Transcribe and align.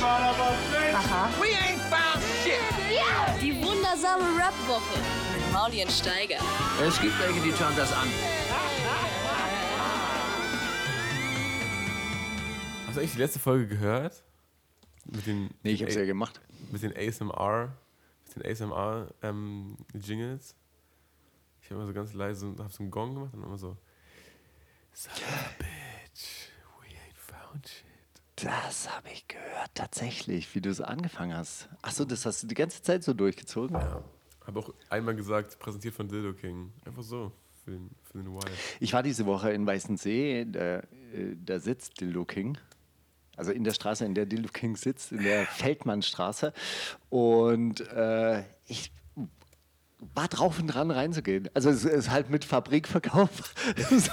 Aha. 0.00 1.28
We 1.40 1.48
ain't 1.48 1.80
found 1.90 2.22
shit. 2.44 2.60
Die 3.42 3.52
wundersame 3.64 4.22
Rap-Woche 4.38 4.98
mit 5.34 5.52
Maulien 5.52 5.88
Steiger. 5.90 6.38
Es 6.86 7.00
gibt 7.00 7.18
welche, 7.18 7.40
die 7.40 7.52
schauen 7.52 7.74
das 7.76 7.92
an. 7.92 8.06
Hast 12.86 12.96
du 12.96 13.00
eigentlich 13.00 13.12
die 13.12 13.18
letzte 13.18 13.38
Folge 13.40 13.66
gehört? 13.66 14.22
Mit 15.06 15.26
den, 15.26 15.50
Nee, 15.62 15.72
ich 15.72 15.82
hab's 15.82 15.96
A- 15.96 16.00
ja 16.00 16.06
gemacht. 16.06 16.40
Mit 16.70 16.82
den 16.82 16.96
ASMR, 16.96 17.72
mit 18.26 18.36
den 18.36 18.50
ASMR 18.52 19.08
ähm, 19.22 19.76
Jingles. 19.94 20.54
Ich 21.62 21.70
habe 21.70 21.76
immer 21.80 21.86
so 21.86 21.92
ganz 21.92 22.12
leise 22.14 22.46
und 22.46 22.60
habe 22.60 22.72
so 22.72 22.82
einen 22.82 22.90
Gong 22.90 23.14
gemacht 23.14 23.34
und 23.34 23.42
immer 23.42 23.58
so 23.58 23.76
Son 24.92 25.12
of 25.12 25.22
a 25.22 25.50
bitch, 25.58 26.50
we 26.80 26.86
ain't 26.88 27.16
found 27.16 27.66
shit. 27.68 27.84
Das 28.42 28.88
habe 28.94 29.08
ich 29.12 29.26
gehört, 29.26 29.70
tatsächlich, 29.74 30.54
wie 30.54 30.60
du 30.60 30.70
es 30.70 30.80
angefangen 30.80 31.36
hast. 31.36 31.68
Achso, 31.82 32.04
das 32.04 32.24
hast 32.24 32.42
du 32.42 32.46
die 32.46 32.54
ganze 32.54 32.82
Zeit 32.82 33.02
so 33.02 33.12
durchgezogen? 33.12 33.76
Ja. 33.76 34.04
Habe 34.46 34.60
auch 34.60 34.72
einmal 34.88 35.16
gesagt, 35.16 35.58
präsentiert 35.58 35.94
von 35.94 36.08
Dildo 36.08 36.32
King. 36.32 36.72
Einfach 36.84 37.02
so, 37.02 37.32
für 37.64 37.72
den, 37.72 37.90
für 38.04 38.18
den 38.18 38.32
Wild. 38.32 38.50
Ich 38.80 38.92
war 38.92 39.02
diese 39.02 39.26
Woche 39.26 39.50
in 39.50 39.66
Weißensee, 39.66 40.46
da, 40.46 40.78
äh, 40.78 40.84
da 41.44 41.58
sitzt 41.58 42.00
Dildo 42.00 42.24
King. 42.24 42.56
Also 43.36 43.52
in 43.52 43.64
der 43.64 43.72
Straße, 43.72 44.04
in 44.04 44.14
der 44.14 44.26
Dildo 44.26 44.50
King 44.52 44.76
sitzt, 44.76 45.12
in 45.12 45.22
der 45.22 45.44
Feldmannstraße. 45.46 46.52
Und 47.10 47.80
äh, 47.88 48.44
ich 48.66 48.92
war 50.14 50.28
drauf 50.28 50.60
und 50.60 50.68
dran 50.68 50.90
reinzugehen. 50.90 51.48
Also 51.54 51.70
es 51.70 51.84
ist 51.84 52.10
halt 52.10 52.30
mit 52.30 52.44
Fabrikverkauf. 52.44 53.30
so, 53.90 54.12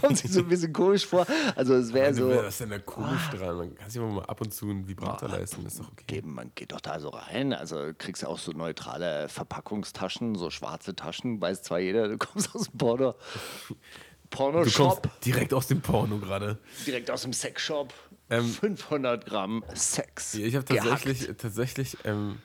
kommt 0.00 0.18
sich 0.18 0.32
so 0.32 0.40
ein 0.40 0.48
bisschen 0.48 0.72
komisch 0.72 1.06
vor. 1.06 1.26
Also 1.54 1.74
es 1.74 1.92
wäre 1.92 2.14
so... 2.14 2.30
Was 2.30 2.54
ist 2.54 2.60
denn 2.60 2.70
da 2.70 2.78
komisch 2.78 3.28
dran? 3.30 3.56
Man 3.56 3.74
kann 3.74 3.90
sich 3.90 4.00
aber 4.00 4.10
mal 4.10 4.24
ab 4.24 4.40
und 4.40 4.52
zu 4.52 4.70
einen 4.70 4.88
Vibrator 4.88 5.28
leisten, 5.28 5.66
ist 5.66 5.78
doch 5.78 5.92
okay. 5.92 6.04
Geben, 6.06 6.34
man 6.34 6.52
geht 6.54 6.72
doch 6.72 6.80
da 6.80 6.98
so 7.00 7.10
rein. 7.10 7.52
Also 7.52 7.92
kriegst 7.98 8.22
du 8.22 8.28
auch 8.28 8.38
so 8.38 8.52
neutrale 8.52 9.28
Verpackungstaschen, 9.28 10.36
so 10.36 10.50
schwarze 10.50 10.96
Taschen. 10.96 11.40
Weiß 11.40 11.62
zwar 11.62 11.80
jeder, 11.80 12.08
du 12.08 12.16
kommst 12.16 12.54
aus 12.54 12.70
dem 12.70 12.78
Porno. 12.78 13.12
Du 13.12 13.16
kommst 13.16 14.76
Porno-Shop, 14.76 15.20
direkt 15.20 15.54
aus 15.54 15.66
dem 15.68 15.80
Porno 15.80 16.18
gerade. 16.18 16.58
direkt 16.86 17.10
aus 17.10 17.22
dem 17.22 17.32
Sexshop. 17.32 17.92
Ähm, 18.28 18.44
500 18.48 19.24
Gramm 19.24 19.64
Sex. 19.74 20.34
Ich 20.34 20.56
habe 20.56 20.64
tatsächlich, 20.64 21.28
tatsächlich 21.36 21.96
ähm, 22.04 22.38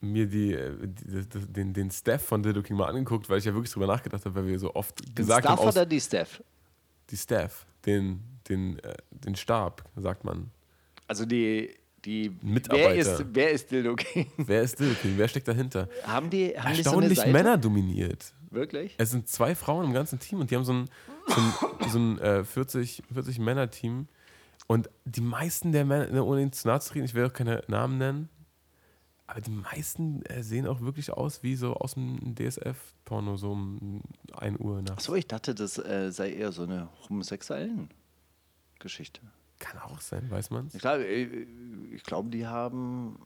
mir 0.00 0.26
die, 0.26 0.54
äh, 0.54 0.72
die, 0.80 1.28
die, 1.28 1.52
den, 1.52 1.72
den 1.72 1.90
Staff 1.90 2.24
von 2.24 2.42
Dildo 2.42 2.62
King 2.62 2.76
mal 2.76 2.88
angeguckt, 2.88 3.28
weil 3.28 3.38
ich 3.38 3.44
ja 3.44 3.54
wirklich 3.54 3.72
drüber 3.72 3.86
nachgedacht 3.86 4.24
habe, 4.24 4.34
weil 4.34 4.46
wir 4.46 4.58
so 4.58 4.74
oft 4.74 5.00
Den 5.00 5.14
gesagt 5.14 5.44
Staff 5.44 5.58
haben, 5.58 5.68
aus, 5.68 5.76
oder 5.76 5.86
die 5.86 6.00
Steph? 6.00 6.42
die 7.10 7.16
Staff, 7.16 7.66
den, 7.86 8.22
den, 8.48 8.78
äh, 8.80 8.94
den 9.10 9.34
Stab, 9.34 9.84
sagt 9.96 10.24
man. 10.24 10.50
Also 11.06 11.26
die, 11.26 11.74
die 12.04 12.30
Mitarbeiter. 12.42 12.88
Wer 12.88 12.96
ist, 12.96 13.24
wer 13.32 13.50
ist 13.50 13.70
Dildo 13.70 13.96
King? 13.96 14.30
Wer 14.36 14.62
ist 14.62 14.78
Dildo 14.78 14.94
King? 14.94 15.14
Wer 15.16 15.28
steckt 15.28 15.48
dahinter? 15.48 15.88
Haben 16.04 16.30
die, 16.30 16.56
haben 16.58 16.74
die 16.74 16.82
so 16.82 16.90
Erstaunlich? 16.90 17.26
Männer 17.26 17.58
dominiert. 17.58 18.32
Wirklich? 18.50 18.94
Es 18.98 19.10
sind 19.10 19.28
zwei 19.28 19.54
Frauen 19.54 19.86
im 19.86 19.92
ganzen 19.92 20.18
Team 20.18 20.40
und 20.40 20.50
die 20.50 20.56
haben 20.56 20.64
so 20.64 20.72
ein, 20.72 20.88
so 21.28 21.40
ein, 21.40 21.90
so 21.90 21.98
ein 21.98 22.18
äh, 22.18 22.44
40, 22.44 23.02
40 23.12 23.38
Männer-Team. 23.38 24.08
Und 24.66 24.88
die 25.04 25.20
meisten 25.20 25.72
der 25.72 25.84
Männer, 25.84 26.06
ne, 26.08 26.24
ohne 26.24 26.42
ihnen 26.42 26.52
zu 26.52 26.68
nahe 26.68 26.80
zu 26.80 26.94
reden, 26.94 27.04
ich 27.04 27.14
will 27.14 27.26
auch 27.26 27.32
keine 27.32 27.62
Namen 27.66 27.98
nennen, 27.98 28.28
aber 29.30 29.40
die 29.40 29.50
meisten 29.52 30.22
äh, 30.22 30.42
sehen 30.42 30.66
auch 30.66 30.80
wirklich 30.80 31.12
aus 31.12 31.44
wie 31.44 31.54
so 31.54 31.74
aus 31.74 31.94
dem 31.94 32.34
DSF-Porno, 32.34 33.36
so 33.36 33.52
um 33.52 34.02
1 34.36 34.58
Uhr 34.58 34.82
nachts. 34.82 35.04
Achso, 35.04 35.14
ich 35.14 35.28
dachte, 35.28 35.54
das 35.54 35.78
äh, 35.78 36.10
sei 36.10 36.32
eher 36.32 36.50
so 36.50 36.64
eine 36.64 36.88
homosexuellen 37.08 37.90
Geschichte. 38.80 39.20
Kann 39.60 39.78
auch 39.78 40.00
sein, 40.00 40.28
weiß 40.30 40.50
man 40.50 40.68
Ich 40.72 40.80
glaube, 40.80 41.04
ich 41.04 42.02
glaube, 42.02 42.30
die 42.30 42.46
haben 42.46 43.20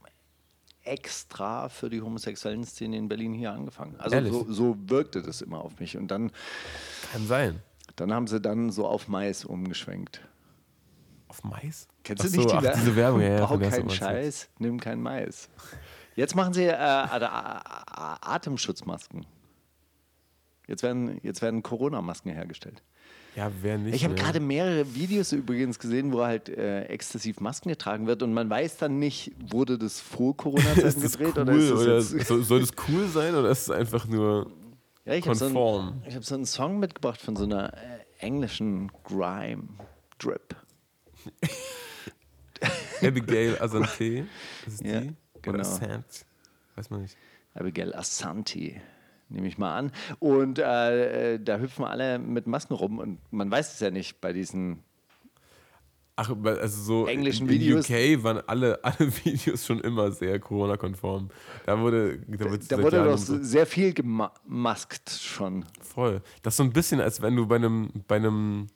extra 0.82 1.70
für 1.70 1.88
die 1.88 2.02
homosexuellen 2.02 2.64
Szene 2.64 2.98
in 2.98 3.08
Berlin 3.08 3.32
hier 3.32 3.52
angefangen. 3.52 3.96
Also 3.98 4.20
so, 4.44 4.52
so 4.52 4.76
wirkte 4.90 5.22
das 5.22 5.40
immer 5.40 5.60
auf 5.60 5.80
mich. 5.80 5.96
Und 5.96 6.08
dann, 6.10 6.32
Kann 7.12 7.26
sein. 7.26 7.62
dann 7.96 8.12
haben 8.12 8.26
sie 8.26 8.42
dann 8.42 8.70
so 8.70 8.86
auf 8.86 9.08
Mais 9.08 9.46
umgeschwenkt. 9.46 10.20
Auf 11.28 11.42
Mais? 11.44 11.88
Kennst 12.02 12.24
Ach 12.26 12.30
du 12.30 12.36
nicht 12.36 12.50
so, 12.50 12.60
die 12.60 12.68
ach, 12.68 12.74
diese 12.74 12.94
Werbung? 12.94 13.22
Ja, 13.22 13.38
ja, 13.38 13.46
Bau 13.46 13.58
keinen. 13.58 13.88
Scheiß, 13.88 14.50
nimm 14.58 14.78
kein 14.78 15.00
Mais. 15.00 15.48
Jetzt 16.16 16.34
machen 16.34 16.52
sie 16.54 16.64
äh, 16.64 16.72
At- 16.72 17.22
A- 17.22 18.18
Atemschutzmasken. 18.22 19.26
Jetzt 20.66 20.82
werden, 20.82 21.18
jetzt 21.22 21.42
werden 21.42 21.62
Corona-Masken 21.62 22.30
hergestellt. 22.30 22.82
Ja, 23.36 23.50
wer 23.62 23.78
nicht? 23.78 23.96
Ich 23.96 24.04
habe 24.04 24.14
ne? 24.14 24.20
gerade 24.20 24.38
mehrere 24.38 24.94
Videos 24.94 25.32
übrigens 25.32 25.78
gesehen, 25.80 26.12
wo 26.12 26.22
halt 26.22 26.48
äh, 26.48 26.84
exzessiv 26.84 27.40
Masken 27.40 27.68
getragen 27.68 28.06
wird 28.06 28.22
und 28.22 28.32
man 28.32 28.48
weiß 28.48 28.76
dann 28.76 29.00
nicht, 29.00 29.32
wurde 29.50 29.76
das 29.76 29.98
vor 30.00 30.36
Corona-Zeiten 30.36 31.00
gedreht 31.00 31.34
cool, 31.36 31.42
oder 31.42 31.98
ist 31.98 32.12
das 32.12 32.12
oder 32.12 32.18
jetzt 32.38 32.48
soll, 32.48 32.60
das 32.60 32.70
cool 32.88 33.08
sein 33.08 33.34
oder 33.34 33.50
ist 33.50 33.62
es 33.62 33.70
einfach 33.70 34.06
nur 34.06 34.52
Ja, 35.04 35.14
ich 35.14 35.26
habe 35.26 35.34
so, 35.36 35.46
konform? 35.46 35.88
einen- 35.88 36.02
ich 36.06 36.14
hab 36.14 36.24
so 36.24 36.36
einen 36.36 36.46
Song 36.46 36.78
mitgebracht 36.78 37.20
von 37.20 37.34
so 37.34 37.42
einer 37.44 37.74
äh, 37.74 37.78
englischen 38.20 38.92
Grime 39.02 39.64
Drip. 40.18 40.54
Abigail 43.02 43.58
Asante? 43.60 44.26
Ist 44.66 44.80
Ja, 44.84 45.00
die? 45.00 45.12
Genau. 45.44 45.58
Oder 45.58 45.68
Asante? 45.68 46.24
Weiß 46.76 46.90
man 46.90 47.02
nicht. 47.02 47.16
Abigail 47.54 47.94
Asante, 47.94 48.80
nehme 49.28 49.46
ich 49.46 49.58
mal 49.58 49.76
an. 49.78 49.92
Und 50.18 50.58
äh, 50.58 51.34
äh, 51.34 51.38
da 51.42 51.58
hüpfen 51.58 51.84
alle 51.84 52.18
mit 52.18 52.46
Masken 52.46 52.74
rum 52.74 52.98
und 52.98 53.18
man 53.32 53.50
weiß 53.50 53.74
es 53.74 53.80
ja 53.80 53.90
nicht 53.90 54.20
bei 54.20 54.32
diesen. 54.32 54.82
Ach, 56.16 56.30
also 56.44 56.82
so 56.82 57.06
Englischen 57.08 57.48
in, 57.48 57.54
in 57.54 57.60
Videos. 57.60 57.90
UK 57.90 58.22
waren 58.22 58.40
alle, 58.46 58.78
alle 58.84 59.12
Videos 59.24 59.66
schon 59.66 59.80
immer 59.80 60.12
sehr 60.12 60.38
Corona-konform. 60.38 61.28
Da 61.66 61.78
wurde, 61.80 62.18
da, 62.28 62.44
Da 62.76 62.82
wurde 62.82 63.02
doch 63.04 63.18
so- 63.18 63.42
sehr 63.42 63.66
viel 63.66 63.92
gemaskt 63.92 65.10
schon. 65.10 65.64
voll. 65.80 66.22
Das 66.42 66.54
ist 66.54 66.58
so 66.58 66.62
ein 66.62 66.72
bisschen, 66.72 67.00
als 67.00 67.20
wenn 67.20 67.34
du 67.34 67.46
bei 67.48 67.56
einem, 67.56 67.90
bei 68.06 68.16
einem, 68.16 68.68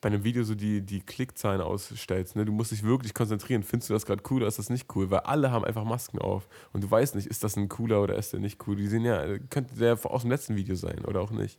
bei 0.00 0.08
einem 0.08 0.24
Video 0.24 0.44
so 0.44 0.54
die, 0.54 0.82
die 0.82 1.00
Klickzahlen 1.00 1.60
ausstellst. 1.60 2.36
Ne? 2.36 2.44
Du 2.44 2.52
musst 2.52 2.70
dich 2.70 2.82
wirklich 2.82 3.14
konzentrieren. 3.14 3.62
Findest 3.62 3.90
du 3.90 3.94
das 3.94 4.06
gerade 4.06 4.22
cool 4.30 4.38
oder 4.38 4.48
ist 4.48 4.58
das 4.58 4.70
nicht 4.70 4.94
cool? 4.94 5.10
Weil 5.10 5.20
alle 5.20 5.50
haben 5.50 5.64
einfach 5.64 5.84
Masken 5.84 6.18
auf. 6.18 6.48
Und 6.72 6.84
du 6.84 6.90
weißt 6.90 7.14
nicht, 7.14 7.26
ist 7.26 7.42
das 7.42 7.56
ein 7.56 7.68
cooler 7.68 8.02
oder 8.02 8.16
ist 8.16 8.32
der 8.32 8.40
nicht 8.40 8.66
cool? 8.66 8.76
Die 8.76 8.86
sehen 8.88 9.04
ja, 9.04 9.38
könnte 9.50 9.74
der 9.74 9.98
aus 10.04 10.22
dem 10.22 10.30
letzten 10.30 10.56
Video 10.56 10.74
sein 10.74 11.04
oder 11.04 11.20
auch 11.20 11.30
nicht. 11.30 11.58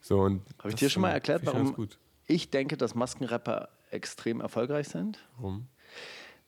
So, 0.00 0.20
und 0.20 0.42
Habe 0.58 0.70
ich 0.70 0.74
dir 0.74 0.90
schon 0.90 1.02
mal 1.02 1.10
erklärt, 1.10 1.46
warum 1.46 1.88
ich 2.26 2.50
denke, 2.50 2.76
dass 2.76 2.94
Maskenrapper 2.94 3.68
extrem 3.90 4.40
erfolgreich 4.40 4.88
sind? 4.88 5.24
Warum? 5.36 5.68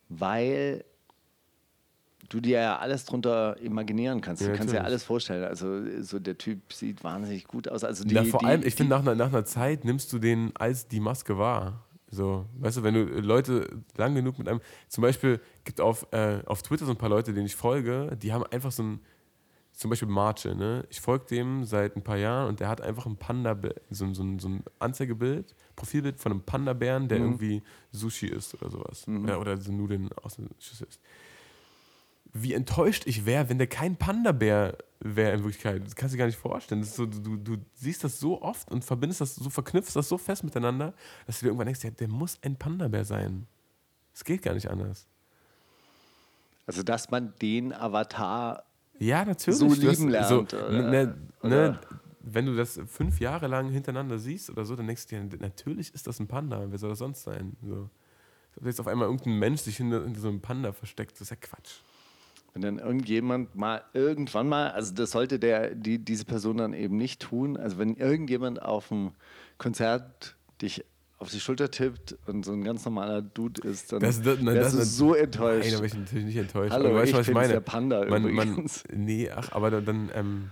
Weil 0.09 0.85
du 2.29 2.41
dir 2.41 2.61
ja 2.61 2.79
alles 2.79 3.05
drunter 3.05 3.57
imaginieren 3.61 4.21
kannst. 4.21 4.43
Ja, 4.43 4.49
du 4.49 4.55
kannst 4.57 4.73
dir 4.73 4.79
natürlich. 4.79 4.87
alles 4.93 5.05
vorstellen. 5.05 5.45
Also 5.45 6.03
so 6.03 6.19
der 6.19 6.37
Typ 6.39 6.73
sieht 6.73 7.03
wahnsinnig 7.05 7.45
gut 7.47 7.69
aus. 7.69 7.85
Also 7.85 8.05
die, 8.05 8.15
Na, 8.15 8.25
vor 8.25 8.41
die, 8.41 8.47
allem, 8.47 8.63
ich 8.65 8.75
finde, 8.75 8.91
nach, 8.91 9.01
einer- 9.01 9.15
nach 9.15 9.29
einer 9.29 9.45
Zeit 9.45 9.85
nimmst 9.85 10.13
du 10.13 10.19
den 10.19 10.53
als 10.57 10.87
die 10.89 11.01
Maske 11.01 11.39
wahr. 11.39 11.85
So, 12.11 12.47
weißt 12.59 12.79
du, 12.79 12.83
wenn 12.83 12.95
du 12.95 13.05
Leute 13.21 13.69
lang 13.97 14.15
genug 14.15 14.39
mit 14.39 14.49
einem, 14.49 14.61
zum 14.89 15.03
Beispiel 15.03 15.41
gibt 15.65 15.81
auf, 15.81 16.07
äh, 16.13 16.41
auf 16.47 16.63
Twitter 16.63 16.87
so 16.87 16.93
ein 16.93 16.97
paar 16.97 17.11
Leute, 17.11 17.35
denen 17.35 17.45
ich 17.47 17.55
folge, 17.57 18.17
die 18.23 18.33
haben 18.33 18.45
einfach 18.45 18.73
so 18.73 18.83
ein, 18.83 19.01
zum 19.73 19.91
Beispiel 19.91 20.09
Marche, 20.09 20.55
ne? 20.57 20.85
Ich 20.91 21.01
folge 21.01 21.27
dem 21.27 21.65
seit 21.65 21.97
ein 21.97 22.03
paar 22.03 22.17
Jahren 22.17 22.49
und 22.49 22.61
der 22.61 22.69
hat 22.69 22.81
einfach 22.81 23.05
ein 23.07 23.17
Panda, 23.17 23.57
so, 23.91 24.07
ein- 24.07 24.15
so, 24.15 24.25
so 24.39 24.49
ein 24.49 24.65
Anzeigebild, 24.79 25.55
Profilbild 25.77 26.19
von 26.19 26.33
einem 26.33 26.41
Panda-Bären, 26.43 27.05
Mhm. 27.05 27.09
der 27.09 27.19
irgendwie 27.19 27.63
Sushi 27.93 28.27
isst 28.29 28.55
oder 28.55 28.71
sowas. 28.71 29.07
Oder, 29.07 29.39
oder 29.41 29.57
so 29.59 29.71
Nudeln 29.71 30.09
aus 30.23 30.37
der 30.37 30.47
Schüssel 30.59 30.89
isst. 30.89 31.01
Wie 32.33 32.53
enttäuscht 32.55 33.05
ich 33.07 33.25
wäre, 33.27 33.49
wenn 33.49 33.59
der 33.59 33.67
kein 33.67 33.97
Panda-Bär 33.97 34.77
wäre 35.01 35.33
in 35.33 35.41
Wirklichkeit. 35.45 35.85
Das 35.87 35.95
kannst 35.97 36.13
du 36.13 36.17
dir 36.17 36.21
gar 36.21 36.27
nicht 36.27 36.39
vorstellen. 36.39 36.83
So, 36.85 37.07
du, 37.07 37.37
du 37.37 37.57
siehst 37.75 38.03
das 38.05 38.19
so 38.21 38.43
oft 38.43 38.71
und 38.71 38.85
verbindest 38.85 39.21
das 39.21 39.35
so, 39.37 39.49
verknüpfst 39.49 39.95
das 39.95 40.09
so 40.09 40.19
fest 40.19 40.45
miteinander, 40.45 40.93
dass 41.27 41.39
du 41.39 41.45
dir 41.45 41.49
irgendwann 41.51 41.67
denkst, 41.67 41.85
ja, 41.85 41.91
der 41.91 42.09
muss 42.09 42.39
ein 42.43 42.57
Panda-Bär 42.57 43.05
sein. 43.05 43.47
Es 44.13 44.25
geht 44.25 44.43
gar 44.43 44.55
nicht 44.55 44.69
anders. 44.69 45.07
also 46.67 46.83
dass 46.83 47.11
man 47.11 47.33
den 47.41 47.73
Avatar 47.73 48.65
Ja, 48.99 49.25
natürlich. 49.25 49.59
So 49.61 49.73
lieben 49.73 50.09
lernt, 50.09 50.53
oder- 50.55 50.71
ne, 50.71 50.91
ne, 50.91 51.17
oder? 51.43 51.81
wenn 52.21 52.47
du 52.47 52.57
das 52.57 52.81
fünf 52.87 53.21
Jahre 53.21 53.47
lang 53.47 53.71
hintereinander 53.71 54.19
siehst 54.19 54.51
oder 54.51 54.65
so, 54.65 54.77
dann 54.77 54.87
denkst 54.87 55.07
du 55.07 55.25
dir, 55.29 55.39
natürlich 55.39 55.95
ist 55.95 56.07
das 56.07 56.19
ein 56.21 56.27
Panda. 56.27 56.67
Wer 56.69 56.79
soll 56.79 56.91
das 56.91 56.99
sonst 56.99 57.23
sein? 57.23 57.57
So. 57.63 57.89
Jetzt 58.65 58.81
auf 58.81 58.89
einmal 58.89 59.07
irgendein 59.07 59.39
Mensch 59.39 59.61
sich 59.61 59.77
hinter, 59.77 60.03
hinter 60.03 60.21
so 60.21 60.29
einem 60.29 60.41
Panda 60.41 60.73
versteckt, 60.73 61.13
das 61.13 61.21
ist 61.23 61.31
ja 61.31 61.37
Quatsch. 61.37 61.77
Wenn 62.55 62.63
dann 62.63 62.79
irgendjemand 62.79 63.55
mal 63.55 63.83
irgendwann 63.93 64.49
mal, 64.49 64.71
also 64.71 64.95
das 64.95 65.11
sollte 65.11 65.39
der, 65.39 65.75
die, 65.75 65.99
diese 65.99 66.25
Person 66.25 66.57
dann 66.57 66.73
eben 66.73 66.97
nicht 66.97 67.21
tun. 67.21 67.57
Also 67.57 67.79
wenn 67.79 67.95
irgendjemand 67.95 68.63
auf 68.63 68.89
dem 68.89 69.13
Konzert 69.59 70.37
dich 70.61 70.85
auf 71.19 71.31
die 71.31 71.41
Schulter 71.41 71.71
tippt 71.71 72.17
und 72.27 72.45
so 72.45 72.53
ein 72.53 72.63
ganz 72.63 72.85
normaler 72.85 73.23
Dude 73.23 73.67
ist, 73.69 73.93
dann 73.93 74.01
Das, 74.01 74.23
das, 74.23 74.41
nein, 74.41 74.55
wärst 74.55 74.79
das, 74.79 74.81
du 74.81 74.87
so 74.87 75.15
enttäuscht. 75.15 75.65
Nein, 75.65 75.73
da 75.73 75.79
bin 75.79 75.87
ich 75.87 75.95
natürlich 75.95 76.27
nicht 76.27 76.37
enttäuscht. 76.37 76.73
Hallo, 76.73 76.87
aber 76.87 76.95
du 76.95 77.01
weißt, 77.01 77.11
ich 77.11 77.19
was 77.19 77.29
ich 77.29 77.35
meine. 77.35 77.53
der 77.53 77.61
Panda 77.61 78.05
man, 78.07 78.33
man. 78.33 78.67
Nee, 78.93 79.29
ach, 79.31 79.53
aber 79.53 79.71
dann, 79.71 79.85
dann 79.85 80.11
ähm, 80.15 80.51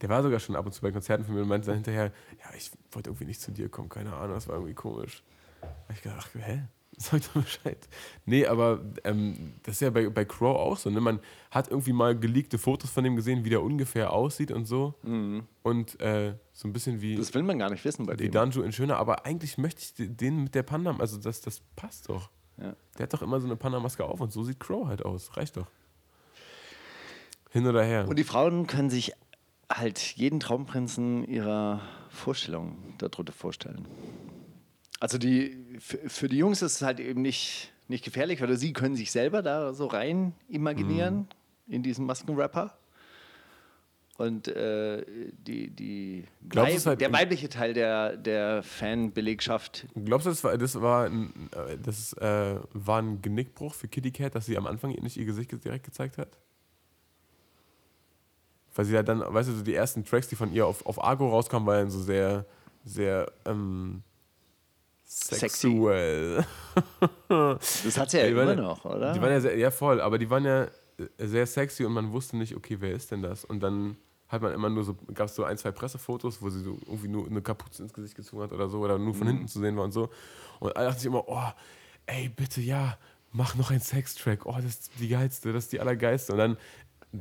der 0.00 0.08
war 0.08 0.22
sogar 0.22 0.38
schon 0.38 0.54
ab 0.54 0.66
und 0.66 0.72
zu 0.72 0.80
bei 0.80 0.92
Konzerten 0.92 1.24
von 1.24 1.34
mir 1.34 1.42
und 1.42 1.48
meinte 1.48 1.66
dann 1.66 1.76
hinterher, 1.76 2.12
ja, 2.38 2.54
ich 2.56 2.70
wollte 2.92 3.10
irgendwie 3.10 3.24
nicht 3.24 3.40
zu 3.40 3.50
dir 3.50 3.68
kommen, 3.68 3.88
keine 3.88 4.12
Ahnung, 4.12 4.34
das 4.34 4.46
war 4.48 4.56
irgendwie 4.56 4.74
komisch. 4.74 5.24
Da 5.60 5.68
hab 5.88 5.96
ich 5.96 6.02
gedacht, 6.02 6.18
ach, 6.20 6.34
hä? 6.34 6.62
Sag 6.96 7.22
doch 7.22 7.42
Bescheid. 7.42 7.88
Nee, 8.24 8.46
aber 8.46 8.80
ähm, 9.02 9.54
das 9.64 9.74
ist 9.76 9.80
ja 9.80 9.90
bei, 9.90 10.08
bei 10.08 10.24
Crow 10.24 10.56
auch 10.56 10.76
so. 10.76 10.90
Ne? 10.90 11.00
Man 11.00 11.18
hat 11.50 11.68
irgendwie 11.68 11.92
mal 11.92 12.16
geleakte 12.18 12.56
Fotos 12.56 12.90
von 12.90 13.02
dem 13.04 13.16
gesehen, 13.16 13.44
wie 13.44 13.50
der 13.50 13.62
ungefähr 13.62 14.12
aussieht 14.12 14.50
und 14.52 14.66
so. 14.66 14.94
Und 15.62 16.00
äh, 16.00 16.34
so 16.52 16.68
ein 16.68 16.72
bisschen 16.72 17.00
wie, 17.00 17.14
Mhm. 17.14 17.18
Das 17.18 17.34
will 17.34 17.42
man 17.42 17.58
gar 17.58 17.70
nicht 17.70 17.84
wissen 17.84 18.06
bei 18.06 18.14
dem. 18.14 18.30
Danjo 18.30 18.62
in 18.62 18.70
Schöner. 18.72 18.96
Aber 18.98 19.26
eigentlich 19.26 19.58
möchte 19.58 19.80
ich 19.82 19.94
de- 19.94 20.08
den 20.08 20.44
mit 20.44 20.54
der 20.54 20.62
Panda, 20.62 20.94
also 20.98 21.18
das, 21.18 21.40
das 21.40 21.62
passt 21.74 22.08
doch. 22.08 22.30
Ja. 22.58 22.76
Der 22.96 23.02
hat 23.04 23.12
doch 23.12 23.22
immer 23.22 23.40
so 23.40 23.46
eine 23.46 23.56
Panda-Maske 23.56 24.04
auf 24.04 24.20
und 24.20 24.32
so 24.32 24.44
sieht 24.44 24.60
Crow 24.60 24.86
halt 24.86 25.04
aus. 25.04 25.36
Reicht 25.36 25.56
doch. 25.56 25.66
Hin 27.50 27.66
oder 27.66 27.82
her. 27.84 28.06
Und 28.08 28.18
die 28.18 28.24
Frauen 28.24 28.66
können 28.68 28.90
sich 28.90 29.12
halt 29.68 29.98
jeden 30.16 30.38
Traumprinzen 30.40 31.24
ihrer 31.24 31.80
Vorstellung 32.08 32.76
darunter 32.98 33.32
vorstellen. 33.32 33.84
Also 35.04 35.18
die, 35.18 35.54
für, 35.80 35.98
für 36.08 36.28
die 36.28 36.38
Jungs 36.38 36.62
ist 36.62 36.76
es 36.76 36.80
halt 36.80 36.98
eben 36.98 37.20
nicht, 37.20 37.70
nicht 37.88 38.06
gefährlich, 38.06 38.42
oder 38.42 38.56
sie 38.56 38.72
können 38.72 38.96
sich 38.96 39.12
selber 39.12 39.42
da 39.42 39.74
so 39.74 39.84
rein 39.84 40.32
imaginieren 40.48 41.28
in 41.68 41.82
diesen 41.82 42.06
Maskenrapper. 42.06 42.74
Und 44.16 44.48
äh, 44.48 45.04
die, 45.46 45.68
die 45.68 46.24
Weib, 46.40 46.86
halt 46.86 47.02
der 47.02 47.12
weibliche 47.12 47.50
Teil 47.50 47.74
der, 47.74 48.16
der 48.16 48.62
Fanbelegschaft, 48.62 49.86
Glaubst 50.06 50.24
du, 50.24 50.30
das 50.30 50.42
war, 50.42 50.56
das 50.56 50.80
war, 50.80 51.04
ein, 51.04 51.50
äh, 51.52 51.76
das, 51.76 52.14
äh, 52.14 52.56
war 52.72 53.02
ein 53.02 53.20
Genickbruch 53.20 53.74
für 53.74 53.88
Kitty 53.88 54.10
Cat, 54.10 54.34
dass 54.34 54.46
sie 54.46 54.56
am 54.56 54.66
Anfang 54.66 54.92
nicht 54.92 55.18
ihr 55.18 55.26
Gesicht 55.26 55.52
direkt 55.62 55.84
gezeigt 55.84 56.16
hat? 56.16 56.38
Weil 58.74 58.86
sie 58.86 58.94
ja 58.94 59.02
dann, 59.02 59.20
weißt 59.20 59.50
du, 59.50 59.52
so 59.52 59.62
die 59.62 59.74
ersten 59.74 60.02
Tracks, 60.06 60.28
die 60.28 60.36
von 60.36 60.50
ihr 60.50 60.66
auf, 60.66 60.86
auf 60.86 61.04
Argo 61.04 61.28
rauskamen, 61.28 61.66
waren 61.66 61.90
so 61.90 62.00
sehr, 62.00 62.46
sehr 62.86 63.30
ähm. 63.44 64.02
Sexuell. 65.14 66.44
das 67.28 67.98
hat 67.98 68.10
sie 68.10 68.18
ja 68.18 68.26
Die 68.28 68.36
waren 68.36 68.48
immer 68.50 68.62
ja- 68.62 68.68
noch, 68.68 68.84
oder? 68.84 69.12
Die 69.12 69.20
waren 69.20 69.30
ja 69.32 69.40
sehr, 69.40 69.56
ja 69.56 69.70
voll, 69.70 70.00
aber 70.00 70.18
die 70.18 70.28
waren 70.30 70.44
ja 70.44 70.64
äh, 70.64 71.26
sehr 71.26 71.46
sexy 71.46 71.84
und 71.84 71.92
man 71.92 72.12
wusste 72.12 72.36
nicht, 72.36 72.54
okay, 72.56 72.76
wer 72.80 72.92
ist 72.92 73.10
denn 73.10 73.22
das? 73.22 73.44
Und 73.44 73.60
dann 73.60 73.96
hat 74.28 74.42
man 74.42 74.52
immer 74.52 74.70
nur 74.70 74.84
so, 74.84 74.96
gab 75.12 75.26
es 75.28 75.34
so 75.34 75.44
ein, 75.44 75.56
zwei 75.58 75.70
Pressefotos, 75.70 76.40
wo 76.42 76.50
sie 76.50 76.60
so 76.62 76.78
irgendwie 76.86 77.08
nur 77.08 77.26
eine 77.26 77.42
Kapuze 77.42 77.82
ins 77.82 77.92
Gesicht 77.92 78.14
gezogen 78.16 78.42
hat 78.42 78.52
oder 78.52 78.68
so, 78.68 78.78
oder 78.80 78.98
nur 78.98 79.08
Mhm. 79.14 79.18
von 79.18 79.26
hinten 79.28 79.48
zu 79.48 79.60
sehen 79.60 79.76
war 79.76 79.84
und 79.84 79.92
so. 79.92 80.10
Und 80.60 80.76
alle 80.76 80.86
dachten 80.86 80.98
sich 81.00 81.06
immer, 81.06 81.28
oh, 81.28 81.52
ey, 82.06 82.28
bitte, 82.30 82.60
ja, 82.60 82.96
mach 83.32 83.54
noch 83.54 83.70
einen 83.70 83.80
Sextrack. 83.80 84.46
Oh, 84.46 84.54
das 84.56 84.64
ist 84.66 84.90
die 84.98 85.08
geilste, 85.08 85.52
das 85.52 85.64
ist 85.64 85.72
die 85.72 85.80
allergeilste. 85.80 86.32
Und 86.32 86.38
dann 86.38 86.56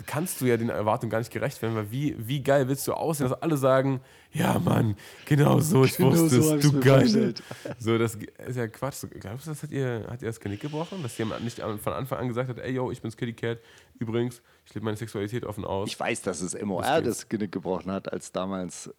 kannst 0.05 0.41
du 0.41 0.45
ja 0.45 0.57
den 0.57 0.69
Erwartungen 0.69 1.09
gar 1.09 1.19
nicht 1.19 1.31
gerecht 1.31 1.61
werden, 1.61 1.75
weil 1.75 1.91
wie, 1.91 2.15
wie 2.17 2.41
geil 2.41 2.67
willst 2.67 2.87
du 2.87 2.93
aussehen, 2.93 3.29
dass 3.29 3.41
alle 3.41 3.57
sagen, 3.57 4.01
ja 4.31 4.59
Mann, 4.59 4.95
genau 5.25 5.59
so, 5.59 5.83
ich 5.85 5.97
Genau 5.97 6.11
wusste 6.11 6.41
so 6.41 6.55
es, 6.55 6.63
du 6.63 6.79
geil. 6.79 7.33
So, 7.79 7.97
das 7.97 8.15
ist 8.15 8.55
ja 8.55 8.67
Quatsch. 8.67 9.05
Glaubst 9.19 9.45
du, 9.45 9.51
das 9.51 9.63
hat 9.63 9.71
ihr, 9.71 10.05
hat 10.09 10.21
ihr 10.21 10.27
das 10.27 10.39
Genick 10.39 10.61
gebrochen? 10.61 11.03
Dass 11.03 11.17
jemand 11.17 11.43
nicht 11.43 11.59
von 11.59 11.93
Anfang 11.93 12.19
an 12.19 12.27
gesagt 12.27 12.49
hat, 12.49 12.59
ey 12.59 12.71
yo, 12.71 12.91
ich 12.91 13.01
bin's 13.01 13.17
Kitty 13.17 13.33
Cat. 13.33 13.59
Übrigens, 13.99 14.41
ich 14.65 14.73
lebe 14.73 14.85
meine 14.85 14.97
Sexualität 14.97 15.45
offen 15.45 15.65
aus. 15.65 15.89
Ich 15.89 15.99
weiß, 15.99 16.21
dass 16.23 16.41
es 16.41 16.59
MOR 16.61 16.81
Das 16.81 17.03
das 17.03 17.29
Genick 17.29 17.51
gebrochen 17.51 17.91
hat, 17.91 18.11
als 18.11 18.31
damals 18.31 18.89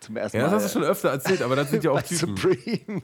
zum 0.00 0.16
ersten 0.16 0.38
ja, 0.38 0.44
Mal. 0.44 0.50
das 0.52 0.64
hast 0.64 0.74
du 0.74 0.80
schon 0.80 0.88
öfter 0.88 1.08
erzählt, 1.08 1.42
aber 1.42 1.56
das 1.56 1.70
sind 1.70 1.82
ja 1.82 1.90
auch 1.90 2.02
Typen. 2.02 2.36
Supreme 2.36 3.02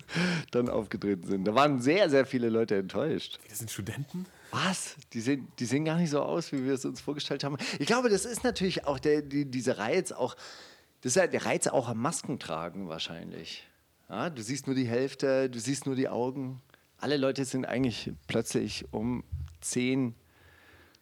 dann 0.50 0.68
aufgetreten 0.68 1.26
sind. 1.26 1.44
Da 1.44 1.54
waren 1.54 1.80
sehr, 1.80 2.08
sehr 2.08 2.26
viele 2.26 2.48
Leute 2.48 2.76
enttäuscht. 2.76 3.38
Das 3.48 3.58
sind 3.58 3.70
Studenten? 3.70 4.26
Was? 4.54 4.96
Die 5.12 5.20
sehen, 5.20 5.48
die 5.58 5.64
sehen 5.64 5.84
gar 5.84 5.96
nicht 5.96 6.10
so 6.10 6.22
aus, 6.22 6.52
wie 6.52 6.64
wir 6.64 6.74
es 6.74 6.84
uns 6.84 7.00
vorgestellt 7.00 7.42
haben. 7.44 7.56
Ich 7.78 7.86
glaube, 7.86 8.08
das 8.08 8.24
ist 8.24 8.44
natürlich 8.44 8.86
auch 8.86 8.98
der, 8.98 9.22
die, 9.22 9.44
dieser 9.50 9.78
Reiz, 9.78 10.12
auch, 10.12 10.34
das 11.00 11.12
ist 11.12 11.16
ja 11.16 11.26
der 11.26 11.44
Reiz 11.44 11.66
auch 11.66 11.88
am 11.88 12.00
Maskentragen 12.00 12.88
wahrscheinlich. 12.88 13.66
Ja, 14.08 14.30
du 14.30 14.42
siehst 14.42 14.66
nur 14.66 14.76
die 14.76 14.86
Hälfte, 14.86 15.50
du 15.50 15.58
siehst 15.58 15.86
nur 15.86 15.96
die 15.96 16.08
Augen. 16.08 16.60
Alle 16.98 17.16
Leute 17.16 17.44
sind 17.44 17.64
eigentlich 17.66 18.12
plötzlich 18.28 18.84
um 18.92 19.24
10 19.60 20.14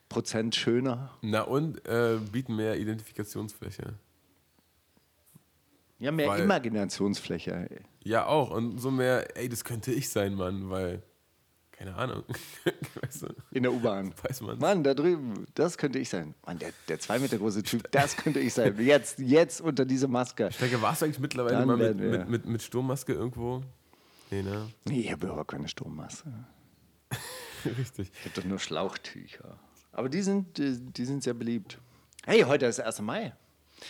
Prozent 0.09 0.55
schöner. 0.55 1.11
Na 1.23 1.43
und 1.43 1.87
äh, 1.87 2.19
bieten 2.31 2.57
mehr 2.57 2.79
Identifikationsfläche. 2.79 3.95
Ja, 5.99 6.11
mehr 6.11 6.29
Weil- 6.29 6.43
Imaginationsfläche. 6.43 7.69
Ja, 8.05 8.27
auch. 8.27 8.51
Und 8.51 8.79
so 8.79 8.91
mehr, 8.91 9.37
ey, 9.37 9.49
das 9.49 9.63
könnte 9.65 9.93
ich 9.93 10.09
sein, 10.09 10.35
Mann, 10.35 10.69
weil, 10.71 11.03
keine 11.83 11.97
Ahnung. 11.97 12.23
weißt 13.03 13.23
du, 13.23 13.27
In 13.51 13.65
der 13.65 13.73
U-Bahn. 13.73 14.15
weiß 14.23 14.43
man. 14.43 14.59
Mann, 14.59 14.85
da 14.85 14.95
drüben, 14.95 15.47
das 15.55 15.77
könnte 15.77 15.99
ich 15.99 16.09
sein. 16.09 16.35
Mann, 16.47 16.59
der, 16.59 16.73
der 16.89 17.01
zwei 17.01 17.19
Meter 17.19 17.39
große 17.39 17.63
Typ, 17.65 17.91
das 17.91 18.17
könnte 18.17 18.39
ich 18.39 18.55
sein. 18.55 18.79
Jetzt, 18.79 19.19
jetzt 19.19 19.61
unter 19.61 19.85
dieser 19.85 20.09
Maske. 20.09 20.49
Ich 20.51 20.59
denke, 20.59 20.81
warst 20.81 21.03
du 21.03 21.07
eigentlich 21.07 21.19
mittlerweile 21.19 21.59
Dann 21.59 21.67
mal 21.67 21.77
mit, 21.77 21.97
mit, 21.99 22.29
mit, 22.29 22.47
mit 22.47 22.63
Sturmmaske 22.63 23.13
irgendwo? 23.13 23.63
Nee, 24.31 24.43
ne? 24.43 24.71
Nee, 24.85 25.01
ich 25.01 25.13
habe 25.13 25.27
überhaupt 25.27 25.51
keine 25.51 25.67
Strommasse. 25.69 26.25
Richtig. 27.65 28.13
Ich 28.15 28.25
habe 28.31 28.41
doch 28.41 28.45
nur 28.45 28.59
Schlauchtücher. 28.59 29.59
Aber 29.93 30.09
die 30.09 30.23
sind, 30.23 30.59
die, 30.59 30.79
die 30.79 31.05
sind 31.05 31.23
sehr 31.23 31.35
beliebt. 31.35 31.79
Hey, 32.25 32.43
heute 32.43 32.67
ist 32.67 32.81
1. 32.81 33.01
Mai. 33.01 33.33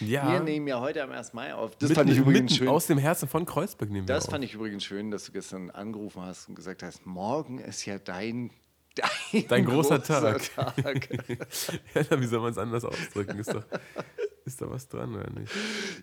Ja. 0.01 0.33
Wir 0.33 0.41
nehmen 0.41 0.67
ja 0.67 0.81
heute 0.81 1.03
am 1.03 1.11
1. 1.13 1.33
Mai 1.35 1.55
auf. 1.55 1.73
Das 1.77 1.89
mitten, 1.91 1.95
fand 2.01 2.11
ich 2.11 2.19
übrigens 2.19 2.57
schön. 2.57 2.69
aus 2.69 2.87
dem 2.87 2.99
Herzen 2.99 3.29
von 3.29 3.47
Kreuzberg 3.47 3.91
nehmen 3.91 4.07
wir 4.09 4.15
Das 4.15 4.27
auf. 4.27 4.31
fand 4.33 4.45
ich 4.45 4.55
übrigens 4.55 4.85
schön, 4.85 5.11
dass 5.11 5.25
du 5.25 5.33
gestern 5.33 5.71
angerufen 5.71 6.23
hast 6.23 6.49
und 6.49 6.55
gesagt 6.55 6.83
hast, 6.83 7.05
morgen 7.07 7.59
ist 7.59 7.85
ja 7.87 7.99
dein, 7.99 8.51
dein, 9.33 9.47
Dein 9.49 9.65
großer 9.65 10.03
Tag. 10.03 10.43
Tag. 10.55 11.09
ja, 11.95 12.21
wie 12.21 12.27
soll 12.27 12.41
man 12.41 12.53
es 12.53 12.59
anders 12.59 12.85
ausdrücken? 12.85 13.39
Ist, 13.39 13.53
doch, 13.55 13.65
ist 14.45 14.61
da 14.61 14.71
was 14.71 14.89
dran, 14.89 15.15
oder 15.15 15.29
nicht? 15.31 15.53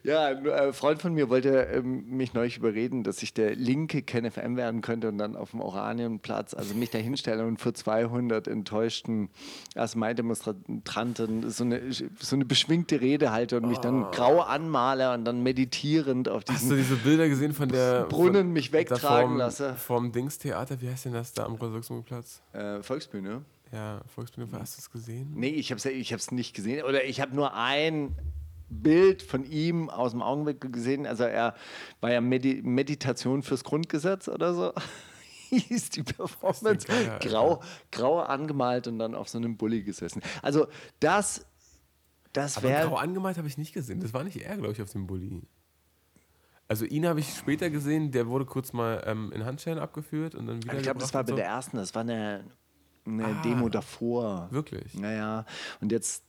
Ja, 0.03 0.25
ein 0.25 0.45
äh, 0.45 0.73
Freund 0.73 1.01
von 1.01 1.13
mir 1.13 1.29
wollte 1.29 1.67
ähm, 1.73 2.05
mich 2.09 2.33
neulich 2.33 2.57
überreden, 2.57 3.03
dass 3.03 3.23
ich 3.23 3.33
der 3.33 3.55
linke 3.55 4.01
KenFM 4.01 4.57
werden 4.57 4.81
könnte 4.81 5.07
und 5.07 5.17
dann 5.17 5.35
auf 5.35 5.51
dem 5.51 5.61
Oranienplatz, 5.61 6.53
also 6.53 6.73
mich 6.73 6.89
da 6.89 6.97
hinstelle 6.97 7.45
und 7.45 7.61
vor 7.61 7.73
200 7.73 8.47
enttäuschten 8.47 9.29
1. 9.75 9.95
Mai-Demonstranten 9.95 11.49
so 11.49 11.63
eine, 11.63 11.81
so 11.91 12.35
eine 12.35 12.45
beschwingte 12.45 12.99
Rede 12.99 13.31
halte 13.31 13.57
und 13.57 13.67
mich 13.67 13.79
dann 13.79 14.11
grau 14.11 14.41
anmale 14.41 15.13
und 15.13 15.25
dann 15.25 15.41
meditierend 15.41 16.27
auf 16.27 16.43
Oh. 16.49 16.53
Hast 16.53 16.69
du 16.69 16.75
diesen 16.75 16.89
diese 16.89 16.95
Bilder 17.03 17.29
gesehen 17.29 17.53
von 17.53 17.69
der 17.69 18.03
Brunnen 18.03 18.45
von, 18.47 18.53
mich 18.53 18.71
wegtragen 18.71 19.29
vorm, 19.29 19.37
lasse? 19.37 19.75
Vom 19.75 20.11
Dingstheater, 20.11 20.81
wie 20.81 20.89
heißt 20.89 21.05
denn 21.05 21.13
das 21.13 21.33
da 21.33 21.45
am 21.45 21.55
Rosa-Luxemburg-Platz? 21.55 22.41
äh, 22.53 22.81
Volksbühne. 22.81 23.43
Ja, 23.71 24.01
Volksbühne, 24.07 24.47
hast 24.59 24.77
du 24.77 24.79
es 24.79 24.89
gesehen? 24.89 25.31
Nee, 25.35 25.49
ich 25.49 25.71
habe 25.71 25.77
es 25.77 25.85
ich 25.85 26.11
hab's 26.13 26.31
nicht 26.31 26.55
gesehen. 26.55 26.83
Oder 26.83 27.05
ich 27.05 27.21
habe 27.21 27.35
nur 27.35 27.53
ein 27.53 28.15
Bild 28.69 29.21
von 29.21 29.45
ihm 29.45 29.89
aus 29.89 30.11
dem 30.11 30.21
Augenwinkel 30.21 30.71
gesehen. 30.71 31.05
Also 31.05 31.23
er 31.23 31.55
war 32.01 32.11
ja 32.11 32.21
Medi 32.21 32.61
Meditation 32.63 33.43
fürs 33.43 33.63
Grundgesetz 33.63 34.27
oder 34.27 34.53
so. 34.53 34.73
Hieß 35.49 35.89
die 35.89 36.03
Performance. 36.03 36.87
geil, 36.87 37.09
Alter. 37.09 37.27
grau, 37.29 37.63
grau 37.91 38.19
angemalt 38.19 38.87
und 38.87 38.99
dann 38.99 39.15
auf 39.15 39.29
so 39.29 39.37
einem 39.37 39.57
Bulli 39.57 39.83
gesessen. 39.83 40.21
Also 40.41 40.67
das, 40.99 41.45
das 42.33 42.57
Aber 42.57 42.69
grau 42.69 42.75
wäre. 42.91 42.99
angemalt 42.99 43.37
habe 43.37 43.47
ich 43.47 43.57
nicht 43.57 43.73
gesehen. 43.73 43.99
Das 43.99 44.13
war 44.13 44.23
nicht 44.23 44.37
er, 44.37 44.57
glaube 44.57 44.73
ich, 44.73 44.81
auf 44.81 44.91
dem 44.91 45.07
Bulli. 45.07 45.41
Also 46.67 46.85
ihn 46.85 47.07
habe 47.07 47.19
ich 47.19 47.33
später 47.33 47.71
gesehen, 47.71 48.11
der 48.11 48.27
wurde 48.27 48.45
kurz 48.45 48.73
mal 48.73 49.03
ähm, 49.07 49.31
in 49.31 49.43
Handschellen 49.43 49.79
abgeführt 49.79 50.35
und 50.35 50.45
dann 50.45 50.63
wieder. 50.63 50.75
Ich 50.75 50.83
glaube, 50.83 50.99
das 50.99 51.11
war 51.15 51.23
bei 51.23 51.31
so. 51.31 51.35
der 51.35 51.45
ersten, 51.45 51.77
das 51.77 51.95
war 51.95 52.01
eine, 52.03 52.45
eine 53.13 53.25
Ah. 53.25 53.41
Demo 53.41 53.69
davor. 53.69 54.47
Wirklich? 54.51 54.93
Naja, 54.93 55.45
und 55.81 55.91
jetzt, 55.91 56.23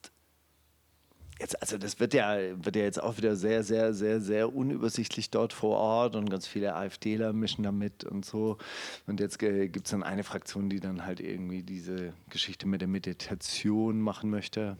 jetzt, 1.38 1.60
also 1.60 1.78
das 1.78 2.00
wird 2.00 2.14
ja, 2.14 2.36
wird 2.64 2.76
ja 2.76 2.82
jetzt 2.82 3.02
auch 3.02 3.16
wieder 3.16 3.36
sehr, 3.36 3.62
sehr, 3.62 3.94
sehr, 3.94 4.20
sehr 4.20 4.54
unübersichtlich 4.54 5.30
dort 5.30 5.52
vor 5.52 5.76
Ort 5.78 6.16
und 6.16 6.28
ganz 6.30 6.46
viele 6.46 6.74
AfDler 6.74 7.32
mischen 7.32 7.62
da 7.62 7.72
mit 7.72 8.04
und 8.04 8.24
so. 8.24 8.58
Und 9.06 9.20
jetzt 9.20 9.38
gibt 9.38 9.84
es 9.84 9.90
dann 9.90 10.02
eine 10.02 10.24
Fraktion, 10.24 10.68
die 10.70 10.80
dann 10.80 11.04
halt 11.04 11.20
irgendwie 11.20 11.62
diese 11.62 12.12
Geschichte 12.28 12.66
mit 12.66 12.80
der 12.80 12.88
Meditation 12.88 14.00
machen 14.00 14.30
möchte, 14.30 14.76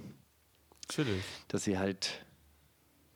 Chillig. 0.88 1.22
dass 1.48 1.64
sie 1.64 1.78
halt 1.78 2.24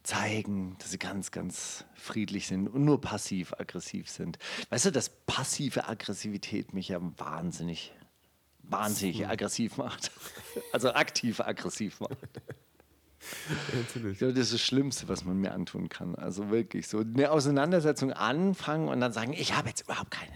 zeigen, 0.05 0.77
dass 0.81 0.91
sie 0.91 0.99
ganz, 0.99 1.31
ganz 1.31 1.87
friedlich 1.95 2.47
sind 2.47 2.69
und 2.69 2.85
nur 2.85 3.01
passiv-aggressiv 3.01 4.11
sind. 4.11 4.39
Weißt 4.69 4.85
du, 4.85 4.91
dass 4.93 5.09
passive 5.09 5.89
Aggressivität 5.89 6.75
mich 6.75 6.89
ja 6.89 7.01
wahnsinnig, 7.17 7.93
wahnsinnig 8.69 9.27
aggressiv 9.27 9.77
macht. 9.77 10.11
Also 10.73 10.93
aktiv 10.93 11.41
aggressiv 11.41 11.99
macht. 11.99 12.17
Ja, 13.49 13.79
natürlich. 13.79 14.13
Ich 14.13 14.19
glaube, 14.19 14.35
das 14.35 14.47
ist 14.47 14.55
das 14.55 14.61
Schlimmste, 14.61 15.09
was 15.09 15.25
man 15.25 15.39
mir 15.39 15.53
antun 15.53 15.89
kann. 15.89 16.15
Also 16.15 16.51
wirklich 16.51 16.87
so 16.87 16.99
eine 17.01 17.31
Auseinandersetzung 17.31 18.13
anfangen 18.13 18.89
und 18.89 19.01
dann 19.01 19.13
sagen, 19.13 19.33
ich 19.33 19.57
habe 19.57 19.69
jetzt 19.69 19.83
überhaupt 19.83 20.11
keine, 20.11 20.33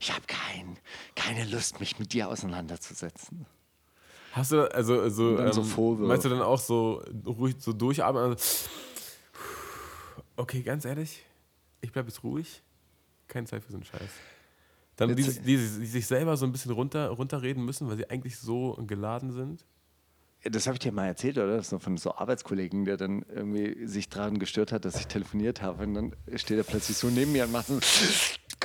ich 0.00 0.12
habe 0.12 0.22
kein, 0.26 0.78
keine 1.14 1.44
Lust, 1.44 1.80
mich 1.80 1.98
mit 1.98 2.12
dir 2.12 2.28
auseinanderzusetzen. 2.28 3.46
Hast 4.32 4.52
du, 4.52 4.72
also, 4.72 5.00
also 5.00 5.52
so 5.52 5.60
ähm, 5.60 5.66
Vorwürfe. 5.66 6.08
meinst 6.08 6.24
du 6.24 6.28
dann 6.28 6.42
auch 6.42 6.60
so 6.60 7.02
ruhig 7.26 7.56
so 7.58 7.72
durchatmen? 7.72 8.22
Also, 8.22 8.68
okay, 10.36 10.62
ganz 10.62 10.84
ehrlich, 10.84 11.24
ich 11.80 11.92
bleibe 11.92 12.08
jetzt 12.08 12.22
ruhig. 12.22 12.62
Keine 13.26 13.46
Zeit 13.46 13.62
für 13.62 13.72
so 13.72 13.76
einen 13.76 13.84
Scheiß. 13.84 14.10
Dann 14.98 15.14
die, 15.14 15.22
die, 15.22 15.56
die 15.56 15.86
sich 15.86 16.08
selber 16.08 16.36
so 16.36 16.44
ein 16.44 16.50
bisschen 16.50 16.72
runter, 16.72 17.08
runterreden 17.10 17.64
müssen, 17.64 17.88
weil 17.88 17.96
sie 17.96 18.10
eigentlich 18.10 18.36
so 18.36 18.76
geladen 18.84 19.30
sind. 19.30 19.64
Das 20.42 20.66
habe 20.66 20.74
ich 20.74 20.80
dir 20.80 20.90
mal 20.90 21.06
erzählt, 21.06 21.38
oder? 21.38 21.56
Das 21.56 21.66
ist 21.66 21.72
noch 21.72 21.80
von 21.80 21.96
so 21.96 22.16
Arbeitskollegen, 22.16 22.84
der 22.84 22.96
dann 22.96 23.24
irgendwie 23.32 23.86
sich 23.86 24.08
daran 24.08 24.40
gestört 24.40 24.72
hat, 24.72 24.84
dass 24.84 24.98
ich 24.98 25.06
telefoniert 25.06 25.62
habe. 25.62 25.84
Und 25.84 25.94
dann 25.94 26.16
steht 26.34 26.58
er 26.58 26.64
plötzlich 26.64 26.96
so 26.96 27.08
neben 27.10 27.30
mir 27.30 27.44
und 27.44 27.52
macht 27.52 27.68
so. 27.68 27.78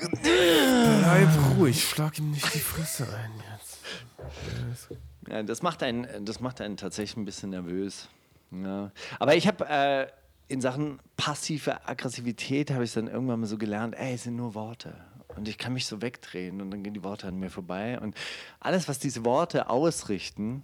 Bleib 0.02 1.30
ruhig, 1.56 1.84
schlag 1.88 2.18
ihm 2.18 2.32
nicht 2.32 2.52
die 2.52 2.60
Fresse 2.60 3.08
ein 3.16 3.32
jetzt. 3.54 4.90
Ja, 5.30 5.44
das, 5.44 5.62
macht 5.62 5.84
einen, 5.84 6.25
das 6.25 6.40
macht 6.40 6.62
einen 6.62 6.78
tatsächlich 6.78 7.16
ein 7.16 7.25
bisschen 7.25 7.52
nervös. 7.52 8.10
Ja. 8.50 8.92
Aber 9.20 9.36
ich 9.36 9.48
habe 9.48 9.66
äh, 9.70 10.08
in 10.48 10.62
Sachen 10.62 11.00
passive 11.16 11.88
Aggressivität 11.88 12.72
habe 12.72 12.84
ich 12.84 12.94
dann 12.94 13.08
irgendwann 13.08 13.40
mal 13.40 13.46
so 13.46 13.58
gelernt, 13.58 13.96
ey, 13.96 14.16
es 14.16 14.24
sind 14.24 14.36
nur 14.36 14.56
Worte. 14.56 14.96
Und 15.36 15.48
ich 15.48 15.58
kann 15.58 15.74
mich 15.74 15.86
so 15.86 16.02
wegdrehen 16.02 16.62
und 16.62 16.72
dann 16.72 16.84
gehen 16.84 16.94
die 16.94 17.04
Worte 17.04 17.28
an 17.28 17.40
mir 17.40 17.50
vorbei. 17.50 18.00
Und 18.00 18.16
alles, 18.60 18.88
was 18.88 19.00
diese 19.00 19.25
Worte 19.25 19.70
ausrichten, 19.70 20.63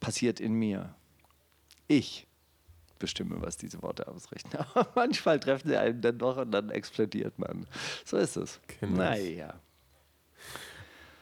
passiert 0.00 0.40
in 0.40 0.54
mir. 0.54 0.94
Ich 1.86 2.26
bestimme, 2.98 3.36
was 3.40 3.56
diese 3.56 3.82
Worte 3.82 4.08
ausrichten. 4.08 4.56
Aber 4.74 4.88
manchmal 4.94 5.38
treffen 5.40 5.68
sie 5.68 5.76
einen 5.76 6.00
dann 6.00 6.18
doch 6.18 6.36
und 6.36 6.50
dann 6.52 6.70
explodiert 6.70 7.38
man. 7.38 7.66
So 8.04 8.16
ist 8.16 8.36
es. 8.36 8.60
Ich. 8.80 8.88
Naja. 8.88 9.54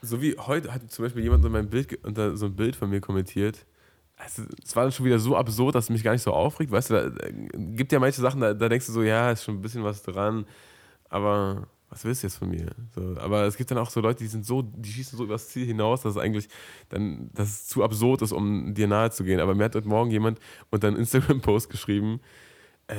So 0.01 0.21
wie 0.21 0.37
heute 0.37 0.73
hat 0.73 0.89
zum 0.91 1.05
Beispiel 1.05 1.23
jemand 1.23 1.45
unter 1.45 1.57
mein 1.57 1.69
Bild, 1.69 2.03
unter 2.03 2.35
so 2.35 2.47
ein 2.47 2.55
Bild 2.55 2.75
von 2.75 2.89
mir 2.89 2.99
kommentiert. 2.99 3.65
Also, 4.15 4.43
es 4.63 4.75
war 4.75 4.83
dann 4.83 4.91
schon 4.91 5.05
wieder 5.05 5.19
so 5.19 5.35
absurd, 5.35 5.75
dass 5.75 5.85
es 5.85 5.89
mich 5.89 6.03
gar 6.03 6.11
nicht 6.11 6.21
so 6.21 6.31
aufregt. 6.31 6.71
Weißt 6.71 6.89
du, 6.89 6.93
da, 6.93 7.09
da 7.09 7.27
gibt 7.31 7.91
ja 7.91 7.99
manche 7.99 8.21
Sachen, 8.21 8.41
da, 8.41 8.53
da 8.53 8.69
denkst 8.69 8.85
du 8.85 8.91
so, 8.91 9.01
ja, 9.01 9.31
ist 9.31 9.43
schon 9.43 9.55
ein 9.55 9.61
bisschen 9.61 9.83
was 9.83 10.03
dran, 10.03 10.45
aber 11.09 11.67
was 11.93 12.03
willst 12.05 12.23
du 12.23 12.27
jetzt 12.27 12.37
von 12.37 12.49
mir? 12.49 12.71
So, 12.95 13.15
aber 13.19 13.45
es 13.45 13.55
gibt 13.55 13.69
dann 13.69 13.77
auch 13.77 13.91
so 13.91 14.01
Leute, 14.01 14.23
die 14.23 14.27
sind 14.27 14.45
so, 14.45 14.63
die 14.63 14.91
schießen 14.91 15.15
so 15.15 15.23
übers 15.23 15.49
Ziel 15.49 15.65
hinaus, 15.65 16.01
dass 16.01 16.15
es 16.15 16.21
eigentlich 16.21 16.49
dann, 16.89 17.29
dass 17.33 17.49
es 17.49 17.67
zu 17.67 17.83
absurd 17.83 18.23
ist, 18.23 18.31
um 18.31 18.73
dir 18.73 18.87
nahe 18.87 19.11
zu 19.11 19.23
gehen. 19.23 19.39
Aber 19.39 19.53
mir 19.53 19.65
hat 19.65 19.75
heute 19.75 19.87
Morgen 19.87 20.09
jemand 20.09 20.39
unter 20.71 20.87
einen 20.87 20.97
Instagram-Post 20.97 21.69
geschrieben, 21.69 22.19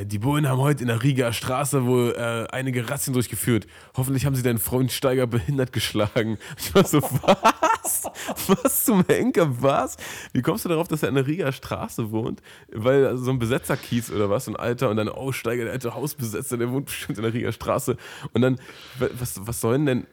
äh, 0.00 0.06
die 0.06 0.18
Bullen 0.18 0.48
haben 0.48 0.58
heute 0.60 0.82
in 0.82 0.88
der 0.88 1.02
Rieger 1.02 1.32
Straße 1.32 1.84
wohl 1.86 2.14
äh, 2.16 2.46
einige 2.52 2.88
Razzien 2.88 3.12
durchgeführt. 3.14 3.66
Hoffentlich 3.96 4.26
haben 4.26 4.34
sie 4.34 4.42
deinen 4.42 4.58
Freund 4.58 4.92
Steiger 4.92 5.26
behindert 5.26 5.72
geschlagen. 5.72 6.38
Ich 6.58 6.74
war 6.74 6.84
so, 6.84 7.02
was? 7.02 8.04
Was 8.46 8.84
zum 8.84 9.04
Henker, 9.06 9.62
was? 9.62 9.96
Wie 10.32 10.40
kommst 10.42 10.64
du 10.64 10.68
darauf, 10.68 10.88
dass 10.88 11.02
er 11.02 11.10
in 11.10 11.14
der 11.16 11.26
Rieger 11.26 11.52
Straße 11.52 12.10
wohnt? 12.10 12.40
Weil 12.72 13.16
so 13.16 13.30
ein 13.30 13.38
Besetzerkiez 13.38 14.10
oder 14.10 14.30
was, 14.30 14.46
so 14.46 14.52
ein 14.52 14.56
Alter 14.56 14.88
und 14.90 14.96
dann, 14.96 15.08
oh 15.08 15.32
Steiger, 15.32 15.64
der 15.64 15.72
alte 15.74 15.94
Hausbesetzer, 15.94 16.56
der 16.56 16.70
wohnt 16.70 16.86
bestimmt 16.86 17.18
in 17.18 17.24
der 17.24 17.34
Rieger 17.34 17.52
Straße. 17.52 17.96
Und 18.32 18.42
dann, 18.42 18.56
wa- 18.98 19.10
was, 19.18 19.46
was 19.46 19.60
sollen 19.60 19.86
denn, 19.86 20.06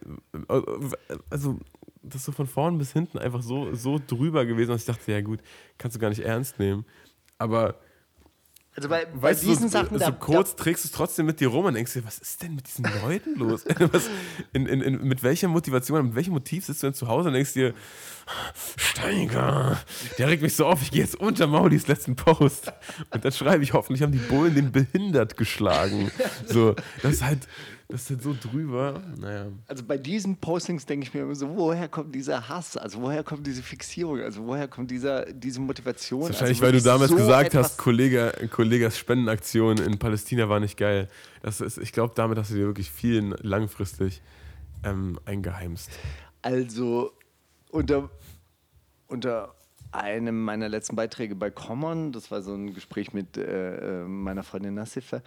also 1.30 1.58
das 2.02 2.16
ist 2.16 2.24
so 2.26 2.32
von 2.32 2.46
vorn 2.46 2.78
bis 2.78 2.92
hinten 2.92 3.18
einfach 3.18 3.42
so, 3.42 3.74
so 3.74 3.98
drüber 4.04 4.44
gewesen, 4.44 4.70
dass 4.72 4.82
ich 4.82 4.86
dachte, 4.86 5.12
ja 5.12 5.20
gut, 5.20 5.40
kannst 5.78 5.96
du 5.96 6.00
gar 6.00 6.08
nicht 6.10 6.20
ernst 6.22 6.58
nehmen. 6.58 6.84
Aber 7.38 7.76
Also 8.74 8.88
bei, 8.88 9.04
bei 9.04 9.22
Weißt 9.22 9.42
du, 9.42 9.48
diesen 9.48 9.68
so, 9.68 9.78
Sachen, 9.78 9.98
so 9.98 10.04
da, 10.06 10.10
kurz 10.12 10.56
trägst 10.56 10.84
du 10.84 10.88
es 10.88 10.92
trotzdem 10.92 11.26
mit 11.26 11.40
dir 11.40 11.48
rum 11.48 11.66
und 11.66 11.74
denkst 11.74 11.92
dir, 11.92 12.04
was 12.06 12.18
ist 12.18 12.42
denn 12.42 12.54
mit 12.54 12.66
diesen 12.66 12.86
Leuten 13.02 13.34
los? 13.38 13.64
was, 13.92 14.08
in, 14.54 14.66
in, 14.66 14.80
in, 14.80 15.06
mit 15.06 15.22
welcher 15.22 15.48
Motivation, 15.48 16.06
mit 16.06 16.14
welchem 16.14 16.32
Motiv 16.32 16.64
sitzt 16.64 16.82
du 16.82 16.86
denn 16.86 16.94
zu 16.94 17.06
Hause 17.06 17.28
und 17.28 17.34
denkst 17.34 17.52
dir, 17.52 17.74
Steiger, 18.76 19.78
der 20.18 20.28
regt 20.28 20.42
mich 20.42 20.54
so 20.54 20.66
auf, 20.66 20.82
ich 20.82 20.90
gehe 20.90 21.02
jetzt 21.02 21.16
unter 21.16 21.46
Maulis 21.46 21.86
letzten 21.86 22.16
Post. 22.16 22.72
Und 23.10 23.24
dann 23.24 23.32
schreibe 23.32 23.62
ich, 23.62 23.72
hoffentlich 23.72 24.02
haben 24.02 24.12
die 24.12 24.18
Bullen 24.18 24.54
den 24.54 24.72
behindert 24.72 25.36
geschlagen. 25.36 26.10
So, 26.46 26.74
das 27.02 27.14
ist 27.14 27.24
halt, 27.24 27.48
das 27.88 28.02
ist 28.02 28.10
halt 28.10 28.22
so 28.22 28.34
drüber. 28.40 29.02
Naja. 29.18 29.46
Also 29.66 29.84
bei 29.84 29.98
diesen 29.98 30.36
Postings 30.36 30.86
denke 30.86 31.06
ich 31.06 31.12
mir 31.12 31.20
immer 31.20 31.34
so, 31.34 31.54
woher 31.56 31.88
kommt 31.88 32.14
dieser 32.14 32.48
Hass? 32.48 32.76
Also 32.76 33.02
woher 33.02 33.22
kommt 33.22 33.46
diese 33.46 33.62
Fixierung? 33.62 34.20
Also 34.20 34.46
woher 34.46 34.66
kommt 34.66 34.90
dieser, 34.90 35.26
diese 35.26 35.60
Motivation? 35.60 36.22
Wahrscheinlich, 36.22 36.62
also 36.62 36.62
weil 36.62 36.72
du 36.72 36.82
damals 36.82 37.10
so 37.10 37.16
gesagt 37.16 37.54
hast, 37.54 37.76
Kollege, 37.76 38.32
Kollegas 38.50 38.96
Spendenaktion 38.98 39.78
in 39.78 39.98
Palästina 39.98 40.48
war 40.48 40.58
nicht 40.58 40.78
geil. 40.78 41.08
Das 41.42 41.60
ist, 41.60 41.78
ich 41.78 41.92
glaube, 41.92 42.14
damit 42.16 42.38
hast 42.38 42.50
du 42.50 42.54
dir 42.54 42.66
wirklich 42.66 42.90
viel 42.90 43.34
langfristig 43.42 44.22
ähm, 44.84 45.18
eingeheimst. 45.24 45.90
Also 46.40 47.12
unter, 47.70 48.10
unter 49.12 49.54
einem 49.92 50.42
meiner 50.42 50.68
letzten 50.68 50.96
Beiträge 50.96 51.34
bei 51.34 51.50
Common, 51.50 52.12
das 52.12 52.30
war 52.30 52.42
so 52.42 52.54
ein 52.54 52.72
Gespräch 52.74 53.12
mit 53.12 53.36
äh, 53.36 54.02
äh, 54.02 54.04
meiner 54.04 54.42
Freundin 54.42 54.74
Nassife 54.74 55.22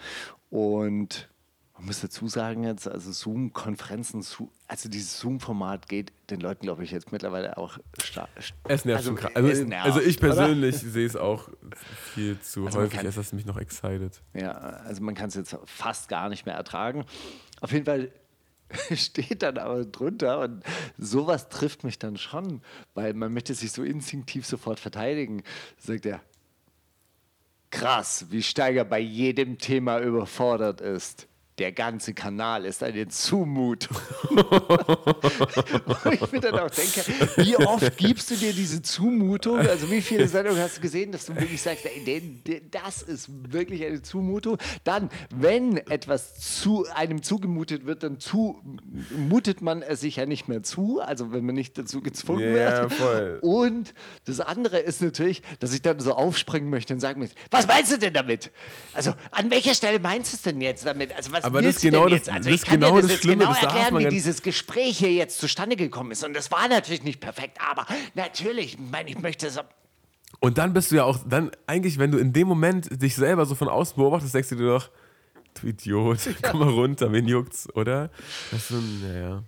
und 0.50 1.30
man 1.78 1.88
muss 1.88 2.00
dazu 2.00 2.30
sagen 2.30 2.64
jetzt, 2.64 2.88
also 2.88 3.12
Zoom-Konferenzen, 3.12 4.22
Zo- 4.22 4.50
also 4.66 4.88
dieses 4.88 5.20
Zoom-Format 5.20 5.90
geht 5.90 6.14
den 6.30 6.40
Leuten, 6.40 6.62
glaube 6.66 6.86
ich, 6.86 6.92
jetzt 6.92 7.12
mittlerweile 7.12 7.58
auch 7.58 7.78
stark. 8.02 8.30
Es 8.64 8.86
nervt 8.86 9.00
also, 9.00 9.10
schon 9.10 9.18
krass. 9.18 9.32
Also, 9.36 9.64
nervt, 9.66 9.86
also 9.86 10.00
ich 10.00 10.18
oder? 10.18 10.28
persönlich 10.28 10.78
sehe 10.78 11.06
es 11.06 11.18
auch 11.18 11.50
viel 12.14 12.40
zu 12.40 12.66
Also 12.66 12.80
häufig, 12.80 13.00
als 13.00 13.16
dass 13.16 13.28
es 13.28 13.34
mich 13.34 13.46
noch 13.46 13.58
excited. 13.58 14.22
Ja, 14.34 14.54
also 14.54 15.04
man 15.04 15.16
kann 15.16 15.28
es 15.28 15.36
jetzt 15.36 15.58
fast 15.66 16.08
gar 16.08 16.30
nicht 16.30 16.46
mehr 16.46 16.56
ertragen. 16.56 17.04
Auf 17.60 17.74
jeden 17.74 17.84
Fall 17.84 18.10
steht 18.96 19.44
dann 19.44 19.58
aber 19.58 19.86
drunter 19.86 20.40
und 20.40 20.64
sowas 20.98 21.50
trifft 21.50 21.84
mich 21.84 22.00
dann 22.00 22.18
schon, 22.18 22.62
weil 22.94 23.14
man 23.14 23.34
möchte 23.34 23.54
sich 23.54 23.72
so 23.72 23.84
instinktiv 23.84 24.46
sofort 24.46 24.80
verteidigen. 24.80 25.44
Sagt 25.78 26.06
er, 26.06 26.22
krass, 27.70 28.26
wie 28.30 28.42
Steiger 28.42 28.86
bei 28.86 29.00
jedem 29.00 29.58
Thema 29.58 30.00
überfordert 30.00 30.82
ist. 30.82 31.28
Der 31.58 31.72
ganze 31.72 32.14
Kanal 32.14 32.66
ist 32.66 32.84
eine 32.84 33.08
Zumutung. 33.08 33.96
Wo 34.30 36.10
ich 36.12 36.32
mir 36.34 36.42
dann 36.42 36.60
auch 36.60 36.70
denke, 36.70 37.02
wie 37.38 37.56
oft 37.56 37.96
gibst 37.98 38.30
du 38.30 38.36
dir 38.36 38.52
diese 38.52 38.82
Zumutung? 38.82 39.60
Also 39.60 39.90
wie 39.90 40.02
viele 40.02 40.28
Sendungen 40.28 40.62
hast 40.62 40.78
du 40.78 40.82
gesehen, 40.82 41.14
dass 41.14 41.28
du 41.28 41.36
wirklich 41.36 41.62
sagst, 41.62 41.86
ey, 41.86 42.42
das 42.72 43.02
ist 43.04 43.30
wirklich 43.54 43.86
eine 43.86 44.02
Zumutung? 44.02 44.58
Dann, 44.84 45.10
wenn 45.34 45.78
etwas 45.78 46.34
zu 46.62 46.86
einem 46.94 47.24
zugemutet 47.24 47.86
wird, 47.86 48.04
dann 48.04 48.20
zu, 48.20 48.62
mutet 49.18 49.62
man 49.62 49.82
es 49.82 50.02
sich 50.02 50.18
ja 50.18 50.26
nicht 50.26 50.50
mehr 50.50 50.62
zu, 50.62 51.00
also 51.00 51.32
wenn 51.32 51.46
man 51.46 51.56
nicht 51.56 51.78
dazu 51.78 52.02
gezwungen 52.02 52.54
Ja, 52.54 52.82
wird. 52.82 52.94
voll. 52.94 53.40
Und 53.42 53.94
das 54.26 54.42
andere 54.42 54.80
ist 54.80 55.02
natürlich, 55.02 55.42
dass 55.62 55.74
ich 55.74 55.82
dann 55.82 56.02
so 56.02 56.16
aufspringen 56.16 56.70
möchte 56.70 56.94
und 56.94 57.00
sagen 57.00 57.22
möchte, 57.22 57.38
was 57.50 57.66
meinst 57.66 57.94
du 57.94 57.98
denn 57.98 58.14
damit? 58.14 58.52
Also 58.94 59.14
an 59.32 59.50
welcher 59.52 59.74
Stelle 59.74 60.00
meinst 60.00 60.34
du 60.34 60.36
es 60.36 60.42
denn 60.42 60.60
jetzt 60.60 60.86
damit? 60.86 61.16
Also 61.16 61.32
was 61.32 61.45
Aber 61.46 61.62
das 61.62 61.76
ist 61.76 61.82
genau 61.84 62.08
das-? 62.10 62.28
Also 62.28 62.38
das 62.40 62.48
ich 62.48 62.54
ist 62.56 62.66
kann 62.66 62.80
genau 62.80 62.96
dir 62.96 62.96
das 62.96 63.02
das 63.04 63.12
jetzt 63.12 63.24
Schlimme, 63.24 63.44
genau 63.44 63.54
das 63.54 63.64
erklären, 63.64 63.98
wie 64.00 64.08
dieses 64.08 64.42
Gespräch 64.42 64.98
hier 64.98 65.12
jetzt 65.14 65.38
zustande 65.40 65.76
gekommen 65.76 66.12
ist. 66.12 66.24
Und 66.24 66.34
das 66.34 66.50
war 66.52 66.68
natürlich 66.68 67.04
nicht 67.04 67.20
perfekt, 67.20 67.60
aber 67.62 67.86
natürlich, 68.16 68.74
ich 68.74 68.80
meine, 68.80 69.10
ich 69.10 69.20
möchte 69.20 69.48
es... 69.48 69.60
Und 70.40 70.58
dann 70.58 70.74
bist 70.74 70.92
du 70.92 70.96
ja 70.96 71.04
auch, 71.04 71.20
dann 71.28 71.52
eigentlich, 71.68 71.98
wenn 72.00 72.12
du 72.12 72.18
in 72.18 72.34
dem 72.34 72.48
Moment 72.48 73.02
dich 73.02 73.16
selber 73.16 73.46
so 73.46 73.54
von 73.56 73.70
außen 73.70 73.96
beobachtest, 73.96 74.34
denkst 74.34 74.50
du 74.50 74.56
dir 74.56 74.68
doch, 74.68 74.90
du 75.62 75.68
Idiot, 75.68 76.18
komm 76.42 76.60
mal 76.62 76.70
runter, 76.70 77.12
wen 77.12 77.28
juckt's, 77.28 77.74
oder? 77.76 78.10
Das 78.52 78.62
ist 78.62 78.68
so 78.70 78.76
ein, 78.78 79.02
naja. 79.02 79.44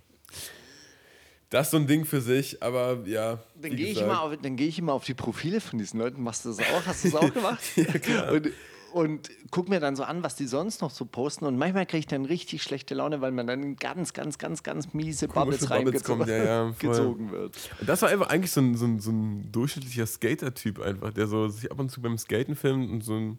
Das 1.50 1.66
ist 1.66 1.70
so 1.72 1.76
ein 1.78 1.86
Ding 1.86 2.04
für 2.04 2.20
sich, 2.20 2.62
aber 2.62 2.98
ja. 3.06 3.38
Dann 3.60 3.74
gehe 3.74 3.88
ich, 3.88 4.00
immer 4.00 4.20
auf- 4.22 4.36
dann 4.40 4.56
geh 4.56 4.66
ich 4.66 4.78
immer 4.78 4.92
auf 4.92 5.04
die 5.04 5.14
Profile 5.14 5.60
von 5.60 5.78
diesen 5.78 5.98
Leuten. 5.98 6.22
Machst 6.22 6.44
du 6.44 6.50
das 6.50 6.58
auch? 6.60 6.86
Hast 6.86 7.04
du 7.04 7.10
das 7.10 7.20
auch 7.22 7.32
gemacht? 7.34 7.60
ja, 7.76 7.84
klar. 7.98 8.32
Und, 8.32 8.48
und 8.92 9.30
guck 9.50 9.68
mir 9.68 9.80
dann 9.80 9.96
so 9.96 10.02
an, 10.02 10.22
was 10.22 10.36
die 10.36 10.46
sonst 10.46 10.80
noch 10.80 10.90
so 10.90 11.04
posten. 11.04 11.44
Und 11.44 11.56
manchmal 11.56 11.86
kriege 11.86 12.00
ich 12.00 12.06
dann 12.06 12.24
richtig 12.24 12.62
schlechte 12.62 12.94
Laune, 12.94 13.20
weil 13.20 13.32
man 13.32 13.46
dann 13.46 13.76
ganz, 13.76 14.12
ganz, 14.12 14.38
ganz, 14.38 14.62
ganz 14.62 14.92
miese 14.94 15.28
Bubbles, 15.28 15.70
reingezogen 15.70 16.26
ja, 16.28 16.64
ja, 16.70 16.74
wird. 16.82 17.56
Das 17.86 18.02
war 18.02 18.08
einfach 18.08 18.28
eigentlich 18.28 18.52
so 18.52 18.60
ein, 18.60 18.74
so 18.76 18.86
ein, 18.86 19.00
so 19.00 19.10
ein 19.10 19.50
durchschnittlicher 19.52 20.06
Skater-Typ 20.06 20.80
einfach, 20.80 21.12
der 21.12 21.26
so 21.26 21.48
sich 21.48 21.70
ab 21.70 21.78
und 21.78 21.90
zu 21.90 22.00
beim 22.00 22.18
Skaten 22.18 22.56
filmt 22.56 22.90
und 22.90 23.02
so 23.02 23.14
ein, 23.14 23.38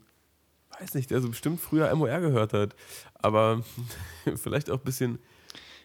weiß 0.80 0.94
nicht, 0.94 1.10
der 1.12 1.22
so 1.22 1.30
bestimmt 1.30 1.60
früher 1.60 1.94
MOR 1.96 2.20
gehört 2.20 2.54
hat, 2.54 2.76
aber 3.16 3.64
vielleicht 4.36 4.70
auch 4.70 4.78
ein 4.78 4.84
bisschen, 4.84 5.20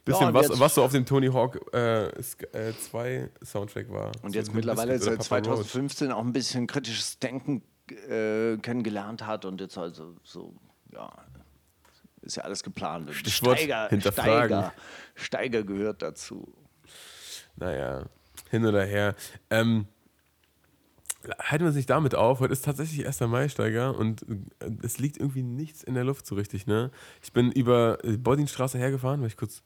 bisschen 0.04 0.28
und 0.28 0.34
was, 0.34 0.60
was 0.60 0.74
so 0.74 0.82
auf 0.82 0.92
dem 0.92 1.06
Tony 1.06 1.28
Hawk 1.28 1.60
2 1.72 3.30
Soundtrack 3.44 3.90
war. 3.90 4.12
Und 4.22 4.32
So 4.32 4.38
jetzt 4.38 4.46
Limp 4.48 4.56
mittlerweile 4.56 4.98
seit 4.98 5.18
Papa 5.18 5.36
Roach. 5.36 5.66
2015 5.66 6.12
auch 6.12 6.24
ein 6.24 6.32
bisschen 6.32 6.66
kritisches 6.66 7.18
Denken 7.18 7.62
äh, 7.90 8.56
kennengelernt 8.58 9.26
hat 9.26 9.44
und 9.44 9.60
jetzt 9.60 9.76
also 9.78 10.16
so, 10.22 10.54
ja, 10.92 11.12
ist 12.22 12.36
ja 12.36 12.44
alles 12.44 12.62
geplant. 12.62 13.08
Und 13.08 13.14
Stichwort 13.14 13.58
Steiger, 13.58 13.88
hinterfragen. 13.88 14.48
Steiger, 14.48 14.72
Steiger 15.14 15.62
gehört 15.62 16.02
dazu. 16.02 16.52
Naja, 17.56 18.06
hin 18.50 18.66
oder 18.66 18.84
her. 18.84 19.14
Ähm, 19.50 19.86
halten 21.38 21.64
wir 21.64 21.68
uns 21.68 21.76
nicht 21.76 21.90
damit 21.90 22.14
auf. 22.14 22.40
Heute 22.40 22.52
ist 22.52 22.64
tatsächlich 22.64 23.06
1. 23.06 23.20
Mai-Steiger 23.20 23.96
und 23.96 24.22
äh, 24.60 24.70
es 24.82 24.98
liegt 24.98 25.18
irgendwie 25.18 25.42
nichts 25.42 25.82
in 25.82 25.94
der 25.94 26.04
Luft 26.04 26.26
so 26.26 26.34
richtig. 26.34 26.66
Ne? 26.66 26.90
Ich 27.22 27.32
bin 27.32 27.52
über 27.52 27.98
die 28.02 28.16
Bodinstraße 28.16 28.78
hergefahren, 28.78 29.20
weil 29.20 29.28
ich 29.28 29.36
kurz 29.36 29.62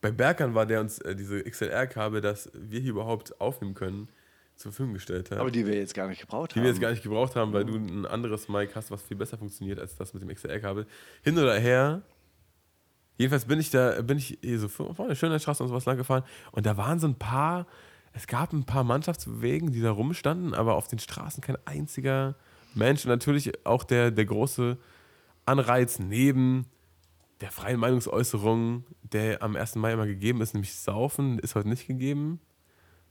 bei 0.00 0.10
Berkan 0.10 0.54
war, 0.54 0.66
der 0.66 0.80
uns 0.80 0.98
äh, 0.98 1.16
diese 1.16 1.42
XLR-Kabel, 1.42 2.20
dass 2.20 2.50
wir 2.52 2.80
hier 2.80 2.90
überhaupt 2.90 3.40
aufnehmen 3.40 3.74
können, 3.74 4.08
zur 4.54 4.72
Verfügung 4.72 4.94
gestellt 4.94 5.30
hat. 5.30 5.38
Aber 5.38 5.50
die 5.50 5.66
wir 5.66 5.74
jetzt 5.74 5.94
gar 5.94 6.08
nicht 6.08 6.20
gebraucht 6.20 6.52
die 6.52 6.56
haben. 6.56 6.64
wir 6.64 6.70
jetzt 6.70 6.80
gar 6.80 6.90
nicht 6.90 7.02
gebraucht 7.02 7.36
haben, 7.36 7.52
weil 7.52 7.64
du 7.64 7.74
ein 7.74 8.06
anderes 8.06 8.48
Mic 8.48 8.74
hast, 8.74 8.90
was 8.90 9.02
viel 9.02 9.16
besser 9.16 9.36
funktioniert 9.36 9.78
als 9.78 9.96
das 9.96 10.14
mit 10.14 10.22
dem 10.22 10.28
XLR-Kabel. 10.28 10.86
Hin 11.22 11.38
oder 11.38 11.58
her. 11.58 12.02
Jedenfalls 13.16 13.44
bin 13.44 13.60
ich 13.60 13.70
da, 13.70 14.02
bin 14.02 14.18
ich 14.18 14.38
hier 14.40 14.58
so 14.58 14.68
vorne 14.68 15.14
schön 15.14 15.30
der 15.30 15.38
Straße 15.38 15.62
und 15.62 15.68
sowas 15.68 15.84
lang 15.84 15.96
gefahren 15.96 16.24
und 16.50 16.66
da 16.66 16.76
waren 16.76 16.98
so 16.98 17.06
ein 17.06 17.16
paar, 17.16 17.66
es 18.12 18.26
gab 18.26 18.52
ein 18.52 18.64
paar 18.64 18.82
Mannschaftswegen, 18.82 19.70
die 19.70 19.80
da 19.80 19.92
rumstanden, 19.92 20.52
aber 20.52 20.74
auf 20.74 20.88
den 20.88 20.98
Straßen 20.98 21.40
kein 21.40 21.56
einziger 21.64 22.34
Mensch 22.74 23.04
und 23.04 23.10
natürlich 23.10 23.64
auch 23.64 23.84
der, 23.84 24.10
der 24.10 24.24
große 24.24 24.78
Anreiz 25.46 26.00
neben 26.00 26.66
der 27.40 27.50
freien 27.50 27.78
Meinungsäußerung, 27.78 28.84
der 29.02 29.42
am 29.42 29.54
1. 29.54 29.76
Mai 29.76 29.92
immer 29.92 30.06
gegeben 30.06 30.40
ist, 30.40 30.54
nämlich 30.54 30.74
Saufen, 30.74 31.38
ist 31.38 31.54
heute 31.54 31.68
nicht 31.68 31.86
gegeben. 31.86 32.40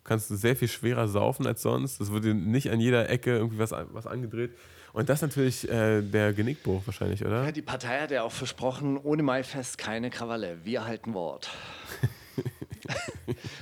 Kannst 0.04 0.30
du 0.30 0.36
sehr 0.36 0.56
viel 0.56 0.68
schwerer 0.68 1.08
saufen 1.08 1.48
als 1.48 1.62
sonst. 1.62 2.02
Es 2.02 2.12
wurde 2.12 2.34
nicht 2.34 2.72
an 2.72 2.80
jeder 2.80 3.10
Ecke 3.10 3.32
irgendwie 3.38 3.60
was, 3.60 3.72
was 3.72 4.06
angedreht. 4.06 4.52
Und 4.92 5.10
das 5.10 5.22
natürlich 5.22 5.68
äh, 5.70 6.02
der 6.02 6.34
Genickbruch 6.34 6.84
wahrscheinlich, 6.86 7.26
oder? 7.26 7.46
Ja, 7.46 7.52
die 7.52 7.62
Partei 7.62 8.02
hat 8.02 8.12
ja 8.12 8.24
auch 8.24 8.32
versprochen, 8.32 8.98
ohne 8.98 9.24
Maifest 9.24 9.78
keine 9.78 10.10
Krawalle. 10.10 10.60
Wir 10.64 10.86
halten 10.86 11.14
Wort. 11.14 11.50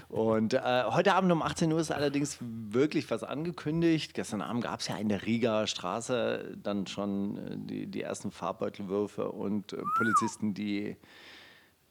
Und 0.09 0.53
äh, 0.53 0.83
heute 0.87 1.13
Abend 1.13 1.31
um 1.31 1.41
18 1.41 1.71
Uhr 1.71 1.79
ist 1.79 1.91
allerdings 1.91 2.37
wirklich 2.41 3.09
was 3.11 3.23
angekündigt. 3.23 4.13
Gestern 4.13 4.41
Abend 4.41 4.63
gab 4.63 4.81
es 4.81 4.87
ja 4.87 4.97
in 4.97 5.09
der 5.09 5.25
Riga 5.25 5.67
Straße 5.67 6.57
dann 6.61 6.87
schon 6.87 7.37
äh, 7.37 7.57
die, 7.57 7.87
die 7.87 8.01
ersten 8.01 8.31
Farbbeutelwürfe 8.31 9.31
und 9.31 9.73
äh, 9.73 9.77
Polizisten, 9.97 10.53
die 10.53 10.97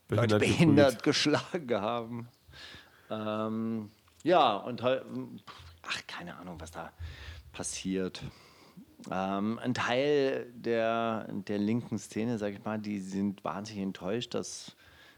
Leute 0.08 0.38
Behindert 0.38 0.40
behindert 0.40 1.02
geschlagen 1.02 1.80
haben. 1.80 2.28
Ähm, 3.10 3.90
ja, 4.22 4.56
und 4.56 4.82
heu- 4.82 5.00
ach, 5.82 6.00
keine 6.06 6.36
Ahnung, 6.36 6.60
was 6.60 6.70
da 6.70 6.92
passiert. 7.52 8.22
Ähm, 9.10 9.58
ein 9.62 9.72
Teil 9.74 10.46
der, 10.54 11.26
der 11.32 11.58
linken 11.58 11.98
Szene, 11.98 12.38
sag 12.38 12.52
ich 12.52 12.64
mal, 12.64 12.78
die 12.78 13.00
sind 13.00 13.42
wahnsinnig 13.44 13.82
enttäuscht, 13.82 14.34
dass 14.34 14.76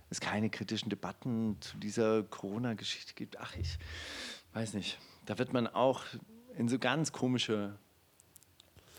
es 0.09 0.21
keine 0.21 0.50
kritischen 0.50 0.88
Debatten 0.88 1.56
zu 1.61 1.78
dieser 1.78 2.23
Corona-Geschichte 2.23 3.14
gibt. 3.14 3.40
Ach, 3.40 3.56
ich 3.56 3.78
weiß 4.52 4.75
nicht. 4.75 4.99
Da 5.26 5.38
wird 5.38 5.52
man 5.52 5.66
auch 5.66 6.02
in 6.56 6.68
so 6.68 6.78
ganz 6.78 7.12
komische 7.12 7.75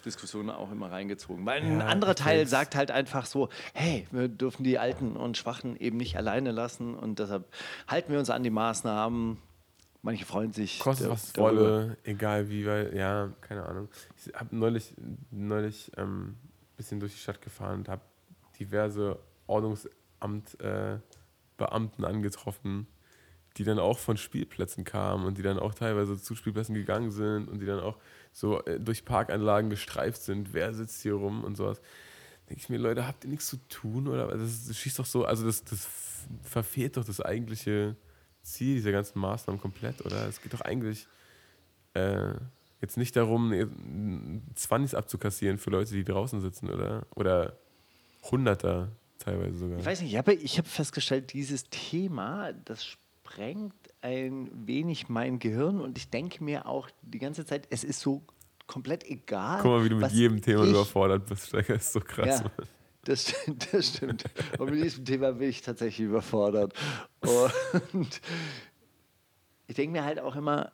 Diskussionen 0.03 0.50
auch 0.50 0.69
immer 0.72 0.91
reingezogen. 0.91 1.45
Weil 1.45 1.62
ein 1.62 1.79
Ja, 1.79 1.86
anderer 1.88 2.15
Teil 2.15 2.39
jetzt- 2.39 2.50
sagt 2.50 2.75
halt 2.75 2.91
einfach 2.91 3.25
so, 3.25 3.48
hey, 3.74 4.05
wir 4.12 4.27
dürfen 4.27 4.63
die 4.65 4.79
Alten 4.79 5.15
und 5.15 5.38
Schwachen 5.38 5.77
eben 5.77 5.95
nicht 5.98 6.17
alleine 6.17 6.51
lassen 6.51 6.93
und 6.95 7.19
deshalb 7.19 7.45
halten 7.88 8.12
wir 8.12 8.19
uns 8.19 8.29
an 8.29 8.43
die 8.43 8.50
Maßnahmen. 8.50 9.38
Manche 10.05 10.25
freuen 10.25 10.51
sich. 10.51 10.79
Kostet 10.79 11.10
was 11.10 11.29
es 11.29 11.38
wolle, 11.38 11.98
egal 12.03 12.50
wie, 12.50 12.65
weil, 12.65 12.93
ja, 12.93 13.31
keine 13.39 13.65
Ahnung. 13.65 13.88
Ich 14.17 14.33
habe 14.36 14.53
neulich, 14.53 14.93
neulich 15.31 15.93
ähm, 15.95 16.36
ein 16.36 16.75
bisschen 16.75 17.00
durch 17.00 17.13
die 17.13 17.19
Stadt 17.19 17.41
gefahren 17.41 17.79
und 17.79 17.89
habe 17.89 18.01
diverse 18.60 19.17
Ordnungsamt 19.48 20.60
äh, 20.60 20.98
angetroffen, 21.57 22.88
die 23.55 23.63
dann 23.63 23.79
auch 23.79 23.98
von 23.98 24.17
Spielplätzen 24.17 24.83
kamen 24.83 25.25
und 25.25 25.38
die 25.38 25.41
dann 25.41 25.57
auch 25.57 25.74
teilweise 25.74 26.22
zu 26.22 26.36
Spielplätzen 26.36 26.75
gegangen 26.75 27.12
sind 27.12 27.48
und 27.48 27.60
die 27.60 27.65
dann 27.65 27.79
auch 27.79 27.98
so 28.33 28.62
äh, 28.65 28.81
durch 28.81 29.05
Parkanlagen 29.05 29.69
gestreift 29.69 30.22
sind, 30.22 30.53
wer 30.53 30.74
sitzt 30.74 31.01
hier 31.01 31.13
rum 31.13 31.45
und 31.45 31.55
sowas. 31.55 31.79
Denke 32.50 32.62
ich 32.62 32.67
mir, 32.67 32.77
Leute, 32.77 33.07
habt 33.07 33.24
ihr 33.24 33.29
nichts 33.29 33.48
zu 33.48 33.55
tun? 33.69 34.10
Oder 34.10 34.27
das, 34.27 34.67
das 34.67 34.77
schießt 34.77 35.00
doch 35.00 35.05
so, 35.05 35.24
also 35.24 35.45
das, 35.45 35.63
das 35.63 35.88
verfehlt 36.43 36.98
doch 36.98 37.05
das 37.05 37.22
eigentliche 37.22 37.95
Ziel 38.43 38.75
dieser 38.75 38.91
ganzen 38.91 39.19
Maßnahmen 39.19 39.59
komplett, 39.62 40.05
oder? 40.05 40.27
Es 40.27 40.41
geht 40.41 40.53
doch 40.53 40.62
eigentlich 40.62 41.07
äh, 41.93 42.33
jetzt 42.81 42.97
nicht 42.97 43.15
darum, 43.15 43.53
20 44.55 44.97
abzukassieren 44.97 45.57
für 45.57 45.69
Leute, 45.69 45.93
die 45.93 46.03
draußen 46.03 46.41
sitzen, 46.41 46.69
oder? 46.69 47.07
Oder 47.15 47.57
Hunderter 48.29 48.89
teilweise 49.19 49.57
sogar. 49.57 49.79
Ich 49.79 49.85
weiß 49.85 50.01
nicht, 50.01 50.12
ich 50.12 50.17
habe 50.17 50.33
ich 50.33 50.57
hab 50.57 50.67
festgestellt, 50.67 51.33
dieses 51.33 51.69
Thema, 51.69 52.53
das 52.65 52.85
sprengt 52.85 53.73
ein 54.01 54.50
wenig 54.53 55.09
mein 55.09 55.39
Gehirn 55.39 55.79
und 55.79 55.97
ich 55.97 56.09
denke 56.09 56.43
mir 56.43 56.67
auch 56.67 56.89
die 57.01 57.19
ganze 57.19 57.45
Zeit, 57.45 57.67
es 57.69 57.83
ist 57.83 58.01
so 58.01 58.21
komplett 58.67 59.05
egal. 59.05 59.59
Guck 59.62 59.71
mal, 59.71 59.83
wie 59.85 59.89
du 59.89 59.95
mit 59.95 60.12
jedem 60.12 60.41
Thema 60.41 60.65
überfordert 60.65 61.25
bist, 61.25 61.47
Steiger. 61.47 61.75
ist 61.75 61.93
so 61.93 62.01
krass. 62.01 62.41
Ja. 62.41 62.51
Das 63.05 63.29
stimmt, 63.29 63.67
das 63.74 63.88
stimmt. 63.88 64.24
Und 64.57 64.72
mit 64.72 64.83
diesem 64.83 65.05
Thema 65.05 65.33
bin 65.33 65.50
ich 65.50 65.62
tatsächlich 65.62 66.07
überfordert. 66.07 66.74
Und 67.93 68.22
ich 69.67 69.75
denke 69.75 69.91
mir 69.91 70.03
halt 70.05 70.19
auch 70.19 70.36
immer, 70.36 70.72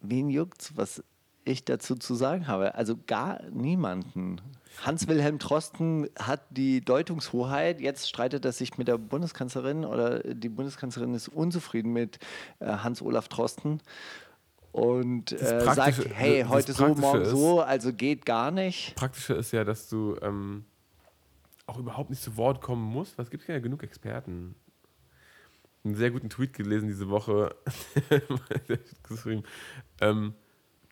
wen 0.00 0.30
juckt's, 0.30 0.76
was 0.76 1.02
ich 1.44 1.64
dazu 1.64 1.94
zu 1.94 2.14
sagen 2.14 2.46
habe? 2.46 2.74
Also 2.74 2.96
gar 3.06 3.42
niemanden. 3.50 4.40
Hans-Wilhelm 4.82 5.38
Drosten 5.38 6.08
hat 6.18 6.42
die 6.50 6.84
Deutungshoheit. 6.84 7.80
Jetzt 7.80 8.08
streitet 8.08 8.44
er 8.44 8.52
sich 8.52 8.76
mit 8.78 8.86
der 8.86 8.98
Bundeskanzlerin 8.98 9.84
oder 9.84 10.20
die 10.20 10.48
Bundeskanzlerin 10.50 11.14
ist 11.14 11.28
unzufrieden 11.28 11.92
mit 11.92 12.18
äh, 12.60 12.66
Hans-Olaf 12.66 13.28
Drosten 13.28 13.80
und 14.72 15.32
äh, 15.32 15.64
sagt, 15.74 16.06
hey, 16.14 16.44
heute 16.46 16.74
so, 16.74 16.86
morgen 16.94 17.22
ist- 17.22 17.30
so, 17.30 17.60
also 17.62 17.92
geht 17.94 18.26
gar 18.26 18.50
nicht. 18.50 18.94
Praktische 18.94 19.34
ist 19.34 19.52
ja, 19.52 19.64
dass 19.64 19.88
du 19.88 20.16
ähm, 20.20 20.64
auch 21.68 21.78
überhaupt 21.78 22.10
nicht 22.10 22.22
zu 22.22 22.36
Wort 22.36 22.60
kommen 22.60 22.82
musst, 22.82 23.18
weil 23.18 23.24
es 23.24 23.30
gibt 23.30 23.46
ja 23.48 23.58
genug 23.58 23.82
Experten. 23.82 24.54
Einen 25.84 25.94
sehr 25.94 26.10
guten 26.10 26.28
Tweet 26.28 26.52
gelesen 26.54 26.88
diese 26.88 27.08
Woche. 27.08 27.54
Ähm, 30.00 30.34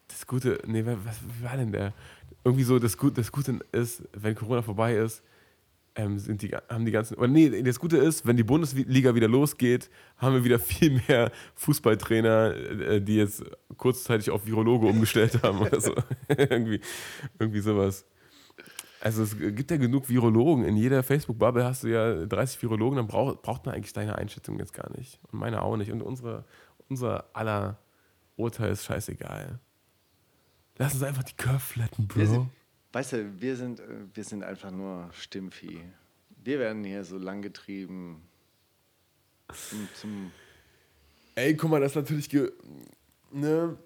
das 0.08 0.26
Gute, 0.26 0.60
nee, 0.66 0.84
wa- 0.86 0.96
was 1.04 1.20
wie 1.38 1.44
war 1.44 1.56
denn 1.56 1.72
der? 1.72 1.92
Irgendwie 2.44 2.64
so, 2.64 2.78
das, 2.78 2.96
das 3.14 3.32
Gute 3.32 3.58
ist, 3.72 4.04
wenn 4.12 4.34
Corona 4.34 4.62
vorbei 4.62 4.96
ist, 4.96 5.22
ähm, 5.96 6.18
sind 6.18 6.42
die, 6.42 6.50
haben 6.50 6.84
die 6.84 6.92
ganzen, 6.92 7.16
oder 7.16 7.28
nee, 7.28 7.62
das 7.62 7.80
Gute 7.80 7.96
ist, 7.96 8.26
wenn 8.26 8.36
die 8.36 8.44
Bundesliga 8.44 9.14
wieder 9.14 9.28
losgeht, 9.28 9.90
haben 10.18 10.34
wir 10.34 10.44
wieder 10.44 10.58
viel 10.58 11.00
mehr 11.08 11.32
Fußballtrainer, 11.54 12.54
äh, 12.54 13.00
die 13.00 13.16
jetzt 13.16 13.42
kurzzeitig 13.76 14.30
auf 14.30 14.46
Virologe 14.46 14.86
umgestellt 14.86 15.42
haben 15.42 15.58
oder 15.58 15.80
so. 15.80 15.94
irgendwie, 16.28 16.80
irgendwie 17.38 17.60
sowas. 17.60 18.04
Also 19.06 19.22
es 19.22 19.38
gibt 19.38 19.70
ja 19.70 19.76
genug 19.76 20.08
Virologen. 20.08 20.64
In 20.64 20.76
jeder 20.76 21.00
Facebook-Bubble 21.04 21.64
hast 21.64 21.84
du 21.84 21.86
ja 21.86 22.26
30 22.26 22.60
Virologen, 22.60 22.96
dann 22.96 23.06
brauch, 23.06 23.40
braucht 23.40 23.64
man 23.64 23.76
eigentlich 23.76 23.92
deine 23.92 24.18
Einschätzung 24.18 24.58
jetzt 24.58 24.72
gar 24.72 24.90
nicht. 24.98 25.20
Und 25.30 25.38
meine 25.38 25.62
auch 25.62 25.76
nicht. 25.76 25.92
Und 25.92 26.02
unsere, 26.02 26.44
unser 26.88 27.24
aller 27.32 27.78
Urteil 28.34 28.72
ist 28.72 28.84
scheißegal. 28.84 29.60
Lass 30.76 30.94
uns 30.94 31.04
einfach 31.04 31.22
die 31.22 31.36
Curve 31.36 31.60
flatten, 31.60 32.08
Bro. 32.08 32.26
sind, 32.26 32.50
weißt 32.94 33.12
du, 33.12 33.40
wir 33.40 33.54
sind, 33.54 33.78
äh, 33.78 33.84
wir 34.12 34.24
sind 34.24 34.42
einfach 34.42 34.72
nur 34.72 35.08
Stimmvieh. 35.12 35.82
Wir 36.42 36.58
werden 36.58 36.82
hier 36.82 37.04
so 37.04 37.16
lang 37.16 37.42
getrieben 37.42 38.22
zum, 39.52 39.88
zum 39.94 40.32
Ey, 41.36 41.56
guck 41.56 41.70
mal, 41.70 41.80
das 41.80 41.92
ist 41.92 41.96
natürlich 41.96 42.28
ge 42.28 42.50
ne, 43.30 43.78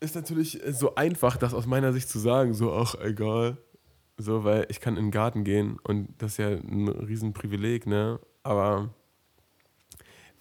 ist 0.00 0.14
natürlich 0.14 0.60
so 0.72 0.94
einfach, 0.94 1.38
das 1.38 1.54
aus 1.54 1.64
meiner 1.64 1.94
Sicht 1.94 2.10
zu 2.10 2.18
sagen, 2.18 2.52
so, 2.52 2.74
ach, 2.74 2.94
egal. 3.00 3.56
So, 4.18 4.42
weil 4.44 4.66
ich 4.68 4.80
kann 4.80 4.96
in 4.96 5.06
den 5.06 5.10
Garten 5.12 5.44
gehen 5.44 5.78
und 5.84 6.08
das 6.18 6.32
ist 6.32 6.38
ja 6.38 6.48
ein 6.48 6.88
Riesenprivileg, 6.88 7.86
ne? 7.86 8.18
Aber 8.42 8.90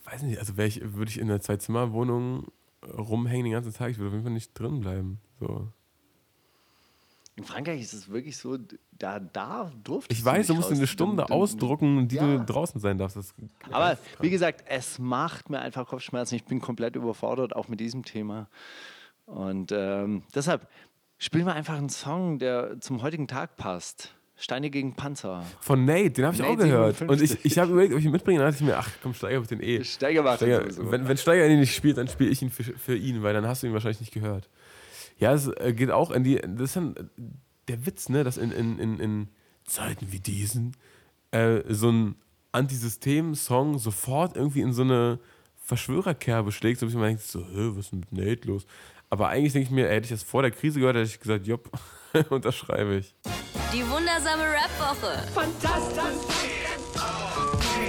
weiß 0.06 0.24
nicht, 0.24 0.40
also 0.40 0.58
ich, 0.58 0.82
würde 0.94 1.10
ich 1.12 1.20
in 1.20 1.30
einer 1.30 1.40
Zwei-Zimmer-Wohnung 1.42 2.48
rumhängen 2.98 3.46
den 3.46 3.54
ganzen 3.54 3.74
Tag, 3.74 3.92
ich 3.92 3.98
würde 3.98 4.08
auf 4.10 4.14
jeden 4.14 4.24
Fall 4.24 4.34
nicht 4.34 4.54
drin 4.58 4.80
bleiben. 4.80 5.20
So. 5.40 5.68
In 7.36 7.44
Frankreich 7.44 7.82
ist 7.82 7.94
es 7.94 8.10
wirklich 8.10 8.36
so, 8.38 8.58
da, 8.92 9.20
da 9.20 9.72
durfte 9.84 10.12
Ich 10.12 10.26
weiß, 10.26 10.48
du 10.48 10.56
musst 10.56 10.72
eine 10.72 10.88
Stunde 10.88 11.30
ausdrucken, 11.30 12.08
die 12.08 12.16
Ja. 12.16 12.38
du 12.38 12.46
draußen 12.46 12.82
sein 12.82 12.98
darfst. 12.98 13.16
Das 13.16 13.36
Aber 13.70 14.00
wie 14.22 14.32
gesagt, 14.32 14.64
es 14.68 14.98
macht 14.98 15.52
mir 15.52 15.60
einfach 15.60 15.86
Kopfschmerzen. 15.86 16.34
Ich 16.34 16.46
bin 16.46 16.60
komplett 16.60 16.96
überfordert, 16.96 17.56
auch 17.56 17.68
mit 17.68 17.80
diesem 17.80 18.04
Thema. 18.04 18.50
Und 19.28 19.72
ähm, 19.72 20.24
deshalb 20.34 20.68
spielen 21.18 21.46
wir 21.46 21.54
einfach 21.54 21.76
einen 21.76 21.90
Song, 21.90 22.40
der 22.40 22.80
zum 22.80 23.02
heutigen 23.02 23.28
Tag 23.28 23.56
passt. 23.58 24.14
Steine 24.40 24.70
gegen 24.70 24.96
Panzer. 24.96 25.44
Von 25.62 25.86
Nate, 25.86 26.12
den 26.12 26.26
habe 26.26 26.36
ich 26.36 26.44
auch 26.44 26.50
Nate 26.50 26.68
gehört. 26.68 27.02
Und 27.02 27.22
ich, 27.22 27.32
57. 27.32 27.46
ich 27.46 27.58
habe 27.58 27.72
überlegt, 27.72 27.94
ob 27.94 28.00
ich 28.00 28.06
ihn 28.06 28.12
mitbringe. 28.12 28.40
Dann 28.40 28.52
dachte 28.52 28.64
ich 28.64 28.70
mir, 28.70 28.78
ach 28.78 28.90
komm, 29.02 29.16
Steiger 29.16 29.40
wird 29.40 29.50
den 29.50 29.62
eh. 29.64 29.84
Steiger 29.84 30.22
macht 30.22 30.38
Steiger, 30.38 30.64
wenn, 30.92 31.08
wenn 31.08 31.18
Steiger 31.18 31.48
ihn 31.48 31.60
nicht 31.60 31.76
spielt, 31.76 31.98
dann 31.98 32.08
spiele 32.08 32.30
ich 32.30 32.44
ihn 32.44 32.52
für, 32.52 32.64
für 32.64 32.96
ihn, 32.96 33.24
weil 33.24 33.34
dann 33.34 33.48
hast 33.48 33.64
du 33.64 33.68
ihn 33.68 33.74
wahrscheinlich 33.74 34.00
nicht 34.00 34.14
gehört. 34.14 34.48
Ja, 35.18 35.34
es 35.34 35.48
äh, 35.48 35.74
geht 35.74 35.90
auch 35.90 36.12
in 36.12 36.24
die. 36.24 36.36
Das 36.36 36.62
ist 36.62 36.76
dann 36.76 37.10
der 37.68 37.86
Witz, 37.88 38.10
ne, 38.10 38.24
dass 38.24 38.38
in, 38.38 38.52
in, 38.52 38.78
in, 38.78 39.00
in 39.00 39.28
Zeiten 39.66 40.12
wie 40.12 40.20
diesen 40.20 40.78
äh, 41.32 41.62
so 41.68 41.90
ein 41.90 42.16
Antisystem-Song 42.52 43.80
sofort 43.80 44.36
irgendwie 44.36 44.62
in 44.62 44.72
so 44.72 44.84
eine 44.84 45.20
Verschwörerkerbe 45.58 46.52
schlägt, 46.52 46.80
so 46.80 46.86
bis 46.86 46.96
man 46.96 47.06
denkt, 47.06 47.24
so, 47.24 47.42
was 47.42 47.86
ist 47.86 47.92
denn 47.92 48.00
mit 48.00 48.12
Nate 48.12 48.48
los? 48.48 48.68
Aber 49.10 49.30
eigentlich 49.30 49.54
denke 49.54 49.68
ich 49.68 49.72
mir, 49.72 49.88
hätte 49.88 50.06
ich 50.06 50.12
das 50.12 50.24
vor 50.24 50.42
der 50.42 50.52
Krise 50.52 50.80
gehört, 50.80 50.98
hätte 50.98 51.08
ich 51.08 51.20
gesagt, 51.20 51.48
jopp, 51.48 51.70
unterschreibe 52.30 52.96
ich. 52.96 53.16
Die 53.74 53.88
wundersame 53.90 54.44
Rap-Woche. 54.44 55.28
Fantastisch. 55.34 56.48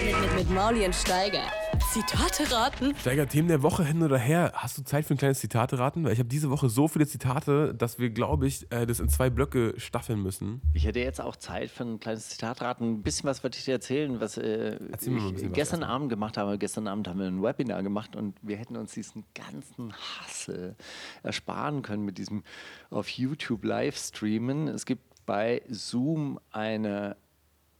Mit, 0.04 0.20
mit, 0.20 0.34
mit 0.34 0.50
Mauli 0.50 0.84
und 0.84 0.94
Steiger. 0.94 1.42
Zitate 1.92 2.52
raten. 2.52 2.94
Steiger, 2.96 3.26
Themen 3.26 3.48
der 3.48 3.62
Woche 3.62 3.82
hin 3.82 4.02
oder 4.02 4.18
her. 4.18 4.52
Hast 4.54 4.76
du 4.76 4.82
Zeit 4.82 5.06
für 5.06 5.14
ein 5.14 5.16
kleines 5.16 5.40
Zitate 5.40 5.78
raten? 5.78 6.04
Weil 6.04 6.12
ich 6.12 6.18
habe 6.18 6.28
diese 6.28 6.50
Woche 6.50 6.68
so 6.68 6.86
viele 6.86 7.06
Zitate, 7.06 7.74
dass 7.74 7.98
wir, 7.98 8.10
glaube 8.10 8.46
ich, 8.46 8.70
äh, 8.70 8.84
das 8.84 9.00
in 9.00 9.08
zwei 9.08 9.30
Blöcke 9.30 9.72
staffeln 9.78 10.22
müssen. 10.22 10.60
Ich 10.74 10.84
hätte 10.84 11.00
jetzt 11.00 11.18
auch 11.18 11.34
Zeit 11.36 11.70
für 11.70 11.84
ein 11.84 11.98
kleines 11.98 12.28
Zitatraten. 12.28 12.86
Ein 12.86 13.02
bisschen 13.02 13.26
was 13.28 13.42
wollte 13.42 13.58
ich 13.58 13.64
dir 13.64 13.72
erzählen, 13.72 14.20
was 14.20 14.36
äh, 14.36 14.78
Erzähl 14.92 15.16
ich 15.16 15.22
was 15.22 15.40
gestern 15.52 15.80
erstmal. 15.80 15.84
Abend 15.84 16.10
gemacht 16.10 16.36
habe. 16.36 16.58
Gestern 16.58 16.88
Abend 16.88 17.08
haben 17.08 17.20
wir 17.20 17.26
ein 17.26 17.42
Webinar 17.42 17.82
gemacht 17.82 18.16
und 18.16 18.36
wir 18.42 18.58
hätten 18.58 18.76
uns 18.76 18.92
diesen 18.92 19.24
ganzen 19.34 19.94
Hassel 19.94 20.76
ersparen 21.22 21.80
können 21.80 22.04
mit 22.04 22.18
diesem 22.18 22.44
auf 22.90 23.08
YouTube 23.08 23.64
Livestreamen. 23.64 24.68
Es 24.68 24.84
gibt 24.84 25.24
bei 25.24 25.62
Zoom 25.70 26.38
eine 26.50 27.16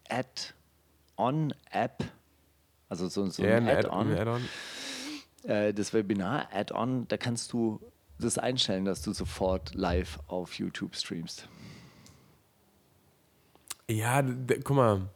Add-on-App, 0.08 2.04
also 2.88 3.08
so, 3.08 3.26
so 3.28 3.42
Ja, 3.44 3.56
ein 3.56 3.68
Add- 3.68 3.86
Add-on, 3.88 4.12
Add-on. 4.16 4.48
äh, 5.44 5.72
das 5.74 5.92
Webinar 5.94 6.48
Add-on, 6.52 7.06
da 7.08 7.16
kannst 7.16 7.52
du 7.52 7.80
das 8.18 8.38
einstellen, 8.38 8.84
dass 8.84 9.02
du 9.02 9.12
sofort 9.12 9.74
live 9.74 10.18
auf 10.26 10.54
YouTube 10.54 10.96
streamst. 10.96 11.48
Ja, 13.90 14.22
guck 14.64 14.76
mal. 14.76 15.08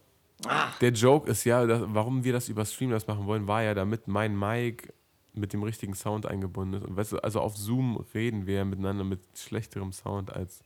Ah. 0.46 0.70
Der 0.80 0.90
Joke 0.92 1.30
ist 1.30 1.44
ja, 1.44 1.66
dass, 1.66 1.82
warum 1.86 2.24
wir 2.24 2.32
das 2.32 2.48
über 2.48 2.64
Streamlabs 2.64 3.06
machen 3.06 3.26
wollen, 3.26 3.46
war 3.46 3.62
ja, 3.62 3.74
damit 3.74 4.08
mein 4.08 4.36
Mic 4.36 4.92
mit 5.34 5.52
dem 5.52 5.62
richtigen 5.62 5.94
Sound 5.94 6.26
eingebunden 6.26 6.74
ist. 6.74 6.84
Und 6.84 6.96
weißt 6.96 7.12
du, 7.12 7.18
also 7.18 7.40
auf 7.40 7.56
Zoom 7.56 8.04
reden 8.14 8.46
wir 8.46 8.56
ja 8.56 8.64
miteinander 8.64 9.04
mit 9.04 9.20
schlechterem 9.36 9.92
Sound, 9.92 10.32
als 10.32 10.62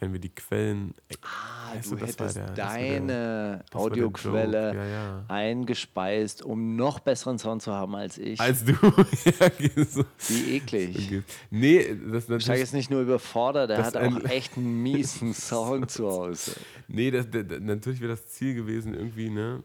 wenn 0.00 0.12
wir 0.12 0.20
die 0.20 0.28
Quellen. 0.30 0.94
Ah, 1.22 1.74
Weißt 1.74 1.90
du 1.90 1.96
das 1.96 2.18
war 2.18 2.26
hättest 2.26 2.36
der- 2.36 2.46
das 2.46 2.54
deine 2.56 3.64
das 3.70 3.80
Audioquelle 3.80 4.74
ja, 4.74 4.84
ja. 4.86 5.24
eingespeist, 5.28 6.42
um 6.42 6.76
noch 6.76 7.00
besseren 7.00 7.38
Sound 7.38 7.62
zu 7.62 7.72
haben 7.72 7.94
als 7.96 8.16
ich. 8.18 8.40
Als 8.40 8.64
du. 8.64 8.72
ja, 9.24 9.84
so. 9.84 10.04
Wie 10.28 10.56
eklig. 10.56 11.22
Nee, 11.50 11.96
das 12.10 12.24
Steig 12.24 12.38
natürlich. 12.38 12.62
ist 12.62 12.72
nicht 12.74 12.90
nur 12.90 13.02
überfordert, 13.02 13.70
er 13.70 13.78
Das 13.78 13.86
hat 13.88 13.96
auch 13.96 14.24
echt 14.24 14.56
einen 14.56 14.82
miesen 14.82 15.34
Sound 15.34 15.90
zu 15.90 16.08
Hause. 16.08 16.52
Nee, 16.86 17.10
das, 17.10 17.28
das, 17.30 17.44
das, 17.48 17.60
natürlich 17.60 18.00
wäre 18.00 18.12
das 18.12 18.26
Ziel 18.28 18.54
gewesen, 18.54 18.94
irgendwie, 18.94 19.30
ne, 19.30 19.62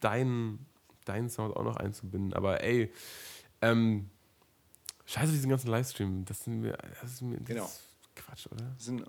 deinen 0.00 0.66
deinen 1.04 1.28
Sound 1.30 1.56
auch 1.56 1.64
noch 1.64 1.76
einzubinden. 1.76 2.32
Aber 2.32 2.62
ey, 2.62 2.92
ähm, 3.60 4.08
scheiße 5.06 5.32
diesen 5.32 5.50
ganzen 5.50 5.68
Livestream. 5.68 6.24
Das 6.26 6.44
sind 6.44 6.62
wir. 6.62 6.78
Das 7.00 7.12
ist 7.14 7.22
mir 7.22 7.38
das 7.38 7.46
Genau. 7.48 7.64
ist 7.64 7.80
Quatsch, 8.14 8.46
oder? 8.52 8.64
Wir 8.64 8.74
sind 8.78 9.02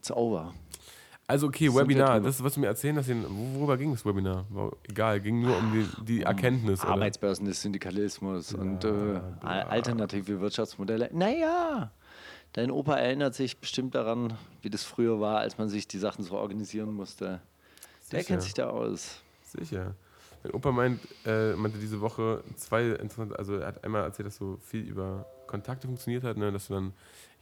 it's 0.00 0.10
over. 0.10 0.52
Also, 1.26 1.46
okay, 1.46 1.72
wir 1.72 1.82
Webinar. 1.82 2.20
Das, 2.20 2.42
was 2.42 2.54
du 2.54 2.60
mir 2.60 2.66
erzählen 2.66 2.96
hast, 2.96 3.08
worüber 3.08 3.76
ging 3.76 3.92
das 3.92 4.04
Webinar? 4.04 4.46
War 4.48 4.72
egal, 4.88 5.20
ging 5.20 5.40
nur 5.40 5.56
um 5.56 5.72
die, 5.72 6.04
die 6.04 6.22
Erkenntnis. 6.22 6.82
Oder? 6.82 6.94
Arbeitsbörsen 6.94 7.46
des 7.46 7.62
Syndikalismus 7.62 8.52
und 8.52 8.84
äh, 8.84 9.20
alternative 9.42 10.40
Wirtschaftsmodelle. 10.40 11.08
Naja, 11.12 11.92
dein 12.52 12.72
Opa 12.72 12.96
erinnert 12.96 13.36
sich 13.36 13.58
bestimmt 13.58 13.94
daran, 13.94 14.36
wie 14.62 14.70
das 14.70 14.82
früher 14.82 15.20
war, 15.20 15.38
als 15.38 15.56
man 15.56 15.68
sich 15.68 15.86
die 15.86 15.98
Sachen 15.98 16.24
so 16.24 16.34
organisieren 16.34 16.92
musste. 16.92 17.40
Der 18.10 18.20
Sicher. 18.20 18.26
kennt 18.26 18.42
sich 18.42 18.54
da 18.54 18.70
aus. 18.70 19.20
Sicher. 19.44 19.94
Mein 20.42 20.52
Opa 20.52 20.72
meint, 20.72 21.00
äh, 21.26 21.52
meinte 21.52 21.78
diese 21.78 22.00
Woche 22.00 22.42
zwei 22.56 22.86
interessante, 22.86 23.38
also 23.38 23.54
er 23.54 23.68
hat 23.68 23.84
einmal 23.84 24.02
erzählt, 24.02 24.26
dass 24.26 24.36
so 24.36 24.58
viel 24.62 24.80
über 24.80 25.26
Kontakte 25.50 25.88
funktioniert 25.88 26.22
hat, 26.24 26.36
ne, 26.36 26.52
dass 26.52 26.68
du 26.68 26.74
dann, 26.74 26.92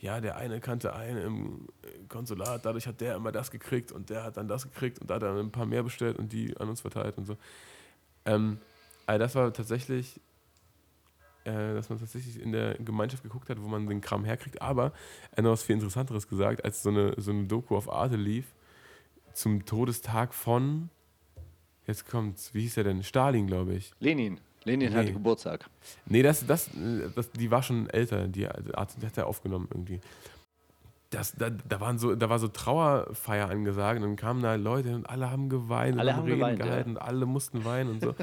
ja, 0.01 0.21
der 0.21 0.37
eine 0.37 0.61
kannte 0.61 0.95
einen 0.95 1.19
im 1.19 1.69
Konsulat, 2.09 2.65
dadurch 2.65 2.87
hat 2.87 3.01
der 3.01 3.17
immer 3.17 3.33
das 3.33 3.51
gekriegt 3.51 3.93
und 3.93 4.11
der 4.11 4.25
hat 4.25 4.39
dann 4.39 4.49
das 4.49 4.65
gekriegt 4.65 4.99
und 4.99 5.11
da 5.11 5.17
hat 5.17 5.23
er 5.23 5.37
ein 5.37 5.53
paar 5.53 5.67
mehr 5.67 5.83
bestellt 5.83 6.19
und 6.19 6.33
die 6.33 6.57
an 6.57 6.69
uns 6.69 6.81
verteilt 6.81 7.19
und 7.19 7.27
so. 7.27 7.37
Ähm, 8.25 8.59
also 9.07 9.19
das 9.19 9.35
war 9.35 9.53
tatsächlich, 9.53 10.21
äh, 11.45 11.75
dass 11.75 11.91
man 11.91 11.99
tatsächlich 11.99 12.41
in 12.41 12.53
der 12.53 12.75
Gemeinschaft 12.79 13.23
geguckt 13.23 13.51
hat, 13.51 13.63
wo 13.63 13.69
man 13.69 13.87
den 13.87 14.01
Kram 14.01 14.25
herkriegt, 14.25 14.63
aber 14.63 14.93
er 15.33 15.39
hat 15.39 15.45
noch 15.45 15.53
was 15.53 15.63
viel 15.63 15.75
Interessanteres 15.75 16.29
gesagt, 16.29 16.65
als 16.65 16.83
so 16.83 16.89
eine, 16.89 17.15
so 17.19 17.31
eine 17.31 17.45
Doku 17.45 17.77
auf 17.77 17.93
Arte 17.93 18.17
lief, 18.17 18.47
zum 19.35 19.67
Todestag 19.67 20.33
von, 20.33 20.89
jetzt 21.87 22.09
kommt's, 22.09 22.55
wie 22.55 22.63
hieß 22.63 22.79
er 22.79 22.85
denn? 22.85 23.03
Stalin, 23.03 23.47
glaube 23.47 23.75
ich. 23.75 23.93
Lenin. 24.01 24.41
Lenin 24.69 24.95
hatte 24.95 25.07
Nee. 25.07 25.13
Geburtstag. 25.13 25.69
Nee, 26.07 26.23
das, 26.23 26.47
das, 26.47 26.71
das, 27.15 27.31
die 27.33 27.51
war 27.51 27.63
schon 27.63 27.89
älter, 27.91 28.29
die 28.29 28.49
die 29.01 29.07
hat 29.07 29.19
er 29.19 29.27
aufgenommen 29.27 29.69
irgendwie. 29.71 30.01
Das, 31.11 31.33
da, 31.33 31.49
da, 31.49 31.81
waren 31.81 31.99
so, 31.99 32.15
da 32.15 32.29
war 32.29 32.39
so 32.39 32.49
Trauerfeier 32.49 33.49
angesagt 33.49 33.97
und 33.97 34.03
dann 34.03 34.17
kamen 34.17 34.43
da 34.43 34.57
Leute 34.57 34.95
und 34.95 35.09
alle 35.09 35.31
haben 35.31 35.49
geweint 35.49 35.95
und 35.95 36.01
Alle 36.01 36.13
haben 36.13 36.19
haben 36.19 36.27
Reden 36.27 36.39
geweint, 36.39 36.59
ja. 36.59 36.67
gehalten 36.67 36.91
und 36.91 36.99
alle 36.99 37.25
mussten 37.25 37.65
weinen 37.65 37.91
und 37.93 38.03
so. 38.03 38.15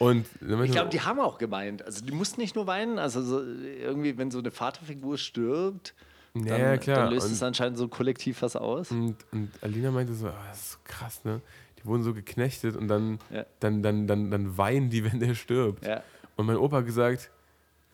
Und 0.00 0.26
Ich 0.64 0.72
glaube, 0.72 0.90
die 0.90 1.00
haben 1.00 1.20
auch 1.20 1.38
gemeint. 1.38 1.84
Also 1.84 2.04
die 2.04 2.12
mussten 2.12 2.40
nicht 2.40 2.56
nur 2.56 2.66
weinen. 2.66 2.98
Also 2.98 3.22
so 3.22 3.40
irgendwie, 3.40 4.18
wenn 4.18 4.32
so 4.32 4.40
eine 4.40 4.50
Vaterfigur 4.50 5.16
stirbt, 5.16 5.94
dann, 6.34 6.46
ja, 6.46 6.76
klar. 6.76 6.96
dann 6.96 7.12
löst 7.12 7.26
und, 7.28 7.32
es 7.34 7.42
anscheinend 7.44 7.78
so 7.78 7.86
kollektiv 7.86 8.42
was 8.42 8.56
aus. 8.56 8.90
und, 8.90 9.16
und 9.30 9.50
Alina 9.62 9.92
meinte 9.92 10.14
so, 10.14 10.26
ah, 10.26 10.34
das 10.48 10.58
ist 10.58 10.72
so 10.72 10.78
krass, 10.82 11.24
ne? 11.24 11.40
Die 11.84 11.88
wurden 11.88 12.02
so 12.02 12.14
geknechtet 12.14 12.76
und 12.76 12.88
dann, 12.88 13.18
Ja. 13.30 13.44
dann, 13.60 13.82
dann, 13.82 14.06
dann, 14.06 14.30
dann 14.30 14.56
weinen 14.58 14.88
die, 14.90 15.04
wenn 15.12 15.20
der 15.20 15.34
stirbt. 15.34 15.86
Ja. 15.86 16.02
Und 16.36 16.46
mein 16.46 16.56
Opa 16.56 16.78
hat 16.78 16.86
gesagt, 16.86 17.30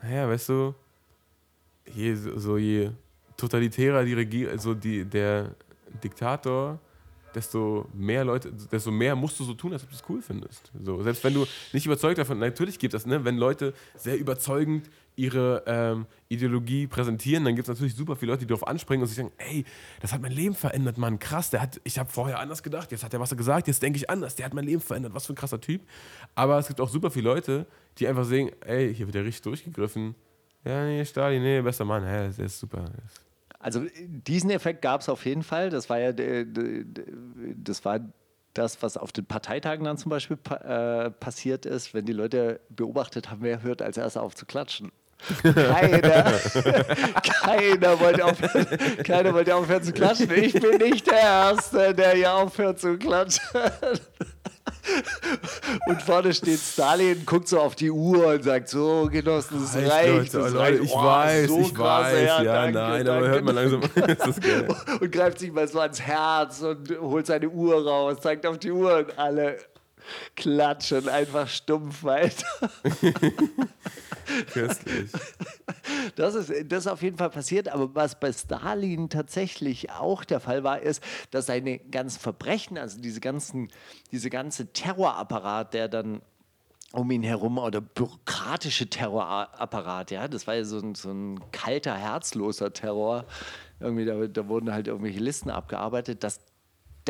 naja, 0.02 0.28
weißt 0.28 0.48
du, 0.48 0.74
je, 1.94 2.14
so 2.14 2.56
je 2.56 2.90
totalitärer 3.36 4.04
die 4.04 4.14
Regier 4.14 4.50
also 4.50 4.74
die, 4.74 5.04
der 5.04 5.54
Diktator, 6.02 6.78
desto 7.34 7.86
mehr 7.94 8.24
Leute, 8.24 8.52
desto 8.72 8.90
mehr 8.90 9.14
musst 9.14 9.38
du 9.40 9.44
so 9.44 9.54
tun, 9.54 9.72
als 9.72 9.82
ob 9.84 9.90
du 9.90 9.94
es 9.96 10.02
cool 10.08 10.20
findest. 10.22 10.70
So, 10.82 11.02
selbst 11.02 11.22
wenn 11.24 11.34
du 11.34 11.46
nicht 11.72 11.86
überzeugt 11.86 12.18
davon, 12.18 12.38
natürlich 12.38 12.78
gibt 12.78 12.94
es, 12.94 13.06
ne, 13.06 13.24
wenn 13.24 13.36
Leute 13.36 13.72
sehr 13.96 14.18
überzeugend 14.18 14.88
ihre 15.20 15.62
ähm, 15.66 16.06
Ideologie 16.28 16.86
präsentieren, 16.86 17.44
dann 17.44 17.54
gibt 17.54 17.68
es 17.68 17.74
natürlich 17.74 17.94
super 17.94 18.16
viele 18.16 18.32
Leute, 18.32 18.44
die 18.44 18.48
darauf 18.48 18.66
anspringen 18.66 19.02
und 19.02 19.08
sich 19.08 19.16
sagen, 19.18 19.32
ey, 19.36 19.64
das 20.00 20.12
hat 20.12 20.22
mein 20.22 20.32
Leben 20.32 20.54
verändert, 20.54 20.96
Mann, 20.96 21.18
krass, 21.18 21.50
der 21.50 21.60
hat, 21.60 21.80
ich 21.84 21.98
habe 21.98 22.10
vorher 22.10 22.38
anders 22.38 22.62
gedacht, 22.62 22.90
jetzt 22.92 23.04
hat 23.04 23.12
er 23.12 23.20
was 23.20 23.36
gesagt, 23.36 23.68
jetzt 23.68 23.82
denke 23.82 23.98
ich 23.98 24.08
anders, 24.08 24.34
der 24.36 24.46
hat 24.46 24.54
mein 24.54 24.64
Leben 24.64 24.80
verändert, 24.80 25.14
was 25.14 25.26
für 25.26 25.32
ein 25.32 25.36
krasser 25.36 25.60
Typ. 25.60 25.82
Aber 26.34 26.58
es 26.58 26.68
gibt 26.68 26.80
auch 26.80 26.88
super 26.88 27.10
viele 27.10 27.28
Leute, 27.28 27.66
die 27.98 28.08
einfach 28.08 28.24
sehen, 28.24 28.50
ey, 28.64 28.94
hier 28.94 29.06
wird 29.06 29.16
ja 29.16 29.22
richtig 29.22 29.42
durchgegriffen. 29.42 30.14
Ja, 30.64 30.84
nee, 30.84 31.04
Stalin, 31.04 31.42
nee, 31.42 31.60
bester 31.60 31.84
Mann, 31.84 32.02
ja, 32.04 32.28
der 32.28 32.46
ist 32.46 32.58
super. 32.58 32.78
Der 32.84 33.02
Also 33.58 33.84
diesen 34.08 34.50
Effekt 34.50 34.80
gab 34.82 35.02
es 35.02 35.08
auf 35.10 35.26
jeden 35.26 35.42
Fall. 35.42 35.68
Das 35.70 35.90
war 35.90 35.98
ja 35.98 36.12
der- 36.12 36.44
der- 36.44 36.84
der- 36.84 37.04
das 37.56 37.84
war 37.84 38.00
das, 38.54 38.82
was 38.82 38.96
auf 38.96 39.12
den 39.12 39.26
Parteitagen 39.26 39.84
dann 39.84 39.96
zum 39.96 40.10
Beispiel 40.10 40.36
äh, 40.50 41.10
passiert 41.10 41.66
ist, 41.66 41.94
wenn 41.94 42.04
die 42.04 42.12
Leute 42.12 42.60
beobachtet 42.68 43.30
haben, 43.30 43.42
wer 43.42 43.62
hört 43.62 43.80
als 43.80 43.96
erster 43.96 44.22
auf 44.22 44.34
zu 44.34 44.44
klatschen. 44.44 44.90
Keiner, 45.42 46.24
keiner, 47.42 48.00
wollte 48.00 48.24
aufhören, 48.24 48.66
keiner 49.04 49.34
wollte 49.34 49.54
aufhören 49.54 49.82
zu 49.82 49.92
klatschen. 49.92 50.30
Ich 50.34 50.52
bin 50.54 50.78
nicht 50.78 51.06
der 51.06 51.18
Erste, 51.20 51.94
der 51.94 52.12
hier 52.12 52.34
aufhört 52.34 52.80
zu 52.80 52.96
klatschen. 52.98 53.40
Und 55.86 56.02
vorne 56.02 56.32
steht 56.32 56.58
Stalin, 56.58 57.24
guckt 57.26 57.48
so 57.48 57.60
auf 57.60 57.74
die 57.74 57.90
Uhr 57.90 58.28
und 58.28 58.42
sagt: 58.44 58.68
So, 58.68 59.08
Genossen, 59.10 59.62
es 59.62 59.76
Reicht. 59.76 60.32
Leute, 60.32 60.58
reicht. 60.58 60.82
ich 60.84 60.92
Oh, 60.92 61.04
weiß, 61.04 61.48
so 61.48 61.60
ich 61.60 61.74
krass, 61.74 62.12
weiß, 62.12 62.26
ja, 62.26 62.42
danke, 62.42 62.78
nein, 62.78 63.08
aber 63.08 63.20
danke. 63.20 63.28
hört 63.28 63.44
man 63.44 63.54
langsam, 63.56 63.80
und 65.00 65.12
greift 65.12 65.38
sich 65.38 65.52
mal 65.52 65.68
so 65.68 65.80
ans 65.80 66.00
Herz 66.00 66.62
und 66.62 66.90
holt 67.00 67.26
seine 67.26 67.48
Uhr 67.48 67.84
raus, 67.86 68.16
zeigt 68.20 68.46
auf 68.46 68.58
die 68.58 68.70
Uhr 68.72 68.96
und 68.98 69.18
alle 69.18 69.58
klatschen 70.36 71.08
einfach 71.08 71.48
stumpf 71.48 72.02
weiter. 72.04 72.46
Köstlich. 74.52 75.10
Das 76.16 76.34
ist, 76.34 76.52
das 76.70 76.84
ist 76.84 76.86
auf 76.86 77.02
jeden 77.02 77.16
Fall 77.16 77.30
passiert. 77.30 77.68
Aber 77.68 77.94
was 77.94 78.18
bei 78.18 78.32
Stalin 78.32 79.08
tatsächlich 79.08 79.90
auch 79.90 80.24
der 80.24 80.40
Fall 80.40 80.64
war, 80.64 80.80
ist, 80.80 81.02
dass 81.30 81.46
seine 81.46 81.78
ganzen 81.78 82.20
Verbrechen, 82.20 82.78
also 82.78 83.00
diese 83.00 83.20
ganzen, 83.20 83.68
diese 84.12 84.30
ganze 84.30 84.72
Terrorapparat, 84.72 85.74
der 85.74 85.88
dann 85.88 86.22
um 86.92 87.10
ihn 87.10 87.22
herum 87.22 87.58
oder 87.58 87.80
bürokratische 87.80 88.88
Terrorapparat, 88.88 90.10
ja, 90.10 90.26
das 90.26 90.46
war 90.46 90.56
ja 90.56 90.64
so 90.64 90.78
ein, 90.78 90.94
so 90.94 91.10
ein 91.10 91.40
kalter, 91.52 91.94
herzloser 91.94 92.72
Terror. 92.72 93.26
Irgendwie, 93.78 94.04
da, 94.04 94.26
da 94.26 94.48
wurden 94.48 94.72
halt 94.72 94.88
irgendwelche 94.88 95.20
Listen 95.20 95.50
abgearbeitet, 95.50 96.24
dass 96.24 96.40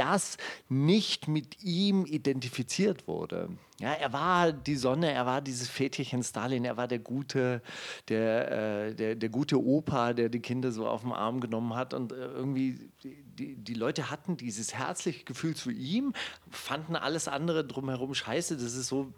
das 0.00 0.38
nicht 0.70 1.28
mit 1.28 1.62
ihm 1.62 2.06
identifiziert 2.06 3.06
wurde. 3.06 3.50
Ja, 3.80 3.92
er 3.92 4.12
war 4.12 4.52
die 4.52 4.76
Sonne, 4.76 5.12
er 5.12 5.26
war 5.26 5.42
dieses 5.42 5.68
Väterchen 5.68 6.22
Stalin, 6.22 6.64
er 6.64 6.76
war 6.78 6.88
der 6.88 6.98
gute, 6.98 7.62
der, 8.08 8.88
äh, 8.88 8.94
der, 8.94 9.14
der 9.14 9.28
gute 9.28 9.62
Opa, 9.62 10.14
der 10.14 10.30
die 10.30 10.40
Kinder 10.40 10.72
so 10.72 10.88
auf 10.88 11.02
den 11.02 11.12
Arm 11.12 11.40
genommen 11.40 11.74
hat. 11.74 11.92
Und 11.92 12.12
äh, 12.12 12.16
irgendwie, 12.16 12.90
die, 13.04 13.56
die 13.56 13.74
Leute 13.74 14.10
hatten 14.10 14.36
dieses 14.36 14.74
herzliche 14.74 15.24
Gefühl 15.24 15.54
zu 15.54 15.70
ihm, 15.70 16.14
fanden 16.50 16.96
alles 16.96 17.28
andere 17.28 17.64
drumherum 17.64 18.14
scheiße. 18.14 18.56
Das 18.56 18.74
ist 18.74 18.88
so, 18.88 19.12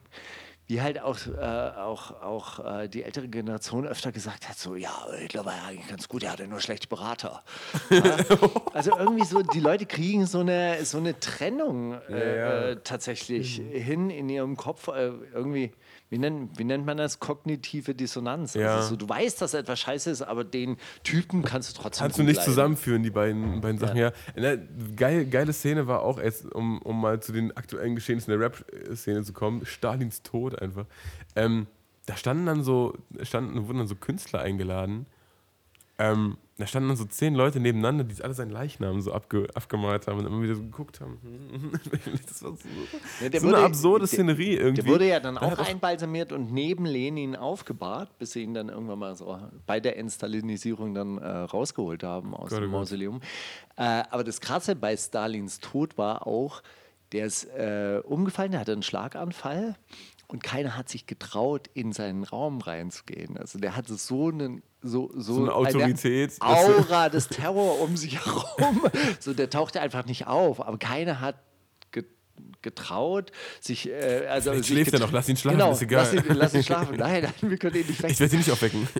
wie 0.72 0.80
halt 0.80 1.02
auch, 1.02 1.18
äh, 1.26 1.40
auch, 1.40 2.22
auch 2.22 2.80
äh, 2.80 2.88
die 2.88 3.02
ältere 3.02 3.28
Generation 3.28 3.86
öfter 3.86 4.10
gesagt 4.10 4.48
hat, 4.48 4.58
so, 4.58 4.74
ja, 4.74 4.90
ich 5.20 5.28
glaube, 5.28 5.50
er 5.50 5.56
war 5.56 5.68
eigentlich 5.68 5.88
ganz 5.88 6.08
gut, 6.08 6.22
er 6.22 6.32
hatte 6.32 6.48
nur 6.48 6.60
schlechte 6.60 6.88
Berater. 6.88 7.42
Ja? 7.90 8.16
Also 8.72 8.96
irgendwie 8.96 9.24
so, 9.24 9.42
die 9.42 9.60
Leute 9.60 9.84
kriegen 9.84 10.24
so 10.26 10.40
eine, 10.40 10.82
so 10.84 10.96
eine 10.96 11.18
Trennung 11.20 11.92
äh, 12.08 12.10
Ja, 12.10 12.34
ja. 12.34 12.68
Äh, 12.70 12.76
tatsächlich 12.82 13.56
hin 13.56 14.08
in 14.08 14.30
ihrem 14.30 14.56
Kopf. 14.56 14.88
Äh, 14.88 15.12
irgendwie, 15.34 15.72
wie 16.12 16.18
nennt, 16.18 16.58
wie 16.58 16.64
nennt 16.64 16.84
man 16.84 16.98
das? 16.98 17.20
Kognitive 17.20 17.94
Dissonanz. 17.94 18.52
Ja. 18.52 18.76
Also 18.76 18.90
so, 18.90 18.96
du 18.96 19.08
weißt, 19.08 19.40
dass 19.40 19.54
etwas 19.54 19.80
scheiße 19.80 20.10
ist, 20.10 20.20
aber 20.20 20.44
den 20.44 20.76
Typen 21.04 21.42
kannst 21.42 21.70
du 21.70 21.80
trotzdem 21.80 22.04
Kannst 22.04 22.18
du 22.18 22.22
nicht 22.22 22.36
leiden. 22.36 22.50
zusammenführen, 22.50 23.02
die 23.02 23.10
beiden, 23.10 23.62
beiden 23.62 23.78
Sachen, 23.78 23.96
ja. 23.96 24.12
Ne, 24.36 24.68
geil, 24.94 25.24
geile 25.24 25.54
Szene 25.54 25.86
war 25.86 26.02
auch, 26.02 26.20
jetzt, 26.20 26.44
um, 26.52 26.82
um 26.82 27.00
mal 27.00 27.22
zu 27.22 27.32
den 27.32 27.56
aktuellen 27.56 27.94
Geschehnissen 27.94 28.30
der 28.30 28.40
Rap-Szene 28.40 29.22
zu 29.22 29.32
kommen, 29.32 29.64
Stalins 29.64 30.22
Tod 30.22 30.60
einfach. 30.60 30.84
Ähm, 31.34 31.66
da 32.04 32.14
standen 32.14 32.44
dann 32.44 32.62
so, 32.62 32.92
standen, 33.22 33.66
wurden 33.66 33.78
dann 33.78 33.88
so 33.88 33.94
Künstler 33.94 34.40
eingeladen, 34.40 35.06
Ähm, 36.02 36.36
da 36.58 36.66
standen 36.66 36.88
dann 36.88 36.96
so 36.96 37.04
zehn 37.04 37.34
Leute 37.34 37.60
nebeneinander, 37.60 38.04
die 38.04 38.22
alle 38.22 38.34
seinen 38.34 38.50
Leichnam 38.50 39.00
so 39.00 39.12
abge 39.12 39.48
abgemalt 39.54 40.06
haben 40.06 40.18
und 40.18 40.26
immer 40.26 40.42
wieder 40.42 40.54
so 40.54 40.62
geguckt 40.62 41.00
haben. 41.00 41.18
das 42.26 42.42
war 42.42 42.52
so, 42.56 42.58
Ja, 43.24 43.40
so 43.40 43.46
wurde- 43.46 43.56
eine 43.56 43.66
absurde 43.66 44.00
der- 44.00 44.08
Szenerie 44.08 44.54
irgendwie. 44.56 44.82
Der 44.82 44.90
wurde 44.90 45.08
ja 45.08 45.20
dann 45.20 45.38
auch 45.38 45.58
einbalsamiert 45.58 46.32
und 46.32 46.52
neben 46.52 46.84
Lenin 46.84 47.36
aufgebahrt, 47.36 48.16
bis 48.18 48.32
sie 48.32 48.42
ihn 48.42 48.54
dann 48.54 48.68
irgendwann 48.68 48.98
mal 48.98 49.16
so 49.16 49.38
bei 49.66 49.80
der 49.80 49.96
Entstalinisierung 49.98 50.94
dann 50.94 51.18
äh, 51.18 51.26
rausgeholt 51.26 52.02
haben 52.04 52.34
aus 52.34 52.50
Gott, 52.50 52.58
dem 52.58 52.64
oh 52.64 52.66
Gott. 52.72 52.80
Mausoleum. 52.80 53.20
Äh, 53.76 54.02
aber 54.10 54.24
das 54.24 54.40
Krasse 54.40 54.76
bei 54.76 54.96
Stalins 54.96 55.58
Tod 55.60 55.96
war 55.98 56.26
auch, 56.26 56.62
der 57.12 57.26
ist 57.26 57.44
äh, 57.44 58.00
umgefallen, 58.04 58.52
der 58.52 58.60
hatte 58.60 58.72
einen 58.72 58.82
Schlaganfall 58.82 59.74
und 60.32 60.42
keiner 60.42 60.78
hat 60.78 60.88
sich 60.88 61.06
getraut, 61.06 61.68
in 61.74 61.92
seinen 61.92 62.24
Raum 62.24 62.62
reinzugehen. 62.62 63.36
Also 63.36 63.58
der 63.58 63.76
hatte 63.76 63.94
so 63.96 64.28
einen 64.28 64.62
so, 64.80 65.10
so, 65.14 65.34
So 65.34 65.42
eine 65.42 65.54
Autorität, 65.54 66.30
dass- 66.30 66.40
Aura 66.40 67.08
des 67.10 67.28
Terror 67.28 67.80
um 67.82 67.96
sich 67.98 68.18
herum. 68.24 68.86
So, 69.20 69.34
der 69.34 69.50
tauchte 69.50 69.80
einfach 69.82 70.06
nicht 70.06 70.26
auf, 70.26 70.60
aber 70.66 70.78
keiner 70.78 71.20
hat 71.20 71.36
ge- 71.90 72.06
getraut, 72.62 73.30
sich. 73.60 73.90
Äh, 73.90 74.26
also 74.28 74.54
sich 74.54 74.66
schläft 74.68 74.94
er 74.94 75.00
noch, 75.00 75.12
lass 75.12 75.28
ihn 75.28 75.36
schlafen, 75.36 75.58
genau, 75.58 75.72
ist 75.72 75.82
egal. 75.82 76.08
Lass 76.14 76.24
ihn, 76.24 76.34
lass 76.34 76.54
ihn 76.54 76.62
schlafen. 76.64 76.96
Nein, 76.96 77.28
wir 77.42 77.58
können 77.58 77.76
ihn 77.76 77.86
nicht 77.86 78.02
weg. 78.02 78.10
Ich 78.10 78.18
werde 78.18 78.30
sie 78.30 78.38
nicht 78.38 78.50
aufwecken. 78.50 78.88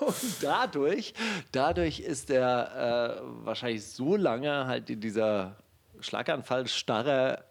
Und 0.00 0.14
dadurch, 0.42 1.14
dadurch 1.52 2.00
ist 2.00 2.30
er 2.30 3.16
äh, 3.18 3.22
wahrscheinlich 3.44 3.84
so 3.86 4.16
lange 4.16 4.66
halt 4.66 4.88
in 4.90 5.00
dieser 5.00 5.56
Schlaganfallstarre 6.00 7.44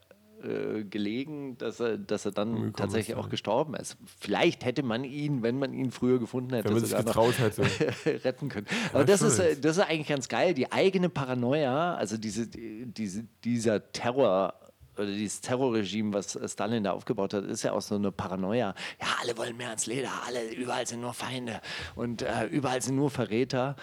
äh, 0.43 0.83
gelegen, 0.83 1.57
dass 1.57 1.79
er, 1.79 1.97
dass 1.97 2.25
er 2.25 2.31
dann 2.31 2.49
Umgekommen 2.49 2.73
tatsächlich 2.73 3.09
ist, 3.15 3.17
auch 3.17 3.25
ja. 3.25 3.29
gestorben 3.29 3.73
ist. 3.75 3.97
Vielleicht 4.19 4.65
hätte 4.65 4.83
man 4.83 5.03
ihn, 5.03 5.41
wenn 5.43 5.57
man 5.59 5.73
ihn 5.73 5.91
früher 5.91 6.19
gefunden 6.19 6.53
hätte, 6.53 6.65
Wenn 6.69 6.75
man 6.75 6.85
sich 6.85 6.97
getraut 6.97 7.39
hätte. 7.39 7.63
retten 8.23 8.49
können. 8.49 8.67
Aber 8.93 9.05
das, 9.05 9.21
ist, 9.21 9.39
äh, 9.39 9.57
das 9.59 9.77
ist 9.77 9.83
eigentlich 9.83 10.07
ganz 10.07 10.27
geil. 10.27 10.53
Die 10.53 10.71
eigene 10.71 11.09
Paranoia, 11.09 11.95
also 11.95 12.17
diese, 12.17 12.47
die- 12.47 12.85
diese, 12.85 13.25
dieser 13.43 13.91
Terror 13.91 14.53
oder 14.95 15.07
dieses 15.07 15.41
Terrorregime, 15.41 16.13
was 16.13 16.37
Stalin 16.51 16.83
da 16.83 16.91
aufgebaut 16.91 17.33
hat, 17.33 17.45
ist 17.45 17.63
ja 17.63 17.71
auch 17.73 17.81
so 17.81 17.95
eine 17.95 18.11
Paranoia. 18.11 18.73
Ja, 18.99 19.07
alle 19.21 19.37
wollen 19.37 19.55
mehr 19.55 19.69
ans 19.69 19.85
Leder, 19.85 20.09
alle, 20.25 20.51
überall 20.53 20.87
sind 20.87 21.01
nur 21.01 21.13
Feinde 21.13 21.61
und 21.95 22.23
äh, 22.23 22.45
überall 22.47 22.81
sind 22.81 22.95
nur 22.95 23.11
Verräter. 23.11 23.75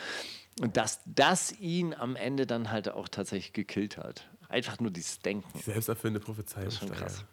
Und 0.61 0.77
dass 0.77 1.01
das 1.05 1.53
ihn 1.59 1.95
am 1.95 2.15
Ende 2.17 2.47
dann 2.47 2.71
halt 2.71 2.89
auch 2.89 3.09
tatsächlich 3.09 3.53
gekillt 3.53 3.97
hat. 3.99 4.29
Einfach 4.49 4.79
nur 4.81 4.91
dieses 4.91 5.19
Denken. 5.21 5.59
Selbsterfüllende 5.59 6.21
Prophezeiung. 6.21 6.67
Das 6.67 6.75
ist 6.75 6.81
schon 6.81 6.89
Steiger. 6.89 7.07
krass. 7.07 7.25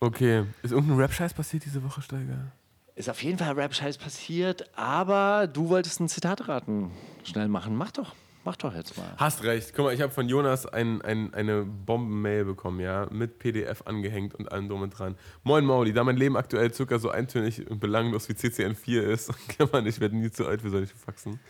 Okay, 0.00 0.44
ist 0.62 0.72
irgendein 0.72 0.98
Rap-Scheiß 0.98 1.34
passiert 1.34 1.64
diese 1.64 1.82
Woche, 1.82 2.02
Steiger? 2.02 2.52
Ist 2.94 3.08
auf 3.10 3.22
jeden 3.22 3.38
Fall 3.38 3.52
Rap-Scheiß 3.52 3.98
passiert, 3.98 4.68
aber 4.76 5.46
du 5.46 5.68
wolltest 5.68 6.00
ein 6.00 6.08
Zitat 6.08 6.48
raten. 6.48 6.90
Schnell 7.24 7.48
machen. 7.48 7.74
Mach 7.76 7.90
doch. 7.90 8.14
Mach 8.44 8.56
doch 8.56 8.74
jetzt 8.74 8.98
mal. 8.98 9.10
Hast 9.16 9.42
recht. 9.42 9.72
Guck 9.74 9.86
mal, 9.86 9.94
ich 9.94 10.02
habe 10.02 10.12
von 10.12 10.28
Jonas 10.28 10.66
ein, 10.66 11.00
ein, 11.00 11.32
eine 11.32 11.64
Bomben-Mail 11.64 12.44
bekommen, 12.44 12.78
ja, 12.78 13.06
mit 13.10 13.38
PDF 13.38 13.82
angehängt 13.86 14.34
und 14.34 14.52
allem 14.52 14.68
drum 14.68 14.82
und 14.82 14.90
dran. 14.90 15.16
Moin 15.44 15.64
Mauli, 15.64 15.94
da 15.94 16.04
mein 16.04 16.18
Leben 16.18 16.36
aktuell 16.36 16.72
circa 16.74 16.98
so 16.98 17.08
eintönig 17.08 17.68
und 17.70 17.80
belanglos 17.80 18.28
wie 18.28 18.34
CCN4 18.34 19.00
ist, 19.00 19.32
Klammern, 19.48 19.86
ich 19.86 19.98
werde 19.98 20.16
nie 20.16 20.30
zu 20.30 20.46
alt 20.46 20.60
für 20.60 20.68
solche 20.68 20.94
Faxen, 20.94 21.40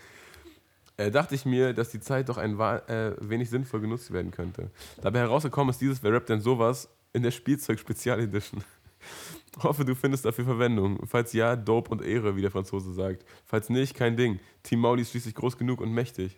äh, 0.97 1.11
dachte 1.11 1.35
ich 1.35 1.45
mir, 1.45 1.73
dass 1.73 1.89
die 1.89 1.99
Zeit 1.99 2.29
doch 2.29 2.37
ein 2.37 2.59
äh, 2.59 3.13
wenig 3.19 3.49
sinnvoll 3.49 3.81
genutzt 3.81 4.11
werden 4.11 4.31
könnte. 4.31 4.69
Dabei 5.01 5.19
herausgekommen 5.19 5.71
ist 5.71 5.81
dieses 5.81 6.01
Wer 6.03 6.13
rappt 6.13 6.29
denn 6.29 6.41
sowas 6.41 6.89
in 7.13 7.23
der 7.23 7.31
Spielzeug-Spezialedition. 7.31 8.63
Hoffe, 9.63 9.85
du 9.85 9.95
findest 9.95 10.25
dafür 10.25 10.45
Verwendung. 10.45 11.05
Falls 11.05 11.33
ja, 11.33 11.55
Dope 11.55 11.91
und 11.91 12.01
Ehre, 12.01 12.35
wie 12.35 12.41
der 12.41 12.51
Franzose 12.51 12.93
sagt. 12.93 13.25
Falls 13.45 13.69
nicht, 13.69 13.95
kein 13.95 14.17
Ding. 14.17 14.39
Team 14.63 14.79
Mauli 14.79 15.01
ist 15.01 15.11
schließlich 15.11 15.35
groß 15.35 15.57
genug 15.57 15.81
und 15.81 15.91
mächtig. 15.91 16.35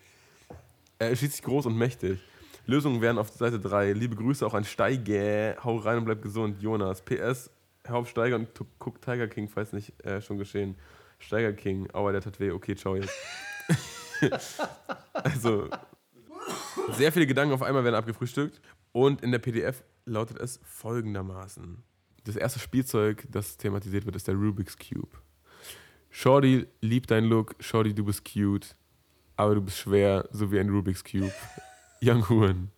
Ist 0.98 1.18
schließlich 1.18 1.42
groß 1.42 1.66
und 1.66 1.76
mächtig. 1.76 2.20
Lösungen 2.66 3.00
wären 3.00 3.18
auf 3.18 3.30
Seite 3.30 3.58
3. 3.58 3.92
Liebe 3.92 4.14
Grüße 4.14 4.46
auch 4.46 4.54
an 4.54 4.64
Steiger. 4.64 5.56
Hau 5.64 5.76
rein 5.76 5.98
und 5.98 6.04
bleib 6.04 6.22
gesund. 6.22 6.60
Jonas. 6.60 7.02
PS. 7.02 7.50
Hör 7.84 7.96
auf 7.96 8.08
Steiger 8.08 8.36
und 8.36 8.48
guck 8.78 9.00
Tiger 9.00 9.26
King, 9.26 9.48
falls 9.48 9.72
nicht 9.72 9.98
äh, 10.04 10.20
schon 10.20 10.36
geschehen. 10.36 10.76
Steiger 11.18 11.52
King. 11.54 11.88
Aua, 11.92 12.12
der 12.12 12.20
tat 12.20 12.38
weh. 12.38 12.50
Okay, 12.50 12.76
ciao 12.76 12.94
jetzt. 12.94 13.10
also, 15.12 15.68
sehr 16.92 17.12
viele 17.12 17.26
Gedanken 17.26 17.54
auf 17.54 17.62
einmal 17.62 17.84
werden 17.84 17.96
abgefrühstückt. 17.96 18.60
Und 18.92 19.22
in 19.22 19.32
der 19.32 19.38
PDF 19.38 19.84
lautet 20.06 20.38
es 20.38 20.60
folgendermaßen. 20.64 21.82
Das 22.24 22.36
erste 22.36 22.58
Spielzeug, 22.58 23.26
das 23.30 23.56
thematisiert 23.56 24.06
wird, 24.06 24.16
ist 24.16 24.28
der 24.28 24.34
Rubik's 24.34 24.76
Cube. 24.76 25.18
Shorty 26.10 26.66
liebt 26.80 27.10
deinen 27.10 27.28
Look. 27.28 27.54
Shorty, 27.60 27.94
du 27.94 28.04
bist 28.04 28.24
cute 28.24 28.74
aber 29.38 29.54
du 29.54 29.60
bist 29.60 29.78
schwer, 29.78 30.28
so 30.32 30.50
wie 30.50 30.58
ein 30.58 30.68
Rubik's 30.68 31.04
Cube. 31.04 31.32
Young 32.02 32.28
Huren. 32.28 32.70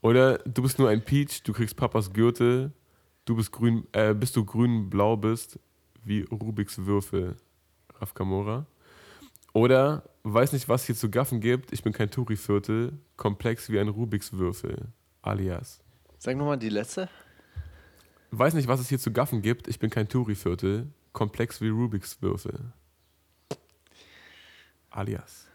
Oder 0.00 0.38
du 0.38 0.62
bist 0.62 0.78
nur 0.78 0.88
ein 0.88 1.02
Peach, 1.04 1.42
du 1.42 1.52
kriegst 1.52 1.76
Papas 1.76 2.12
Gürtel, 2.12 2.72
du 3.26 3.36
bist 3.36 3.52
grün, 3.52 3.86
äh, 3.92 4.14
bis 4.14 4.32
du 4.32 4.44
grün-blau 4.44 5.16
bist, 5.16 5.58
wie 6.04 6.22
Rubiks 6.22 6.78
Würfel. 6.86 7.36
Raf 7.98 8.14
Kamora. 8.14 8.66
Oder 9.56 10.02
weiß 10.22 10.52
nicht, 10.52 10.68
was 10.68 10.84
hier 10.84 10.94
zu 10.94 11.10
gaffen 11.10 11.40
gibt, 11.40 11.72
ich 11.72 11.82
bin 11.82 11.94
kein 11.94 12.10
Touri-Viertel, 12.10 12.92
komplex 13.16 13.70
wie 13.70 13.80
ein 13.80 13.88
Rubiks 13.88 14.34
Würfel. 14.34 14.88
Alias. 15.22 15.80
Sag 16.18 16.36
nochmal 16.36 16.58
die 16.58 16.68
letzte. 16.68 17.08
Weiß 18.32 18.52
nicht, 18.52 18.68
was 18.68 18.80
es 18.80 18.90
hier 18.90 18.98
zu 18.98 19.14
gaffen 19.14 19.40
gibt, 19.40 19.66
ich 19.66 19.78
bin 19.78 19.88
kein 19.88 20.10
Touri-Viertel, 20.10 20.92
komplex 21.14 21.62
wie 21.62 21.70
Rubiks 21.70 22.20
Würfel. 22.20 22.74
Alias. 24.90 25.46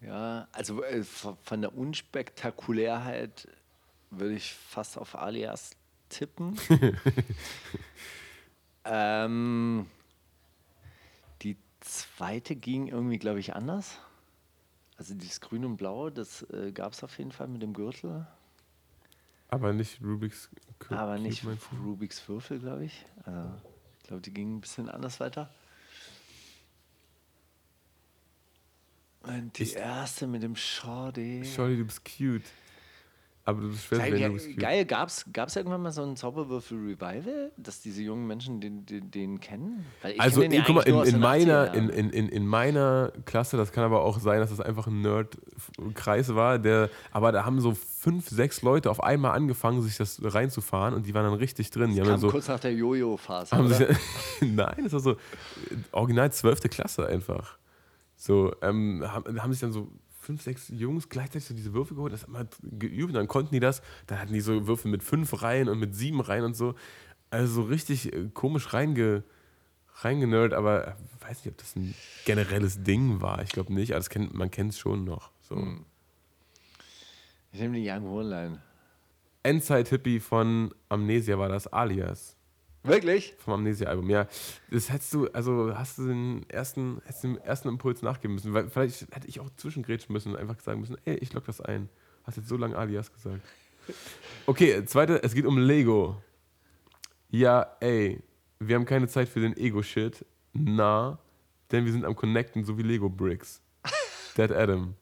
Ja, 0.00 0.48
also 0.50 0.82
äh, 0.82 1.04
von 1.04 1.60
der 1.60 1.72
Unspektakulärheit 1.72 3.46
würde 4.10 4.34
ich 4.34 4.54
fast 4.54 4.98
auf 4.98 5.14
Alias 5.14 5.76
tippen. 6.08 6.58
ähm, 8.84 9.86
zweite 11.82 12.56
ging 12.56 12.88
irgendwie, 12.88 13.18
glaube 13.18 13.40
ich, 13.40 13.54
anders. 13.54 13.98
Also 14.96 15.14
dieses 15.14 15.40
Grün 15.40 15.64
und 15.64 15.76
Blau, 15.76 16.10
das 16.10 16.42
äh, 16.50 16.72
gab 16.72 16.92
es 16.92 17.02
auf 17.04 17.18
jeden 17.18 17.32
Fall 17.32 17.48
mit 17.48 17.60
dem 17.62 17.72
Gürtel, 17.74 18.26
Aber 19.48 19.72
nicht 19.72 20.00
Rubik's 20.02 20.48
Cube. 20.78 20.98
aber 20.98 21.18
nicht? 21.18 21.44
Rubiks 21.84 22.26
Würfel, 22.28 22.58
glaube 22.60 22.84
ich. 22.84 23.04
Also, 23.24 23.52
ich 24.00 24.06
glaube, 24.08 24.22
die 24.22 24.32
gingen 24.32 24.56
ein 24.56 24.60
bisschen 24.60 24.88
anders 24.88 25.18
weiter. 25.20 25.50
Und 29.22 29.56
die 29.58 29.62
Ich- 29.64 29.76
erste 29.76 30.26
mit 30.26 30.42
dem 30.42 30.56
Shorty. 30.56 31.44
Shorty, 31.44 31.76
du 31.76 31.84
bist 31.84 32.04
cute. 32.04 32.42
Aber 33.44 33.60
du 33.60 33.70
bist 33.70 33.84
schwer, 33.84 34.06
ja, 34.16 34.28
geil. 34.56 34.84
gab's, 34.84 35.26
gab's 35.32 35.56
irgendwann 35.56 35.82
mal 35.82 35.90
so 35.90 36.02
ein 36.02 36.16
Zauberwürfel-Revival, 36.16 37.50
dass 37.56 37.80
diese 37.80 38.00
jungen 38.02 38.26
Menschen 38.28 38.60
den, 38.60 38.86
den, 38.86 39.10
den 39.10 39.40
kennen? 39.40 39.84
Weil 40.00 40.12
ich 40.12 40.20
Also, 40.20 40.42
kenn 40.42 40.52
ja 40.52 40.62
guck 40.64 40.76
mal, 40.76 40.82
in, 40.82 41.02
in, 41.02 41.18
meiner, 41.18 41.72
80er 41.72 41.74
in, 41.74 41.88
in, 41.88 42.10
in, 42.10 42.28
in 42.28 42.46
meiner 42.46 43.12
Klasse, 43.24 43.56
das 43.56 43.72
kann 43.72 43.82
aber 43.82 44.02
auch 44.02 44.20
sein, 44.20 44.38
dass 44.38 44.50
das 44.50 44.60
einfach 44.60 44.86
ein 44.86 45.00
Nerd-Kreis 45.00 46.36
war, 46.36 46.60
der, 46.60 46.88
aber 47.10 47.32
da 47.32 47.44
haben 47.44 47.60
so 47.60 47.74
fünf, 47.74 48.28
sechs 48.28 48.62
Leute 48.62 48.88
auf 48.90 49.02
einmal 49.02 49.32
angefangen, 49.32 49.82
sich 49.82 49.96
das 49.96 50.20
reinzufahren 50.22 50.94
und 50.94 51.06
die 51.06 51.14
waren 51.14 51.24
dann 51.24 51.34
richtig 51.34 51.70
drin. 51.72 51.94
Die 51.94 52.00
haben 52.00 52.08
Kam 52.08 52.20
so, 52.20 52.30
kurz 52.30 52.46
nach 52.46 52.60
der 52.60 52.72
Jojo-Phase. 52.74 53.56
nein, 54.40 54.76
das 54.84 54.92
war 54.92 55.00
so 55.00 55.12
äh, 55.12 55.16
original 55.90 56.30
zwölfte 56.30 56.68
Klasse 56.68 57.06
einfach. 57.06 57.58
So, 58.16 58.54
ähm, 58.62 59.02
haben, 59.04 59.42
haben 59.42 59.52
sich 59.52 59.60
dann 59.60 59.72
so 59.72 59.88
fünf, 60.22 60.42
sechs 60.42 60.68
Jungs 60.68 61.08
gleichzeitig 61.08 61.46
so 61.48 61.54
diese 61.54 61.74
Würfel 61.74 61.96
geholt, 61.96 62.12
das 62.12 62.22
haben 62.22 62.34
wir 62.34 62.48
geübt 62.62 63.08
und 63.08 63.14
dann 63.14 63.28
konnten 63.28 63.52
die 63.52 63.60
das. 63.60 63.82
Dann 64.06 64.20
hatten 64.20 64.32
die 64.32 64.40
so 64.40 64.66
Würfel 64.66 64.90
mit 64.90 65.02
fünf 65.02 65.42
Reihen 65.42 65.68
und 65.68 65.78
mit 65.78 65.94
sieben 65.94 66.20
Reihen 66.20 66.44
und 66.44 66.54
so. 66.54 66.74
Also 67.30 67.54
so 67.54 67.62
richtig 67.62 68.12
äh, 68.12 68.28
komisch 68.32 68.72
reinge, 68.72 69.24
reingenerd, 69.96 70.54
aber 70.54 70.88
äh, 70.88 70.94
weiß 71.20 71.44
nicht, 71.44 71.52
ob 71.52 71.58
das 71.58 71.74
ein 71.76 71.94
generelles 72.24 72.82
Ding 72.84 73.20
war. 73.20 73.42
Ich 73.42 73.50
glaube 73.50 73.72
nicht, 73.74 73.94
aber 73.94 74.04
kennt, 74.04 74.32
man 74.32 74.50
kennt 74.50 74.72
es 74.72 74.78
schon 74.78 75.04
noch. 75.04 75.32
So. 75.40 75.56
Hm. 75.56 75.84
Ich 77.52 77.60
nehme 77.60 77.76
die 77.76 77.88
Young 77.88 78.04
Hornline. 78.04 78.62
Endzeit-Hippie 79.42 80.20
von 80.20 80.72
Amnesia 80.88 81.36
war 81.38 81.48
das, 81.48 81.66
alias. 81.66 82.36
Wirklich? 82.84 83.34
vom 83.38 83.54
Amnesia-Album, 83.54 84.10
ja. 84.10 84.26
Das 84.70 84.90
hättest 84.90 85.14
du, 85.14 85.28
also 85.28 85.76
hast 85.76 85.98
du 85.98 86.08
den 86.08 86.48
ersten, 86.48 87.00
hättest 87.04 87.24
den 87.24 87.36
ersten 87.38 87.68
Impuls 87.68 88.02
nachgeben 88.02 88.34
müssen. 88.34 88.52
Weil 88.52 88.68
vielleicht 88.68 89.02
hätte 89.14 89.28
ich 89.28 89.40
auch 89.40 89.50
zwischengrätschen 89.56 90.12
müssen 90.12 90.32
und 90.32 90.38
einfach 90.38 90.58
sagen 90.60 90.80
müssen, 90.80 90.96
ey, 91.04 91.16
ich 91.16 91.32
lock 91.32 91.44
das 91.44 91.60
ein. 91.60 91.88
Hast 92.24 92.36
jetzt 92.36 92.48
so 92.48 92.56
lange 92.56 92.76
Alias 92.76 93.12
gesagt. 93.12 93.40
Okay, 94.46 94.84
zweite, 94.84 95.22
es 95.22 95.34
geht 95.34 95.44
um 95.46 95.58
Lego. 95.58 96.20
Ja, 97.30 97.76
ey, 97.80 98.20
wir 98.58 98.76
haben 98.76 98.84
keine 98.84 99.08
Zeit 99.08 99.28
für 99.28 99.40
den 99.40 99.56
Ego-Shit. 99.56 100.24
Na, 100.52 101.18
denn 101.70 101.84
wir 101.84 101.92
sind 101.92 102.04
am 102.04 102.14
Connecten, 102.14 102.64
so 102.64 102.76
wie 102.78 102.82
Lego 102.82 103.08
Bricks. 103.08 103.62
Dead 104.36 104.50
Adam. 104.50 104.94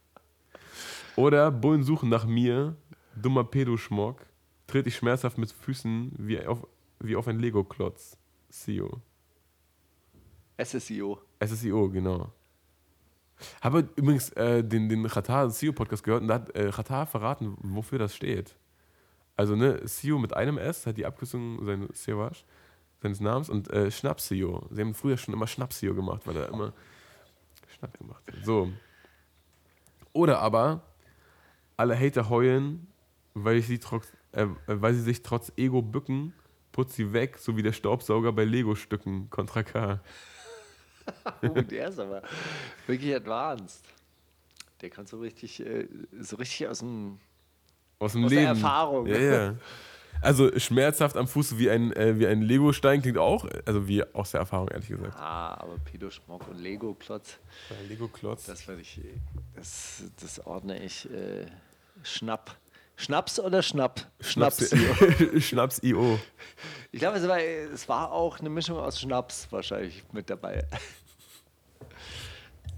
Oder 1.16 1.50
Bullen 1.50 1.82
suchen 1.82 2.08
nach 2.08 2.24
mir, 2.24 2.76
dummer 3.14 3.44
Pedoschmock, 3.44 4.24
tritt 4.66 4.86
ich 4.86 4.96
schmerzhaft 4.96 5.38
mit 5.38 5.50
Füßen 5.50 6.12
wie 6.18 6.44
auf, 6.46 6.66
wie 7.00 7.16
auf 7.16 7.28
ein 7.28 7.38
Lego-Klotz. 7.38 8.16
See 8.48 8.72
you. 8.72 8.88
SSIO. 10.62 11.18
SSIO, 11.44 11.88
genau. 11.88 12.32
Habe 13.62 13.88
übrigens 13.96 14.30
äh, 14.30 14.62
den, 14.62 14.88
den 14.88 15.06
Qatar 15.08 15.48
CEO 15.50 15.72
Podcast 15.72 16.02
gehört 16.04 16.22
und 16.22 16.28
da 16.28 16.34
hat 16.34 16.54
äh, 16.54 16.70
Qatar 16.70 17.06
verraten, 17.06 17.56
wofür 17.62 17.98
das 17.98 18.14
steht. 18.14 18.54
Also, 19.36 19.56
ne, 19.56 19.82
CEO 19.86 20.18
mit 20.18 20.36
einem 20.36 20.58
S, 20.58 20.86
hat 20.86 20.98
die 20.98 21.06
Abkürzung 21.06 21.64
seines 21.64 22.04
Sewage, 22.04 22.44
seines 23.00 23.20
Namens 23.20 23.48
und 23.48 23.70
äh, 23.70 23.90
Schnaps-CEO. 23.90 24.68
Sie 24.70 24.82
haben 24.82 24.94
früher 24.94 25.16
schon 25.16 25.32
immer 25.32 25.46
Schnaps-CEO 25.46 25.94
gemacht, 25.94 26.26
weil 26.26 26.36
er 26.36 26.48
immer 26.48 26.74
Schnapp 27.68 27.96
gemacht 27.96 28.22
hat. 28.26 28.44
So. 28.44 28.70
Oder 30.12 30.40
aber 30.40 30.82
alle 31.78 31.98
Hater 31.98 32.28
heulen, 32.28 32.88
weil, 33.32 33.62
sie, 33.62 33.78
trotz, 33.78 34.12
äh, 34.32 34.46
weil 34.66 34.92
sie 34.92 35.00
sich 35.00 35.22
trotz 35.22 35.50
Ego 35.56 35.80
bücken, 35.80 36.34
putzt 36.72 36.94
sie 36.94 37.12
weg, 37.12 37.38
so 37.38 37.56
wie 37.56 37.62
der 37.62 37.72
Staubsauger 37.72 38.32
bei 38.32 38.44
Lego-Stücken. 38.44 39.30
Contra 39.30 39.62
K. 39.62 40.00
oh, 41.42 41.48
der 41.48 41.88
ist 41.88 41.98
aber 41.98 42.22
wirklich 42.86 43.14
advanced. 43.14 43.84
Der 44.80 44.90
kann 44.90 45.06
so 45.06 45.18
richtig, 45.18 45.60
äh, 45.64 45.88
so 46.20 46.36
richtig 46.36 46.68
aus 46.68 46.78
dem 46.78 47.18
aus 47.98 48.12
dem 48.12 48.24
aus 48.24 48.30
Leben. 48.30 48.42
der 48.42 48.50
Erfahrung. 48.50 49.06
Ja, 49.06 49.18
ja. 49.18 49.54
Also 50.22 50.58
schmerzhaft 50.58 51.16
am 51.16 51.26
Fuß 51.26 51.56
wie 51.58 51.70
ein, 51.70 51.92
äh, 51.92 52.18
wie 52.18 52.26
ein 52.26 52.42
Lego-Stein 52.42 53.00
klingt 53.00 53.16
auch, 53.16 53.46
also 53.64 53.88
wie 53.88 54.02
aus 54.14 54.32
der 54.32 54.40
Erfahrung, 54.40 54.68
ehrlich 54.68 54.88
gesagt. 54.88 55.16
Ah, 55.16 55.54
aber 55.54 55.78
Pedoschmuck 55.78 56.46
und 56.48 56.58
Lego-Klotz, 56.58 57.38
Lego-Klotz. 57.88 58.44
das 58.44 58.68
ich, 58.68 59.00
das, 59.54 60.04
das 60.20 60.46
ordne 60.46 60.82
ich 60.82 61.10
äh, 61.10 61.46
Schnapp. 62.02 62.56
Schnaps 63.00 63.40
oder 63.40 63.62
Schnapp? 63.62 64.06
Schnaps. 64.20 64.74
Schnaps-IO. 65.38 66.18
Ich 66.92 66.98
glaube, 66.98 67.18
es 67.18 67.28
war, 67.28 67.38
es 67.38 67.88
war 67.88 68.10
auch 68.10 68.40
eine 68.40 68.50
Mischung 68.50 68.76
aus 68.76 69.00
Schnaps 69.00 69.46
wahrscheinlich 69.50 70.02
mit 70.12 70.28
dabei. 70.28 70.66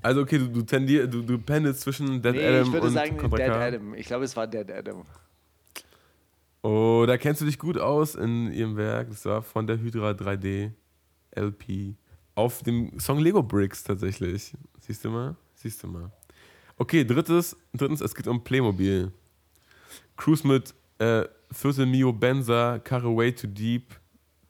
Also 0.03 0.21
okay, 0.21 0.39
du, 0.39 0.49
du, 0.49 0.63
tendier, 0.63 1.07
du, 1.07 1.23
du 1.23 1.39
pendelst 1.39 1.81
zwischen 1.81 2.21
Dead 2.21 2.33
Nee, 2.33 2.47
Adam 2.47 2.67
ich 2.67 2.73
würde 2.73 2.87
und 2.89 2.93
sagen 2.93 3.17
Contra 3.17 3.37
Dead 3.39 3.47
K. 3.47 3.61
Adam. 3.61 3.95
Ich 3.95 4.07
glaube, 4.07 4.25
es 4.27 4.37
war 4.37 4.47
Dead 4.47 4.71
Adam. 4.71 5.07
Oh, 6.63 7.05
da 7.07 7.17
kennst 7.17 7.41
du 7.41 7.47
dich 7.47 7.59
gut 7.59 7.79
aus 7.79 8.15
in 8.15 8.53
ihrem 8.53 8.77
Werk. 8.77 9.09
Das 9.09 9.25
war 9.25 9.43
von 9.43 9.67
der 9.67 9.79
Hydra 9.79 10.11
3D 10.11 10.73
LP. 11.35 11.95
Auf 12.35 12.63
dem 12.63 13.01
Song 13.01 13.19
Lego 13.19 13.43
Bricks 13.43 13.83
tatsächlich. 13.83 14.53
Siehst 14.81 15.05
du 15.05 15.11
mal? 15.11 15.37
Siehst 15.55 15.83
du 15.83 15.89
mal. 15.89 16.13
Okay, 16.77 17.03
drittes, 17.05 17.57
drittens, 17.73 18.03
es 18.03 18.15
geht 18.15 18.27
um 18.27 18.45
Playmobil. 18.45 19.11
Cruise 20.23 20.47
mit 20.47 20.73
äh, 21.01 21.25
Viertel 21.51 21.85
Mio 21.85 22.13
Benza, 22.13 22.79
Carre 22.79 23.17
Way 23.17 23.35
Too 23.35 23.49
Deep, 23.49 23.99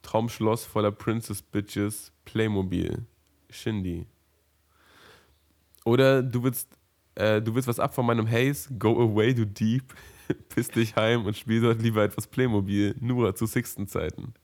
Traumschloss 0.03 0.67
voller 0.67 0.93
Princess 0.93 1.41
Bitches, 1.41 2.13
Playmobil, 2.27 3.07
Shindy. 3.49 4.05
Oder 5.87 6.23
du 6.23 6.43
willst, 6.43 6.69
äh, 7.15 7.41
du 7.41 7.55
willst 7.55 7.69
was 7.69 7.81
ab 7.81 7.95
von 7.95 8.05
meinem 8.05 8.31
Haze, 8.31 8.69
Go 8.75 9.01
Away 9.01 9.35
to 9.35 9.47
Deep, 9.47 9.95
piss 10.51 10.69
dich 10.69 10.95
heim 10.95 11.25
und 11.25 11.39
spiel 11.39 11.63
dort 11.63 11.81
lieber 11.81 12.05
etwas 12.05 12.27
Playmobil, 12.27 12.95
nur 13.01 13.35
zu 13.35 13.47
Sixten 13.47 13.89
Zeiten. 13.89 14.35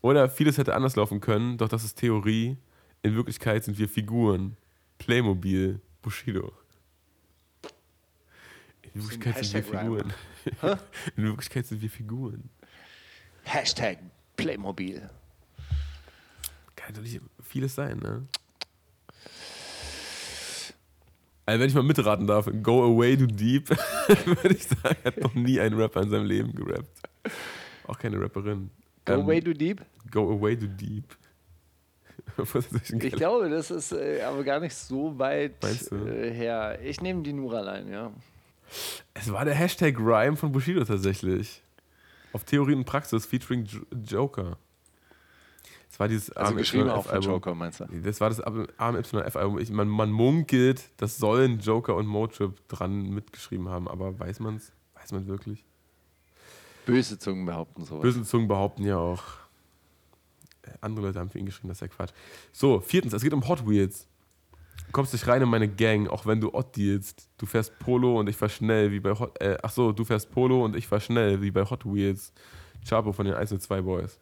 Oder 0.00 0.30
vieles 0.30 0.56
hätte 0.56 0.74
anders 0.74 0.96
laufen 0.96 1.20
können, 1.20 1.58
doch 1.58 1.68
das 1.68 1.84
ist 1.84 1.96
Theorie. 1.98 2.56
In 3.02 3.14
Wirklichkeit 3.14 3.64
sind 3.64 3.78
wir 3.78 3.90
Figuren. 3.90 4.56
Playmobil, 4.96 5.82
Bushido. 6.00 6.54
In 8.96 9.02
Wirklichkeit 9.02 9.44
sind 9.44 9.72
wir. 9.72 9.78
Figuren. 9.80 10.12
In 11.16 11.24
Wirklichkeit 11.24 11.66
sind 11.66 11.82
wir 11.82 11.90
Figuren. 11.90 12.48
Hashtag 13.44 13.98
Playmobil. 14.36 15.10
Kann 16.74 16.94
natürlich 16.94 17.20
vieles 17.42 17.74
sein, 17.74 17.98
ne? 17.98 18.26
Also 21.44 21.60
wenn 21.60 21.68
ich 21.68 21.74
mal 21.74 21.82
mitraten 21.82 22.26
darf, 22.26 22.48
Go 22.62 22.84
Away 22.94 23.16
to 23.18 23.26
Deep, 23.26 23.68
würde 24.24 24.54
ich 24.54 24.66
sagen, 24.66 24.96
hat 25.04 25.20
noch 25.20 25.34
nie 25.34 25.60
ein 25.60 25.74
Rapper 25.74 26.02
in 26.02 26.10
seinem 26.10 26.26
Leben 26.26 26.54
gerappt. 26.54 27.02
Auch 27.86 27.98
keine 27.98 28.18
Rapperin. 28.20 28.70
Go 29.04 29.12
Ähm, 29.12 29.20
away 29.20 29.40
too 29.40 29.52
deep? 29.52 29.84
Go 30.10 30.32
Away 30.32 30.56
to 30.56 30.66
Deep. 30.66 31.04
Ich 33.00 33.12
glaube, 33.12 33.48
das 33.48 33.70
ist 33.70 33.92
äh, 33.92 34.22
aber 34.22 34.42
gar 34.42 34.58
nicht 34.60 34.74
so 34.74 35.18
weit 35.18 35.52
äh, 35.64 36.30
her. 36.32 36.78
Ich 36.82 37.00
nehme 37.00 37.22
die 37.22 37.32
Nura-Line, 37.32 37.90
ja. 37.90 38.12
Es 39.14 39.32
war 39.32 39.44
der 39.44 39.54
Hashtag 39.54 39.98
Rhyme 39.98 40.36
von 40.36 40.52
Bushido 40.52 40.84
tatsächlich. 40.84 41.62
Auf 42.32 42.44
Theorie 42.44 42.74
und 42.74 42.84
Praxis 42.84 43.24
featuring 43.26 43.64
Jo- 43.64 43.84
Joker. 44.04 44.58
Es 45.90 45.98
war 46.00 46.08
dieses 46.08 46.30
Also 46.32 46.54
geschrieben 46.54 46.90
auch 46.90 47.06
von. 47.06 47.22
Joker, 47.22 47.54
meinst 47.54 47.80
du? 47.80 47.86
Das 48.02 48.20
war 48.20 48.28
das 48.28 48.40
AMYF-Album. 48.40 49.60
Man, 49.70 49.88
man 49.88 50.10
munkelt, 50.10 50.90
das 50.98 51.16
sollen 51.16 51.60
Joker 51.60 51.94
und 51.96 52.06
Motrip 52.06 52.66
dran 52.68 53.08
mitgeschrieben 53.10 53.68
haben, 53.70 53.88
aber 53.88 54.18
weiß 54.18 54.40
man's? 54.40 54.72
Weiß 54.94 55.12
man 55.12 55.26
wirklich? 55.26 55.64
Böse 56.84 57.18
Zungen 57.18 57.46
behaupten 57.46 57.84
sowas. 57.84 58.02
Böse 58.02 58.22
Zungen 58.24 58.46
behaupten 58.48 58.84
ja 58.84 58.98
auch. 58.98 59.22
äh, 60.62 60.70
Andere 60.82 61.06
Leute 61.06 61.18
haben 61.20 61.30
für 61.30 61.38
ihn 61.38 61.46
geschrieben, 61.46 61.68
das 61.68 61.78
ist 61.78 61.82
ja 61.82 61.88
Quatsch. 61.88 62.12
So, 62.52 62.80
viertens, 62.80 63.12
es 63.14 63.22
geht 63.22 63.32
um 63.32 63.46
Hot 63.48 63.66
Wheels. 63.66 64.06
Du 64.86 64.92
kommst 64.92 65.12
nicht 65.12 65.26
rein 65.26 65.42
in 65.42 65.48
meine 65.48 65.68
Gang, 65.68 66.08
auch 66.08 66.26
wenn 66.26 66.40
du 66.40 66.54
Ott 66.54 66.76
dealst. 66.76 67.28
Du 67.38 67.46
fährst 67.46 67.78
Polo 67.78 68.18
und 68.18 68.28
ich 68.28 68.36
fahr 68.36 68.48
schnell 68.48 68.90
wie 68.92 69.00
bei 69.00 69.10
Hot. 69.10 69.40
Äh, 69.40 69.58
ach 69.62 69.70
so, 69.70 69.92
du 69.92 70.04
fährst 70.04 70.30
Polo 70.30 70.64
und 70.64 70.76
ich 70.76 70.86
fahr 70.86 71.00
schnell 71.00 71.40
wie 71.42 71.50
bei 71.50 71.64
Hot 71.64 71.84
Wheels. 71.84 72.32
Chapo 72.86 73.12
von 73.12 73.26
den 73.26 73.34
1 73.34 73.52
und 73.52 73.62
2 73.62 73.82
Boys. 73.82 74.18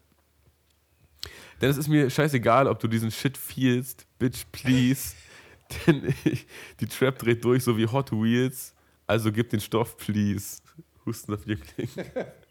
Denn 1.61 1.71
es 1.71 1.77
ist 1.77 1.89
mir 1.89 2.11
scheißegal, 2.11 2.67
ob 2.67 2.79
du 2.81 2.89
diesen 2.89 3.11
Shit 3.11 3.37
feelst, 3.37 4.07
bitch, 4.19 4.45
please. 4.53 5.15
Denn 5.87 6.15
ich, 6.25 6.47
die 6.81 6.87
Trap 6.87 7.19
dreht 7.19 7.45
durch, 7.45 7.65
so 7.65 7.77
wie 7.77 7.87
Hot 7.87 8.13
Wheels. 8.13 8.75
Also 9.07 9.33
gib 9.33 9.51
den 9.51 9.61
Stoff, 9.61 9.97
please. 9.97 10.61
Husten 11.07 11.35
auf 11.35 11.47
Jüngling. 11.47 11.89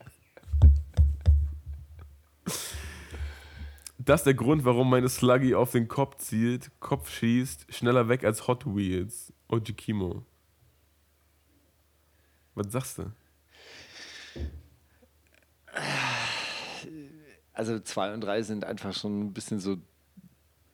Das 4.06 4.22
ist 4.22 4.26
der 4.26 4.34
Grund, 4.34 4.66
warum 4.66 4.90
meine 4.90 5.08
Sluggy 5.08 5.56
auf 5.56 5.72
den 5.72 5.88
Kopf 5.88 6.18
zielt, 6.18 6.72
Kopf 6.82 7.10
schießt, 7.10 7.74
schneller 7.74 8.10
weg 8.10 8.26
als 8.26 8.48
Hot 8.48 8.66
Wheels. 8.66 9.32
Oji 9.48 9.74
Kimo. 9.74 10.26
Was 12.54 12.72
sagst 12.72 12.98
du? 12.98 13.14
Also 17.54 17.80
2 17.80 18.14
und 18.14 18.22
3 18.22 18.42
sind 18.42 18.66
einfach 18.66 18.94
schon 18.94 19.22
ein 19.22 19.34
bisschen 19.34 19.60
so 19.60 19.78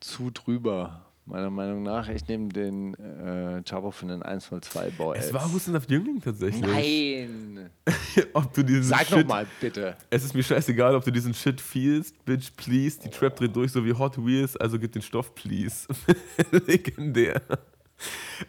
zu 0.00 0.30
drüber, 0.30 1.09
meiner 1.26 1.50
Meinung 1.50 1.82
nach. 1.82 2.08
Ich 2.08 2.26
nehme 2.26 2.48
den 2.48 2.94
äh, 2.94 3.62
Chabo 3.62 3.90
von 3.90 4.08
den 4.08 4.22
102 4.22 4.90
Boy. 4.90 5.18
Es 5.18 5.32
war 5.32 5.52
Husten 5.52 5.76
auf 5.76 5.88
Jüngling 5.88 6.20
tatsächlich. 6.20 6.60
Nein! 6.60 7.70
ob 8.32 8.52
du 8.52 8.62
diesen 8.62 8.84
Sag 8.84 9.06
Shit, 9.06 9.18
nochmal, 9.18 9.46
bitte. 9.60 9.96
Es 10.10 10.24
ist 10.24 10.34
mir 10.34 10.42
scheißegal, 10.42 10.94
ob 10.94 11.04
du 11.04 11.10
diesen 11.10 11.34
Shit 11.34 11.60
feelst, 11.60 12.24
bitch, 12.24 12.50
please. 12.56 12.98
Die 13.02 13.10
Trap 13.10 13.36
dreht 13.36 13.54
durch, 13.54 13.72
so 13.72 13.84
wie 13.84 13.92
Hot 13.92 14.18
Wheels, 14.24 14.56
also 14.56 14.78
gib 14.78 14.92
den 14.92 15.02
Stoff, 15.02 15.34
please. 15.34 15.86
Legendär. 16.50 17.40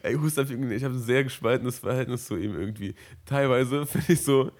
Ey, 0.02 0.14
Husten 0.14 0.40
auf 0.40 0.50
Jüngling, 0.50 0.72
ich 0.72 0.84
habe 0.84 0.94
ein 0.94 1.02
sehr 1.02 1.24
gespaltenes 1.24 1.78
Verhältnis 1.78 2.26
zu 2.26 2.36
ihm 2.36 2.58
irgendwie. 2.58 2.94
Teilweise 3.26 3.86
finde 3.86 4.12
ich, 4.12 4.22
so, 4.22 4.50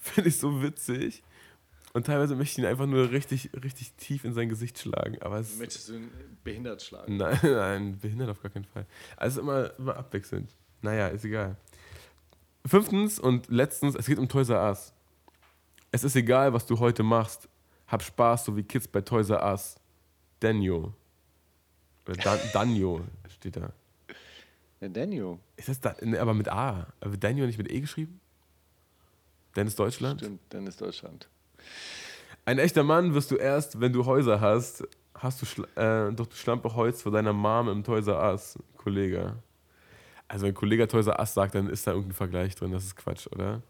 find 0.00 0.26
ich 0.26 0.38
so 0.38 0.62
witzig. 0.62 1.22
Und 1.96 2.04
teilweise 2.04 2.36
möchte 2.36 2.52
ich 2.52 2.58
ihn 2.58 2.70
einfach 2.70 2.84
nur 2.84 3.10
richtig, 3.10 3.48
richtig 3.54 3.94
tief 3.94 4.26
in 4.26 4.34
sein 4.34 4.50
Gesicht 4.50 4.78
schlagen. 4.78 5.16
Aber 5.22 5.38
es 5.38 5.56
Möchtest 5.56 5.88
du 5.88 5.94
ihn 5.94 6.10
behindert 6.44 6.82
schlagen? 6.82 7.16
Nein, 7.16 7.38
nein, 7.42 7.98
behindert 7.98 8.28
auf 8.28 8.42
gar 8.42 8.50
keinen 8.50 8.66
Fall. 8.66 8.84
Also 9.16 9.40
immer, 9.40 9.70
immer 9.78 9.96
abwechselnd. 9.96 10.54
Naja, 10.82 11.08
ist 11.08 11.24
egal. 11.24 11.56
Fünftens 12.66 13.18
und 13.18 13.48
letztens, 13.48 13.94
es 13.94 14.04
geht 14.04 14.18
um 14.18 14.28
Toys 14.28 14.50
R 14.50 14.68
Us. 14.68 14.92
Es 15.90 16.04
ist 16.04 16.14
egal, 16.16 16.52
was 16.52 16.66
du 16.66 16.78
heute 16.80 17.02
machst. 17.02 17.48
Hab 17.86 18.02
Spaß, 18.02 18.44
so 18.44 18.54
wie 18.58 18.62
Kids 18.62 18.86
bei 18.86 19.00
Toys 19.00 19.30
R 19.30 19.42
Us. 19.42 19.76
Daniel. 20.38 20.92
Oder 22.06 22.16
Dan 22.22 22.38
Danjo 22.52 23.06
steht 23.30 23.56
da. 23.56 23.72
Ja, 24.82 24.88
Daniel. 24.90 25.38
Ist 25.56 25.70
das 25.70 25.80
da, 25.80 25.96
aber 26.20 26.34
mit 26.34 26.50
A? 26.50 26.92
Aber 27.00 27.16
Daniel 27.16 27.46
nicht 27.46 27.56
mit 27.56 27.72
E 27.72 27.80
geschrieben? 27.80 28.20
Dennis 29.56 29.76
Deutschland? 29.76 30.20
Stimmt, 30.20 30.42
dann 30.50 30.66
ist 30.66 30.78
Deutschland. 30.78 31.30
Ein 32.44 32.58
echter 32.58 32.84
Mann 32.84 33.14
wirst 33.14 33.30
du 33.30 33.36
erst, 33.36 33.80
wenn 33.80 33.92
du 33.92 34.06
Häuser 34.06 34.40
hast. 34.40 34.86
Hast 35.14 35.42
du 35.42 35.46
schl 35.46 35.64
äh, 35.76 36.12
doch 36.12 36.26
du 36.26 36.36
Schlampe 36.36 36.74
Holz 36.74 37.02
vor 37.02 37.10
deiner 37.10 37.32
Mom 37.32 37.68
im 37.68 37.82
Toys 37.82 38.06
R 38.06 38.32
Us, 38.32 38.58
Kollege. 38.76 39.34
Also 40.28 40.46
wenn 40.46 40.54
Kollege 40.54 40.86
Toys 40.86 41.06
R 41.06 41.18
Us 41.18 41.34
sagt, 41.34 41.54
dann 41.54 41.68
ist 41.68 41.86
da 41.86 41.92
irgendein 41.92 42.14
Vergleich 42.14 42.54
drin. 42.54 42.72
Das 42.72 42.84
ist 42.84 42.96
Quatsch, 42.96 43.26
oder? 43.28 43.62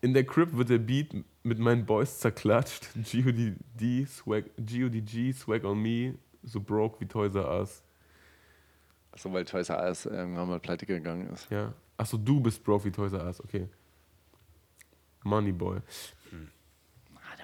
In 0.00 0.14
der 0.14 0.24
Crib 0.24 0.56
wird 0.56 0.68
der 0.68 0.78
Beat 0.78 1.14
mit 1.42 1.58
meinen 1.58 1.86
Boys 1.86 2.18
zerklatscht. 2.18 2.88
G.O.D.G. 2.94 4.06
Swag, 4.06 4.44
G.O.D.G. 4.58 5.32
Swag 5.32 5.64
on 5.64 5.80
me, 5.80 6.14
so 6.42 6.60
broke 6.60 7.00
wie 7.00 7.06
Toys 7.06 7.34
R 7.34 7.60
Us. 7.60 7.82
Achso, 9.10 9.32
weil 9.32 9.44
Toys 9.44 9.70
R 9.70 9.82
Us 9.88 10.06
irgendwann 10.06 10.48
mal 10.48 10.60
pleite 10.60 10.86
gegangen 10.86 11.30
ist. 11.30 11.50
Ja. 11.50 11.72
Achso, 11.96 12.18
du 12.18 12.40
bist 12.40 12.62
broke 12.62 12.84
wie 12.84 12.90
Toys 12.90 13.12
R 13.12 13.24
Us, 13.24 13.42
okay. 13.42 13.68
Moneyboy. 15.24 15.78
Ah, 15.78 16.36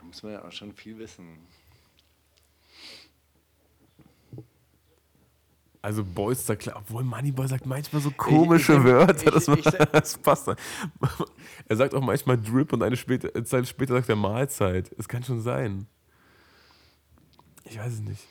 da 0.03 0.07
muss 0.09 0.22
man 0.24 0.32
ja 0.32 0.44
auch 0.44 0.50
schon 0.53 0.72
viel 0.72 0.98
wissen. 0.98 1.38
Also 5.80 6.05
Boys 6.05 6.46
klar, 6.59 6.76
obwohl 6.76 7.03
Moneyboy 7.03 7.48
sagt 7.48 7.66
manchmal 7.66 8.00
so 8.03 8.11
komische 8.12 8.72
Ich- 8.74 8.78
ich- 8.78 8.84
Wörter, 8.84 9.26
ich- 9.26 9.32
das, 9.32 9.46
man, 9.48 9.62
das 9.92 10.18
passt. 10.18 10.46
dann. 10.48 10.57
Er 11.68 11.76
sagt 11.76 11.94
auch 11.94 12.00
manchmal 12.03 12.40
Drip 12.40 12.72
und 12.72 12.82
eine 12.82 12.96
später, 12.96 13.44
Zeit 13.44 13.66
später 13.66 13.94
sagt 13.94 14.09
er 14.09 14.16
Mahlzeit. 14.16 14.92
Es 14.98 15.09
kann 15.09 15.22
schon 15.24 15.40
sein. 15.40 15.86
Ich 17.64 17.78
weiß 17.78 17.94
es 17.94 18.00
nicht. 18.00 18.26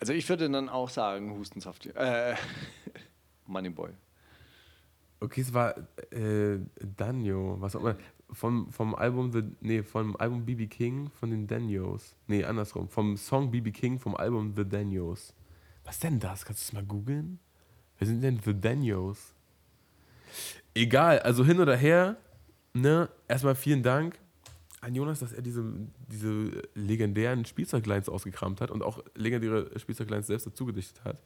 Also 0.00 0.12
ich 0.12 0.28
würde 0.28 0.48
dann 0.50 0.68
auch 0.68 0.88
sagen, 0.90 1.32
Hustensaft. 1.32 1.86
Äh, 1.86 2.36
Moneyboy. 3.46 3.90
Okay, 5.20 5.40
es 5.40 5.52
war 5.54 5.74
äh, 6.12 6.58
Danyo, 6.96 7.56
was 7.60 7.74
auch 7.74 7.80
immer. 7.80 7.96
Vom, 8.30 8.70
vom 8.72 8.94
Album 8.94 9.32
The, 9.32 9.42
nee, 9.60 9.82
vom 9.82 10.16
Album 10.16 10.44
BB 10.44 10.68
King 10.68 11.10
von 11.10 11.30
den 11.30 11.46
Danios. 11.46 12.16
Nee, 12.26 12.44
andersrum. 12.44 12.88
Vom 12.88 13.16
Song 13.16 13.50
BB 13.50 13.72
King 13.72 13.98
vom 13.98 14.16
Album 14.16 14.54
The 14.56 14.68
Danios. 14.68 15.34
Was 15.84 15.98
denn 15.98 16.18
das? 16.18 16.44
Kannst 16.44 16.62
du 16.62 16.66
es 16.68 16.72
mal 16.72 16.84
googeln? 16.84 17.38
Wer 17.98 18.08
sind 18.08 18.22
denn 18.22 18.40
The 18.44 18.58
Danios? 18.58 19.34
Egal, 20.74 21.20
also 21.20 21.44
hin 21.44 21.60
oder 21.60 21.76
her, 21.76 22.16
ne? 22.72 23.08
Erstmal 23.28 23.54
vielen 23.54 23.82
Dank 23.82 24.18
an 24.80 24.94
Jonas, 24.94 25.20
dass 25.20 25.32
er 25.32 25.42
diese, 25.42 25.64
diese 26.10 26.62
legendären 26.74 27.44
Spielzeuglines 27.44 28.08
ausgekramt 28.08 28.60
hat 28.60 28.70
und 28.70 28.82
auch 28.82 29.02
legendäre 29.14 29.70
Spielzeuglines 29.78 30.26
selbst 30.26 30.46
dazu 30.46 30.66
gedichtet 30.66 31.02
hat. 31.04 31.22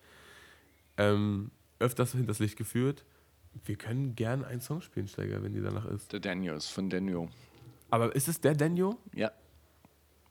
Ähm, 0.96 1.50
öfters 1.78 2.12
hinters 2.12 2.38
Licht 2.38 2.56
geführt. 2.56 3.04
Wir 3.64 3.76
können 3.76 4.14
gern 4.14 4.44
einen 4.44 4.60
Song 4.60 4.80
spielen, 4.80 5.08
Steiger, 5.08 5.42
wenn 5.42 5.52
dir 5.52 5.62
danach 5.62 5.86
ist. 5.86 6.12
Der 6.12 6.20
Daniels 6.20 6.68
von 6.68 6.88
Daniel. 6.88 7.28
Aber 7.90 8.14
ist 8.14 8.28
es 8.28 8.40
der 8.40 8.54
Danio? 8.54 8.98
Ja. 9.14 9.30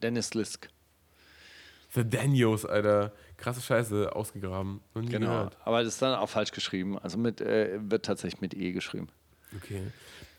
Dennis 0.02 0.34
Lisk. 0.34 0.70
The 1.94 2.08
Danios, 2.08 2.66
Alter. 2.66 3.14
Krasse 3.38 3.62
Scheiße, 3.62 4.16
ausgegraben. 4.16 4.82
Genau. 4.94 5.10
gehört. 5.20 5.58
Aber 5.64 5.84
das 5.84 5.94
ist 5.94 6.02
dann 6.02 6.16
auch 6.16 6.30
falsch 6.30 6.52
geschrieben. 6.52 6.98
Also 7.00 7.18
mit, 7.18 7.42
äh, 7.42 7.80
wird 7.82 8.06
tatsächlich 8.06 8.42
mit 8.42 8.54
E 8.54 8.72
geschrieben. 8.72 9.08
Okay. 9.56 9.82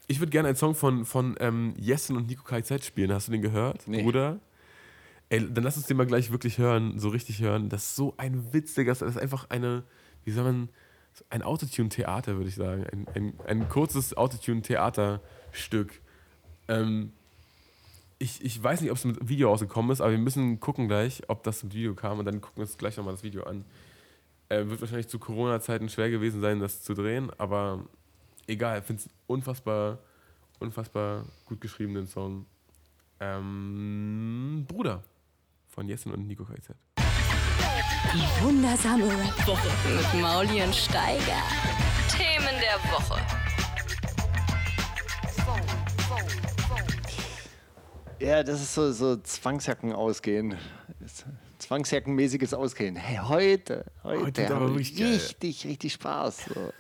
Ich 0.07 0.20
würde 0.20 0.31
gerne 0.31 0.49
einen 0.49 0.57
Song 0.57 0.74
von, 0.74 1.05
von 1.05 1.37
ähm, 1.41 1.74
Jessen 1.76 2.16
und 2.16 2.29
Nico 2.29 2.45
KZ 2.45 2.85
spielen. 2.85 3.12
Hast 3.12 3.29
du 3.29 3.33
den 3.33 3.43
gehört, 3.43 3.87
Nee. 3.87 4.03
Bruder? 4.03 4.41
Ey, 5.31 5.47
dann 5.53 5.64
lass 5.64 5.76
uns 5.76 5.87
den 5.87 5.97
mal 5.97 6.07
gleich 6.07 6.31
wirklich 6.31 6.59
hören, 6.59 6.99
so 6.99 7.09
richtig 7.11 7.41
hören. 7.41 7.68
Das 7.68 7.85
ist 7.85 7.97
so 7.97 8.14
ein 8.16 8.53
witziger, 8.55 8.93
das 8.93 9.03
ist 9.03 9.18
einfach 9.18 9.51
eine, 9.51 9.83
wie 10.24 10.31
soll 10.31 10.45
man, 10.45 10.68
ein 11.31 11.43
Autotune-Theater, 11.43 12.37
würde 12.37 12.49
ich 12.49 12.55
sagen. 12.55 12.87
Ein, 12.93 13.07
ein, 13.14 13.35
ein 13.47 13.69
kurzes 13.69 14.16
Autotune-Theaterstück. 14.16 16.01
Ähm, 16.69 17.12
ich, 18.19 18.45
ich 18.45 18.62
weiß 18.62 18.81
nicht, 18.81 18.91
ob 18.91 18.97
es 18.97 19.05
mit 19.05 19.29
Video 19.29 19.49
rausgekommen 19.49 19.91
ist, 19.91 20.01
aber 20.01 20.11
wir 20.11 20.19
müssen 20.19 20.61
gucken 20.61 20.89
gleich, 20.89 21.23
ob 21.29 21.43
das 21.45 21.62
mit 21.62 21.75
Video 21.75 21.95
kam 21.95 22.19
und 22.19 22.25
dann 22.25 22.41
gucken 22.41 22.57
wir 22.59 22.62
uns 22.62 22.77
gleich 22.77 22.97
nochmal 22.97 23.14
das 23.14 23.23
Video 23.23 23.45
an. 23.45 23.64
Äh, 24.49 24.66
wird 24.66 24.81
wahrscheinlich 24.81 25.09
zu 25.09 25.19
Corona-Zeiten 25.19 25.89
schwer 25.89 26.11
gewesen 26.11 26.41
sein, 26.41 26.59
das 26.59 26.83
zu 26.83 26.95
drehen, 26.95 27.31
aber 27.39 27.85
egal, 28.47 28.81
ich 28.81 28.85
finde 28.85 29.03
es 29.03 29.11
unfassbar, 29.27 29.99
unfassbar 30.59 31.27
gut 31.45 31.61
geschriebenen 31.61 32.07
Song. 32.07 32.47
Ähm, 33.21 34.64
Bruder 34.66 35.05
von 35.69 35.89
Jessen 35.89 36.12
und 36.12 36.27
Nico 36.27 36.45
KZ. 36.45 36.75
Die 38.15 38.43
wundersame 38.45 39.05
Rap-Woche 39.05 39.69
mit 39.95 40.23
Mauli 40.23 40.63
und 40.63 40.75
Steiger. 40.75 41.43
Themen 42.11 42.55
der 42.61 42.79
Woche. 42.91 43.21
Ja, 48.21 48.43
das 48.43 48.61
ist 48.63 48.75
so, 48.75 48.93
so 48.93 49.17
Zwangsjacken 49.17 49.93
ausgehen. 49.93 50.57
Zwangsjackenmäßiges 51.59 52.55
Ausgehen. 52.55 52.97
Hey, 52.97 53.19
heute, 53.23 53.85
heute, 54.03 54.23
Heute 54.25 54.43
ist 54.43 54.51
aber 54.51 54.61
hab 54.67 54.69
wirklich 54.71 54.93
ich 54.93 54.99
geil. 54.99 55.13
richtig, 55.13 55.65
richtig 55.67 55.93
Spaß. 55.93 56.45
So. 56.55 56.73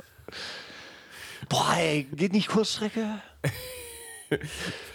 Boah, 1.48 1.74
ey, 1.76 2.04
geht 2.04 2.32
nicht 2.32 2.48
Kurzstrecke? 2.48 3.20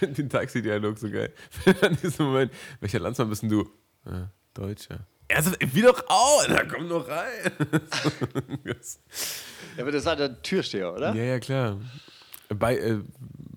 Den 0.00 0.28
Taxi-Dialog 0.28 0.98
so 0.98 1.10
geil. 1.10 1.32
An 1.80 1.96
diesem 1.96 2.26
Moment, 2.26 2.52
welcher 2.80 3.00
Landsmann 3.00 3.30
bist 3.30 3.42
denn 3.42 3.50
du? 3.50 3.68
Ja, 4.04 4.30
Deutscher. 4.52 5.06
Er 5.28 5.42
sagt, 5.42 5.74
wie 5.74 5.82
doch 5.82 6.04
auch, 6.08 6.44
na 6.48 6.64
komm 6.64 6.88
doch 6.88 7.08
rein. 7.08 7.52
Ja, 8.64 8.74
aber 9.82 9.90
das 9.92 10.04
war 10.04 10.16
der 10.16 10.40
Türsteher, 10.42 10.92
oder? 10.92 11.14
ja, 11.14 11.22
ja, 11.24 11.40
klar. 11.40 11.80
Bei, 12.50 12.76
äh, 12.76 13.00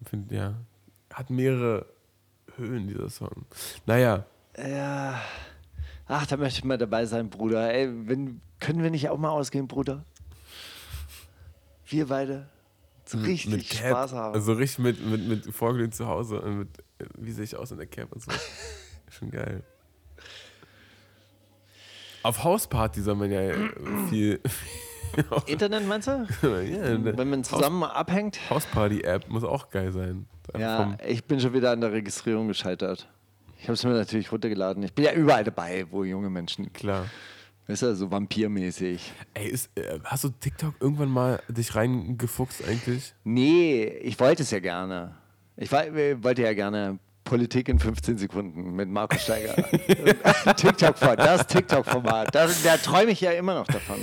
find, 0.09 0.31
ja, 0.31 0.55
hat 1.13 1.29
mehrere 1.29 1.85
Höhen, 2.55 2.87
dieser 2.87 3.09
Song. 3.09 3.45
Naja, 3.85 4.25
Ja. 4.57 5.21
Ach, 6.09 6.25
da 6.25 6.37
möchte 6.37 6.59
ich 6.59 6.63
mal 6.63 6.77
dabei 6.77 7.05
sein, 7.05 7.29
Bruder. 7.29 7.73
Ey, 7.73 7.89
wenn, 8.07 8.39
können 8.61 8.81
wir 8.81 8.89
nicht 8.89 9.09
auch 9.09 9.17
mal 9.17 9.29
ausgehen, 9.29 9.67
Bruder? 9.67 10.05
Wir 11.85 12.07
beide. 12.07 12.47
So 13.05 13.17
richtig 13.19 13.69
Cap, 13.69 13.89
Spaß 13.89 14.13
haben. 14.13 14.33
Also 14.33 14.53
richtig 14.53 14.79
mit, 14.79 15.05
mit, 15.05 15.27
mit 15.27 15.53
Vorglühen 15.53 15.91
zu 15.91 16.07
Hause 16.07 16.41
und 16.41 16.59
mit, 16.59 16.69
wie 17.17 17.31
sehe 17.31 17.43
ich 17.43 17.55
aus 17.55 17.71
in 17.71 17.77
der 17.77 17.87
Cap 17.87 18.11
und 18.13 18.21
so. 18.23 18.31
Schon 19.09 19.31
geil. 19.31 19.63
Auf 22.27 22.43
Hausparty 22.43 23.01
soll 23.01 23.15
man 23.15 23.31
ja 23.31 23.39
äh, 23.39 23.55
viel. 24.09 24.41
Internet 25.45 25.87
meinst 25.87 26.09
du? 26.09 26.11
ja, 26.41 26.97
ne- 26.97 27.17
Wenn 27.17 27.29
man 27.29 27.45
zusammen 27.45 27.83
abhängt? 27.83 28.37
Hausparty-App 28.49 29.29
muss 29.29 29.45
auch 29.45 29.69
geil 29.69 29.93
sein. 29.93 30.25
Ja, 30.57 30.97
ich 31.07 31.23
bin 31.23 31.39
schon 31.39 31.53
wieder 31.53 31.71
an 31.71 31.79
der 31.79 31.93
Registrierung 31.93 32.49
gescheitert. 32.49 33.07
Ich 33.59 33.63
habe 33.63 33.73
es 33.75 33.83
mir 33.85 33.93
natürlich 33.93 34.29
runtergeladen. 34.29 34.83
Ich 34.83 34.93
bin 34.93 35.05
ja 35.05 35.13
überall 35.13 35.45
dabei, 35.45 35.85
wo 35.89 36.03
junge 36.03 36.29
Menschen, 36.29 36.73
klar. 36.73 37.05
weißt 37.67 37.83
du, 37.83 37.95
so 37.95 38.11
vampirmäßig. 38.11 39.09
Ey, 39.33 39.47
ist, 39.47 39.69
äh, 39.75 39.97
hast 40.03 40.25
du 40.25 40.29
TikTok 40.29 40.73
irgendwann 40.81 41.09
mal 41.09 41.41
dich 41.47 41.75
reingefuchst 41.75 42.67
eigentlich? 42.67 43.13
Nee, 43.23 43.85
ich 43.85 44.19
wollte 44.19 44.43
es 44.43 44.51
ja 44.51 44.59
gerne. 44.59 45.15
Ich 45.55 45.71
äh, 45.71 46.21
wollte 46.21 46.41
ja 46.41 46.53
gerne 46.53 46.99
Politik 47.27 47.67
in 47.67 47.77
15 47.77 48.17
Sekunden 48.17 48.73
mit 48.73 48.89
Markus 48.89 49.21
Steiger. 49.21 49.53
TikTok-Format, 50.55 51.19
das 51.19 51.47
TikTok-Format. 51.47 52.33
Da 52.33 52.47
träume 52.77 53.11
ich 53.11 53.21
ja 53.21 53.31
immer 53.31 53.53
noch 53.53 53.67
davon. 53.67 53.97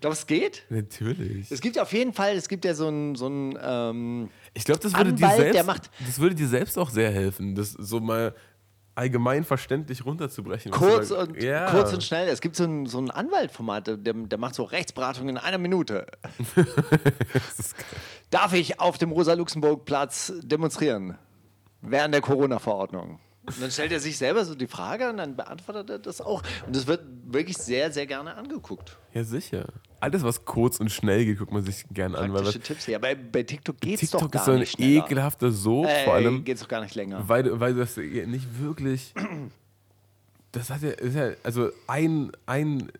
Glaubst 0.00 0.22
du, 0.30 0.34
es 0.34 0.40
geht? 0.40 0.64
Natürlich. 0.70 1.50
Es 1.50 1.60
gibt 1.60 1.78
auf 1.78 1.92
jeden 1.92 2.14
Fall, 2.14 2.36
es 2.36 2.48
gibt 2.48 2.64
ja 2.64 2.74
so 2.74 2.88
ein, 2.88 3.14
so 3.14 3.28
ein 3.28 3.58
ähm, 3.62 4.30
Ich 4.54 4.64
glaube, 4.64 4.80
das 4.80 4.96
würde 4.96 5.12
dir 5.12 5.28
Anwalt, 5.28 5.52
selbst, 5.52 5.90
das 6.06 6.18
würde 6.18 6.34
dir 6.34 6.48
selbst 6.48 6.78
auch 6.78 6.90
sehr 6.90 7.10
helfen, 7.10 7.54
das 7.54 7.72
so 7.72 8.00
mal 8.00 8.34
allgemein 8.94 9.44
verständlich 9.44 10.04
runterzubrechen. 10.04 10.72
kurz, 10.72 11.08
da- 11.08 11.22
und, 11.22 11.42
ja. 11.42 11.70
kurz 11.70 11.92
und 11.92 12.02
schnell. 12.02 12.28
Es 12.28 12.40
gibt 12.40 12.56
so 12.56 12.64
ein, 12.64 12.86
so 12.86 12.98
ein 12.98 13.10
Anwaltformat, 13.10 13.86
der, 13.86 13.96
der 13.96 14.38
macht 14.38 14.54
so 14.54 14.64
Rechtsberatung 14.64 15.28
in 15.28 15.36
einer 15.36 15.58
Minute. 15.58 16.06
Das 16.56 17.58
ist 17.58 17.76
geil. 17.76 17.86
Darf 18.30 18.52
ich 18.52 18.78
auf 18.78 18.96
dem 18.96 19.10
Rosa-Luxemburg-Platz 19.10 20.32
demonstrieren? 20.42 21.18
Während 21.82 22.14
der 22.14 22.20
Corona-Verordnung. 22.20 23.18
Und 23.46 23.60
dann 23.62 23.70
stellt 23.70 23.90
er 23.90 24.00
sich 24.00 24.18
selber 24.18 24.44
so 24.44 24.54
die 24.54 24.66
Frage 24.66 25.08
und 25.08 25.16
dann 25.16 25.34
beantwortet 25.34 25.88
er 25.90 25.98
das 25.98 26.20
auch. 26.20 26.42
Und 26.66 26.76
das 26.76 26.86
wird 26.86 27.02
wirklich 27.24 27.56
sehr, 27.56 27.90
sehr 27.90 28.06
gerne 28.06 28.34
angeguckt. 28.34 28.98
Ja, 29.14 29.24
sicher. 29.24 29.66
Alles, 29.98 30.22
was 30.22 30.44
kurz 30.44 30.78
und 30.78 30.90
schnell 30.90 31.24
geht, 31.24 31.38
guckt 31.38 31.52
man 31.52 31.62
sich 31.64 31.84
gern 31.92 32.14
an. 32.14 32.32
Weil 32.32 32.44
was, 32.44 32.58
Tipps. 32.58 32.86
Ja, 32.86 32.98
bei, 32.98 33.14
bei 33.14 33.42
TikTok 33.42 33.80
geht 33.80 34.02
es 34.02 34.10
doch 34.10 34.20
TikTok 34.20 34.32
gar 34.32 34.42
ist 34.42 34.46
so 34.46 34.52
ein 34.52 34.58
nicht 34.60 34.72
schneller. 34.72 35.04
ekelhafter 35.04 35.50
Sog, 35.52 35.86
äh, 35.86 36.04
vor 36.04 36.14
allem, 36.14 36.44
geht 36.44 36.56
es 36.56 36.60
doch 36.62 36.68
gar 36.68 36.82
nicht 36.82 36.94
länger. 36.94 37.26
weil, 37.28 37.42
du- 37.44 37.58
weil 37.60 37.74
das 37.74 37.96
nicht 37.96 38.60
wirklich. 38.60 39.14
Das 40.52 40.68
hat 40.70 40.82
ja, 40.82 40.90
ist 40.90 41.14
ja 41.14 41.30
also 41.42 41.70
ein, 41.86 42.32
ein, 42.46 42.90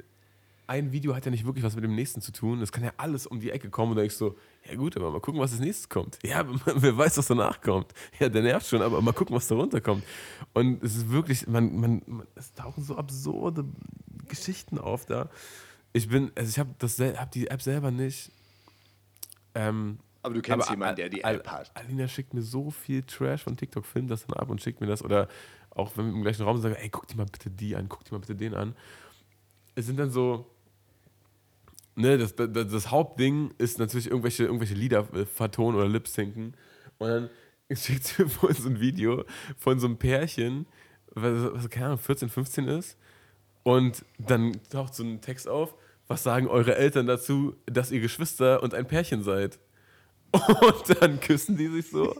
ein 0.66 0.92
Video 0.92 1.14
hat 1.16 1.24
ja 1.24 1.30
nicht 1.30 1.44
wirklich 1.44 1.64
was 1.64 1.74
mit 1.74 1.84
dem 1.84 1.94
nächsten 1.94 2.20
zu 2.20 2.32
tun. 2.32 2.60
Das 2.60 2.70
kann 2.72 2.84
ja 2.84 2.92
alles 2.96 3.26
um 3.26 3.40
die 3.40 3.50
Ecke 3.50 3.70
kommen 3.70 3.90
und 3.92 3.96
da 3.96 4.02
denkst 4.02 4.18
du, 4.18 4.36
ja 4.70 4.76
gut, 4.76 4.96
aber 4.96 5.10
mal 5.10 5.20
gucken, 5.20 5.40
was 5.40 5.52
als 5.52 5.60
nächstes 5.60 5.88
kommt. 5.88 6.18
Ja, 6.22 6.44
wer 6.64 6.96
weiß, 6.96 7.18
was 7.18 7.26
danach 7.26 7.60
kommt. 7.60 7.92
Ja, 8.18 8.28
der 8.28 8.42
nervt 8.42 8.66
schon, 8.66 8.82
aber 8.82 9.00
mal 9.02 9.12
gucken, 9.12 9.34
was 9.34 9.48
da 9.48 9.54
runterkommt. 9.54 10.04
Und 10.54 10.82
es 10.82 10.96
ist 10.96 11.10
wirklich, 11.10 11.46
man, 11.46 11.78
man, 11.78 12.02
man 12.06 12.26
es 12.34 12.52
tauchen 12.54 12.84
so 12.84 12.96
absurde 12.96 13.64
Geschichten 14.28 14.78
auf 14.78 15.06
da. 15.06 15.28
Ich 15.92 16.08
bin, 16.08 16.30
also 16.36 16.48
ich 16.48 16.58
habe 16.58 17.16
hab 17.18 17.30
die 17.32 17.48
App 17.48 17.62
selber 17.62 17.90
nicht. 17.90 18.30
Ähm, 19.54 19.98
Aber 20.22 20.34
du 20.34 20.42
kennst 20.42 20.66
aber 20.66 20.76
jemanden, 20.76 20.96
der 20.96 21.08
die 21.08 21.22
App 21.22 21.48
hat. 21.48 21.72
Alina 21.74 22.06
schickt 22.06 22.34
mir 22.34 22.42
so 22.42 22.70
viel 22.70 23.02
Trash 23.02 23.42
von 23.42 23.56
TikTok, 23.56 23.84
filmt 23.84 24.10
das 24.10 24.26
dann 24.26 24.38
ab 24.38 24.48
und 24.50 24.62
schickt 24.62 24.80
mir 24.80 24.86
das. 24.86 25.02
Oder 25.02 25.28
auch 25.70 25.96
wenn 25.96 26.06
wir 26.06 26.12
im 26.12 26.22
gleichen 26.22 26.44
Raum 26.44 26.58
sagen, 26.58 26.76
ey, 26.76 26.88
guck 26.88 27.08
dir 27.08 27.16
mal 27.16 27.26
bitte 27.26 27.50
die 27.50 27.74
an, 27.74 27.88
guck 27.88 28.04
dir 28.04 28.12
mal 28.12 28.20
bitte 28.20 28.36
den 28.36 28.54
an. 28.54 28.76
Es 29.74 29.86
sind 29.86 29.98
dann 29.98 30.10
so, 30.10 30.46
ne, 31.94 32.18
das, 32.18 32.34
das, 32.34 32.48
das 32.52 32.90
Hauptding 32.90 33.52
ist 33.58 33.78
natürlich 33.78 34.06
irgendwelche, 34.08 34.44
irgendwelche 34.44 34.74
Lieder 34.74 35.06
äh, 35.14 35.26
vertonen 35.26 35.76
oder 35.78 35.88
lip-sinken. 35.88 36.54
Und 36.98 37.08
dann 37.08 37.30
schickt 37.76 38.04
sie 38.04 38.22
mir 38.22 38.28
vorhin 38.28 38.62
so 38.62 38.68
ein 38.68 38.80
Video 38.80 39.24
von 39.56 39.78
so 39.78 39.86
einem 39.86 39.96
Pärchen, 39.98 40.66
was, 41.12 41.52
was 41.52 41.70
keine 41.70 41.86
Ahnung, 41.86 41.98
14, 41.98 42.28
15 42.28 42.68
ist. 42.68 42.96
Und 43.62 44.04
dann 44.18 44.52
taucht 44.70 44.94
so 44.94 45.02
ein 45.04 45.20
Text 45.20 45.48
auf, 45.48 45.74
was 46.08 46.22
sagen 46.22 46.48
eure 46.48 46.76
Eltern 46.76 47.06
dazu, 47.06 47.56
dass 47.66 47.92
ihr 47.92 48.00
Geschwister 48.00 48.62
und 48.62 48.74
ein 48.74 48.86
Pärchen 48.86 49.22
seid? 49.22 49.58
Und 50.32 51.00
dann 51.00 51.18
küssen 51.18 51.56
die 51.56 51.66
sich 51.66 51.90
so. 51.90 52.14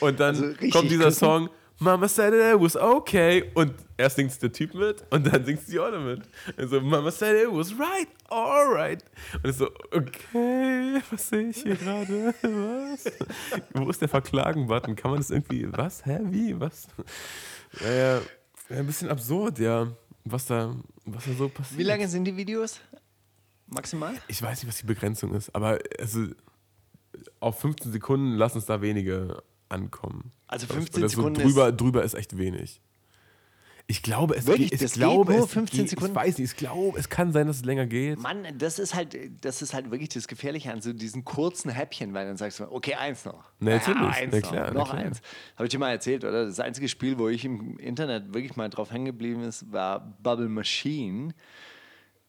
Und 0.00 0.18
dann 0.18 0.34
Also 0.34 0.70
kommt 0.70 0.90
dieser 0.90 1.04
küssen? 1.04 1.18
Song, 1.18 1.50
Mama 1.78 2.08
said 2.08 2.32
it 2.32 2.60
was 2.60 2.76
okay. 2.76 3.50
Und 3.54 3.74
erst 3.96 4.16
singt 4.16 4.40
der 4.40 4.52
Typ 4.52 4.74
mit 4.74 5.04
und 5.10 5.26
dann 5.26 5.44
singt 5.44 5.66
die 5.68 5.78
Olle 5.78 5.98
mit. 5.98 6.22
Also, 6.56 6.80
Mama 6.80 7.10
said 7.10 7.36
it 7.36 7.50
was 7.50 7.72
right, 7.78 8.08
alright. 8.30 9.04
Und 9.42 9.50
ich 9.50 9.56
so, 9.56 9.68
okay, 9.90 11.00
was 11.10 11.28
sehe 11.28 11.48
ich 11.48 11.62
hier 11.62 11.76
gerade? 11.76 12.34
Was? 12.42 13.04
Wo 13.72 13.90
ist 13.90 14.00
der 14.00 14.08
Verklagen-Button? 14.08 14.94
Kann 14.94 15.10
man 15.10 15.20
das 15.20 15.30
irgendwie, 15.30 15.66
was? 15.72 16.04
Hä? 16.06 16.20
Wie? 16.22 16.58
Was? 16.58 16.86
Ja, 17.80 17.90
ja, 17.90 18.20
ja, 18.70 18.76
ein 18.76 18.86
bisschen 18.86 19.10
absurd, 19.10 19.58
ja, 19.58 19.88
was 20.24 20.46
da, 20.46 20.74
was 21.04 21.24
da 21.24 21.32
so 21.32 21.48
passiert. 21.48 21.78
Wie 21.78 21.84
lange 21.84 22.08
sind 22.08 22.24
die 22.24 22.36
Videos? 22.36 22.80
Maximal? 23.66 24.14
Ich 24.28 24.40
weiß 24.40 24.62
nicht, 24.62 24.68
was 24.68 24.78
die 24.78 24.86
Begrenzung 24.86 25.34
ist, 25.34 25.54
aber 25.54 25.78
also 25.98 26.26
auf 27.40 27.60
15 27.60 27.92
Sekunden 27.92 28.36
lassen 28.36 28.58
es 28.58 28.66
da 28.66 28.80
wenige 28.80 29.42
ankommen. 29.68 30.32
Also 30.46 30.66
Oder 30.66 30.74
15 30.74 31.02
so 31.02 31.08
Sekunden 31.08 31.42
drüber, 31.42 31.72
drüber 31.72 32.04
ist 32.04 32.14
echt 32.14 32.36
wenig. 32.36 32.80
Ich 33.86 34.02
glaube, 34.02 34.34
es 34.34 34.46
Wirklich? 34.46 34.70
geht. 34.70 34.80
Ich 34.80 34.92
glaube, 34.94 35.32
geht 35.32 35.36
nur 35.36 35.46
es 35.46 35.52
15 35.52 35.80
geht, 35.80 35.90
Sekunden? 35.90 36.12
Ich 36.12 36.16
weiß 36.16 36.38
nicht, 36.38 36.52
ich 36.52 36.56
glaube, 36.56 36.98
es 36.98 37.10
kann 37.10 37.32
sein, 37.32 37.46
dass 37.46 37.56
es 37.56 37.64
länger 37.66 37.86
geht. 37.86 38.18
Mann, 38.18 38.46
das 38.56 38.78
ist 38.78 38.94
halt, 38.94 39.14
das 39.44 39.60
ist 39.60 39.74
halt 39.74 39.90
wirklich 39.90 40.08
das 40.08 40.26
Gefährliche 40.26 40.72
an 40.72 40.80
so 40.80 40.94
diesen 40.94 41.24
kurzen 41.24 41.70
Häppchen, 41.70 42.14
weil 42.14 42.26
dann 42.26 42.38
sagst 42.38 42.60
du, 42.60 42.72
okay, 42.72 42.94
eins 42.94 43.26
noch. 43.26 43.50
Na, 43.58 43.72
natürlich. 43.72 44.00
eins 44.00 44.32
Na 44.32 44.40
noch, 44.40 44.48
klar, 44.48 44.70
na 44.72 44.72
noch 44.72 44.94
eins. 44.94 45.20
Habe 45.56 45.66
ich 45.66 45.70
dir 45.70 45.78
mal 45.78 45.90
erzählt, 45.90 46.24
oder? 46.24 46.46
Das 46.46 46.60
einzige 46.60 46.88
Spiel, 46.88 47.18
wo 47.18 47.28
ich 47.28 47.44
im 47.44 47.78
Internet 47.78 48.32
wirklich 48.32 48.56
mal 48.56 48.70
drauf 48.70 48.90
hängen 48.90 49.04
geblieben 49.04 49.42
ist, 49.42 49.70
war 49.70 50.00
Bubble 50.22 50.48
Machine. 50.48 51.34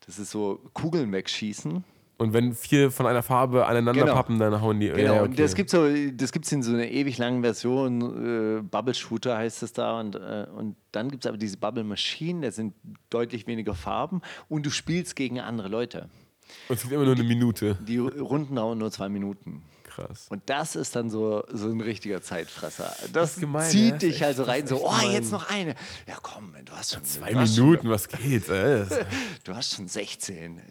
Das 0.06 0.20
ist 0.20 0.32
so 0.32 0.60
Kugeln 0.74 1.12
wegschießen. 1.14 1.86
Und 2.18 2.32
wenn 2.32 2.54
vier 2.54 2.92
von 2.92 3.06
einer 3.08 3.24
Farbe 3.24 3.66
aneinander 3.66 4.02
Genau. 4.04 4.14
pappen, 4.14 4.40
dann 4.40 4.62
hauen 4.62 4.80
die. 4.80 4.88
Genau, 4.88 5.16
ja, 5.16 5.22
und 5.22 5.34
okay. 5.34 5.42
das 5.42 5.54
gibt 5.54 5.70
so, 5.70 5.86
das 6.14 6.32
gibt's 6.32 6.52
in 6.52 6.64
so 6.64 6.74
einer 6.74 6.88
ewig 6.88 7.18
langen 7.18 7.42
Version, 7.42 8.60
äh, 8.60 8.62
Bubble 8.62 8.94
Shooter 8.94 9.38
heißt 9.38 9.64
es 9.64 9.74
da. 9.74 10.00
Und, 10.00 10.16
äh, 10.16 10.48
und 10.56 10.78
dann 10.94 11.12
gibt 11.12 11.26
es 11.26 11.30
aber 11.30 11.38
diese 11.38 11.58
Bubble 11.58 11.84
Machine, 11.84 12.42
da 12.46 12.52
sind 12.52 12.74
deutlich 13.10 13.48
weniger 13.48 13.76
Farben 13.76 14.22
und 14.48 14.66
du 14.66 14.70
spielst 14.70 15.16
gegen 15.18 15.40
andere 15.42 15.68
Leute. 15.68 16.10
Und 16.70 16.76
es 16.76 16.82
gibt 16.84 16.94
immer 16.94 17.04
nur 17.04 17.16
eine 17.16 17.24
Minute. 17.24 17.78
Die 17.86 17.98
Runden 17.98 18.56
dauern 18.56 18.78
nur 18.78 18.92
zwei 18.92 19.10
Minuten. 19.10 19.64
Krass. 19.84 20.28
Und 20.30 20.42
das 20.48 20.76
ist 20.76 20.96
dann 20.96 21.10
so, 21.10 21.44
so 21.52 21.70
ein 21.70 21.80
richtiger 21.80 22.22
Zeitfresser. 22.22 22.94
Das, 23.14 23.36
ist 23.36 23.40
gemein, 23.40 23.70
zieht 23.70 23.84
ja, 23.86 23.92
das 23.92 24.00
dich 24.00 24.26
also 24.26 24.44
das 24.44 24.52
rein, 24.54 24.68
so, 24.68 24.86
oh, 24.86 24.90
gemein. 24.90 25.12
jetzt 25.12 25.32
noch 25.32 25.50
eine. 25.50 25.76
Ja, 26.08 26.16
komm, 26.22 26.54
du 26.66 26.74
hast 26.74 26.94
schon 26.94 27.04
Zwei 27.06 27.34
Minuten, 27.34 27.90
was 27.90 28.08
geht? 28.08 28.50
Das- 28.50 28.90
Schon, 28.90 29.06
du 29.46 29.56
hast 29.56 29.76
schon 29.76 29.88
16. 29.88 30.62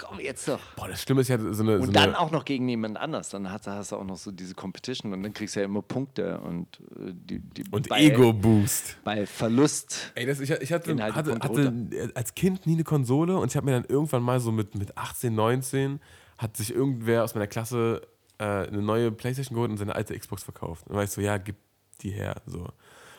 Komm, 0.00 0.18
jetzt 0.20 0.48
noch. 0.48 0.60
Boah, 0.76 0.88
das 0.88 1.02
Schlimme 1.02 1.20
ist 1.20 1.28
ja 1.28 1.38
so 1.38 1.62
eine. 1.62 1.78
so 1.78 1.82
Und 1.84 1.94
dann 1.94 2.10
eine, 2.10 2.18
auch 2.18 2.30
noch 2.30 2.44
gegen 2.44 2.68
jemand 2.68 2.96
anders. 2.96 3.28
Dann 3.28 3.50
hast, 3.50 3.66
hast 3.66 3.92
du 3.92 3.96
auch 3.96 4.04
noch 4.04 4.16
so 4.16 4.30
diese 4.30 4.54
Competition 4.54 5.12
und 5.12 5.22
dann 5.22 5.34
kriegst 5.34 5.56
du 5.56 5.60
ja 5.60 5.66
immer 5.66 5.82
Punkte 5.82 6.40
und 6.40 6.80
äh, 6.96 7.12
die, 7.12 7.40
die 7.40 7.64
und 7.70 7.90
Ego-Boost. 7.90 8.98
Bei 9.04 9.26
Verlust. 9.26 10.12
Ey, 10.14 10.26
das, 10.26 10.40
ich, 10.40 10.50
ich 10.50 10.72
hatte, 10.72 10.96
hatte, 11.12 11.38
hatte 11.40 12.12
als 12.14 12.34
Kind 12.34 12.66
nie 12.66 12.74
eine 12.74 12.84
Konsole 12.84 13.36
und 13.36 13.50
ich 13.50 13.56
habe 13.56 13.66
mir 13.66 13.72
dann 13.72 13.84
irgendwann 13.84 14.22
mal 14.22 14.40
so 14.40 14.52
mit, 14.52 14.74
mit 14.74 14.96
18, 14.96 15.34
19 15.34 16.00
hat 16.38 16.56
sich 16.56 16.74
irgendwer 16.74 17.24
aus 17.24 17.34
meiner 17.34 17.46
Klasse 17.46 18.00
äh, 18.38 18.44
eine 18.44 18.80
neue 18.80 19.12
Playstation 19.12 19.54
geholt 19.54 19.70
und 19.70 19.76
seine 19.76 19.94
alte 19.94 20.18
Xbox 20.18 20.42
verkauft. 20.42 20.84
Und 20.84 20.90
dann 20.90 20.96
war 20.96 21.04
ich 21.04 21.10
so, 21.10 21.20
ja, 21.20 21.36
gib 21.36 21.56
die 22.00 22.10
her. 22.10 22.40
So. 22.46 22.68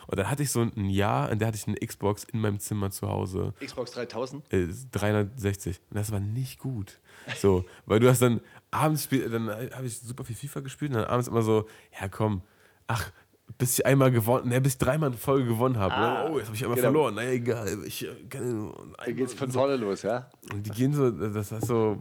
Und 0.06 0.18
dann 0.18 0.30
hatte 0.30 0.42
ich 0.42 0.50
so 0.50 0.60
ein 0.60 0.88
Jahr, 0.88 1.30
in 1.30 1.38
der 1.38 1.48
hatte 1.48 1.56
ich 1.56 1.66
eine 1.66 1.76
Xbox 1.76 2.24
in 2.24 2.40
meinem 2.40 2.58
Zimmer 2.58 2.90
zu 2.90 3.08
Hause. 3.08 3.54
Xbox 3.64 3.92
3000. 3.92 4.52
Äh, 4.52 4.68
360. 4.90 5.80
Und 5.90 5.96
das 5.96 6.12
war 6.12 6.20
nicht 6.20 6.58
gut. 6.58 7.00
So, 7.36 7.64
weil 7.86 8.00
du 8.00 8.08
hast 8.08 8.22
dann 8.22 8.40
abends 8.70 9.04
spiel, 9.04 9.28
dann 9.28 9.48
habe 9.48 9.86
ich 9.86 9.98
super 9.98 10.24
viel 10.24 10.36
FIFA 10.36 10.60
gespielt 10.60 10.92
und 10.92 10.98
dann 10.98 11.06
abends 11.06 11.28
immer 11.28 11.42
so, 11.42 11.66
ja 12.00 12.08
komm, 12.08 12.42
ach, 12.86 13.12
bis 13.58 13.78
ich 13.78 13.86
einmal 13.86 14.10
gewonnen, 14.10 14.48
ne, 14.48 14.60
bis 14.60 14.72
ich 14.74 14.78
dreimal 14.78 15.10
in 15.10 15.18
Folge 15.18 15.46
gewonnen 15.46 15.78
habe. 15.78 15.94
Ah, 15.94 16.28
oh, 16.28 16.38
jetzt 16.38 16.46
habe 16.46 16.56
ich 16.56 16.64
einmal 16.64 16.76
genau. 16.76 16.88
verloren. 16.88 17.14
Na 17.14 17.24
egal, 17.30 17.84
ich 17.84 18.04
äh, 18.06 18.14
kann. 18.28 18.72
Da 18.98 19.12
geht's 19.12 19.34
von 19.34 19.50
so. 19.50 19.58
vorne 19.58 19.76
los, 19.76 20.02
ja? 20.02 20.30
Und 20.52 20.66
die 20.66 20.70
gehen 20.70 20.94
so, 20.94 21.10
das 21.10 21.52
ist 21.52 21.66
so, 21.66 22.00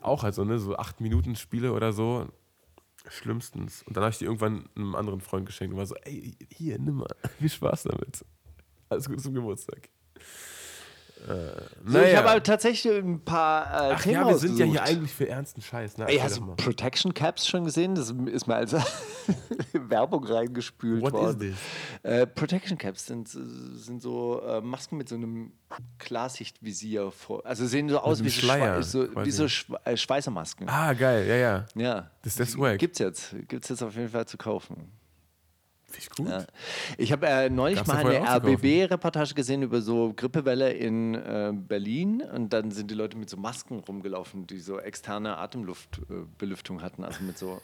auch 0.00 0.22
halt 0.22 0.34
so, 0.34 0.44
ne, 0.44 0.58
so 0.58 0.76
8 0.76 1.00
Minuten 1.00 1.36
Spiele 1.36 1.72
oder 1.72 1.92
so. 1.92 2.26
Schlimmstens. 3.08 3.82
Und 3.84 3.96
dann 3.96 4.04
habe 4.04 4.12
ich 4.12 4.18
die 4.18 4.24
irgendwann 4.24 4.68
einem 4.74 4.94
anderen 4.94 5.20
Freund 5.20 5.46
geschenkt 5.46 5.72
und 5.72 5.78
war 5.78 5.86
so, 5.86 5.96
ey, 5.96 6.36
hier, 6.50 6.78
nimm 6.78 6.96
mal, 6.96 7.14
viel 7.38 7.48
Spaß 7.48 7.84
damit. 7.84 8.24
Alles 8.88 9.08
Gute 9.08 9.22
zum 9.22 9.34
Geburtstag. 9.34 9.88
Äh, 11.28 11.62
So, 11.84 12.00
ich 12.00 12.16
habe 12.16 12.30
aber 12.30 12.42
tatsächlich 12.42 12.92
ein 12.92 13.20
paar 13.24 13.64
äh, 13.66 13.92
Ach 13.94 14.02
Themen 14.02 14.14
ja, 14.14 14.28
wir 14.28 14.38
sind 14.38 14.58
ja 14.58 14.64
hier 14.66 14.82
eigentlich 14.82 15.12
für 15.12 15.28
ernsten 15.28 15.62
Scheiß. 15.62 15.98
Ne? 15.98 16.04
Ey, 16.06 16.16
Erzähl 16.16 16.24
hast 16.24 16.36
du 16.38 16.42
mal. 16.42 16.56
Protection 16.56 17.14
Caps 17.14 17.46
schon 17.46 17.64
gesehen? 17.64 17.94
Das 17.94 18.10
ist 18.10 18.46
mir 18.46 18.54
als 18.54 18.74
Werbung 19.72 20.24
reingespült 20.24 21.02
What 21.02 21.14
is 21.14 21.20
worden. 21.20 21.38
this? 21.40 21.56
Äh, 22.02 22.26
Protection 22.26 22.78
Caps 22.78 23.06
sind, 23.06 23.28
sind 23.28 24.02
so 24.02 24.42
äh, 24.42 24.60
Masken 24.60 24.96
mit 24.96 25.08
so 25.08 25.14
einem 25.14 25.52
Klarsichtvisier 25.98 27.10
vor. 27.10 27.44
Also 27.46 27.66
sehen 27.66 27.88
so 27.88 27.98
aus 28.00 28.22
wie 28.22 28.28
so, 28.28 28.40
Schleier 28.40 28.82
so, 28.82 29.06
wie 29.24 29.30
so 29.30 29.46
äh, 29.84 29.96
Schweißermasken. 29.96 30.68
Ah, 30.68 30.92
geil, 30.92 31.26
ja, 31.26 31.36
ja. 31.36 31.66
Ja. 31.74 32.10
Das 32.22 32.32
ist 32.32 32.38
der 32.38 32.46
Swag. 32.46 32.78
Gibt's 32.78 32.98
jetzt. 32.98 33.34
Gibt's 33.48 33.68
jetzt 33.68 33.82
auf 33.82 33.94
jeden 33.96 34.08
Fall 34.08 34.26
zu 34.26 34.36
kaufen. 34.36 34.92
Finde 35.92 35.98
ich 35.98 36.10
gut. 36.10 36.28
Ja. 36.28 36.46
Ich 36.96 37.12
habe 37.12 37.26
äh, 37.26 37.50
neulich 37.50 37.76
Gab's 37.76 37.88
mal 37.88 38.06
eine. 38.06 38.26
RBB-Reportage 38.26 39.34
gesehen 39.34 39.62
über 39.62 39.82
so 39.82 40.12
Grippewelle 40.16 40.72
in 40.72 41.14
äh, 41.14 41.52
Berlin 41.54 42.22
und 42.22 42.52
dann 42.52 42.70
sind 42.70 42.90
die 42.90 42.94
Leute 42.94 43.16
mit 43.16 43.28
so 43.28 43.36
Masken 43.36 43.80
rumgelaufen, 43.80 44.46
die 44.46 44.58
so 44.58 44.78
externe 44.78 45.36
Atemluftbelüftung 45.36 46.78
äh, 46.78 46.82
hatten, 46.82 47.04
also 47.04 47.22
mit 47.22 47.36
so 47.36 47.60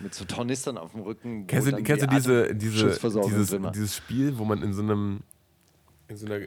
mit 0.00 0.14
so 0.14 0.24
Tornistern 0.24 0.78
auf 0.78 0.92
dem 0.92 1.02
Rücken. 1.02 1.46
Kennst 1.46 1.70
du, 1.70 1.82
kennst 1.82 2.02
du 2.02 2.06
die 2.06 2.16
diese, 2.16 2.54
diese, 2.54 2.78
Atemschutzversorgung 2.78 3.30
dieses, 3.30 3.60
dieses 3.72 3.96
Spiel, 3.96 4.38
wo 4.38 4.44
man 4.44 4.62
in 4.62 4.72
so 4.72 4.82
einem 4.82 5.20
in 6.08 6.16
so 6.16 6.26
einer 6.26 6.40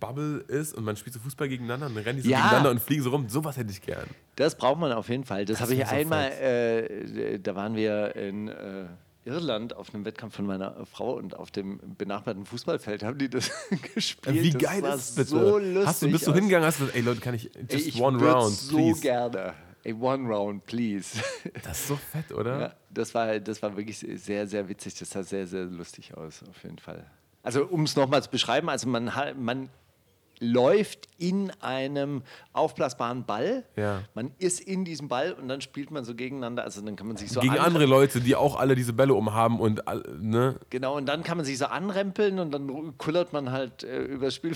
Bubble 0.00 0.38
ist 0.48 0.74
und 0.74 0.84
man 0.84 0.96
spielt 0.96 1.14
so 1.14 1.20
Fußball 1.20 1.48
gegeneinander 1.48 1.86
und 1.86 1.94
dann 1.94 2.04
rennen 2.04 2.18
die 2.18 2.22
so 2.22 2.30
Ja. 2.30 2.38
gegeneinander 2.38 2.70
und 2.70 2.80
fliegen 2.80 3.02
so 3.02 3.10
rum. 3.10 3.28
Sowas 3.28 3.56
hätte 3.56 3.70
ich 3.70 3.80
gern. 3.80 4.06
Das 4.36 4.56
braucht 4.56 4.80
man 4.80 4.92
auf 4.92 5.08
jeden 5.08 5.24
Fall. 5.24 5.44
Das, 5.44 5.60
habe 5.60 5.74
ich 5.74 5.86
einmal, 5.86 6.32
äh, 6.32 7.38
da 7.38 7.54
waren 7.54 7.76
wir 7.76 8.16
in 8.16 8.48
äh, 8.48 8.86
Irland 9.24 9.74
auf 9.76 9.94
einem 9.94 10.04
Wettkampf 10.04 10.36
von 10.36 10.46
meiner 10.46 10.84
Frau 10.86 11.14
und 11.14 11.36
auf 11.36 11.50
dem 11.50 11.78
benachbarten 11.96 12.44
Fußballfeld 12.44 13.02
haben 13.02 13.18
die 13.18 13.28
das 13.28 13.50
gespielt. 13.94 14.42
Wie 14.42 14.50
das 14.50 14.62
geil 14.62 14.80
sah 14.82 14.94
ist 14.94 15.08
das 15.08 15.14
bitte? 15.14 15.28
So 15.30 15.58
lustig 15.58 15.86
hast 15.86 16.02
du, 16.02 16.10
bist 16.10 16.26
du 16.26 16.34
hingegangen, 16.34 16.66
hast 16.66 16.80
du 16.80 16.84
gesagt, 16.86 16.96
ey 16.98 17.02
Leute, 17.04 17.20
kann 17.20 17.34
ich 17.34 17.54
Ey, 17.54 17.66
just 17.70 17.86
ich 17.88 18.00
one 18.00 18.18
round, 18.18 18.54
so 18.54 18.76
please? 18.76 19.00
gerne. 19.00 19.54
Ey, 19.84 19.94
one 19.94 20.28
round, 20.28 20.64
please. 20.66 21.18
Das 21.62 21.80
ist 21.80 21.88
so 21.88 21.96
fett, 21.96 22.30
oder? 22.32 22.60
Ja, 22.60 22.74
das, 22.90 23.14
war, 23.14 23.40
das 23.40 23.60
war 23.62 23.76
wirklich 23.76 23.98
sehr, 23.98 24.46
sehr 24.46 24.68
witzig. 24.68 24.94
Das 24.98 25.10
sah 25.10 25.22
sehr, 25.24 25.46
sehr 25.46 25.64
lustig 25.64 26.16
aus, 26.16 26.42
auf 26.48 26.62
jeden 26.62 26.78
Fall. 26.78 27.04
Also, 27.42 27.66
um 27.66 27.82
es 27.82 27.96
nochmal 27.96 28.22
zu 28.22 28.30
beschreiben, 28.30 28.68
also 28.68 28.88
man, 28.88 29.10
man 29.36 29.68
läuft 30.42 31.08
in 31.18 31.50
einem 31.60 32.22
aufblasbaren 32.52 33.24
Ball. 33.24 33.64
Ja. 33.76 34.02
Man 34.14 34.32
ist 34.38 34.60
in 34.60 34.84
diesem 34.84 35.08
Ball 35.08 35.32
und 35.32 35.48
dann 35.48 35.60
spielt 35.60 35.90
man 35.90 36.04
so 36.04 36.14
gegeneinander. 36.14 36.64
Also 36.64 36.80
dann 36.82 36.96
kann 36.96 37.06
man 37.06 37.16
sich 37.16 37.30
so 37.30 37.40
Gegen 37.40 37.58
andere 37.58 37.86
Leute, 37.86 38.20
die 38.20 38.34
auch 38.34 38.56
alle 38.56 38.74
diese 38.74 38.92
Bälle 38.92 39.14
umhaben 39.14 39.60
und 39.60 39.82
ne? 40.20 40.56
Genau, 40.70 40.96
und 40.96 41.06
dann 41.06 41.22
kann 41.22 41.36
man 41.36 41.46
sich 41.46 41.58
so 41.58 41.66
anrempeln 41.66 42.38
und 42.40 42.50
dann 42.50 42.98
kullert 42.98 43.32
man 43.32 43.52
halt 43.52 43.84
äh, 43.84 44.02
übers 44.02 44.40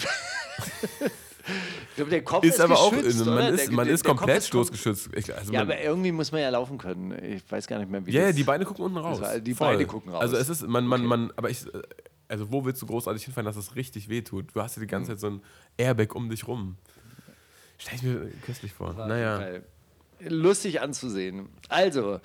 ich 1.88 1.94
glaube, 1.94 2.10
der 2.10 2.24
Kopf 2.24 2.44
ist, 2.44 2.54
Ist 2.54 2.60
aber 2.60 2.78
auch, 2.78 2.90
geschützt, 2.90 3.24
man 3.24 3.54
ist, 3.54 3.66
Der- 3.68 3.72
man 3.72 3.84
der- 3.86 3.94
ist 3.94 4.04
komplett 4.04 4.38
ist 4.38 4.48
stoßgeschützt. 4.48 5.10
Also 5.36 5.52
Ja, 5.52 5.60
aber 5.62 5.80
irgendwie 5.80 6.10
muss 6.12 6.32
man 6.32 6.40
ja 6.40 6.50
laufen 6.50 6.76
können. 6.78 7.16
Ich 7.22 7.50
weiß 7.50 7.66
gar 7.68 7.78
nicht 7.78 7.90
mehr, 7.90 8.04
wie 8.04 8.10
Ja, 8.10 8.22
ja, 8.22 8.26
das 8.28 8.36
die 8.36 8.42
Beine 8.44 8.64
gucken 8.64 8.84
unten 8.84 8.98
raus. 8.98 9.20
war- 9.20 9.38
die 9.38 9.54
Voll. 9.54 9.68
Beine 9.74 9.86
gucken 9.86 10.12
raus. 10.12 10.22
Also 10.22 10.36
es 10.36 10.48
ist, 10.48 10.66
man, 10.66 10.86
man, 10.86 11.00
Okay. 11.02 11.08
man, 11.08 11.32
aber 11.36 11.50
ich, 11.50 11.64
äh, 11.66 11.82
also 12.28 12.50
wo 12.50 12.64
willst 12.64 12.82
du 12.82 12.86
großartig 12.86 13.24
hinfallen, 13.24 13.46
dass 13.46 13.56
es 13.56 13.76
richtig 13.76 14.08
wehtut? 14.08 14.46
Du 14.54 14.62
hast 14.62 14.76
ja 14.76 14.80
die 14.80 14.86
ganze 14.86 15.12
Zeit 15.12 15.20
so 15.20 15.28
ein 15.28 15.42
Airbag 15.76 16.14
um 16.14 16.28
dich 16.28 16.46
rum. 16.46 16.76
Stell 17.78 17.96
ich 17.96 18.02
mir 18.02 18.30
köstlich 18.44 18.72
vor. 18.72 18.94
Naja. 18.94 19.38
Geil. 19.38 19.64
Lustig 20.20 20.80
anzusehen. 20.80 21.48
Also, 21.68 22.20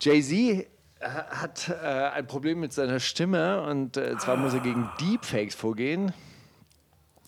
Jay-Z 0.00 0.66
hat 1.00 1.68
äh, 1.68 1.86
ein 1.86 2.26
Problem 2.26 2.58
mit 2.58 2.72
seiner 2.72 2.98
Stimme 2.98 3.62
und 3.62 3.96
äh, 3.96 4.16
zwar 4.18 4.36
muss 4.36 4.54
er 4.54 4.60
gegen 4.60 4.90
Deepfakes 5.00 5.54
vorgehen. 5.54 6.12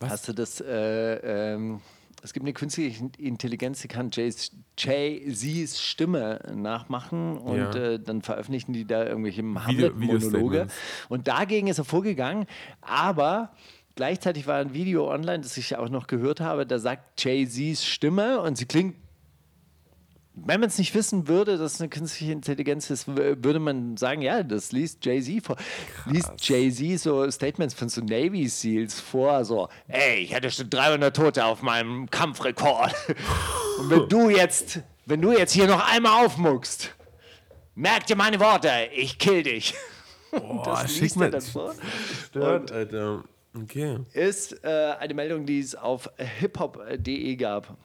Was? 0.00 0.10
Hast 0.10 0.28
du 0.28 0.32
das? 0.32 0.60
Äh, 0.60 1.54
ähm, 1.54 1.80
es 2.22 2.32
gibt 2.32 2.44
eine 2.44 2.52
künstliche 2.52 3.10
Intelligenz, 3.18 3.80
die 3.82 3.88
kann 3.88 4.10
Jay- 4.12 4.32
Jay-Z's 4.78 5.80
Stimme 5.80 6.40
nachmachen 6.54 7.38
und 7.38 7.56
Ja. 7.58 7.74
äh, 7.74 7.98
dann 7.98 8.22
veröffentlichen 8.22 8.72
die 8.72 8.84
da 8.86 9.04
irgendwelche 9.06 9.42
Hamlet-Monologe. 9.42 10.66
Und 11.08 11.28
dagegen 11.28 11.66
ist 11.68 11.78
er 11.78 11.84
vorgegangen, 11.84 12.46
aber 12.80 13.52
gleichzeitig 13.94 14.46
war 14.46 14.56
ein 14.56 14.72
Video 14.74 15.10
online, 15.12 15.40
das 15.40 15.56
ich 15.56 15.76
auch 15.76 15.88
noch 15.88 16.06
gehört 16.06 16.40
habe, 16.40 16.66
da 16.66 16.78
sagt 16.78 17.22
Jay-Z's 17.24 17.84
Stimme 17.86 18.40
und 18.40 18.56
sie 18.56 18.66
klingt 18.66 18.96
wenn 20.34 20.60
man 20.60 20.68
es 20.68 20.78
nicht 20.78 20.94
wissen 20.94 21.28
würde, 21.28 21.58
dass 21.58 21.74
es 21.74 21.80
eine 21.80 21.88
künstliche 21.88 22.32
Intelligenz 22.32 22.88
ist, 22.90 23.08
würde 23.08 23.58
man 23.58 23.96
sagen, 23.96 24.22
ja, 24.22 24.42
das 24.42 24.72
liest 24.72 25.04
Jay-Z 25.04 25.44
vor. 25.44 25.56
Liest 26.06 26.32
Jay-Z 26.38 27.00
so 27.00 27.30
Statements 27.30 27.74
von 27.74 27.88
so 27.88 28.00
Navy 28.00 28.48
Seals 28.48 29.00
vor, 29.00 29.44
so, 29.44 29.68
ey, 29.88 30.20
ich 30.20 30.34
hatte 30.34 30.50
schon 30.50 30.70
300 30.70 31.14
Tote 31.14 31.44
auf 31.44 31.62
meinem 31.62 32.08
Kampfrekord. 32.10 32.94
Und 33.78 33.90
wenn 33.90 34.08
du 34.08 34.30
jetzt, 34.30 34.80
wenn 35.06 35.20
du 35.20 35.32
jetzt 35.32 35.52
hier 35.52 35.66
noch 35.66 35.86
einmal 35.92 36.24
aufmuckst, 36.24 36.94
merk 37.74 38.06
dir 38.06 38.16
meine 38.16 38.38
Worte, 38.38 38.70
ich 38.94 39.18
kill 39.18 39.42
dich. 39.42 39.74
Boah, 40.30 40.82
das 40.82 41.00
liest 41.00 41.20
er 41.20 41.30
dann 41.30 41.40
vor. 41.40 41.74
Stört, 42.28 42.70
Alter. 42.70 43.24
Okay. 43.54 43.98
Ist 44.12 44.62
äh, 44.62 44.94
eine 44.98 45.14
Meldung, 45.14 45.44
die 45.44 45.58
es 45.58 45.74
auf 45.74 46.08
hiphop.de 46.38 47.34
gab. 47.34 47.76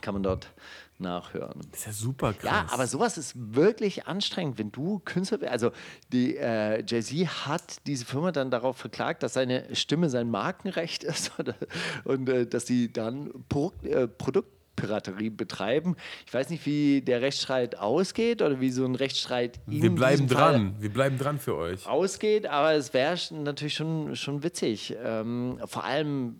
Kann 0.00 0.14
man 0.14 0.24
dort 0.24 0.52
nachhören. 1.00 1.60
Das 1.70 1.80
ist 1.80 1.86
ja 1.86 1.92
super 1.92 2.32
krass. 2.32 2.50
Ja, 2.50 2.66
aber 2.70 2.86
sowas 2.86 3.18
ist 3.18 3.34
wirklich 3.36 4.06
anstrengend, 4.06 4.58
wenn 4.58 4.72
du 4.72 5.00
Künstler 5.04 5.38
bist. 5.38 5.50
Also 5.50 5.72
die 6.12 6.36
äh, 6.36 6.82
Jay-Z 6.86 7.46
hat 7.46 7.86
diese 7.86 8.04
Firma 8.04 8.32
dann 8.32 8.50
darauf 8.50 8.76
verklagt, 8.76 9.22
dass 9.22 9.34
seine 9.34 9.74
Stimme 9.74 10.10
sein 10.10 10.30
Markenrecht 10.30 11.04
ist 11.04 11.38
oder, 11.38 11.54
und 12.04 12.28
äh, 12.28 12.46
dass 12.46 12.66
sie 12.66 12.92
dann 12.92 13.30
Pro 13.48 13.72
äh, 13.82 14.06
Produktpiraterie 14.76 15.30
betreiben. 15.30 15.96
Ich 16.26 16.34
weiß 16.34 16.50
nicht, 16.50 16.64
wie 16.66 17.00
der 17.00 17.22
Rechtsstreit 17.22 17.78
ausgeht 17.78 18.42
oder 18.42 18.60
wie 18.60 18.70
so 18.70 18.84
ein 18.84 18.94
Rechtsstreit 18.94 19.58
in 19.66 19.82
Wir 19.82 19.90
bleiben 19.90 20.26
diesem 20.26 20.38
Fall 20.38 20.52
dran. 20.52 20.76
Wir 20.78 20.92
bleiben 20.92 21.18
dran 21.18 21.38
für 21.38 21.56
euch. 21.56 21.86
ausgeht, 21.86 22.46
aber 22.46 22.74
es 22.74 22.94
wäre 22.94 23.16
natürlich 23.32 23.74
schon, 23.74 24.14
schon 24.14 24.42
witzig. 24.42 24.94
Ähm, 25.02 25.58
vor 25.64 25.84
allem 25.84 26.36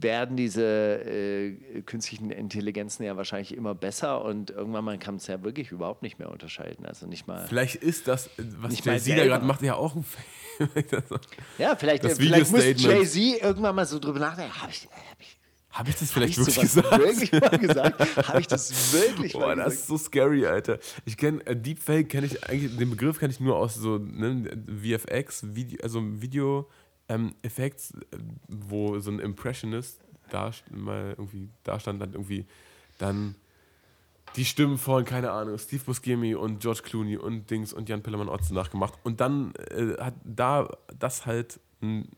werden 0.00 0.36
diese 0.36 0.62
äh, 0.64 1.82
künstlichen 1.82 2.30
Intelligenzen 2.30 3.04
ja 3.04 3.16
wahrscheinlich 3.16 3.56
immer 3.56 3.74
besser 3.74 4.24
und 4.24 4.50
irgendwann 4.50 4.84
mal 4.84 4.98
kann 4.98 5.14
man 5.14 5.18
es 5.20 5.26
ja 5.26 5.42
wirklich 5.42 5.70
überhaupt 5.70 6.02
nicht 6.02 6.18
mehr 6.18 6.30
unterscheiden. 6.30 6.84
Also 6.86 7.06
nicht 7.06 7.26
mal. 7.26 7.46
Vielleicht 7.46 7.76
ist 7.76 8.08
das, 8.08 8.30
was 8.36 8.72
Nicht 8.72 8.86
mal 8.86 8.92
Jay-Z 8.92 9.18
da 9.18 9.24
gerade 9.24 9.44
macht, 9.44 9.62
ja 9.62 9.74
auch 9.74 9.94
ein 9.94 10.04
Fake. 10.04 10.24
Ja, 11.58 11.76
vielleicht, 11.76 12.02
Das 12.02 12.18
äh, 12.18 12.22
vielleicht 12.22 12.50
muss. 12.50 12.64
Jay-Z 12.64 13.42
irgendwann 13.42 13.76
mal 13.76 13.86
so 13.86 13.98
drüber 14.00 14.18
nachdenken. 14.18 14.60
Habe 14.60 14.72
ich, 14.72 14.88
hab 15.10 15.20
ich, 15.20 15.37
Habe 15.78 15.90
ich 15.90 15.96
das 15.96 16.10
vielleicht 16.10 16.32
ich 16.32 16.38
wirklich 16.38 16.60
gesagt? 16.60 16.90
wirklich 16.90 17.32
mal 17.40 17.56
gesagt? 17.56 18.28
Habe 18.28 18.40
ich 18.40 18.48
das 18.48 18.92
wirklich 18.92 19.32
Boah, 19.34 19.46
mal 19.46 19.56
das 19.56 19.66
gesagt? 19.66 19.80
ist 19.80 19.86
so 19.86 19.96
scary, 19.96 20.44
Alter. 20.44 20.80
Ich 21.04 21.16
kenne 21.16 21.46
äh, 21.46 21.54
Deepfake, 21.54 22.08
kenne 22.08 22.26
ich 22.26 22.42
eigentlich, 22.48 22.76
den 22.76 22.90
Begriff 22.90 23.20
kenne 23.20 23.32
ich 23.32 23.38
nur 23.38 23.56
aus 23.56 23.76
so 23.76 23.96
ne, 23.96 24.50
VFX, 24.66 25.54
Video, 25.54 25.78
also 25.80 26.02
Video 26.20 26.68
ähm, 27.08 27.32
Effects, 27.42 27.92
äh, 27.92 28.18
wo 28.48 28.98
so 28.98 29.12
ein 29.12 29.20
Impressionist 29.20 30.00
da 30.30 30.50
mal 30.72 31.14
irgendwie 31.16 31.48
da 31.62 31.78
stand, 31.78 32.02
dann 32.02 32.12
irgendwie 32.12 32.44
dann 32.98 33.36
die 34.34 34.44
Stimmen 34.44 34.78
von, 34.78 35.04
keine 35.04 35.30
Ahnung, 35.30 35.58
Steve 35.58 35.84
Buscemi 35.84 36.34
und 36.34 36.58
George 36.58 36.80
Clooney 36.82 37.18
und 37.18 37.48
Dings 37.52 37.72
und 37.72 37.88
Jan 37.88 38.02
Pillemann 38.02 38.28
Otze 38.28 38.52
nachgemacht. 38.52 38.94
Und 39.04 39.20
dann 39.20 39.54
äh, 39.70 39.96
hat 40.00 40.14
da 40.24 40.76
das 40.98 41.24
halt 41.24 41.60
ein 41.80 42.08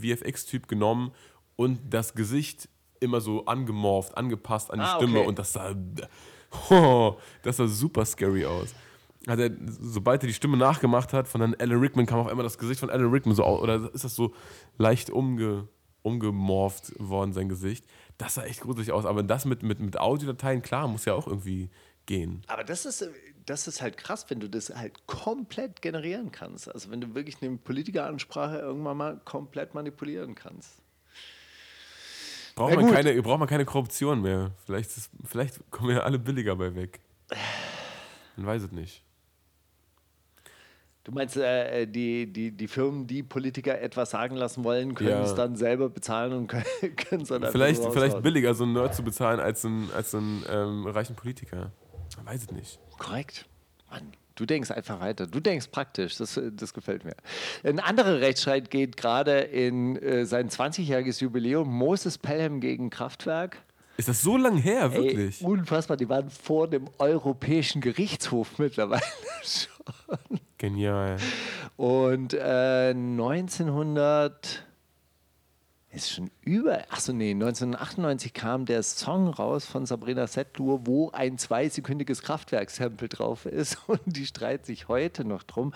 VFX-Typ 0.00 0.68
genommen 0.68 1.10
und 1.56 1.80
das 1.90 2.14
Gesicht 2.14 2.68
immer 3.04 3.20
so 3.20 3.44
angemorpht, 3.46 4.16
angepasst 4.16 4.70
an 4.70 4.78
die 4.80 4.84
Ah, 4.84 4.96
Stimme 4.96 5.20
okay. 5.20 5.28
und 5.28 5.38
das 5.38 5.52
sah, 5.52 5.74
oh, 6.70 7.16
das 7.42 7.56
sah 7.58 7.66
super 7.66 8.04
scary 8.04 8.44
aus. 8.44 8.74
Hat 9.26 9.38
er, 9.38 9.50
sobald 9.80 10.22
er 10.22 10.26
die 10.26 10.34
Stimme 10.34 10.56
nachgemacht 10.56 11.12
hat, 11.12 11.28
von 11.28 11.40
dann 11.40 11.54
Alan 11.54 11.78
Rickman 11.78 12.06
kam 12.06 12.18
auf 12.20 12.26
einmal 12.26 12.44
das 12.44 12.58
Gesicht 12.58 12.80
von 12.80 12.90
Alan 12.90 13.10
Rickman 13.10 13.34
so 13.34 13.42
aus, 13.44 13.60
oder 13.62 13.90
ist 13.94 14.04
das 14.04 14.14
so 14.14 14.34
leicht 14.76 15.08
umge, 15.10 15.68
umgemorpht 16.02 16.92
worden, 16.98 17.32
sein 17.32 17.48
Gesicht. 17.48 17.86
Das 18.18 18.34
sah 18.34 18.44
echt 18.44 18.60
gruselig 18.60 18.92
aus, 18.92 19.06
aber 19.06 19.22
das 19.22 19.44
mit, 19.46 19.62
mit, 19.62 19.80
mit 19.80 19.98
Audiodateien, 19.98 20.60
klar, 20.62 20.88
muss 20.88 21.06
ja 21.06 21.14
auch 21.14 21.26
irgendwie 21.26 21.70
gehen. 22.06 22.42
Aber 22.48 22.64
das 22.64 22.84
ist, 22.84 23.08
das 23.46 23.66
ist 23.66 23.80
halt 23.80 23.96
krass, 23.96 24.26
wenn 24.28 24.40
du 24.40 24.48
das 24.48 24.68
halt 24.68 25.06
komplett 25.06 25.80
generieren 25.80 26.30
kannst. 26.30 26.72
Also 26.72 26.90
wenn 26.90 27.00
du 27.00 27.14
wirklich 27.14 27.36
eine 27.40 27.56
Politikeransprache 27.56 28.58
irgendwann 28.58 28.96
mal 28.98 29.20
komplett 29.24 29.74
manipulieren 29.74 30.34
kannst. 30.34 30.82
Braucht 32.54 32.76
man, 32.76 32.92
keine, 32.92 33.20
braucht 33.22 33.38
man 33.40 33.48
keine 33.48 33.64
Korruption 33.64 34.22
mehr. 34.22 34.52
Vielleicht, 34.64 34.96
ist, 34.96 35.10
vielleicht 35.24 35.70
kommen 35.70 35.88
wir 35.88 35.96
ja 35.96 36.02
alle 36.02 36.18
billiger 36.18 36.54
bei 36.56 36.74
weg. 36.74 37.00
Man 38.36 38.46
weiß 38.46 38.62
es 38.62 38.72
nicht. 38.72 39.02
Du 41.02 41.12
meinst, 41.12 41.36
äh, 41.36 41.86
die, 41.86 42.32
die, 42.32 42.50
die 42.50 42.66
Firmen, 42.66 43.06
die 43.06 43.22
Politiker 43.22 43.78
etwas 43.78 44.10
sagen 44.10 44.36
lassen 44.36 44.64
wollen, 44.64 44.94
können 44.94 45.10
Ja. 45.10 45.22
es 45.22 45.34
dann 45.34 45.54
selber 45.54 45.90
bezahlen 45.90 46.32
und 46.32 46.46
können 46.46 46.64
es 47.22 47.28
dann 47.28 47.42
Vielleicht, 47.50 47.82
so 47.82 47.90
vielleicht 47.90 48.22
billiger, 48.22 48.54
so 48.54 48.64
einen 48.64 48.72
Nerd 48.72 48.94
zu 48.94 49.02
bezahlen, 49.02 49.38
als 49.38 49.64
einen, 49.66 49.90
als 49.92 50.14
einen 50.14 50.44
ähm, 50.48 50.86
reichen 50.86 51.14
Politiker. 51.14 51.72
Man 52.16 52.26
weiß 52.26 52.44
es 52.44 52.50
nicht. 52.52 52.78
Korrekt. 52.98 53.46
Mann, 53.90 54.12
du 54.34 54.46
denkst 54.46 54.70
einfach 54.70 55.00
weiter. 55.00 55.26
Du 55.26 55.40
denkst 55.40 55.68
praktisch. 55.70 56.16
Das, 56.16 56.40
das 56.52 56.74
gefällt 56.74 57.04
mir. 57.04 57.14
Ein 57.62 57.80
anderer 57.80 58.20
Rechtsstreit 58.20 58.70
geht 58.70 58.96
gerade 58.96 59.40
in 59.40 59.96
äh, 59.96 60.24
sein 60.26 60.48
20-jähriges 60.48 61.22
Jubiläum. 61.22 61.68
Moses 61.68 62.18
Pelham 62.18 62.60
gegen 62.60 62.90
Kraftwerk. 62.90 63.58
Ist 63.96 64.08
das 64.08 64.22
so 64.22 64.36
lang 64.36 64.56
her, 64.56 64.90
Ey, 64.92 65.04
wirklich? 65.04 65.40
unfassbar. 65.42 65.96
Die 65.96 66.08
waren 66.08 66.28
vor 66.30 66.68
dem 66.68 66.88
Europäischen 66.98 67.80
Gerichtshof 67.80 68.58
mittlerweile 68.58 69.02
schon. 69.42 70.40
Genial. 70.58 71.16
Und 71.76 72.34
äh, 72.34 72.90
1900 72.90 74.64
ist 75.94 76.10
schon 76.10 76.30
über, 76.42 76.82
achso 76.90 77.12
nee, 77.12 77.30
1998 77.30 78.32
kam 78.34 78.66
der 78.66 78.82
Song 78.82 79.28
raus 79.28 79.64
von 79.64 79.86
Sabrina 79.86 80.26
Setlur, 80.26 80.86
wo 80.86 81.10
ein 81.10 81.38
zweisekündiges 81.38 82.22
Kraftwerkssample 82.22 83.08
drauf 83.08 83.46
ist 83.46 83.78
und 83.88 84.00
die 84.04 84.26
streiten 84.26 84.64
sich 84.64 84.88
heute 84.88 85.24
noch 85.24 85.42
drum. 85.42 85.72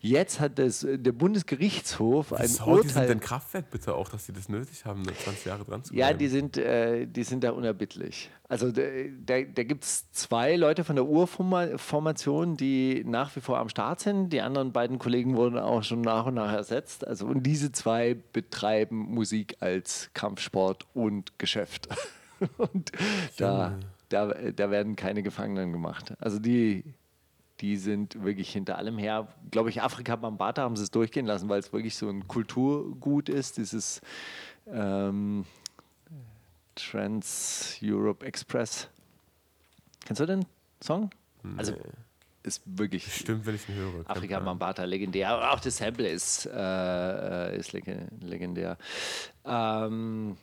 Jetzt 0.00 0.40
hat 0.40 0.58
das, 0.58 0.86
der 0.88 1.12
Bundesgerichtshof 1.12 2.32
ein 2.32 2.42
Bis 2.42 2.60
heute 2.64 2.82
sind 2.88 2.96
Urteil... 2.96 3.08
denn 3.08 3.20
Kraftwerk 3.20 3.70
bitte 3.70 3.94
auch, 3.94 4.08
dass 4.08 4.26
sie 4.26 4.32
das 4.32 4.48
nötig 4.48 4.84
haben, 4.84 5.04
da 5.04 5.14
20 5.14 5.44
Jahre 5.46 5.64
dran 5.64 5.84
zu 5.84 5.94
Ja, 5.94 6.06
bleiben? 6.06 6.18
die 6.18 6.28
sind, 6.28 6.56
äh, 6.56 7.06
die 7.06 7.22
sind 7.24 7.44
da 7.44 7.50
unerbittlich. 7.52 8.30
Also 8.50 8.72
da, 8.72 8.82
da, 9.24 9.42
da 9.42 9.62
gibt 9.62 9.84
es 9.84 10.10
zwei 10.10 10.56
Leute 10.56 10.82
von 10.82 10.96
der 10.96 11.06
Urformation, 11.06 12.56
die 12.56 13.04
nach 13.06 13.36
wie 13.36 13.40
vor 13.40 13.58
am 13.58 13.68
Start 13.68 14.00
sind. 14.00 14.30
Die 14.30 14.40
anderen 14.40 14.72
beiden 14.72 14.98
Kollegen 14.98 15.36
wurden 15.36 15.56
auch 15.56 15.84
schon 15.84 16.00
nach 16.00 16.26
und 16.26 16.34
nach 16.34 16.52
ersetzt. 16.52 17.06
Also 17.06 17.26
und 17.26 17.44
diese 17.44 17.70
zwei 17.70 18.16
betreiben 18.32 18.96
Musik 19.14 19.58
als 19.60 20.10
Kampfsport 20.14 20.88
und 20.94 21.38
Geschäft. 21.38 21.88
und 22.56 22.90
da, 23.38 23.78
da, 24.08 24.26
da 24.26 24.70
werden 24.72 24.96
keine 24.96 25.22
Gefangenen 25.22 25.70
gemacht. 25.70 26.14
Also 26.18 26.40
die, 26.40 26.82
die 27.60 27.76
sind 27.76 28.20
wirklich 28.24 28.50
hinter 28.50 28.78
allem 28.78 28.98
her. 28.98 29.28
Glaube 29.52 29.70
ich, 29.70 29.80
Afrika 29.80 30.16
Bambata 30.16 30.62
haben 30.62 30.74
sie 30.74 30.82
es 30.82 30.90
durchgehen 30.90 31.26
lassen, 31.26 31.48
weil 31.48 31.60
es 31.60 31.72
wirklich 31.72 31.94
so 31.94 32.08
ein 32.08 32.26
Kulturgut 32.26 33.28
ist. 33.28 33.58
Dieses 33.58 34.00
ähm, 34.66 35.44
Trans 36.90 37.76
Europe 37.82 38.24
Express. 38.24 38.88
Kennst 40.06 40.20
du 40.20 40.26
den 40.26 40.46
Song? 40.82 41.10
Also 41.56 41.74
ist 42.42 42.62
wirklich 42.64 43.12
Stimmt, 43.14 43.44
wenn 43.46 43.54
ich 43.54 43.68
ihn 43.68 43.74
höre. 43.74 44.08
Afrika. 44.08 44.40
Mambata 44.40 44.84
legendär. 44.84 45.28
Aber 45.30 45.52
Auch 45.52 45.60
das 45.60 45.76
Sample 45.76 46.08
ist, 46.08 46.46
äh, 46.46 47.56
ist 47.56 47.72
leg- 47.72 48.08
legendär. 48.20 48.78
Ähm, 49.44 50.36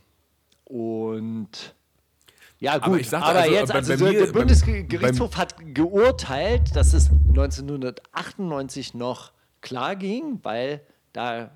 und 0.65 1.75
ja, 2.59 2.73
gut, 2.77 2.83
Aber 2.83 2.91
aber, 2.93 2.99
ich 2.99 3.09
sag, 3.09 3.23
also, 3.23 3.51
jetzt, 3.51 3.67
bei- 3.69 3.75
also 3.75 3.91
bei 3.93 3.97
so, 3.97 4.05
mir- 4.05 4.25
der 4.25 4.31
Bundesgerichtshof 4.31 5.37
hat 5.37 5.55
geurteilt, 5.75 6.75
dass 6.75 6.93
es 6.93 7.09
1998 7.11 8.93
noch 8.93 9.31
klar 9.61 9.95
ging, 9.95 10.39
weil 10.43 10.81
da 11.13 11.51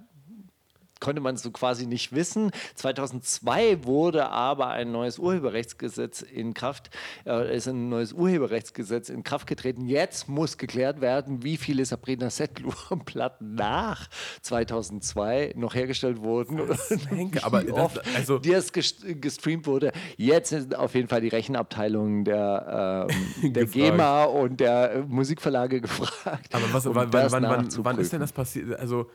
konnte 1.01 1.19
man 1.19 1.35
so 1.35 1.51
quasi 1.51 1.85
nicht 1.87 2.13
wissen. 2.15 2.51
2002 2.75 3.83
wurde 3.83 4.29
aber 4.29 4.67
ein 4.67 4.91
neues 4.93 5.19
Urheberrechtsgesetz 5.19 6.21
in 6.21 6.53
Kraft, 6.53 6.89
äh, 7.25 7.53
ist 7.57 7.67
ein 7.67 7.89
neues 7.89 8.13
Urheberrechtsgesetz 8.13 9.09
in 9.09 9.23
Kraft 9.23 9.47
getreten. 9.47 9.85
Jetzt 9.87 10.29
muss 10.29 10.57
geklärt 10.57 11.01
werden, 11.01 11.43
wie 11.43 11.57
viele 11.57 11.83
Sabrina 11.83 12.29
Setlur-Platten 12.29 13.55
nach 13.55 14.07
2002 14.41 15.53
noch 15.57 15.75
hergestellt 15.75 16.21
wurden 16.21 16.59
und 16.61 17.43
aber 17.43 17.63
wie 17.63 17.67
das- 17.67 17.75
oft 17.77 18.01
also- 18.15 18.39
die 18.39 18.53
es 18.53 18.73
gest- 18.73 19.19
gestreamt 19.19 19.65
wurde. 19.67 19.91
Jetzt 20.17 20.49
sind 20.49 20.75
auf 20.75 20.95
jeden 20.95 21.07
Fall 21.07 21.21
die 21.21 21.27
Rechenabteilungen 21.29 22.23
der, 22.23 23.07
ähm, 23.41 23.53
der. 23.53 23.65
GEMA 23.65 24.25
und 24.25 24.59
der 24.59 25.03
Musikverlage 25.07 25.81
gefragt. 25.81 26.53
Aber 26.53 26.71
was, 26.71 26.85
um 26.85 26.95
wann, 26.95 27.11
wann, 27.11 27.23
das 27.23 27.31
wann, 27.31 27.67
wann, 27.85 27.97
ist 27.97 28.13
denn 28.13 28.19
das 28.19 28.31
passiert? 28.31 28.79
Also, 28.79 29.09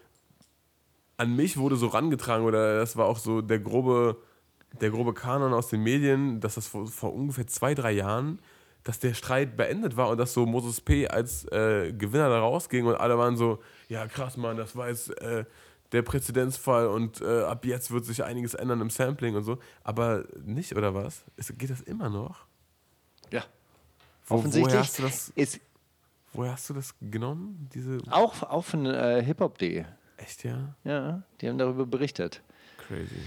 an 1.17 1.35
mich 1.35 1.57
wurde 1.57 1.77
so 1.77 1.89
rangetragen, 1.89 2.45
oder 2.45 2.79
das 2.79 2.97
war 2.97 3.07
auch 3.07 3.19
so 3.19 3.41
der 3.41 3.59
grobe, 3.59 4.17
der 4.81 4.91
grobe 4.91 5.15
Kanon 5.15 5.55
aus 5.55 5.69
den 5.69 5.83
Medien, 5.83 6.41
dass 6.41 6.57
das 6.57 6.67
vor, 6.67 6.87
vor 6.87 7.15
ungefähr 7.15 7.47
zwei, 7.47 7.75
drei 7.75 7.93
Jahren, 7.93 8.41
dass 8.85 8.99
der 9.01 9.15
Streit 9.15 9.57
beendet 9.57 9.97
war 9.97 10.11
und 10.11 10.19
dass 10.19 10.33
so 10.33 10.47
Moses 10.47 10.81
P. 10.81 11.09
als 11.09 11.45
äh, 11.47 11.93
Gewinner 11.93 12.29
da 12.29 12.39
rausging 12.39 12.87
und 12.87 12.95
alle 12.95 13.19
waren 13.19 13.37
so, 13.37 13.61
ja 13.89 14.07
krass, 14.07 14.37
Mann, 14.37 14.57
das 14.57 14.77
war 14.77 14.89
jetzt 14.89 15.11
äh, 15.21 15.45
der 15.93 16.03
Präzedenzfall 16.03 16.87
und 16.89 17.21
äh, 17.21 17.43
ab 17.43 17.65
jetzt 17.65 17.91
wird 17.91 18.05
sich 18.05 18.23
einiges 18.23 18.55
ändern 18.55 18.81
im 18.81 18.91
Sampling 18.91 19.35
und 19.35 19.45
so. 19.45 19.59
Aber 19.83 20.25
nicht, 20.45 20.77
oder 20.77 20.95
was? 20.95 21.25
Ist, 21.37 21.59
geht 21.59 21.71
das 21.71 21.81
immer 21.81 22.09
noch? 22.09 22.47
Ja. 23.33 23.45
Wo, 24.27 24.37
Offensichtlich 24.37 24.73
woher, 24.73 24.81
hast 24.81 24.99
du 24.99 25.03
das, 25.03 25.29
ist 25.31 25.61
woher 26.33 26.53
hast 26.53 26.71
du 26.71 26.75
das 26.75 26.95
genommen? 27.01 27.69
Diese, 27.75 27.99
auch, 28.11 28.43
auch 28.43 28.65
von 28.65 28.87
äh, 28.87 29.23
hiphop.de. 29.25 29.85
echt, 30.17 30.45
ja? 30.45 30.75
Ja, 30.85 31.23
die 31.41 31.49
haben 31.49 31.59
darüber 31.59 31.87
berichtet. 31.87 32.43
Crazy. 32.79 33.21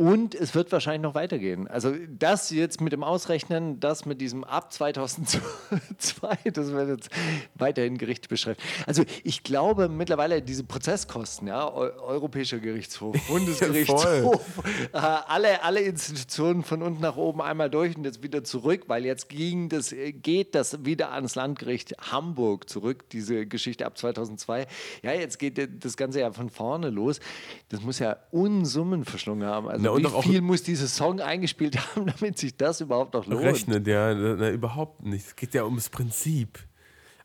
Und 0.00 0.34
es 0.34 0.54
wird 0.54 0.72
wahrscheinlich 0.72 1.02
noch 1.02 1.14
weitergehen. 1.14 1.68
Also 1.68 1.94
das 2.08 2.48
jetzt 2.48 2.80
mit 2.80 2.94
dem 2.94 3.04
Ausrechnen, 3.04 3.80
das 3.80 4.06
mit 4.06 4.22
diesem 4.22 4.44
ab 4.44 4.72
2002, 4.72 6.38
das 6.54 6.72
wird 6.72 6.88
jetzt 6.88 7.10
weiterhin 7.54 7.98
Gericht 7.98 8.30
beschreiben. 8.30 8.58
Also 8.86 9.04
ich 9.24 9.42
glaube 9.42 9.90
mittlerweile 9.90 10.40
diese 10.40 10.64
Prozesskosten, 10.64 11.48
ja, 11.48 11.68
Eu 11.68 11.90
Europäischer 12.00 12.60
Gerichtshof, 12.60 13.14
Bundesgerichtshof, 13.28 14.40
äh, 14.94 14.96
alle, 14.96 15.62
alle 15.62 15.80
Institutionen 15.80 16.62
von 16.62 16.82
unten 16.82 17.02
nach 17.02 17.16
oben 17.16 17.42
einmal 17.42 17.68
durch 17.68 17.94
und 17.94 18.06
jetzt 18.06 18.22
wieder 18.22 18.42
zurück, 18.42 18.84
weil 18.86 19.04
jetzt 19.04 19.28
ging 19.28 19.68
das, 19.68 19.94
geht 20.22 20.54
das 20.54 20.82
wieder 20.82 21.12
ans 21.12 21.34
Landgericht 21.34 21.94
Hamburg 22.10 22.70
zurück, 22.70 23.10
diese 23.10 23.44
Geschichte 23.44 23.84
ab 23.84 23.98
2002. 23.98 24.66
Ja, 25.02 25.12
jetzt 25.12 25.38
geht 25.38 25.84
das 25.84 25.98
Ganze 25.98 26.20
ja 26.20 26.32
von 26.32 26.48
vorne 26.48 26.88
los. 26.88 27.20
Das 27.68 27.82
muss 27.82 27.98
ja 27.98 28.16
Unsummen 28.30 29.04
verschlungen 29.04 29.46
haben. 29.46 29.68
Also 29.68 29.89
Na, 29.98 30.08
und 30.08 30.24
wie 30.24 30.28
viel 30.28 30.40
muss 30.40 30.62
dieser 30.62 30.88
Song 30.88 31.20
eingespielt 31.20 31.76
haben, 31.96 32.06
damit 32.06 32.38
sich 32.38 32.56
das 32.56 32.80
überhaupt 32.80 33.14
noch 33.14 33.26
lohnt? 33.26 33.44
Rechnet, 33.44 33.86
ja, 33.86 34.14
na, 34.14 34.50
überhaupt 34.50 35.02
nicht. 35.02 35.26
Es 35.26 35.36
geht 35.36 35.54
ja 35.54 35.64
ums 35.64 35.88
Prinzip. 35.88 36.58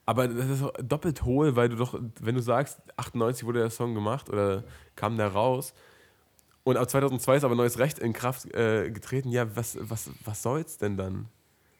Aber 0.06 0.28
das 0.28 0.62
ist 0.62 0.64
doppelt 0.84 1.24
hohl, 1.24 1.56
weil 1.56 1.70
du 1.70 1.78
doch, 1.78 2.00
wenn 2.22 2.36
du 2.36 2.42
sagst, 2.42 2.80
98 2.96 3.46
wurde 3.46 3.60
der 3.60 3.72
Song 3.72 3.96
gemacht 3.96 4.30
oder 4.30 4.64
kam 4.96 5.18
der 5.18 5.30
raus 5.30 5.74
und 6.66 6.78
ab 6.78 6.90
2002 6.90 7.38
ist 7.38 7.44
aber 7.44 7.56
neues 7.56 7.78
Recht 7.78 8.00
in 8.00 8.12
Kraft 8.12 8.52
äh, 8.56 8.90
getreten, 8.90 9.30
ja, 9.30 9.56
was, 9.56 9.78
was, 9.80 10.10
was 10.24 10.42
soll's 10.42 10.80
denn 10.80 10.98
dann? 10.98 11.28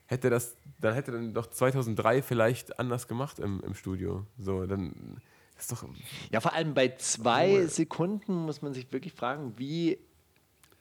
Hätte 0.06 0.30
das, 0.30 0.54
dann 0.80 0.94
hätte 0.94 1.10
dann 1.10 1.34
doch 1.34 1.48
2003 1.48 2.22
vielleicht 2.22 2.78
anders 2.78 3.08
gemacht 3.08 3.40
im, 3.40 3.60
im 3.66 3.74
Studio. 3.74 4.24
So, 4.38 4.64
dann 4.64 5.20
ist 5.58 5.72
doch, 5.72 5.84
Ja, 6.30 6.40
vor 6.40 6.52
allem 6.52 6.72
bei 6.74 6.94
zwei 6.98 7.66
Sekunden 7.66 8.32
muss 8.32 8.62
man 8.62 8.74
sich 8.74 8.92
wirklich 8.92 9.12
fragen, 9.12 9.54
wie. 9.56 9.98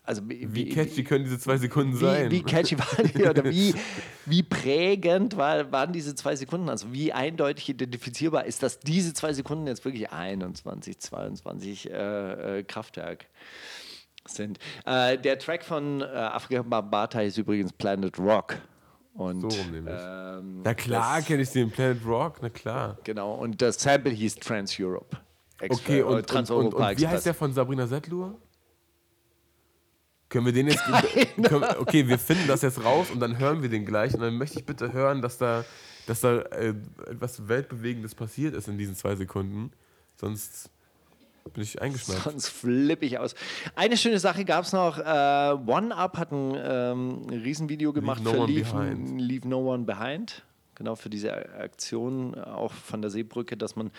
Also 0.05 0.21
wie, 0.29 0.53
wie 0.53 0.69
catchy 0.69 1.03
können 1.03 1.23
diese 1.23 1.39
zwei 1.39 1.57
Sekunden 1.57 1.95
sein? 1.97 2.29
Wie, 2.29 2.43
catchy 2.43 2.77
waren 2.77 3.11
die 3.11 3.25
oder 3.27 3.43
wie, 3.45 3.73
wie 4.25 4.43
prägend 4.43 5.35
war, 5.35 5.71
waren 5.71 5.91
diese 5.93 6.13
zwei 6.13 6.35
Sekunden? 6.35 6.69
Also 6.69 6.93
wie 6.93 7.11
eindeutig 7.11 7.69
identifizierbar 7.69 8.45
ist, 8.45 8.61
dass 8.61 8.79
diese 8.79 9.13
zwei 9.13 9.33
Sekunden 9.33 9.65
jetzt 9.67 9.83
wirklich 9.83 10.11
21, 10.11 10.99
22 10.99 11.89
äh, 11.91 12.59
äh, 12.59 12.63
Kraftwerk 12.63 13.25
sind? 14.27 14.59
Äh, 14.85 15.17
der 15.17 15.39
Track 15.39 15.63
von 15.63 16.01
äh, 16.01 16.05
Afrika 16.05 16.61
Bambata 16.61 17.21
ist 17.21 17.37
übrigens 17.37 17.73
Planet 17.73 18.17
Rock. 18.19 18.57
Und, 19.13 19.41
So 19.41 19.47
rum 19.47 19.71
nämlich. 19.71 19.95
ähm, 19.97 20.61
Na 20.63 20.73
klar 20.73 21.21
kenne 21.21 21.41
ich 21.41 21.49
den 21.49 21.71
Planet 21.71 22.05
Rock, 22.05 22.39
na 22.41 22.49
klar. 22.49 22.97
Genau, 23.05 23.33
und 23.33 23.61
das 23.61 23.81
Sample 23.81 24.11
hieß 24.11 24.35
Trans 24.35 24.75
Europe. 24.79 25.17
Extra- 25.61 25.73
Okay, 25.81 25.99
äh, 25.99 26.03
und, 26.03 26.31
und, 26.31 26.49
und, 26.51 26.73
und 26.73 26.97
wie 26.99 27.07
heißt 27.07 27.25
der 27.25 27.33
von 27.33 27.53
Sabrina 27.53 27.87
Settlur? 27.87 28.37
Können 30.29 30.45
wir 30.45 30.53
den 30.53 30.67
jetzt. 30.67 30.83
können, 31.43 31.65
okay, 31.79 32.07
wir 32.07 32.17
finden 32.17 32.47
das 32.47 32.61
jetzt 32.61 32.83
raus 32.83 33.11
und 33.11 33.19
dann 33.19 33.37
hören 33.37 33.61
wir 33.61 33.69
den 33.69 33.85
gleich. 33.85 34.13
Und 34.13 34.21
dann 34.21 34.37
möchte 34.37 34.59
ich 34.59 34.65
bitte 34.65 34.91
hören, 34.91 35.21
dass 35.21 35.37
da, 35.37 35.63
dass 36.07 36.21
da 36.21 36.37
äh, 36.39 36.73
etwas 37.09 37.47
Weltbewegendes 37.47 38.15
passiert 38.15 38.55
ist 38.55 38.67
in 38.67 38.77
diesen 38.77 38.95
zwei 38.95 39.15
Sekunden. 39.15 39.71
Sonst 40.19 40.69
bin 41.53 41.63
ich 41.63 41.81
eingeschnappt. 41.81 42.23
Sonst 42.23 42.49
flippe 42.49 43.05
ich 43.05 43.19
aus. 43.19 43.35
Eine 43.75 43.97
schöne 43.97 44.19
Sache 44.19 44.45
gab 44.45 44.65
es 44.65 44.73
noch. 44.73 44.97
Äh, 44.97 45.01
One 45.03 45.95
Up 45.95 46.17
hat 46.17 46.31
ein 46.31 46.55
ähm, 46.57 47.29
Riesenvideo 47.29 47.93
gemacht 47.93 48.23
no 48.23 48.31
für 48.31 48.45
Leave. 48.47 48.97
Leave 49.17 49.47
No 49.47 49.71
One 49.73 49.83
Behind. 49.83 50.43
Genau 50.75 50.95
für 50.95 51.09
diese 51.09 51.33
Aktion 51.55 52.35
auch 52.35 52.73
von 52.73 53.01
der 53.01 53.09
Seebrücke, 53.09 53.57
dass 53.57 53.75
man 53.75 53.91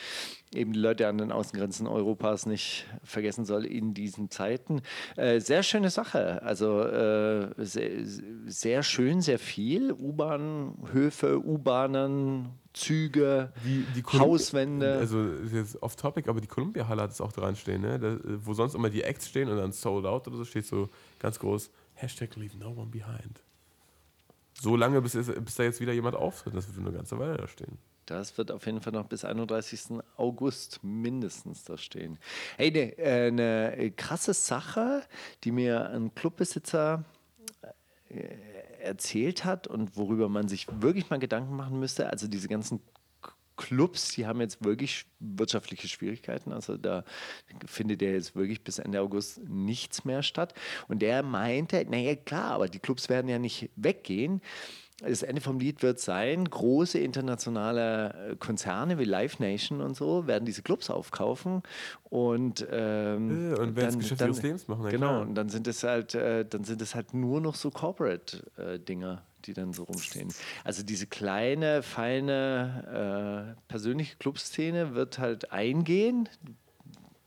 eben 0.54 0.72
die 0.72 0.78
Leute 0.78 1.08
an 1.08 1.18
den 1.18 1.32
Außengrenzen 1.32 1.86
Europas 1.86 2.46
nicht 2.46 2.86
vergessen 3.02 3.44
soll 3.44 3.64
in 3.64 3.94
diesen 3.94 4.30
Zeiten. 4.30 4.82
Äh, 5.16 5.40
sehr 5.40 5.62
schöne 5.62 5.90
Sache. 5.90 6.42
Also 6.42 6.82
äh, 6.82 7.52
sehr, 7.58 7.90
sehr 8.46 8.82
schön, 8.82 9.22
sehr 9.22 9.38
viel. 9.38 9.92
U-Bahn-Höfe, 9.92 11.44
U-Bahnen, 11.44 12.50
Züge, 12.74 13.52
Die, 13.64 13.86
die 13.94 14.02
Hauswände. 14.18 14.98
Also 14.98 15.22
ist 15.24 15.54
jetzt 15.54 15.82
off 15.82 15.96
topic, 15.96 16.28
aber 16.28 16.42
die 16.42 16.46
Columbia-Halle 16.46 17.02
hat 17.02 17.10
es 17.10 17.22
auch 17.22 17.32
dran 17.32 17.56
stehen, 17.56 17.80
ne? 17.80 17.98
Da, 17.98 18.18
wo 18.44 18.52
sonst 18.52 18.74
immer 18.74 18.90
die 18.90 19.02
Acts 19.02 19.28
stehen 19.28 19.48
und 19.48 19.56
dann 19.56 19.72
Sold 19.72 20.04
Out 20.04 20.28
oder 20.28 20.36
so 20.36 20.44
steht 20.44 20.66
so 20.66 20.90
ganz 21.18 21.38
groß: 21.38 21.70
Hashtag 21.94 22.36
Leave 22.36 22.56
No 22.58 22.72
One 22.72 22.90
Behind. 22.90 23.42
So 24.60 24.76
lange, 24.76 25.02
bis, 25.02 25.12
bis 25.12 25.54
da 25.54 25.62
jetzt 25.62 25.80
wieder 25.80 25.92
jemand 25.92 26.16
auftritt. 26.16 26.54
Das 26.54 26.66
wird 26.68 26.78
eine 26.86 26.96
ganze 26.96 27.18
Weile 27.18 27.36
da 27.36 27.46
stehen. 27.46 27.78
Das 28.06 28.38
wird 28.38 28.52
auf 28.52 28.64
jeden 28.66 28.80
Fall 28.80 28.92
noch 28.92 29.06
bis 29.06 29.24
31. 29.24 29.98
August 30.16 30.80
mindestens 30.82 31.64
da 31.64 31.76
stehen. 31.76 32.18
Hey, 32.56 32.68
eine 32.68 32.98
äh, 32.98 33.30
ne 33.30 33.90
krasse 33.96 34.32
Sache, 34.32 35.02
die 35.44 35.50
mir 35.50 35.90
ein 35.90 36.14
Clubbesitzer 36.14 37.04
äh, 38.08 38.36
erzählt 38.80 39.44
hat 39.44 39.66
und 39.66 39.96
worüber 39.96 40.28
man 40.28 40.46
sich 40.46 40.68
wirklich 40.80 41.10
mal 41.10 41.18
Gedanken 41.18 41.56
machen 41.56 41.80
müsste. 41.80 42.08
Also 42.08 42.28
diese 42.28 42.48
ganzen 42.48 42.80
Clubs, 43.56 44.12
die 44.14 44.26
haben 44.26 44.40
jetzt 44.40 44.64
wirklich 44.64 45.06
wirtschaftliche 45.20 45.88
Schwierigkeiten. 45.88 46.52
Also 46.52 46.76
da 46.76 47.04
findet 47.66 48.02
ja 48.02 48.10
jetzt 48.10 48.36
wirklich 48.36 48.62
bis 48.62 48.78
Ende 48.78 49.00
August 49.00 49.40
nichts 49.48 50.04
mehr 50.04 50.22
statt. 50.22 50.54
Und 50.88 51.00
der 51.00 51.22
meinte, 51.22 51.84
naja 51.88 52.14
klar, 52.16 52.52
aber 52.52 52.68
die 52.68 52.78
Clubs 52.78 53.08
werden 53.08 53.28
ja 53.28 53.38
nicht 53.38 53.70
weggehen. 53.76 54.40
Das 55.02 55.22
Ende 55.22 55.42
vom 55.42 55.58
Lied 55.60 55.82
wird 55.82 56.00
sein, 56.00 56.46
große 56.48 56.98
internationale 56.98 58.30
äh, 58.32 58.36
Konzerne 58.36 58.98
wie 58.98 59.04
Live 59.04 59.38
Nation 59.40 59.82
und 59.82 59.94
so 59.94 60.26
werden 60.26 60.46
diese 60.46 60.62
Clubs 60.62 60.88
aufkaufen 60.88 61.62
und, 62.04 62.66
ähm, 62.70 63.52
Äh, 63.52 63.58
und 63.58 63.76
werden 63.76 63.86
das 63.86 63.98
Geschäft 63.98 64.22
ihres 64.22 64.40
Lebens 64.40 64.68
machen, 64.68 64.80
na 64.84 64.90
Genau, 64.90 65.06
klar. 65.08 65.20
und 65.20 65.34
dann 65.34 65.50
sind 65.50 65.66
es 65.66 65.82
halt, 65.82 66.14
äh, 66.14 66.46
dann 66.46 66.64
sind 66.64 66.80
es 66.80 66.94
halt 66.94 67.12
nur 67.12 67.42
noch 67.42 67.56
so 67.56 67.70
Corporate-Dinger, 67.70 69.22
die 69.46 69.54
dann 69.54 69.72
so 69.72 69.84
rumstehen. 69.84 70.32
Also 70.64 70.82
diese 70.82 71.06
kleine, 71.06 71.82
feine, 71.82 73.54
äh, 73.56 73.60
persönliche 73.68 74.16
Clubszene 74.16 74.94
wird 74.94 75.18
halt 75.18 75.52
eingehen, 75.52 76.28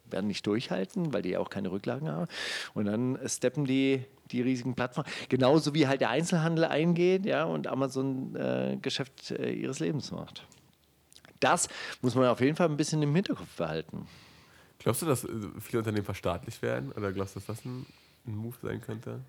werden 0.06 0.28
nicht 0.28 0.46
durchhalten, 0.46 1.14
weil 1.14 1.22
die 1.22 1.30
ja 1.30 1.40
auch 1.40 1.50
keine 1.50 1.72
Rücklagen 1.72 2.10
haben. 2.10 2.28
Und 2.74 2.86
dann 2.86 3.20
steppen 3.26 3.66
die 3.66 4.06
die 4.32 4.42
riesigen 4.42 4.76
Plattformen, 4.76 5.10
genauso 5.28 5.74
wie 5.74 5.88
halt 5.88 6.02
der 6.02 6.10
Einzelhandel 6.10 6.66
eingeht, 6.66 7.26
ja, 7.26 7.46
und 7.46 7.68
Amazon 7.68 8.36
äh, 8.36 8.78
Geschäft 8.82 9.32
äh, 9.32 9.52
ihres 9.52 9.80
Lebens 9.80 10.12
macht. 10.12 10.46
Das 11.40 11.70
muss 12.02 12.16
man 12.16 12.28
auf 12.28 12.42
jeden 12.42 12.56
Fall 12.56 12.70
ein 12.70 12.78
bisschen 12.78 13.02
im 13.02 13.16
Hinterkopf 13.16 13.56
behalten. 13.56 14.08
Glaubst 14.80 15.02
du, 15.02 15.06
dass 15.06 15.24
äh, 15.24 15.30
viele 15.60 15.80
Unternehmen 15.80 16.06
verstaatlicht 16.06 16.62
werden? 16.62 16.92
Oder 16.92 17.12
glaubst 17.12 17.36
du, 17.36 17.40
dass 17.40 17.48
das 17.48 17.66
ein, 17.66 17.86
ein 18.28 18.36
Move 18.36 18.56
sein 18.62 18.82
könnte? 18.82 19.22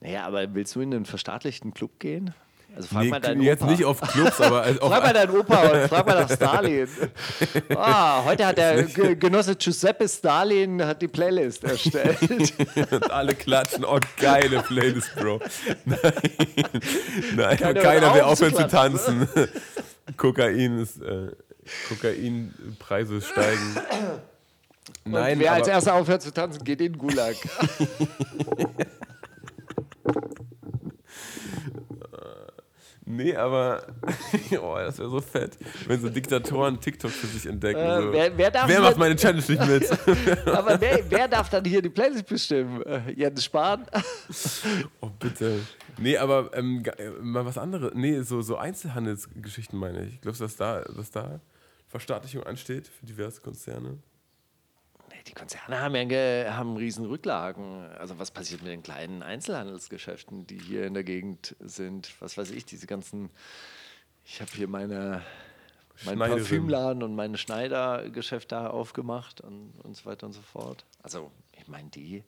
Naja, 0.00 0.26
aber 0.26 0.54
willst 0.54 0.74
du 0.74 0.80
in 0.80 0.94
einen 0.94 1.04
verstaatlichen 1.04 1.74
Club 1.74 1.98
gehen? 1.98 2.32
Also 2.76 2.86
frag 2.88 3.02
Nee, 3.02 3.10
mal 3.10 3.20
deinen 3.20 3.42
jetzt 3.42 3.62
Opa. 3.62 3.70
nicht 3.72 3.84
auf 3.84 4.00
Clubs, 4.00 4.40
aber 4.40 4.62
als- 4.62 4.78
auf 4.80 4.92
frag 4.92 5.02
mal 5.02 5.12
deinen 5.12 5.36
Opa 5.36 5.60
und 5.62 5.88
frag 5.88 6.06
mal 6.06 6.20
nach 6.22 6.30
Stalin. 6.30 6.88
Ah, 7.76 8.24
heute 8.24 8.46
hat 8.46 8.56
der 8.58 8.84
Ge- 8.84 9.16
Genosse 9.16 9.56
Giuseppe 9.56 10.08
Stalin 10.08 10.80
hat 10.84 11.02
die 11.02 11.08
Playlist 11.08 11.64
erstellt. 11.64 12.18
und 12.92 13.10
alle 13.10 13.34
klatschen. 13.34 13.84
Oh, 13.84 13.98
geile 14.16 14.62
Playlist, 14.62 15.14
Bro. 15.16 15.40
Nein, 15.84 15.98
Nein 17.34 17.56
Keiner 17.58 18.14
will 18.14 18.20
zu 18.20 18.26
aufhören 18.26 18.54
zu 18.54 18.68
tanzen. 18.68 19.28
Kokain 20.16 20.78
ist, 20.78 21.02
äh, 21.02 21.32
Kokainpreise 21.88 23.20
steigen. 23.20 23.76
Nein, 25.04 25.40
wer 25.40 25.52
als 25.54 25.66
erster 25.68 25.94
aufhört 25.94 26.22
zu 26.22 26.32
tanzen, 26.32 26.62
geht 26.62 26.80
in 26.80 26.92
den 26.92 26.98
Gulag. 26.98 27.34
Nee, 33.16 33.34
aber 33.36 33.82
oh, 34.62 34.74
das 34.76 34.98
wäre 34.98 35.10
so 35.10 35.20
fett, 35.20 35.56
wenn 35.86 36.00
so 36.00 36.08
Diktatoren 36.08 36.80
TikTok 36.80 37.10
für 37.10 37.26
sich 37.26 37.46
entdecken. 37.46 37.80
Äh, 37.80 38.02
so. 38.02 38.12
wer- 38.12 38.36
wer 38.38 38.52
wer 38.66 38.80
macht 38.80 38.96
meine 38.98 39.16
Challenge 39.16 39.44
nicht 39.46 39.66
mit? 39.66 40.46
Aber 40.46 40.80
wer, 40.80 41.10
wer 41.10 41.28
darf 41.28 41.48
dann 41.50 41.64
hier 41.64 41.82
die 41.82 41.88
Playlist 41.88 42.26
bestimmen? 42.26 42.82
Äh, 42.82 43.12
Jens 43.12 43.44
Spahn? 43.44 43.86
Oh, 45.00 45.08
bitte. 45.18 45.60
Nee, 45.98 46.16
aber 46.16 46.50
ähm, 46.54 46.82
äh, 46.98 47.10
mal 47.20 47.44
was 47.44 47.58
anderes. 47.58 47.92
Nee, 47.94 48.20
so, 48.22 48.42
so 48.42 48.56
Einzelhandelsgeschichten 48.56 49.78
meine 49.78 50.04
ich. 50.04 50.20
Glaubst 50.20 50.40
du, 50.40 50.44
dass 50.44 50.56
da, 50.56 50.80
dass 50.82 51.10
da 51.10 51.40
Verstaatlichung 51.88 52.42
ansteht 52.44 52.88
für 52.88 53.06
diverse 53.06 53.40
Konzerne? 53.40 53.98
Die 55.26 55.32
Konzerne 55.32 55.80
haben 55.80 55.94
ja 55.94 56.56
haben 56.56 56.76
riesen 56.76 57.06
Rücklagen. 57.06 57.86
Also 57.98 58.18
was 58.18 58.30
passiert 58.30 58.62
mit 58.62 58.72
den 58.72 58.82
kleinen 58.82 59.22
Einzelhandelsgeschäften, 59.22 60.46
die 60.46 60.58
hier 60.58 60.86
in 60.86 60.94
der 60.94 61.04
Gegend 61.04 61.56
sind? 61.60 62.10
Was 62.20 62.38
weiß 62.38 62.50
ich, 62.50 62.64
diese 62.64 62.86
ganzen... 62.86 63.30
Ich 64.24 64.40
habe 64.40 64.50
hier 64.52 64.68
meine, 64.68 65.22
meinen. 66.04 66.18
Parfümladen 66.18 67.02
und 67.02 67.14
meine 67.14 67.38
Schneidergeschäfte 67.38 68.54
da 68.54 68.66
aufgemacht 68.68 69.40
und, 69.40 69.72
und 69.82 69.96
so 69.96 70.04
weiter 70.04 70.26
und 70.26 70.32
so 70.32 70.42
fort. 70.42 70.84
Also 71.02 71.30
ich 71.52 71.68
meine, 71.68 71.90
die 71.90 72.22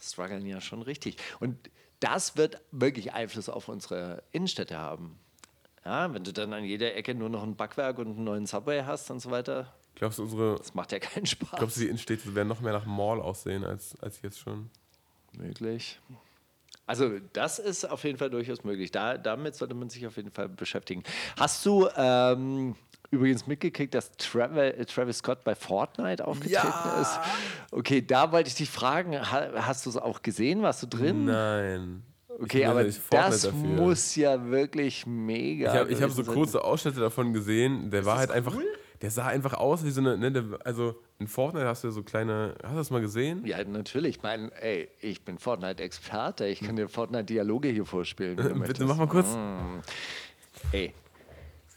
strugglen 0.00 0.46
ja 0.46 0.60
schon 0.60 0.82
richtig. 0.82 1.16
Und 1.40 1.70
das 2.00 2.36
wird 2.36 2.60
wirklich 2.70 3.12
Einfluss 3.12 3.48
auf 3.48 3.68
unsere 3.68 4.22
Innenstädte 4.32 4.78
haben. 4.78 5.18
Ja, 5.84 6.12
wenn 6.14 6.24
du 6.24 6.32
dann 6.32 6.52
an 6.52 6.64
jeder 6.64 6.94
Ecke 6.94 7.14
nur 7.14 7.28
noch 7.28 7.42
ein 7.42 7.56
Backwerk 7.56 7.98
und 7.98 8.08
einen 8.08 8.24
neuen 8.24 8.46
Subway 8.46 8.82
hast 8.84 9.10
und 9.10 9.20
so 9.20 9.30
weiter, 9.30 9.74
Glaubst 9.94 10.18
du, 10.18 10.22
unsere, 10.24 10.56
das 10.56 10.74
macht 10.74 10.92
ja 10.92 10.98
keinen 10.98 11.26
Spaß. 11.26 11.58
glaubst 11.58 11.76
du 11.76 11.80
die 11.80 11.86
Innenstädte 11.88 12.34
werden 12.34 12.48
noch 12.48 12.60
mehr 12.60 12.72
nach 12.72 12.86
Mall 12.86 13.20
aussehen 13.20 13.64
als, 13.64 13.94
als 14.00 14.20
jetzt 14.22 14.38
schon? 14.40 14.70
möglich. 15.36 15.98
Also 16.86 17.18
das 17.32 17.58
ist 17.58 17.90
auf 17.90 18.04
jeden 18.04 18.18
Fall 18.18 18.30
durchaus 18.30 18.62
möglich. 18.64 18.90
Da, 18.90 19.16
damit 19.16 19.56
sollte 19.56 19.74
man 19.74 19.88
sich 19.88 20.06
auf 20.06 20.16
jeden 20.16 20.30
Fall 20.30 20.48
beschäftigen. 20.48 21.02
Hast 21.38 21.64
du 21.64 21.88
ähm, 21.96 22.74
übrigens 23.10 23.46
mitgekriegt, 23.46 23.94
dass 23.94 24.12
Travis, 24.16 24.86
Travis 24.86 25.18
Scott 25.18 25.44
bei 25.44 25.54
Fortnite 25.54 26.26
aufgetreten 26.26 26.62
Ja. 26.62 27.00
ist? 27.00 27.18
Okay, 27.70 28.02
da 28.02 28.32
wollte 28.32 28.48
ich 28.48 28.54
dich 28.54 28.68
fragen, 28.68 29.18
ha, 29.18 29.48
hast 29.66 29.86
du 29.86 29.90
es 29.90 29.96
auch 29.96 30.20
gesehen? 30.22 30.62
Warst 30.62 30.82
du 30.82 30.86
drin? 30.86 31.24
Nein. 31.24 32.02
Okay, 32.40 32.66
aber 32.66 32.84
das 32.84 33.00
dafür. 33.08 33.52
muss 33.52 34.16
ja 34.16 34.44
wirklich 34.50 35.06
mega. 35.06 35.86
Ich 35.86 36.00
habe 36.00 36.02
hab 36.02 36.10
so 36.10 36.24
kurze 36.24 36.62
Ausschnitte 36.62 37.00
davon 37.00 37.32
gesehen. 37.32 37.90
Der 37.90 38.04
war 38.04 38.18
halt 38.18 38.30
einfach. 38.30 38.56
Der 39.04 39.10
sah 39.10 39.26
einfach 39.26 39.52
aus 39.52 39.84
wie 39.84 39.90
so 39.90 40.00
eine. 40.00 40.16
Ne, 40.16 40.58
also 40.64 40.94
in 41.18 41.28
Fortnite 41.28 41.66
hast 41.66 41.84
du 41.84 41.90
so 41.90 42.02
kleine. 42.02 42.54
Hast 42.62 42.72
du 42.72 42.76
das 42.78 42.90
mal 42.90 43.02
gesehen? 43.02 43.44
Ja, 43.44 43.62
natürlich. 43.62 44.16
Ich 44.16 44.22
meine, 44.22 44.50
ey, 44.62 44.88
ich 44.98 45.22
bin 45.26 45.36
Fortnite-Experte. 45.36 46.46
Ich 46.46 46.60
kann 46.60 46.76
dir 46.76 46.88
Fortnite-Dialoge 46.88 47.68
hier 47.68 47.84
vorspielen. 47.84 48.36
möchtest. 48.36 48.66
Bitte 48.66 48.84
mach 48.86 48.96
mal 48.96 49.06
kurz. 49.06 49.36
Ey, 50.72 50.94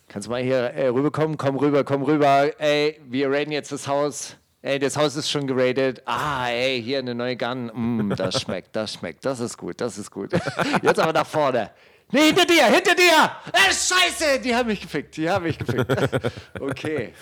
kannst 0.08 0.28
du 0.28 0.32
mal 0.32 0.42
hier 0.42 0.56
äh, 0.56 0.88
rüberkommen? 0.88 1.36
Komm 1.36 1.58
rüber, 1.58 1.84
komm 1.84 2.04
rüber. 2.04 2.50
Ey, 2.62 2.98
wir 3.10 3.30
raiden 3.30 3.52
jetzt 3.52 3.74
das 3.74 3.90
Haus. 3.90 4.38
Ey, 4.62 4.80
das 4.80 4.96
Haus 4.96 5.18
ist 5.18 5.30
schon 5.30 5.48
geradet. 5.48 6.04
Ah, 6.06 6.48
ey, 6.48 6.82
hier 6.82 7.00
eine 7.00 7.14
neue 7.14 7.36
Gun. 7.36 7.72
Mm, 7.74 8.14
das 8.16 8.42
schmeckt, 8.42 8.74
das 8.74 8.94
schmeckt. 8.94 9.26
Das 9.26 9.42
ist 9.42 9.58
gut, 9.58 9.82
das 9.82 9.98
ist 9.98 10.12
gut. 10.12 10.32
Jetzt 10.82 11.00
aber 11.02 11.12
nach 11.12 11.28
vorne. 11.28 11.72
Nee, 12.12 12.28
hinter 12.28 12.46
dir, 12.46 12.66
hinter 12.68 12.96
dir! 12.96 13.32
Äh, 13.52 13.74
scheiße, 13.74 14.40
die 14.42 14.56
haben 14.56 14.68
mich 14.68 14.80
gefickt, 14.82 15.18
die 15.18 15.30
haben 15.30 15.44
mich 15.44 15.58
gefickt. 15.58 15.86
Okay. 16.60 17.14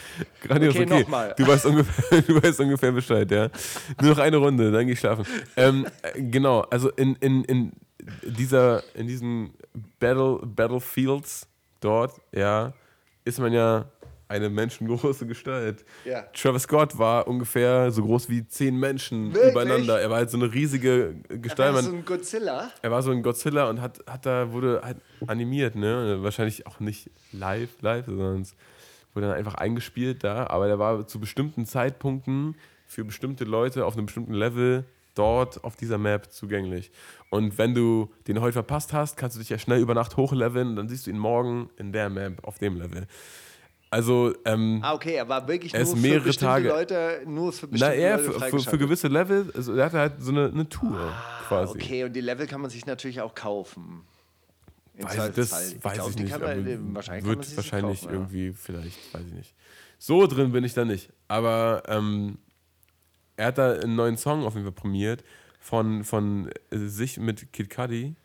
Grandios, 0.42 0.76
Okay, 0.76 0.86
okay. 0.86 1.02
nochmal. 1.02 1.34
Du, 1.38 1.48
weißt 1.48 1.66
ungefähr, 1.66 2.22
du 2.28 2.44
weißt 2.44 2.60
ungefähr 2.60 2.92
Bescheid, 2.92 3.30
ja. 3.32 3.50
Nur 4.00 4.12
noch 4.12 4.20
eine 4.20 4.38
Runde, 4.38 4.72
dann 4.72 4.86
geh 4.86 4.94
ich 4.94 5.00
schlafen. 5.00 5.26
Ähm, 5.58 5.88
äh, 6.04 6.22
genau, 6.22 6.62
also 6.62 6.90
in, 6.92 7.16
in, 7.16 7.44
in 7.46 7.72
dieser, 8.24 8.84
in 8.96 9.08
diesen 9.08 9.54
Battle, 10.00 10.40
Battlefields 10.44 11.48
dort, 11.80 12.14
ja, 12.32 12.74
ist 13.24 13.40
man 13.40 13.54
ja 13.54 13.86
eine 14.28 14.50
menschengroße 14.50 15.28
Gestalt. 15.28 15.86
Ja. 16.04 16.24
Travis 16.34 16.64
Scott 16.64 16.98
war 16.98 17.28
ungefähr 17.28 17.92
so 17.92 18.04
groß 18.04 18.30
wie 18.30 18.48
zehn 18.48 18.78
Menschen 18.78 19.34
Wirklich? 19.34 19.52
übereinander. 19.52 20.00
Er 20.02 20.10
war 20.10 20.18
halt 20.18 20.30
so 20.30 20.38
eine 20.38 20.54
riesige 20.54 21.16
Gestalt. 21.30 21.76
Das 21.76 21.86
Man, 21.86 21.94
ist 21.94 22.00
ein 22.00 22.06
Godzilla. 22.06 22.72
er 22.82 22.92
war 22.92 23.02
so 23.04 23.12
ein 23.12 23.22
Godzilla 23.22 23.70
und 23.70 23.82
hat, 23.82 24.00
hat 24.08 24.26
da, 24.26 24.52
wurde 24.52 24.82
halt 24.84 24.98
animiert, 25.28 25.76
ne? 25.76 26.18
Wahrscheinlich 26.22 26.66
auch 26.68 26.80
nicht 26.80 27.10
live, 27.32 27.70
live, 27.82 28.06
sondern 28.06 28.42
es 28.42 28.56
wurde 29.14 29.28
dann 29.28 29.36
einfach 29.38 29.56
eingespielt 29.56 30.24
da, 30.24 30.48
aber 30.48 30.68
der 30.68 30.80
war 30.80 31.08
zu 31.08 31.20
bestimmten 31.20 31.66
Zeitpunkten 31.66 32.56
für 32.88 33.04
bestimmte 33.06 33.46
Leute 33.46 33.86
auf 33.86 33.96
einem 33.96 34.08
bestimmten 34.08 34.34
Level 34.34 34.86
dort 35.16 35.64
auf 35.64 35.76
dieser 35.78 35.98
Map 35.98 36.32
zugänglich. 36.32 36.92
Und 37.30 37.58
wenn 37.58 37.74
du 37.74 38.12
den 38.28 38.42
heute 38.42 38.54
verpasst 38.54 38.94
hast, 38.94 39.18
kannst 39.18 39.38
du 39.38 39.40
dich 39.40 39.50
ja 39.50 39.58
schnell 39.58 39.80
über 39.80 39.94
Nacht 39.94 40.18
hochleveln 40.18 40.70
und 40.70 40.76
dann 40.76 40.90
siehst 40.90 41.08
du 41.08 41.12
ihn 41.12 41.18
morgen 41.18 41.70
in 41.78 41.94
der 41.94 42.10
Map 42.10 42.44
auf 42.44 42.60
dem 42.60 42.76
Level. 42.76 43.08
Also, 43.92 44.34
ähm, 44.46 44.80
Ah, 44.84 44.94
okay, 44.94 45.14
er 45.16 45.30
war 45.30 45.48
wirklich 45.48 45.72
nur 45.74 45.82
ist 45.82 45.96
mehrere 45.96 46.34
für 46.34 46.40
Tage- 46.40 46.68
Leute, 46.70 47.22
nur 47.26 47.54
für 47.54 47.68
na, 47.68 47.72
bestimmte 47.72 47.96
er 47.96 48.18
Leute 48.18 48.32
für, 48.34 48.40
für, 48.60 48.70
für 48.72 48.78
gewisse 48.78 49.08
Level, 49.08 49.52
also 49.56 49.74
er 49.74 49.86
hatte 49.86 50.00
halt 50.00 50.14
so 50.20 50.32
eine, 50.32 50.48
eine 50.48 50.68
Tour 50.68 51.14
quasi. 51.48 51.78
Okay, 51.78 52.04
und 52.04 52.14
die 52.14 52.22
Level 52.22 52.48
kann 52.48 52.62
man 52.62 52.70
sich 52.70 52.86
natürlich 52.86 53.22
auch 53.22 53.34
kaufen. 53.36 54.02
Im 54.96 55.06
Weiß, 55.06 55.32
das 55.36 55.74
Ich 55.74 55.84
weiß 55.84 55.94
glaub, 55.94 56.10
ich 56.10 56.16
nicht. 56.18 56.32
kann 56.32 56.42
man, 56.42 56.68
äh, 56.68 56.78
wahrscheinlich 56.96 57.26
wird 57.26 57.58
wahrscheinlich 57.58 58.02
kaufen, 58.02 58.14
ja. 58.14 58.20
irgendwie, 58.20 58.54
vielleicht, 58.54 59.14
weiß 59.14 59.24
ich 59.28 59.34
nicht. 59.34 59.56
So 59.98 60.26
drin 60.28 60.52
bin 60.52 60.64
ich 60.64 60.74
da 60.74 60.84
nicht. 60.86 61.12
Aber 61.28 61.84
ähm, 61.88 62.38
er 63.38 63.48
hat 63.48 63.58
da 63.58 63.74
einen 63.74 63.96
neuen 63.96 64.18
Song 64.18 64.46
auf 64.46 64.54
jeden 64.56 64.66
Fall 64.66 64.72
promiert 64.74 65.24
von, 65.60 66.04
von 66.04 66.50
äh, 66.72 66.78
sich 66.78 67.18
mit 67.18 67.52
Kid 67.54 67.70
Cudi 67.70 68.16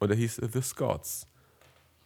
und 0.00 0.08
der 0.08 0.16
hieß 0.16 0.40
The 0.52 0.60
Scots. 0.62 1.26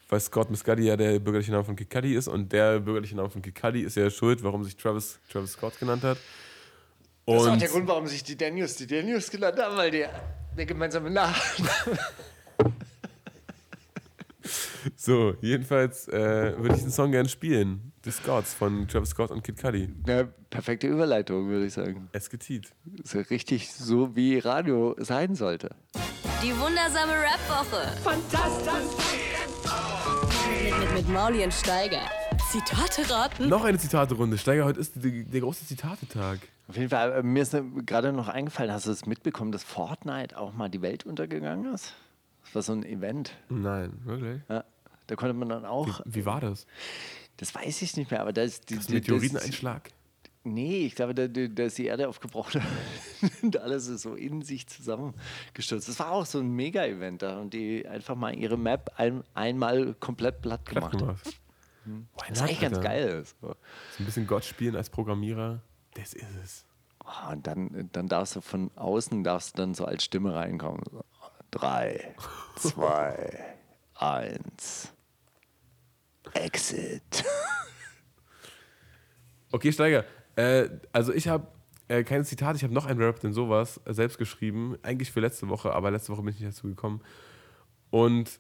Weil 0.09 0.21
Scott 0.21 0.49
Muscati 0.49 0.83
ja 0.83 0.97
der 0.97 1.19
bürgerliche 1.19 1.53
Name 1.53 1.65
von 1.65 1.77
Kid 1.77 1.91
Cudi 1.91 2.15
ist 2.15 2.29
und 2.29 2.51
der 2.51 2.81
bürgerliche 2.81 3.15
Name 3.15 3.29
von 3.29 3.43
Kid 3.43 3.55
Cudi 3.55 3.83
ist 3.83 3.97
ja 3.97 4.09
schuld, 4.09 4.43
warum 4.43 4.65
sich 4.65 4.77
Travis, 4.77 5.19
Travis 5.31 5.53
Scott 5.53 5.79
genannt 5.79 6.03
hat. 6.03 6.17
Das 7.27 7.43
ist 7.43 7.49
auch 7.49 7.53
Und 7.53 7.61
der 7.61 7.69
Grund, 7.69 7.87
warum 7.89 8.07
sich 8.07 8.23
die 8.23 8.37
Daniels 8.37 8.77
die 8.77 8.87
Daniels 8.87 9.31
genannt 9.31 9.59
haben, 9.59 9.77
weil 9.77 9.91
der, 9.91 10.11
der 10.57 10.65
gemeinsame 10.65 11.11
Nachname. 11.11 11.99
so, 14.97 15.35
jedenfalls 15.43 16.09
äh, 16.09 16.55
würde 16.57 16.77
ich 16.77 16.81
den 16.81 16.91
Song 16.91 17.13
gerne 17.13 17.29
spielen. 17.29 17.93
The 18.03 18.11
Scots 18.11 18.55
von 18.55 18.89
Travis 18.89 19.11
Scott 19.11 19.31
und 19.31 19.45
Kid 19.45 19.61
Cudi. 19.61 19.91
Eine 20.07 20.33
perfekte 20.49 20.87
Überleitung, 20.87 21.49
würde 21.49 21.67
ich 21.67 21.75
sagen. 21.75 22.09
Es 22.13 22.31
getit. 22.31 22.73
Ist 23.05 23.13
ja 23.13 23.21
richtig 23.21 23.71
so, 23.71 24.17
wie 24.17 24.39
Radio 24.39 24.97
sein 24.99 25.35
sollte. 25.35 25.77
Die 26.43 26.57
wundersame 26.59 27.13
Rap-Woche. 27.13 27.97
Fantastisch. 28.03 28.97
Mit, 30.63 30.79
mit, 30.81 30.93
mit 30.95 31.09
Mauli 31.09 31.43
und 31.45 31.53
Steiger. 31.53 32.01
Zitate 32.51 33.09
raten? 33.11 33.49
Noch 33.49 33.65
eine 33.65 33.79
Zitate-Runde. 33.79 34.39
Steiger, 34.39 34.65
heute 34.65 34.81
ist 34.81 34.93
die, 34.97 35.25
der 35.25 35.41
große 35.41 35.67
Zitatetag. 35.67 36.39
Auf 36.69 36.77
jeden 36.77 36.89
Fall, 36.91 37.13
äh, 37.13 37.23
mir 37.23 37.43
ist 37.43 37.53
ne- 37.53 37.65
gerade 37.85 38.13
noch 38.13 38.29
eingefallen, 38.29 38.73
hast 38.73 38.87
du 38.87 38.91
es 38.91 39.05
mitbekommen, 39.07 39.53
dass 39.53 39.65
Fortnite 39.65 40.39
auch 40.39 40.53
mal 40.53 40.69
die 40.69 40.81
Welt 40.81 41.05
untergegangen 41.05 41.75
ist? 41.75 41.95
Das 42.45 42.55
war 42.55 42.63
so 42.63 42.73
ein 42.73 42.85
Event. 42.85 43.33
Nein, 43.49 43.93
wirklich? 44.05 44.41
Ja, 44.49 44.65
da 45.09 45.17
konnte 45.17 45.35
man 45.35 45.49
dann 45.49 45.65
auch, 45.65 46.01
Wie 46.07 46.25
war 46.25 46.41
das? 46.41 46.67
das 47.37 47.55
weiß 47.55 47.83
ich 47.83 47.97
nicht 47.97 48.11
mehr, 48.11 48.21
aber 48.21 48.33
da 48.33 48.43
ist 48.43 48.71
die, 48.71 48.77
Das 48.77 48.87
die- 48.87 48.95
Meteoriteneinschlag? 48.95 49.91
Nee, 50.53 50.87
ich 50.87 50.95
glaube, 50.95 51.15
da, 51.15 51.29
da 51.29 51.63
ist 51.65 51.79
die 51.79 51.87
Erde 51.87 52.09
aufgebrochen 52.09 52.63
und 53.43 53.57
alles 53.61 53.89
ist 53.89 54.03
so 54.03 54.15
in 54.15 54.43
sich 54.43 54.67
zusammengestürzt. 54.67 55.89
Das 55.89 55.99
war 55.99 56.13
auch 56.13 56.27
so 56.27 56.39
ein 56.41 56.51
Mega-Event 56.51 57.23
da 57.23 57.39
und 57.41 57.55
die 57.55 57.87
einfach 57.87 58.15
mal 58.17 58.35
ihre 58.35 58.57
Map 58.57 58.93
ein, 58.97 59.23
einmal 59.35 59.95
komplett 59.95 60.41
platt 60.43 60.65
Platt 60.65 60.93
gemacht. 60.93 60.99
gemacht. 60.99 61.41
Why 61.85 62.29
Das 62.29 62.39
ist 62.39 62.43
eigentlich 62.43 62.61
ganz 62.61 62.81
geil. 62.81 63.25
So. 63.25 63.49
So 63.49 63.57
ein 64.01 64.05
bisschen 64.05 64.27
Gott 64.27 64.45
spielen 64.45 64.77
als 64.77 64.91
Programmierer. 64.91 65.63
Das 65.95 66.15
ist 66.15 66.37
es. 66.43 66.65
Oh, 67.05 67.33
und 67.33 67.47
dann, 67.47 67.89
dann 67.93 68.09
darfst 68.09 68.37
du 68.37 68.41
von 68.41 68.71
außen 68.77 69.25
darfst 69.25 69.57
du 69.57 69.63
dann 69.63 69.75
so 69.75 69.85
als 69.85 70.05
Stimme 70.05 70.35
reinkommen. 70.35 70.83
So, 70.91 71.03
drei, 71.51 72.15
zwei, 72.57 73.57
eins. 73.95 74.93
Exit. 76.35 77.25
Okay, 79.51 79.73
Steiger. 79.73 80.05
Äh, 80.39 80.69
also 80.93 81.13
ich 81.13 81.27
habe 81.27 81.49
äh, 81.89 82.05
keine 82.05 82.23
Zitate, 82.25 82.57
ich 82.57 82.63
habe 82.63 82.73
noch 82.73 82.87
ein 82.87 82.99
Rap, 82.99 83.19
denn 83.21 83.33
sowas 83.33 83.81
äh, 83.85 83.93
selbst 83.93 84.19
geschrieben. 84.19 84.77
Eigentlich 84.83 85.11
für 85.11 85.21
letzte 85.21 85.49
Woche, 85.49 85.73
aber 85.73 85.91
letzte 85.91 86.13
Woche 86.13 86.23
bin 86.23 86.33
ich 86.33 86.41
nicht 86.41 86.57
dazu 86.57 86.69
gekommen. 86.69 87.01
Und 87.91 88.39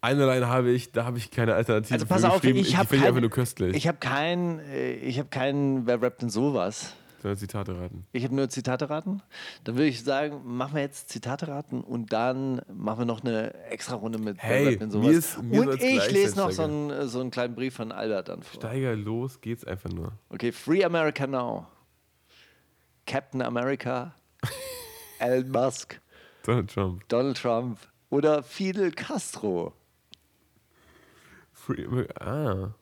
eine 0.00 0.24
Line 0.24 0.48
habe 0.48 0.70
ich, 0.70 0.92
da 0.92 1.04
habe 1.04 1.18
ich 1.18 1.30
keine 1.30 1.54
Alternative 1.54 1.92
Also 1.92 2.06
pass 2.06 2.24
auf, 2.24 2.40
geschrieben. 2.40 2.58
ich 2.60 2.76
habe 2.78 2.88
finde 2.88 2.96
ich 2.96 3.02
einfach 3.08 3.16
kein, 3.16 3.20
nur 3.22 3.30
köstlich. 3.30 3.76
ich 3.76 3.86
habe 3.86 3.98
keinen, 3.98 4.58
äh, 4.60 4.92
ich 4.94 5.18
habe 5.18 5.28
keinen, 5.28 5.86
wer 5.86 6.00
rappt 6.00 6.22
denn 6.22 6.30
sowas? 6.30 6.94
Sondern 7.22 7.36
Zitate 7.38 7.78
raten. 7.78 8.06
Ich 8.12 8.24
habe 8.24 8.34
nur 8.34 8.48
Zitate 8.48 8.88
raten. 8.88 9.20
Dann 9.64 9.74
würde 9.74 9.88
ich 9.88 10.02
sagen, 10.02 10.40
machen 10.44 10.74
wir 10.74 10.80
jetzt 10.82 11.10
Zitate 11.10 11.48
raten 11.48 11.82
und 11.82 12.12
dann 12.14 12.62
machen 12.72 13.00
wir 13.00 13.04
noch 13.04 13.22
eine 13.22 13.52
extra 13.66 13.96
Runde 13.96 14.18
mit 14.18 14.38
Hey, 14.42 14.78
denn 14.78 14.90
sowas. 14.90 15.06
mir 15.06 15.12
ist- 15.18 15.42
mir 15.42 15.60
und 15.68 15.82
ich 15.82 16.10
lese 16.10 16.38
noch 16.38 16.50
so 16.50 16.62
einen, 16.62 17.08
so 17.08 17.20
einen 17.20 17.30
kleinen 17.30 17.54
Brief 17.54 17.74
von 17.74 17.92
Albert 17.92 18.28
dann 18.28 18.42
vor. 18.42 18.60
Steiger, 18.60 18.96
los 18.96 19.40
geht's 19.42 19.64
einfach 19.66 19.90
nur. 19.90 20.12
Okay, 20.30 20.50
Free 20.50 20.82
America 20.82 21.26
Now. 21.26 21.66
Captain 23.06 23.42
America, 23.42 24.14
Elon 25.18 25.50
Musk, 25.50 26.00
Donald 26.44 26.70
Trump. 26.72 27.06
Donald 27.08 27.36
Trump 27.36 27.78
oder 28.08 28.42
Fidel 28.42 28.92
Castro. 28.92 29.74
Free 31.52 31.84
Amer- 31.86 32.06
ah, 32.20 32.74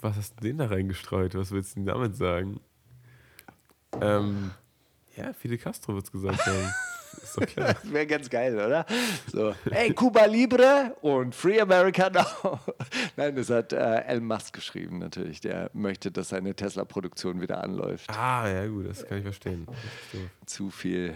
was 0.00 0.16
hast 0.16 0.36
du 0.40 0.44
denn 0.46 0.58
da 0.58 0.66
reingestreut? 0.66 1.34
Was 1.34 1.50
willst 1.50 1.72
du 1.72 1.80
denn 1.80 1.86
damit 1.86 2.16
sagen? 2.16 2.60
Ähm, 4.00 4.52
ja, 5.16 5.32
Fidel 5.32 5.58
Castro 5.58 5.94
wird's 5.94 6.10
gesagt 6.10 6.46
haben. 6.46 6.74
Ist 7.22 7.36
doch 7.36 7.46
klar. 7.46 7.74
Das 7.74 7.92
wäre 7.92 8.06
ganz 8.06 8.30
geil, 8.30 8.54
oder? 8.54 8.86
So, 9.30 9.54
hey, 9.70 9.92
Cuba 9.94 10.24
Libre 10.24 10.96
und 11.02 11.34
Free 11.34 11.60
America 11.60 12.08
Now. 12.10 12.58
Nein, 13.16 13.36
das 13.36 13.50
hat 13.50 13.72
äh, 13.72 14.00
Elon 14.04 14.26
Musk 14.26 14.54
geschrieben 14.54 14.98
natürlich. 14.98 15.40
Der 15.40 15.70
möchte, 15.74 16.10
dass 16.10 16.30
seine 16.30 16.54
Tesla-Produktion 16.54 17.40
wieder 17.40 17.62
anläuft. 17.62 18.10
Ah, 18.10 18.48
ja 18.48 18.66
gut, 18.66 18.88
das 18.88 19.06
kann 19.06 19.18
ich 19.18 19.24
verstehen. 19.24 19.66
Zu 20.46 20.70
viel. 20.70 21.14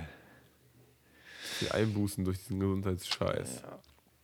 Die 1.61 1.71
Einbußen 1.71 2.25
durch 2.25 2.39
diesen 2.39 2.61
Gesundheitsscheiß. 2.61 3.63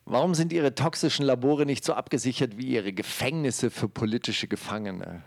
Warum 0.05 0.35
sind 0.35 0.53
Ihre 0.53 0.75
toxischen 0.75 1.25
Labore 1.25 1.65
nicht 1.65 1.83
so 1.85 1.93
abgesichert 1.93 2.57
wie 2.57 2.67
Ihre 2.67 2.93
Gefängnisse 2.93 3.71
für 3.71 3.87
politische 3.87 4.47
Gefangene? 4.47 5.23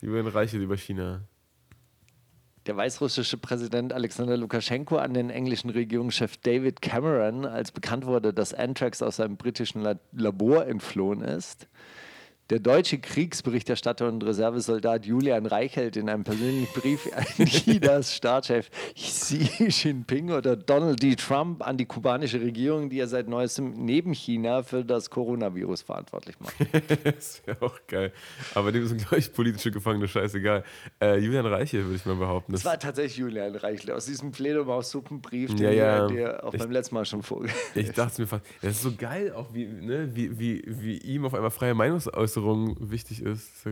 Die 0.00 0.10
werden 0.10 0.26
reicher 0.26 0.58
über 0.58 0.76
China. 0.76 1.22
Der 2.68 2.76
weißrussische 2.76 3.38
Präsident 3.38 3.94
Alexander 3.94 4.36
Lukaschenko 4.36 4.98
an 4.98 5.14
den 5.14 5.30
englischen 5.30 5.70
Regierungschef 5.70 6.36
David 6.36 6.82
Cameron, 6.82 7.46
als 7.46 7.72
bekannt 7.72 8.04
wurde, 8.04 8.34
dass 8.34 8.52
Anthrax 8.52 9.00
aus 9.00 9.20
einem 9.20 9.38
britischen 9.38 9.80
La 9.80 9.94
Labor 10.12 10.66
entflohen 10.66 11.22
ist, 11.22 11.66
Der 12.50 12.60
deutsche 12.60 12.96
Kriegsberichterstatter 12.98 14.08
und 14.08 14.24
Reservesoldat 14.24 15.04
Julian 15.04 15.44
Reichelt 15.44 15.98
in 15.98 16.08
einem 16.08 16.24
persönlichen 16.24 16.72
Brief 16.72 17.06
an 17.14 17.24
Chinas 17.44 18.14
Staatschef 18.16 18.70
Xi 18.94 19.50
Jinping 19.68 20.30
oder 20.30 20.56
Donald 20.56 21.02
D. 21.02 21.14
Trump 21.14 21.62
an 21.66 21.76
die 21.76 21.84
kubanische 21.84 22.40
Regierung, 22.40 22.88
die 22.88 23.00
er 23.00 23.06
seit 23.06 23.28
neuestem 23.28 23.72
neben 23.84 24.14
China 24.14 24.62
für 24.62 24.82
das 24.82 25.10
Coronavirus 25.10 25.82
verantwortlich 25.82 26.36
macht. 26.40 26.54
das 27.04 27.42
wäre 27.44 27.60
auch 27.60 27.78
geil. 27.86 28.14
Aber 28.54 28.72
dem 28.72 28.86
sind, 28.86 28.96
glaube 29.02 29.18
ich, 29.18 29.30
politische 29.30 29.70
Gefangene 29.70 30.08
scheißegal. 30.08 30.64
Äh, 31.02 31.18
Julian 31.18 31.44
Reiche, 31.44 31.84
würde 31.84 31.96
ich 31.96 32.06
mal 32.06 32.16
behaupten. 32.16 32.52
Das 32.52 32.64
war 32.64 32.78
tatsächlich 32.78 33.18
Julian 33.18 33.56
Reichelt 33.56 33.90
aus 33.90 34.06
diesem 34.06 34.32
Fledermaus-Suppenbrief, 34.32 35.50
den 35.54 35.58
Ja, 35.64 35.70
ja. 35.70 36.06
dir 36.06 36.42
auch 36.44 36.54
Ich- 36.54 36.60
beim 36.60 36.70
letzten 36.70 36.94
Mal 36.94 37.04
schon 37.04 37.22
vorgelesen 37.22 37.58
Ich 37.74 37.90
dachte 37.92 38.22
mir 38.22 38.26
fast, 38.26 38.46
das 38.62 38.70
ist 38.76 38.82
so 38.84 38.92
geil, 38.96 39.34
auch 39.34 39.52
wie, 39.52 39.66
ne, 39.66 40.08
wie, 40.14 40.38
wie, 40.38 40.62
wie 40.66 40.96
ihm 40.96 41.26
auf 41.26 41.34
einmal 41.34 41.50
freie 41.50 41.74
Meinungsäußerung 41.74 42.37
wichtig 42.44 43.22
ist. 43.22 43.66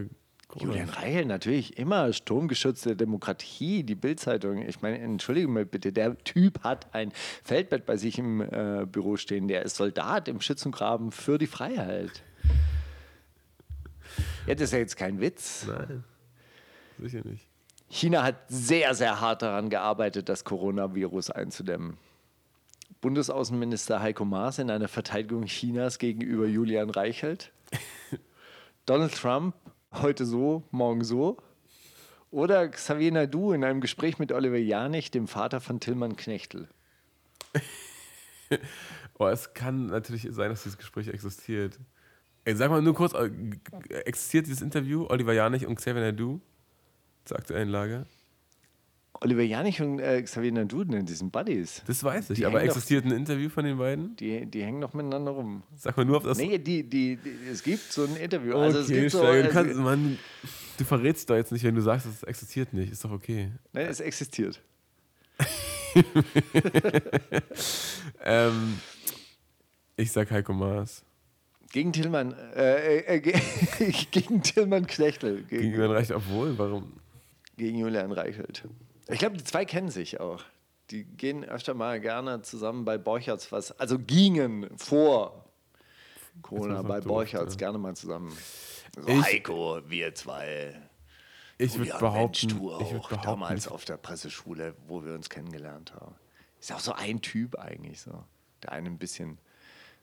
Julian 0.54 0.88
Reichelt, 0.88 1.26
natürlich 1.26 1.76
immer 1.76 2.12
sturmgeschützte 2.12 2.94
Demokratie, 2.94 3.82
die 3.82 3.96
Bildzeitung. 3.96 4.62
Ich 4.62 4.80
meine, 4.80 4.98
entschuldige 4.98 5.48
mal 5.48 5.66
bitte, 5.66 5.92
der 5.92 6.16
Typ 6.18 6.62
hat 6.62 6.94
ein 6.94 7.12
Feldbett 7.42 7.84
bei 7.84 7.96
sich 7.96 8.18
im 8.18 8.40
äh, 8.40 8.86
Büro 8.86 9.16
stehen. 9.16 9.48
Der 9.48 9.62
ist 9.62 9.76
Soldat 9.76 10.28
im 10.28 10.40
Schützengraben 10.40 11.10
für 11.10 11.38
die 11.38 11.48
Freiheit. 11.48 12.22
Ja, 14.46 14.54
das 14.54 14.62
ist 14.62 14.72
ja 14.72 14.78
jetzt 14.78 14.96
kein 14.96 15.20
Witz. 15.20 15.66
Nein, 15.66 16.04
sicher 17.00 17.22
nicht. 17.24 17.48
China 17.88 18.22
hat 18.22 18.36
sehr, 18.48 18.94
sehr 18.94 19.20
hart 19.20 19.42
daran 19.42 19.68
gearbeitet, 19.68 20.28
das 20.28 20.44
Coronavirus 20.44 21.30
einzudämmen. 21.30 21.98
Bundesaußenminister 23.00 24.00
Heiko 24.00 24.24
Maas 24.24 24.58
in 24.58 24.70
einer 24.70 24.88
Verteidigung 24.88 25.44
Chinas 25.44 25.98
gegenüber 25.98 26.46
Julian 26.46 26.90
Reichelt. 26.90 27.52
Donald 28.86 29.12
Trump 29.16 29.56
heute 29.92 30.24
so, 30.24 30.62
morgen 30.70 31.02
so. 31.02 31.38
Oder 32.30 32.68
Xavier 32.68 33.10
Naidu 33.10 33.52
in 33.52 33.64
einem 33.64 33.80
Gespräch 33.80 34.20
mit 34.20 34.30
Oliver 34.30 34.58
Janich, 34.58 35.10
dem 35.10 35.26
Vater 35.26 35.60
von 35.60 35.80
Tillmann 35.80 36.16
Knechtel. 36.16 36.68
Oh, 39.18 39.26
es 39.26 39.54
kann 39.54 39.86
natürlich 39.86 40.28
sein, 40.30 40.50
dass 40.50 40.62
dieses 40.62 40.76
Gespräch 40.76 41.08
existiert. 41.08 41.80
Ey, 42.44 42.54
sag 42.54 42.70
mal 42.70 42.82
nur 42.82 42.94
kurz, 42.94 43.14
äh, 43.14 43.30
existiert 44.04 44.46
dieses 44.46 44.60
Interview, 44.60 45.06
Oliver 45.08 45.32
Janich 45.32 45.66
und 45.66 45.76
Xavier 45.76 46.02
Naidu 46.02 46.40
zur 47.24 47.38
aktuellen 47.38 47.70
Lage? 47.70 48.06
Oliver 49.20 49.42
Janich 49.42 49.80
und 49.80 49.98
äh, 49.98 50.20
Xavier 50.22 50.52
Naidu, 50.52 50.84
ne, 50.84 51.02
die 51.02 51.12
sind 51.14 51.32
Buddies. 51.32 51.82
Das 51.86 52.04
weiß 52.04 52.30
ich, 52.30 52.36
Die 52.38 52.46
aber 52.46 52.62
existiert 52.62 53.04
ein 53.04 53.12
Interview 53.12 53.48
von 53.48 53.64
den 53.64 53.78
beiden? 53.78 54.14
Die, 54.16 54.44
die 54.46 54.62
hängen 54.62 54.78
noch 54.78 54.92
miteinander 54.94 55.30
rum. 55.32 55.62
Sag 55.74 55.96
mal 55.96 56.04
nur, 56.04 56.18
ob 56.18 56.24
das... 56.24 56.36
Nee, 56.38 56.58
die, 56.58 56.82
die, 56.82 57.16
die, 57.16 57.30
es 57.50 57.62
gibt 57.62 57.92
so 57.92 58.04
ein 58.04 58.16
Interview. 58.16 58.54
Also 58.56 58.80
es 58.80 58.86
okay, 58.86 59.00
gibt 59.00 59.12
so, 59.12 59.22
du, 59.22 59.28
äh, 59.42 59.48
kannst, 59.48 59.74
Mann, 59.76 60.18
du 60.78 60.84
verrätst 60.84 61.30
doch 61.30 61.34
jetzt 61.36 61.50
nicht, 61.52 61.64
wenn 61.64 61.74
du 61.74 61.80
sagst, 61.80 62.06
es 62.06 62.22
existiert 62.24 62.72
nicht. 62.74 62.92
Ist 62.92 63.04
doch 63.04 63.10
okay. 63.10 63.50
Nein, 63.72 63.86
es 63.86 64.00
existiert. 64.00 64.60
Ähm, 68.22 68.78
ich 69.96 70.12
sag 70.12 70.30
Heiko 70.30 70.52
Maas. 70.52 71.04
Gegen 71.72 71.92
Tillmann, 71.92 72.34
äh, 72.54 72.98
äh, 72.98 73.20
ge- 73.20 73.40
gegen 74.10 74.42
Tillmann 74.42 74.86
Knechtel, 74.86 75.42
gegen, 75.44 75.62
Gegen 75.62 75.72
Julian 75.74 75.90
Reicht, 75.92 76.10
obwohl, 76.12 76.56
warum? 76.58 76.92
gegen 77.56 77.78
Julian 77.78 78.12
Reichelt. 78.12 78.64
Ich 79.08 79.18
glaube, 79.18 79.36
die 79.36 79.44
zwei 79.44 79.64
kennen 79.64 79.90
sich 79.90 80.20
auch. 80.20 80.42
Die 80.90 81.04
gehen 81.04 81.44
öfter 81.44 81.74
mal 81.74 82.00
gerne 82.00 82.42
zusammen 82.42 82.84
bei 82.84 82.96
Borcherts 82.98 83.50
was, 83.52 83.72
also 83.78 83.98
gingen 83.98 84.68
vor 84.78 85.44
Corona 86.42 86.82
bei 86.82 87.00
Borcherts 87.00 87.54
ja. 87.54 87.58
gerne 87.58 87.78
mal 87.78 87.96
zusammen. 87.96 88.36
So, 88.96 89.08
Ich- 89.08 89.22
Heiko, 89.24 89.80
wir 89.88 90.14
zwei. 90.14 90.80
Ich 91.58 91.76
würde 91.78 91.90
behaupten, 91.98 92.46
Mensch, 92.48 92.54
ich 92.54 92.60
würd 92.60 92.72
auch, 92.74 93.08
behaupten, 93.08 93.24
damals 93.24 93.68
auf 93.68 93.84
der 93.84 93.96
Presseschule, 93.96 94.74
wo 94.86 95.04
wir 95.04 95.14
uns 95.14 95.30
kennengelernt 95.30 95.94
haben. 95.94 96.14
Ist 96.60 96.72
auch 96.72 96.80
so 96.80 96.92
ein 96.92 97.22
Typ 97.22 97.58
eigentlich 97.58 98.00
so. 98.02 98.24
Der 98.62 98.72
eine 98.72 98.88
ein 98.90 98.98
bisschen 98.98 99.38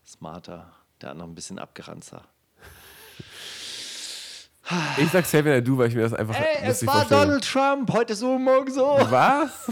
smarter, 0.05 0.73
der 1.01 1.11
andere 1.11 1.27
ein 1.27 1.35
bisschen 1.35 1.59
abgeranzter. 1.59 2.27
Ich 4.97 5.09
sag 5.11 5.23
Xavier 5.23 5.53
Naidu, 5.53 5.77
weil 5.77 5.89
ich 5.89 5.95
mir 5.95 6.01
das 6.01 6.13
einfach 6.13 6.35
Ey, 6.35 6.69
es 6.69 6.85
war 6.85 6.95
vorstelle. 6.95 7.21
Donald 7.21 7.43
Trump, 7.43 7.91
heute 7.91 8.15
so, 8.15 8.37
morgen 8.37 8.71
so. 8.71 8.97
Was? 9.09 9.71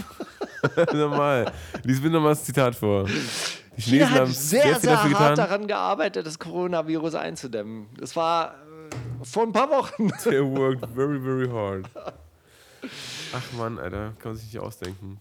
Normal. 0.92 1.52
Lies 1.82 2.00
mir 2.00 2.10
nochmal 2.10 2.32
das 2.32 2.44
Zitat 2.44 2.74
vor. 2.74 3.04
Die 3.04 3.82
China 3.82 4.06
Chinesen 4.06 4.10
hat 4.10 4.20
haben 4.20 4.32
sehr, 4.32 4.62
sehr 4.62 4.80
sehr, 4.80 5.02
hart 5.02 5.08
getan. 5.08 5.36
daran 5.36 5.66
gearbeitet, 5.66 6.26
das 6.26 6.38
Coronavirus 6.38 7.14
einzudämmen. 7.14 7.86
Das 7.98 8.14
war 8.16 8.54
äh, 8.90 9.24
vor 9.24 9.44
ein 9.44 9.52
paar 9.52 9.70
Wochen. 9.70 10.08
They 10.24 10.42
worked 10.42 10.86
very, 10.94 11.20
very 11.20 11.48
hard. 11.48 11.86
Ach 13.34 13.58
Mann, 13.58 13.78
Alter, 13.78 14.12
kann 14.18 14.32
man 14.32 14.36
sich 14.36 14.52
nicht 14.52 14.58
ausdenken. 14.60 15.20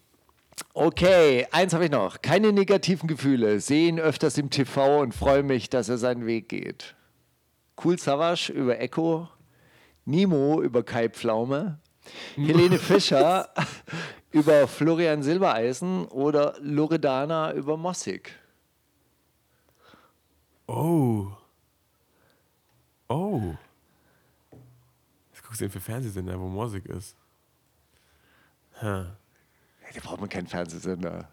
Okay, 0.73 1.47
eins 1.51 1.73
habe 1.73 1.85
ich 1.85 1.91
noch. 1.91 2.21
Keine 2.21 2.51
negativen 2.51 3.07
Gefühle. 3.07 3.59
Sehe 3.59 3.87
ihn 3.87 3.99
öfters 3.99 4.37
im 4.37 4.49
TV 4.49 5.01
und 5.01 5.13
freue 5.13 5.43
mich, 5.43 5.69
dass 5.69 5.89
er 5.89 5.97
seinen 5.97 6.25
Weg 6.25 6.49
geht. 6.49 6.95
Cool 7.83 7.97
Savage 7.97 8.51
über 8.51 8.79
Echo, 8.79 9.27
Nimo 10.05 10.61
über 10.61 10.83
Kai 10.83 11.09
Pflaume, 11.09 11.79
Helene 12.35 12.77
Fischer 12.79 13.49
über 14.31 14.67
Florian 14.67 15.21
Silbereisen 15.23 16.05
oder 16.05 16.55
Loredana 16.59 17.53
über 17.53 17.77
Mossig. 17.77 18.33
Oh. 20.67 21.27
Oh. 23.09 23.53
Was 25.33 25.43
guckst 25.43 25.59
du 25.61 25.65
denn 25.65 25.71
für 25.71 25.81
Fernsehsender, 25.81 26.39
wo 26.39 26.47
Musik 26.47 26.85
ist? 26.85 27.15
Huh. 28.81 29.05
Da 29.93 29.99
braucht 30.01 30.21
man 30.21 30.29
keinen 30.29 30.47
Fernsehsender. 30.47 31.27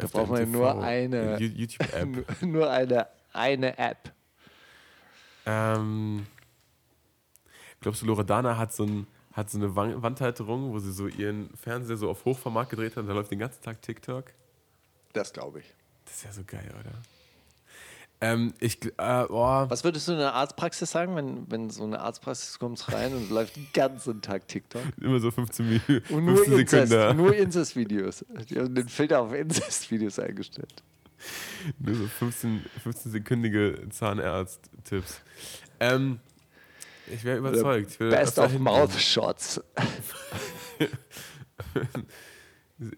Da 0.00 0.06
braucht 0.08 0.30
man 0.30 0.50
nur 0.50 0.82
eine- 0.82 1.38
YouTube-App. 1.38 2.08
Nur- 2.08 2.24
Nur 2.50 2.70
eine, 2.70 3.06
eine 3.32 3.78
App. 3.78 4.12
ähm, 5.46 6.26
glaubst 7.80 8.02
du, 8.02 8.06
Loredana 8.06 8.56
hat 8.56 8.72
so, 8.72 8.84
ein, 8.84 9.06
hat 9.32 9.50
so 9.50 9.58
eine 9.58 9.74
Wan- 9.76 10.02
Wandhalterung, 10.02 10.72
wo 10.72 10.78
sie 10.78 10.92
so 10.92 11.06
ihren 11.06 11.50
Fernseher 11.56 11.96
so 11.96 12.10
auf 12.10 12.24
Hochformat 12.24 12.70
gedreht 12.70 12.92
hat 12.96 13.02
und 13.02 13.06
da 13.08 13.14
läuft 13.14 13.30
den 13.30 13.38
ganzen 13.38 13.62
Tag 13.62 13.80
TikTok? 13.82 14.24
Das 15.12 15.32
glaube 15.32 15.60
ich. 15.60 15.66
Das 16.04 16.16
ist 16.16 16.24
ja 16.24 16.32
so 16.32 16.42
geil, 16.46 16.72
oder? 16.78 16.92
Ähm, 18.22 18.52
ich, 18.60 18.78
äh, 18.98 19.24
oh, 19.30 19.64
Was 19.70 19.82
würdest 19.82 20.06
du 20.06 20.12
in 20.12 20.18
der 20.18 20.34
Arztpraxis 20.34 20.90
sagen, 20.90 21.16
wenn, 21.16 21.50
wenn 21.50 21.70
so 21.70 21.84
eine 21.84 22.00
Arztpraxis 22.00 22.58
kommt 22.58 22.92
rein 22.92 23.14
und 23.14 23.30
läuft 23.30 23.56
den 23.56 23.66
ganzen 23.72 24.20
Tag 24.20 24.46
TikTok? 24.46 24.82
immer 25.00 25.18
so 25.20 25.30
15 25.30 25.66
Minuten, 25.66 26.14
Und 26.14 26.26
nur 26.26 26.36
15 26.36 26.58
Inzest, 26.58 26.92
Sekunden. 26.92 27.16
nur 27.16 27.34
Inzest-Videos. 27.34 28.24
Die 28.50 28.58
haben 28.58 28.74
den 28.74 28.88
Filter 28.90 29.22
auf 29.22 29.32
Inzest-Videos 29.32 30.18
eingestellt. 30.18 30.82
Nur 31.78 31.94
so 31.94 32.06
15, 32.06 32.62
15-sekündige 32.84 33.88
Zahnarzt-Tipps. 33.90 35.20
Ähm, 35.80 36.20
ich 37.12 37.24
wäre 37.24 37.38
überzeugt. 37.38 37.92
Ich 37.92 37.98
Best 37.98 38.38
of. 38.38 38.58
Mouth 38.58 38.92
Shots. 38.98 39.60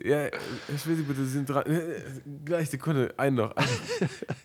Ja, 0.05 0.29
ich 0.29 0.87
will 0.87 0.97
Sie 0.97 1.03
bitte, 1.03 1.25
Sie 1.25 1.31
sind 1.33 1.49
dran. 1.49 1.65
Gleich, 2.45 2.71
Sekunde, 2.71 3.13
einen 3.17 3.37
noch. 3.37 3.55
Noch. 3.57 3.65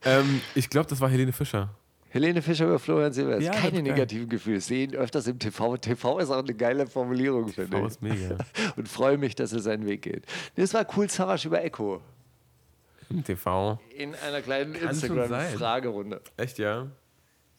ähm, 0.04 0.42
ich 0.56 0.68
glaube, 0.68 0.90
das 0.90 1.00
war 1.00 1.10
Helene 1.10 1.32
Fischer. 1.32 1.76
Helene 2.10 2.42
Fischer 2.42 2.66
über 2.66 2.80
Florian 2.80 3.14
Silbereisen. 3.14 3.44
Ja, 3.44 3.52
Keine 3.52 3.84
negativen 3.84 4.30
Gefühle. 4.30 4.62
Sehen 4.62 4.96
öfters 4.96 5.28
im 5.28 5.38
TV. 5.38 5.78
TV 5.78 6.20
ist 6.20 6.32
auch 6.32 6.40
eine 6.40 6.56
geile 6.56 6.88
Formulierung, 6.88 7.50
finde 7.50 7.70
TV 7.70 7.82
ich. 7.82 7.88
ist 7.88 8.02
mega. 8.02 8.38
Und 8.78 8.88
freue 8.88 9.18
mich, 9.18 9.36
dass 9.36 9.54
er 9.54 9.60
seinen 9.60 9.86
Weg 9.86 10.02
geht. 10.04 10.26
Das 10.56 10.74
war 10.74 10.88
cool 10.96 11.08
Savage 11.10 11.48
über 11.48 11.64
Echo. 11.64 12.02
Im 13.10 13.24
TV. 13.24 13.80
In 13.96 14.16
einer 14.16 14.42
kleinen 14.42 14.74
Instagram-Fragerunde. 14.74 16.22
Echt, 16.38 16.58
ja? 16.58 16.88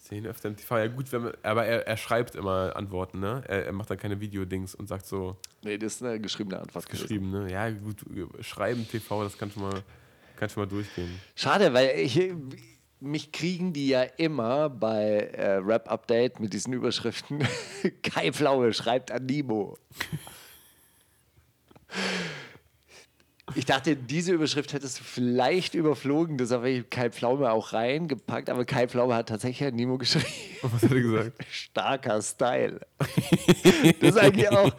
Sehen 0.08 0.26
öfter 0.26 0.48
im 0.48 0.56
TV. 0.56 0.78
Ja, 0.78 0.86
gut, 0.86 1.12
wenn 1.12 1.24
man, 1.24 1.32
aber 1.42 1.66
er, 1.66 1.86
er 1.86 1.96
schreibt 1.98 2.34
immer 2.34 2.74
Antworten, 2.74 3.20
ne? 3.20 3.42
Er, 3.46 3.66
er 3.66 3.72
macht 3.72 3.90
dann 3.90 3.98
keine 3.98 4.18
Videodings 4.20 4.74
und 4.74 4.88
sagt 4.88 5.06
so 5.06 5.36
Nee, 5.62 5.76
das 5.76 5.96
ist 5.96 6.02
eine 6.02 6.18
geschriebene 6.18 6.60
Antwort. 6.60 6.88
geschrieben, 6.88 7.30
ne? 7.30 7.50
Ja, 7.52 7.68
gut, 7.70 8.04
schreiben, 8.40 8.88
TV, 8.88 9.24
das 9.24 9.36
kann 9.36 9.50
schon 9.50 9.62
mal, 9.62 9.82
kann 10.36 10.48
schon 10.48 10.62
mal 10.62 10.68
durchgehen. 10.68 11.20
Schade, 11.34 11.74
weil 11.74 11.98
ich, 11.98 12.32
mich 13.00 13.32
kriegen 13.32 13.74
die 13.74 13.88
ja 13.88 14.02
immer 14.02 14.70
bei 14.70 15.28
äh, 15.34 15.56
Rap 15.56 15.90
Update 15.90 16.40
mit 16.40 16.54
diesen 16.54 16.72
Überschriften. 16.72 17.46
Kai 18.02 18.32
Pflaume 18.32 18.72
schreibt 18.72 19.10
an 19.10 19.26
Nimo. 19.26 19.76
Ich 23.54 23.64
dachte, 23.64 23.96
diese 23.96 24.32
Überschrift 24.32 24.72
hättest 24.72 25.00
du 25.00 25.04
vielleicht 25.04 25.74
überflogen, 25.74 26.38
deshalb 26.38 26.60
habe 26.60 26.70
ich 26.70 26.90
Kai 26.90 27.10
Pflaume 27.10 27.50
auch 27.50 27.72
reingepackt, 27.72 28.50
aber 28.50 28.64
Kai 28.64 28.88
Pflaume 28.88 29.14
hat 29.14 29.28
tatsächlich 29.28 29.68
an 29.68 29.74
Nimo 29.74 29.98
geschrieben. 29.98 30.26
Was 30.62 30.82
hat 30.82 30.90
er 30.90 31.00
gesagt? 31.00 31.44
Starker 31.50 32.22
Style. 32.22 32.80
Das 34.00 34.10
ist 34.10 34.18
eigentlich 34.18 34.48
auch 34.50 34.72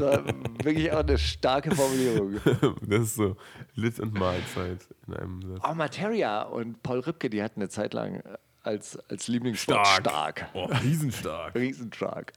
war 0.00 0.24
wirklich 0.62 0.92
auch 0.92 1.00
eine 1.00 1.18
starke 1.18 1.74
Formulierung. 1.74 2.40
das 2.82 3.00
ist 3.00 3.14
so 3.16 3.36
Lit 3.74 4.00
und 4.00 4.14
Mahlzeit 4.14 4.80
in 5.06 5.14
einem 5.14 5.42
Satz. 5.42 5.64
Auch 5.64 5.74
Materia 5.74 6.42
und 6.42 6.82
Paul 6.82 7.00
Ripke, 7.00 7.30
die 7.30 7.42
hatten 7.42 7.60
eine 7.60 7.68
Zeit 7.68 7.94
lang, 7.94 8.22
als, 8.62 8.98
als 9.08 9.28
Lieblingswort. 9.28 9.86
Stark. 9.86 10.46
Oh, 10.54 10.64
riesenstark. 10.82 11.54
Riesenstark. 11.54 12.32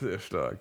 Sehr 0.00 0.18
stark. 0.18 0.60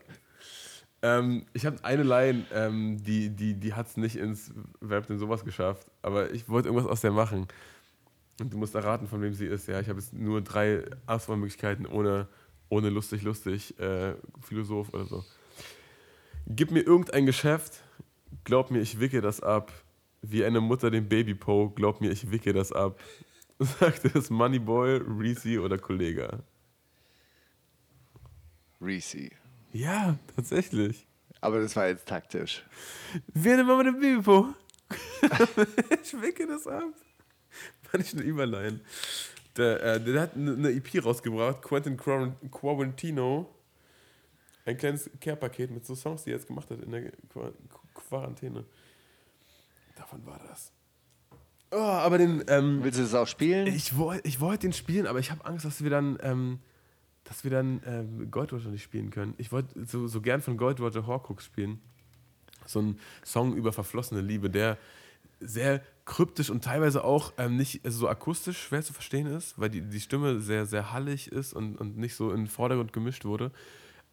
Ähm, 1.02 1.46
ich 1.54 1.66
habe 1.66 1.84
eine 1.84 2.04
Line, 2.04 2.46
ähm, 2.52 3.04
die, 3.04 3.30
die, 3.30 3.54
die 3.54 3.74
hat 3.74 3.88
es 3.88 3.98
nicht 3.98 4.16
ins 4.16 4.52
hat 4.90 5.10
denn 5.10 5.20
sowas 5.20 5.46
geschafft, 5.46 5.88
aber 6.02 6.32
ich 6.32 6.50
wollte 6.50 6.70
irgendwas 6.70 6.90
aus 6.90 7.02
der 7.02 7.12
machen. 7.12 7.48
Und 8.40 8.54
du 8.54 8.58
musst 8.58 8.76
erraten, 8.76 9.08
von 9.08 9.22
wem 9.22 9.34
sie 9.34 9.46
ist. 9.46 9.68
Ja, 9.68 9.80
ich 9.80 9.90
habe 9.90 10.00
jetzt 10.00 10.14
nur 10.14 10.42
drei 10.42 10.84
Auswahlmöglichkeiten 11.06 11.86
ohne, 11.86 12.28
ohne 12.70 12.90
lustig, 12.90 13.24
lustig, 13.24 13.80
äh, 13.80 14.16
Philosoph 14.42 14.94
oder 14.94 15.06
so. 15.06 15.24
Gib 16.48 16.72
mir 16.72 16.82
irgendein 16.82 17.26
Geschäft, 17.26 17.84
glaub 18.44 18.72
mir, 18.72 18.80
ich 18.80 19.00
wicke 19.00 19.22
das 19.22 19.42
ab. 19.42 19.72
Wie 20.22 20.44
eine 20.46 20.62
Mutter 20.62 20.90
dem 20.90 21.08
Baby 21.08 21.36
Po, 21.36 21.70
glaub 21.70 22.02
mir, 22.02 22.12
ich 22.12 22.32
wicke 22.32 22.54
das 22.54 22.72
ab. 22.72 23.00
Sagte 23.60 24.12
es 24.14 24.30
Moneyboy, 24.30 25.02
Reese 25.20 25.62
oder 25.62 25.78
Kollega? 25.78 26.40
Reese. 28.80 29.30
Ja, 29.74 30.18
tatsächlich. 30.36 31.06
Aber 31.42 31.60
das 31.60 31.76
war 31.76 31.88
jetzt 31.88 32.08
taktisch. 32.08 32.64
Eine 33.36 33.64
Mama 33.64 33.84
dem 33.84 34.00
Baby 34.00 34.22
Po. 34.22 34.48
ich 36.04 36.20
wicke 36.22 36.48
das 36.48 36.66
ab. 36.68 36.84
Fand 37.84 38.04
ich 38.04 38.14
eine 38.14 38.24
Überlein. 38.24 38.82
Der, 39.56 39.84
äh, 39.84 40.00
der 40.04 40.22
hat 40.22 40.36
eine 40.36 40.54
eine 40.54 40.70
EP 40.72 41.04
rausgebracht, 41.04 41.62
Quentin 41.62 41.98
Quaran- 41.98 42.36
Quarantino. 42.52 43.54
Ein 44.66 44.78
kleines 44.78 45.10
Care-Paket 45.22 45.72
mit 45.72 45.86
so 45.86 45.96
Songs, 45.96 46.24
die 46.24 46.32
er 46.32 46.38
jetzt 46.38 46.48
gemacht 46.48 46.70
hat 46.70 46.82
in 46.82 46.92
der 46.92 47.12
Qua- 47.32 47.54
Quarantäne. 47.94 48.66
Davon 49.96 50.26
war 50.26 50.40
das. 50.48 50.72
Oh, 51.72 51.78
aber 51.78 52.18
den. 52.18 52.44
Ähm, 52.48 52.80
Willst 52.84 53.00
du 53.00 53.04
das 53.04 53.14
auch 53.14 53.28
spielen? 53.28 53.68
ich 53.68 53.98
wollte 53.98 54.28
ich 54.28 54.40
wollt 54.40 54.64
den 54.64 54.74
spielen, 54.74 55.08
aber 55.08 55.20
ich 55.20 55.32
habe 55.32 55.44
Angst, 55.46 55.66
dass 55.66 55.84
wir 55.84 55.90
dann, 55.90 56.18
ähm, 56.22 56.60
dass 57.28 57.44
wir 57.44 57.52
dann 57.52 57.82
ähm, 57.86 58.32
Goldwater 58.32 58.70
nicht 58.70 58.84
spielen 58.84 59.12
können. 59.12 59.34
Ich 59.38 59.52
wollte 59.52 59.86
so, 59.86 60.08
so 60.08 60.22
gern 60.22 60.42
von 60.42 60.56
Goldwater 60.56 61.06
Horcrux 61.06 61.44
spielen. 61.44 61.82
So 62.66 62.82
ein 62.82 63.00
Song 63.24 63.54
über 63.54 63.74
verflossene 63.74 64.22
Liebe, 64.22 64.50
der 64.50 64.78
sehr 65.40 65.82
kryptisch 66.06 66.50
und 66.50 66.64
teilweise 66.64 67.04
auch 67.04 67.34
ähm, 67.38 67.58
nicht 67.58 67.84
also 67.86 68.00
so 68.00 68.08
akustisch 68.08 68.60
schwer 68.60 68.82
zu 68.82 68.94
verstehen 68.94 69.28
ist, 69.28 69.60
weil 69.60 69.70
die, 69.70 69.82
die 69.82 70.00
Stimme 70.00 70.40
sehr, 70.40 70.66
sehr 70.66 70.94
hallig 70.94 71.32
ist 71.32 71.54
und, 71.54 71.76
und 71.76 71.98
nicht 71.98 72.16
so 72.16 72.32
in 72.32 72.38
den 72.38 72.48
Vordergrund 72.48 72.94
gemischt 72.94 73.26
wurde. 73.26 73.52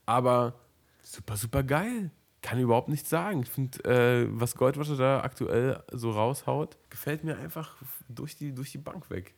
Aber 0.06 0.54
super, 1.02 1.36
super 1.36 1.62
geil. 1.62 2.10
Kann 2.42 2.58
überhaupt 2.58 2.88
nichts 2.88 3.08
sagen. 3.08 3.42
Ich 3.44 3.48
finde, 3.48 3.84
äh, 3.84 4.26
was 4.28 4.56
Goldwater 4.56 4.96
da 4.96 5.20
aktuell 5.22 5.82
so 5.92 6.10
raushaut, 6.10 6.76
gefällt 6.90 7.24
mir 7.24 7.38
einfach 7.38 7.76
durch 8.08 8.36
die, 8.36 8.52
durch 8.52 8.72
die 8.72 8.78
Bank 8.78 9.08
weg. 9.08 9.34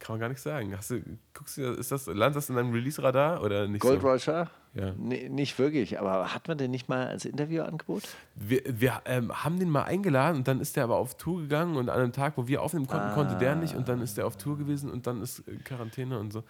Kann 0.00 0.14
man 0.14 0.20
gar 0.20 0.28
nicht 0.30 0.40
sagen. 0.40 0.74
Hast 0.74 0.90
du, 0.90 1.02
guckst 1.34 1.58
du, 1.58 1.72
ist 1.72 1.92
das, 1.92 2.06
landet 2.06 2.36
das 2.36 2.48
in 2.48 2.56
deinem 2.56 2.72
Release-Radar 2.72 3.42
oder 3.42 3.68
nicht? 3.68 3.82
Gold 3.82 4.00
so? 4.00 4.08
Roger? 4.08 4.50
Ja. 4.72 4.94
Nee, 4.96 5.28
nicht 5.28 5.58
wirklich, 5.58 6.00
aber 6.00 6.32
hat 6.32 6.48
man 6.48 6.56
den 6.56 6.70
nicht 6.70 6.88
mal 6.88 7.06
als 7.06 7.26
Interviewangebot? 7.26 8.04
Wir, 8.34 8.62
wir 8.66 9.02
ähm, 9.04 9.44
haben 9.44 9.58
den 9.58 9.68
mal 9.68 9.82
eingeladen 9.82 10.38
und 10.38 10.48
dann 10.48 10.60
ist 10.60 10.76
der 10.76 10.84
aber 10.84 10.96
auf 10.96 11.16
Tour 11.16 11.42
gegangen 11.42 11.76
und 11.76 11.90
an 11.90 12.00
einem 12.00 12.12
Tag, 12.12 12.36
wo 12.36 12.46
wir 12.48 12.62
aufnehmen 12.62 12.86
konnten, 12.86 13.12
konnte 13.12 13.36
der 13.36 13.56
nicht 13.56 13.74
und 13.74 13.88
dann 13.88 14.00
ist 14.00 14.16
der 14.16 14.26
auf 14.26 14.38
Tour 14.38 14.56
gewesen 14.56 14.90
und 14.90 15.06
dann 15.06 15.20
ist 15.22 15.40
äh, 15.40 15.56
Quarantäne 15.64 16.18
und 16.18 16.32
so. 16.32 16.44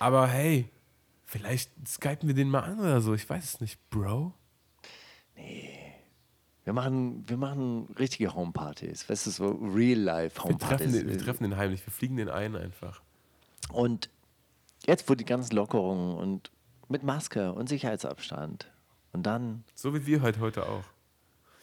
Aber 0.00 0.26
hey, 0.26 0.68
vielleicht 1.24 1.70
skypen 1.86 2.26
wir 2.28 2.34
den 2.34 2.50
mal 2.50 2.60
an 2.60 2.80
oder 2.80 3.00
so. 3.00 3.14
Ich 3.14 3.28
weiß 3.28 3.44
es 3.44 3.60
nicht, 3.60 3.78
Bro. 3.90 4.32
Wir 6.64 6.72
machen, 6.72 7.24
wir 7.28 7.36
machen 7.36 7.88
richtige 7.98 8.34
Homepartys, 8.34 9.08
weißt 9.08 9.26
du, 9.26 9.30
so 9.30 9.48
real-life 9.50 10.36
Wir 10.36 10.42
treffen, 10.56 10.62
Homepartys. 10.62 10.92
den, 10.92 11.08
wir 11.08 11.18
treffen 11.18 11.42
den 11.44 11.56
heimlich, 11.56 11.86
wir 11.86 11.92
fliegen 11.92 12.16
den 12.16 12.28
ein 12.30 12.56
einfach. 12.56 13.02
Und 13.70 14.08
jetzt, 14.86 15.08
wo 15.10 15.14
die 15.14 15.24
ganzen 15.26 15.54
Lockerungen 15.56 16.16
und 16.16 16.50
mit 16.88 17.02
Maske 17.02 17.52
und 17.52 17.68
Sicherheitsabstand 17.68 18.70
und 19.12 19.24
dann, 19.24 19.64
So 19.74 19.94
wie 19.94 20.06
wir 20.06 20.22
halt 20.22 20.38
heute 20.40 20.66
auch. 20.66 20.84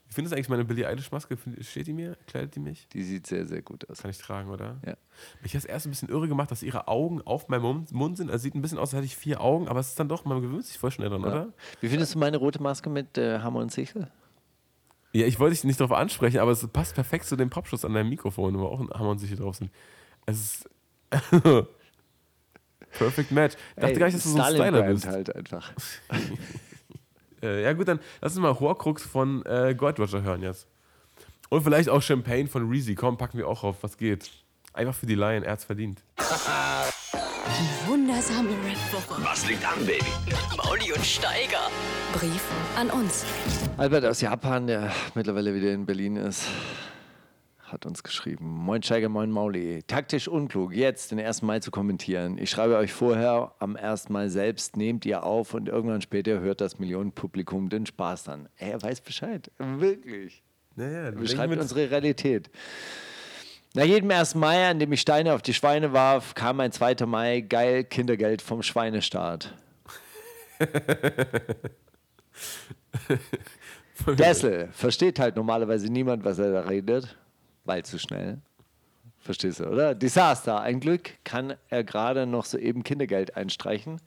Wie 0.07 0.13
findest 0.13 0.33
du 0.33 0.35
eigentlich 0.35 0.49
meine 0.49 0.65
Billie 0.65 0.85
Eilish-Maske? 0.85 1.37
Steht 1.61 1.87
die 1.87 1.93
mir? 1.93 2.17
Kleidet 2.27 2.55
die 2.55 2.59
mich? 2.59 2.85
die 2.89 3.01
sieht 3.01 3.25
sehr, 3.27 3.45
sehr 3.47 3.61
gut 3.61 3.89
aus. 3.89 4.01
Kann 4.01 4.11
ich 4.11 4.17
tragen, 4.17 4.49
oder? 4.49 4.75
Ja. 4.85 4.95
Mich 5.41 5.53
hat 5.53 5.59
es 5.59 5.65
erst 5.65 5.85
ein 5.87 5.91
bisschen 5.91 6.09
irre 6.09 6.27
gemacht, 6.27 6.51
dass 6.51 6.63
ihre 6.63 6.89
Augen 6.89 7.21
auf 7.21 7.47
meinem 7.47 7.85
Mund- 7.91 8.17
sind. 8.17 8.29
Also 8.29 8.43
sieht 8.43 8.53
ein 8.53 8.61
bisschen 8.61 8.77
aus, 8.77 8.89
als 8.89 8.93
hätte 8.97 9.05
ich 9.05 9.15
vier 9.15 9.39
Augen, 9.39 9.67
aber 9.69 9.79
es 9.79 9.87
ist 9.89 9.99
dann 9.99 10.09
doch, 10.09 10.25
man 10.25 10.41
gewöhnt 10.41 10.65
sich 10.65 10.77
voll 10.77 10.91
schnell 10.91 11.09
dran, 11.09 11.23
oder? 11.23 11.53
Wie 11.79 11.87
findest 11.87 12.13
du 12.13 12.19
meine 12.19 12.37
rote 12.37 12.61
Maske 12.61 12.89
mit 12.89 13.17
äh, 13.17 13.39
Hammer 13.39 13.61
und 13.61 13.71
Sichel? 13.71 14.11
Ja, 15.14 15.26
ich 15.26 15.39
wollte 15.39 15.55
dich 15.55 15.64
nicht 15.64 15.80
darauf 15.80 15.97
ansprechen, 15.97 16.39
aber 16.39 16.51
es 16.51 16.66
passt 16.68 16.95
perfekt 16.95 17.26
zu 17.26 17.36
dem 17.36 17.49
Popschutz 17.49 17.84
an 17.84 17.93
deinem 17.93 18.09
Mikrofon, 18.09 18.57
wo 18.57 18.66
auch 18.66 18.80
ein 18.80 18.89
Hammer 18.91 19.09
und 19.09 19.20
Sichel 19.20 19.38
drauf 19.38 19.55
sind. 19.55 19.72
Es 20.26 20.39
ist. 20.39 20.70
Perfect 22.91 23.32
Match. 23.32 23.55
Ich 23.76 23.82
dachte 23.82 23.99
gar 23.99 24.05
nicht, 24.07 24.18
dass 24.18 24.24
du 24.24 24.30
so 24.30 24.41
ein 24.41 24.53
Styler 24.53 24.84
bist. 24.84 25.07
halt 25.07 25.36
einfach. 25.36 25.72
Äh, 27.43 27.64
ja, 27.64 27.74
gut, 27.74 27.88
dann 27.88 27.99
lass 28.22 28.34
uns 28.34 28.41
mal 28.43 28.59
Horcrux 28.59 29.01
von 29.01 29.43
äh, 29.47 29.74
Gold 29.76 29.99
Roger 29.99 30.22
hören 30.22 30.43
jetzt. 30.43 30.68
Und 31.49 31.64
vielleicht 31.64 31.89
auch 31.89 31.99
Champagne 32.03 32.47
von 32.47 32.70
Reezy. 32.70 32.93
Komm, 32.93 33.18
packen 33.18 33.36
wir 33.39 33.47
auch 33.47 33.64
auf. 33.64 33.82
Was 33.82 33.97
geht? 33.97 34.30
Einfach 34.74 34.93
für 34.93 35.07
die 35.07 35.16
Lion, 35.16 35.41
er 35.41 35.53
hat's 35.53 35.66
verdient. 35.66 36.03
Die 37.45 37.89
wundersame 37.89 38.49
Rap-Woche. 38.49 39.23
Was 39.23 39.47
liegt 39.49 39.65
an, 39.65 39.83
Baby? 39.85 40.05
Mauli 40.57 40.91
und 40.93 41.03
Steiger. 41.03 41.69
Brief 42.13 42.43
an 42.75 42.89
uns. 42.91 43.25
Albert 43.77 44.05
aus 44.05 44.21
Japan, 44.21 44.67
der 44.67 44.91
mittlerweile 45.15 45.55
wieder 45.55 45.71
in 45.73 45.85
Berlin 45.85 46.17
ist, 46.17 46.45
hat 47.63 47.85
uns 47.87 48.03
geschrieben. 48.03 48.45
Moin 48.47 48.83
Steiger, 48.83 49.09
moin 49.09 49.31
Mauli. 49.31 49.81
Taktisch 49.87 50.27
unklug, 50.27 50.73
jetzt 50.75 51.11
den 51.11 51.19
1. 51.19 51.41
Mai 51.41 51.59
zu 51.59 51.71
kommentieren. 51.71 52.37
Ich 52.37 52.51
schreibe 52.51 52.77
euch 52.77 52.93
vorher, 52.93 53.53
am 53.59 53.75
1. 53.75 54.09
Mai 54.09 54.27
selbst 54.29 54.77
nehmt 54.77 55.05
ihr 55.05 55.23
auf 55.23 55.53
und 55.55 55.67
irgendwann 55.67 56.01
später 56.01 56.41
hört 56.41 56.61
das 56.61 56.77
Millionenpublikum 56.77 57.69
den 57.69 57.85
Spaß. 57.87 58.27
Ey, 58.57 58.71
Er 58.71 58.81
weiß 58.83 59.01
Bescheid. 59.01 59.49
Wirklich. 59.57 60.43
Naja, 60.75 61.09
Beschreibt 61.11 61.57
unsere 61.59 61.89
Realität. 61.89 62.49
Nach 63.74 63.86
jedem 63.86 64.11
1. 64.11 64.36
Mai, 64.36 64.69
an 64.69 64.80
dem 64.80 64.91
ich 64.91 64.99
Steine 64.99 65.34
auf 65.34 65.41
die 65.41 65.53
Schweine 65.53 65.93
warf, 65.93 66.36
kam 66.36 66.59
ein 66.59 66.74
2. 66.74 67.05
Mai, 67.05 67.39
geil 67.39 67.86
Kindergeld 67.86 68.41
vom 68.41 68.63
Schweinestaat. 68.63 69.53
Dessel, 74.07 74.67
versteht 74.74 75.19
halt 75.19 75.38
normalerweise 75.38 75.88
niemand, 75.88 76.26
was 76.26 76.38
er 76.39 76.51
da 76.51 76.61
redet, 76.61 77.15
weil 77.63 77.86
zu 77.86 77.97
schnell. 77.97 78.39
Verstehst 79.19 79.61
du, 79.61 79.67
oder? 79.67 79.95
Desaster. 79.95 80.59
Ein 80.59 80.82
Glück 80.82 81.11
kann 81.24 81.53
er 81.69 81.86
gerade 81.86 82.26
noch 82.26 82.43
soeben 82.43 82.84
Kindergeld 82.84 83.38
einstreichen. 83.38 84.01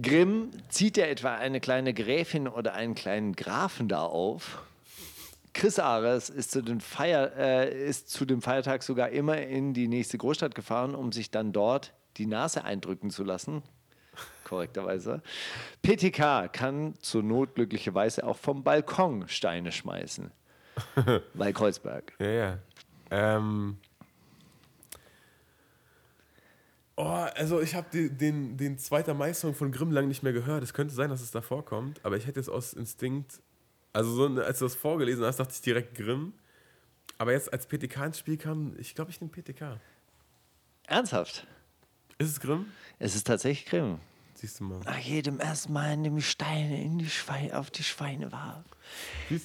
Grimm, 0.00 0.50
zieht 0.68 0.98
er 0.98 1.10
etwa 1.10 1.34
eine 1.34 1.58
kleine 1.58 1.94
Gräfin 1.94 2.46
oder 2.46 2.74
einen 2.74 2.94
kleinen 2.94 3.34
Grafen 3.34 3.88
da 3.88 4.02
auf? 4.02 4.62
Chris 5.56 5.78
Ares 5.78 6.28
ist 6.28 6.50
zu, 6.50 6.60
den 6.60 6.82
Feier, 6.82 7.32
äh, 7.34 7.88
ist 7.88 8.10
zu 8.10 8.26
dem 8.26 8.42
Feiertag 8.42 8.82
sogar 8.82 9.08
immer 9.08 9.38
in 9.38 9.72
die 9.72 9.88
nächste 9.88 10.18
Großstadt 10.18 10.54
gefahren, 10.54 10.94
um 10.94 11.12
sich 11.12 11.30
dann 11.30 11.54
dort 11.54 11.94
die 12.18 12.26
Nase 12.26 12.62
eindrücken 12.62 13.08
zu 13.08 13.24
lassen. 13.24 13.62
Korrekterweise. 14.44 15.22
PTK 15.80 16.52
kann 16.52 16.92
zur 17.00 17.22
Not 17.22 17.54
glücklicherweise 17.54 18.26
auch 18.26 18.36
vom 18.36 18.64
Balkon 18.64 19.28
Steine 19.28 19.72
schmeißen. 19.72 20.30
Bei 21.34 21.54
Kreuzberg. 21.54 22.12
Ja, 22.18 22.28
ja. 22.28 22.58
Ähm. 23.10 23.78
Oh, 26.96 27.26
also 27.34 27.62
ich 27.62 27.74
habe 27.74 27.86
den, 27.90 28.18
den, 28.18 28.56
den 28.58 28.78
zweiter 28.78 29.14
Mai-Song 29.14 29.54
von 29.54 29.72
Grimm 29.72 29.90
lang 29.90 30.06
nicht 30.06 30.22
mehr 30.22 30.34
gehört. 30.34 30.62
Es 30.62 30.74
könnte 30.74 30.94
sein, 30.94 31.08
dass 31.08 31.22
es 31.22 31.30
da 31.30 31.40
vorkommt, 31.40 31.98
aber 32.02 32.18
ich 32.18 32.26
hätte 32.26 32.40
es 32.40 32.50
aus 32.50 32.74
Instinkt, 32.74 33.40
also 33.96 34.10
so, 34.10 34.40
als 34.42 34.58
du 34.58 34.66
das 34.66 34.74
vorgelesen 34.74 35.24
hast, 35.24 35.40
dachte 35.40 35.54
ich 35.54 35.62
direkt 35.62 35.94
Grimm. 35.94 36.34
Aber 37.16 37.32
jetzt, 37.32 37.50
als 37.50 37.66
PTK 37.66 38.04
ins 38.04 38.18
Spiel 38.18 38.36
kam, 38.36 38.76
ich 38.78 38.94
glaube, 38.94 39.10
ich 39.10 39.22
nehme 39.22 39.32
PTK. 39.32 39.80
Ernsthaft? 40.86 41.46
Ist 42.18 42.28
es 42.28 42.40
Grimm? 42.40 42.66
Es 42.98 43.14
ist 43.14 43.26
tatsächlich 43.26 43.64
Grimm. 43.64 43.98
Siehst 44.34 44.60
du 44.60 44.64
mal. 44.64 44.80
Nach 44.80 44.98
jedem 44.98 45.40
ersten 45.40 45.72
Mal, 45.72 45.94
in 45.94 46.04
dem 46.04 46.18
ich 46.18 46.28
Steine 46.28 46.82
in 46.82 46.98
die 46.98 47.08
Schweine, 47.08 47.58
auf 47.58 47.70
die 47.70 47.82
Schweine 47.82 48.30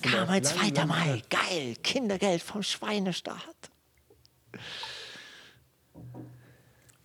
du 0.01 0.09
kam 0.09 0.27
mal, 0.27 0.33
ein 0.35 0.43
lang, 0.43 0.53
2. 0.53 0.67
lang 0.71 0.87
Mai. 0.89 1.01
her. 1.01 1.21
Geil, 1.29 1.75
Kindergeld 1.81 2.41
vom 2.41 2.61
Schweinestaat. 2.61 3.55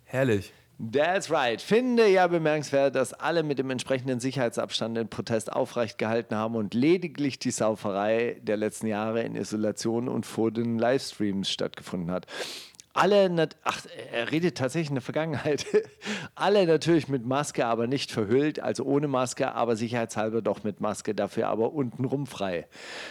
Herrlich. 0.05 0.53
That's 0.79 1.31
right. 1.31 1.63
Finde 1.63 2.07
ja 2.07 2.27
bemerkenswert, 2.27 2.97
dass 2.97 3.15
alle 3.15 3.43
mit 3.43 3.59
dem 3.59 3.71
entsprechenden 3.71 4.21
Sicherheitsabstand 4.21 4.95
den 4.95 5.09
Protest 5.09 5.51
aufrecht 5.51 5.97
gehalten 5.97 6.35
haben 6.35 6.55
und 6.55 6.75
lediglich 6.75 7.39
die 7.39 7.51
Sauferei 7.51 8.37
der 8.43 8.59
letzten 8.59 8.87
Jahre 8.87 9.23
in 9.23 9.37
Isolation 9.37 10.07
und 10.07 10.27
vor 10.27 10.51
den 10.51 10.79
Livestreams 10.79 11.51
stattgefunden 11.51 12.11
hat. 12.11 12.27
Alle, 12.93 13.49
ach, 13.65 13.81
er 14.13 14.33
redet 14.33 14.59
tatsächlich 14.59 14.89
in 14.91 14.97
der 14.97 15.03
Vergangenheit. 15.03 15.67
Alle 16.35 16.67
natürlich 16.67 17.09
mit 17.09 17.25
Maske, 17.27 17.67
aber 17.67 17.87
nicht 17.87 18.11
verhüllt, 18.11 18.61
also 18.61 18.85
ohne 18.85 19.07
Maske, 19.09 19.55
aber 19.55 19.77
sicherheitshalber 19.77 20.41
doch 20.41 20.63
mit 20.63 20.81
Maske, 20.81 21.15
dafür 21.15 21.49
aber 21.49 21.73
untenrum 21.73 22.27
frei. 22.27 22.67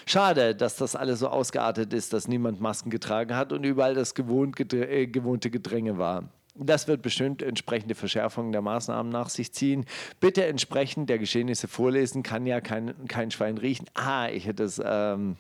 Schade, 0.08 0.56
dass 0.56 0.76
das 0.76 0.96
alles 0.96 1.20
so 1.20 1.28
ausgeartet 1.30 1.94
ist, 1.94 2.14
dass 2.14 2.28
niemand 2.28 2.62
Masken 2.62 2.90
getragen 2.90 3.36
hat 3.36 3.54
und 3.54 3.64
überall 3.64 3.94
das 3.94 4.16
gewohnt, 4.16 4.60
äh, 4.74 5.06
gewohnte 5.06 5.52
Gedränge 5.52 6.00
war. 6.00 6.30
Das 6.58 6.88
wird 6.88 7.02
bestimmt 7.02 7.42
entsprechende 7.42 7.96
Verschärfungen 7.96 8.54
der 8.54 8.62
Maßnahmen 8.62 9.12
nach 9.12 9.30
sich 9.30 9.52
ziehen. 9.52 9.86
Bitte 10.20 10.46
entsprechend 10.46 11.10
der 11.10 11.20
Geschehnisse 11.20 11.68
vorlesen, 11.68 12.24
kann 12.24 12.46
ja 12.46 12.62
kein, 12.62 13.08
kein 13.08 13.30
Schwein 13.30 13.58
riechen. 13.58 13.88
Ah, 13.94 14.30
ich 14.30 14.46
hätte 14.46 14.64
es. 14.64 14.82
Ähm, 14.84 15.36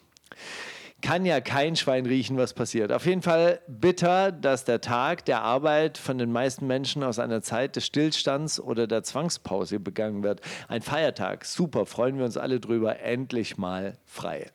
kann 1.01 1.23
ja 1.23 1.39
kein 1.39 1.75
Schwein 1.75 2.05
riechen, 2.05 2.35
was 2.37 2.53
passiert. 2.53 2.91
Auf 2.91 3.05
jeden 3.05 3.21
Fall 3.21 3.61
bitter, 3.67 4.31
dass 4.31 4.65
der 4.65 4.81
Tag 4.81 5.23
der 5.25 5.41
Arbeit 5.41 5.97
von 5.99 6.17
den 6.17 6.31
meisten 6.31 6.65
Menschen 6.65 7.03
aus 7.03 7.19
einer 7.19 7.41
Zeit 7.41 7.75
des 7.75 7.85
Stillstands 7.85 8.59
oder 8.59 8.87
der 8.87 9.03
Zwangspause 9.03 9.79
begangen 9.79 10.23
wird. 10.23 10.41
Ein 10.67 10.81
Feiertag, 10.81 11.45
super, 11.45 11.85
freuen 11.85 12.17
wir 12.17 12.25
uns 12.25 12.37
alle 12.37 12.59
drüber, 12.59 12.99
endlich 12.99 13.57
mal 13.57 13.97
frei. 14.05 14.47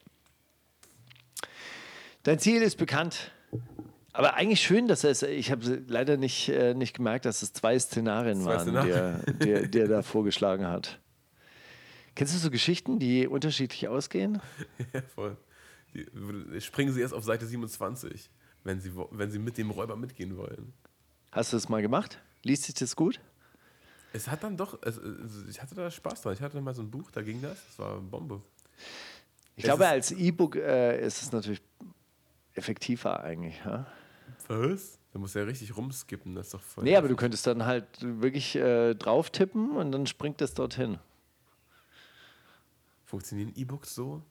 Dein 2.24 2.38
Ziel 2.38 2.62
ist 2.62 2.76
bekannt. 2.76 3.30
Aber 4.12 4.34
eigentlich 4.34 4.60
schön, 4.60 4.88
dass 4.88 5.04
es, 5.04 5.22
ich 5.22 5.50
habe 5.50 5.82
leider 5.86 6.16
nicht, 6.16 6.48
äh, 6.48 6.74
nicht 6.74 6.96
gemerkt, 6.96 7.24
dass 7.24 7.42
es 7.42 7.52
zwei 7.52 7.78
Szenarien 7.78 8.40
Zwei 8.42 8.56
waren, 8.56 8.60
Szenarien. 8.60 9.22
Die, 9.40 9.50
er, 9.50 9.62
die, 9.62 9.70
die 9.70 9.78
er 9.78 9.88
da 9.88 10.02
vorgeschlagen 10.02 10.66
hat. 10.66 11.00
Kennst 12.16 12.34
du 12.34 12.38
so 12.38 12.50
Geschichten, 12.50 12.98
die 12.98 13.26
unterschiedlich 13.28 13.88
ausgehen? 13.88 14.40
Ja, 14.92 15.02
voll. 15.14 15.36
Die, 15.94 16.60
springen 16.60 16.92
sie 16.92 17.00
erst 17.00 17.14
auf 17.14 17.24
Seite 17.24 17.46
27, 17.46 18.30
wenn 18.64 18.80
sie, 18.80 18.92
wenn 19.10 19.30
sie 19.30 19.38
mit 19.38 19.58
dem 19.58 19.70
Räuber 19.70 19.96
mitgehen 19.96 20.36
wollen. 20.36 20.72
Hast 21.32 21.52
du 21.52 21.56
das 21.56 21.68
mal 21.68 21.82
gemacht? 21.82 22.20
Liest 22.42 22.64
sich 22.64 22.74
das 22.74 22.96
gut? 22.96 23.20
Es 24.12 24.28
hat 24.28 24.42
dann 24.42 24.56
doch, 24.56 24.78
es, 24.82 25.00
ich 25.48 25.62
hatte 25.62 25.74
da 25.76 25.90
Spaß 25.90 26.22
dran. 26.22 26.32
Ich 26.34 26.40
hatte 26.40 26.60
mal 26.60 26.74
so 26.74 26.82
ein 26.82 26.90
Buch, 26.90 27.10
da 27.12 27.22
ging 27.22 27.40
das. 27.40 27.58
Das 27.68 27.78
war 27.78 28.00
Bombe. 28.00 28.42
Ich 29.54 29.64
Es 29.64 29.68
glaube, 29.68 29.86
als 29.86 30.10
E-Book 30.10 30.56
äh, 30.56 31.04
ist 31.04 31.22
es 31.22 31.32
natürlich 31.32 31.62
effektiver 32.54 33.22
eigentlich. 33.22 33.60
Ja? 33.64 33.86
Was? 34.50 34.98
Da 35.12 35.18
musst 35.18 35.34
du 35.34 35.40
ja 35.40 35.44
richtig 35.44 35.76
rumskippen, 35.76 36.34
das 36.34 36.46
ist 36.46 36.54
doch 36.54 36.60
voll. 36.60 36.84
Nee, 36.84 36.96
aber 36.96 37.08
du 37.08 37.16
könntest 37.16 37.46
dann 37.46 37.64
halt 37.64 37.86
wirklich 38.00 38.56
äh, 38.56 38.94
drauf 38.94 39.30
tippen 39.30 39.76
und 39.76 39.92
dann 39.92 40.06
springt 40.06 40.42
es 40.42 40.54
dorthin. 40.54 40.98
Funktionieren 43.04 43.52
E-Books 43.56 43.94
so? 43.94 44.22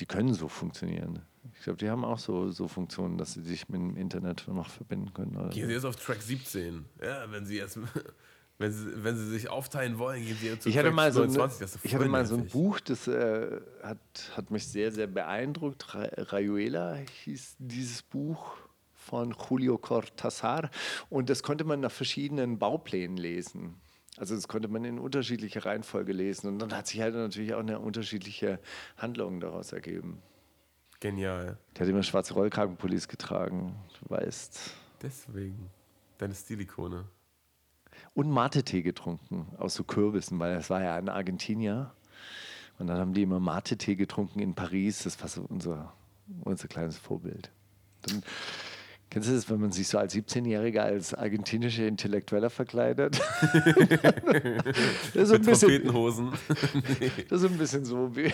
Die 0.00 0.06
können 0.06 0.34
so 0.34 0.48
funktionieren. 0.48 1.22
Ich 1.52 1.64
glaube, 1.64 1.78
die 1.78 1.90
haben 1.90 2.04
auch 2.04 2.18
so, 2.18 2.50
so 2.50 2.68
Funktionen, 2.68 3.18
dass 3.18 3.34
sie 3.34 3.42
sich 3.42 3.68
mit 3.68 3.80
dem 3.80 3.96
Internet 3.96 4.48
noch 4.48 4.68
verbinden 4.68 5.12
können. 5.12 5.36
Oder 5.36 5.50
Gehen. 5.50 5.68
Sie 5.68 5.74
jetzt 5.74 5.84
auf 5.84 5.96
Track 5.96 6.22
17. 6.22 6.84
Ja, 7.02 7.30
wenn 7.30 7.44
Sie 7.44 7.56
jetzt, 7.56 7.78
wenn 8.58 8.72
Sie, 8.72 9.04
wenn 9.04 9.16
Sie 9.16 9.28
sich 9.28 9.48
aufteilen 9.50 9.98
wollen, 9.98 10.24
gehen 10.24 10.36
Sie 10.40 10.46
jetzt 10.46 10.62
zu 10.62 10.68
Ich 10.68 10.78
hatte 10.78 10.90
mal 10.90 11.12
so 11.12 11.22
ein, 11.22 11.28
29. 11.28 11.60
Das 11.60 11.74
ist 11.76 11.84
ich 11.84 11.94
hatte 11.94 12.08
mal 12.08 12.26
so 12.26 12.36
ein. 12.36 12.46
Buch, 12.46 12.80
das 12.80 13.06
äh, 13.06 13.60
hat, 13.82 13.98
hat 14.36 14.50
mich 14.50 14.66
sehr, 14.66 14.90
sehr 14.90 15.06
beeindruckt. 15.06 15.94
Ra 15.94 16.08
Rayuela 16.16 16.96
hieß 17.24 17.56
dieses 17.58 18.02
Buch 18.02 18.56
von 19.04 19.34
Julio 19.48 19.76
Cortázar 19.76 20.70
und 21.10 21.30
das 21.30 21.42
konnte 21.42 21.64
man 21.64 21.80
nach 21.80 21.92
verschiedenen 21.92 22.58
Bauplänen 22.58 23.16
lesen. 23.16 23.76
Also 24.16 24.34
das 24.34 24.48
konnte 24.48 24.68
man 24.68 24.84
in 24.84 24.98
unterschiedlicher 24.98 25.66
Reihenfolge 25.66 26.12
lesen 26.12 26.48
und 26.48 26.58
dann 26.58 26.74
hat 26.74 26.86
sich 26.86 27.00
halt 27.00 27.14
natürlich 27.14 27.54
auch 27.54 27.60
eine 27.60 27.80
unterschiedliche 27.80 28.60
Handlung 28.96 29.40
daraus 29.40 29.72
ergeben. 29.72 30.22
Genial. 31.00 31.58
Der 31.74 31.82
hat 31.82 31.88
immer 31.88 32.02
schwarze 32.02 32.34
Rollkragenpullis 32.34 33.08
getragen, 33.08 33.74
du 34.00 34.10
weißt. 34.14 34.70
Deswegen. 35.02 35.68
Deine 36.18 36.34
Stilikone. 36.34 37.04
Und 38.14 38.30
Mate-Tee 38.30 38.82
getrunken, 38.82 39.48
aus 39.58 39.74
so 39.74 39.84
Kürbissen, 39.84 40.38
weil 40.38 40.54
das 40.54 40.70
war 40.70 40.82
ja 40.82 40.94
ein 40.94 41.08
Argentinier. 41.08 41.92
Und 42.78 42.86
dann 42.86 42.98
haben 42.98 43.12
die 43.12 43.22
immer 43.22 43.40
Mate-Tee 43.40 43.96
getrunken 43.96 44.40
in 44.40 44.54
Paris. 44.54 45.02
Das 45.02 45.20
war 45.20 45.28
so 45.28 45.42
unser, 45.42 45.92
unser 46.42 46.68
kleines 46.68 46.96
Vorbild. 46.96 47.50
Dann, 48.02 48.22
kennst 49.14 49.28
du 49.28 49.32
das, 49.34 49.48
wenn 49.48 49.60
man 49.60 49.70
sich 49.70 49.86
so 49.86 49.96
als 49.96 50.12
17-Jähriger 50.12 50.80
als 50.80 51.14
argentinischer 51.14 51.86
Intellektueller 51.86 52.50
verkleidet? 52.50 53.20
das, 53.54 55.14
ist 55.14 55.28
so 55.28 55.34
ein 55.34 55.40
Mit 55.40 55.46
bisschen, 55.46 55.68
Trompetenhosen. 55.68 56.32
das 57.28 57.42
ist 57.42 57.50
ein 57.52 57.56
bisschen 57.56 57.84
so, 57.84 58.16
wie, 58.16 58.32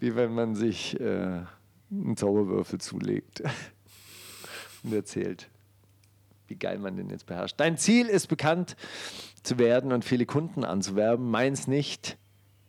wie 0.00 0.14
wenn 0.14 0.34
man 0.34 0.54
sich 0.54 1.00
äh, 1.00 1.44
einen 1.90 2.16
Zauberwürfel 2.18 2.78
zulegt 2.78 3.42
und 4.82 4.92
erzählt, 4.92 5.48
wie 6.46 6.56
geil 6.56 6.78
man 6.78 6.98
den 6.98 7.08
jetzt 7.08 7.24
beherrscht. 7.24 7.54
Dein 7.56 7.78
Ziel 7.78 8.06
ist 8.06 8.26
bekannt 8.26 8.76
zu 9.42 9.58
werden 9.58 9.92
und 9.92 10.04
viele 10.04 10.26
Kunden 10.26 10.62
anzuwerben. 10.62 11.30
Meins 11.30 11.66
nicht 11.66 12.18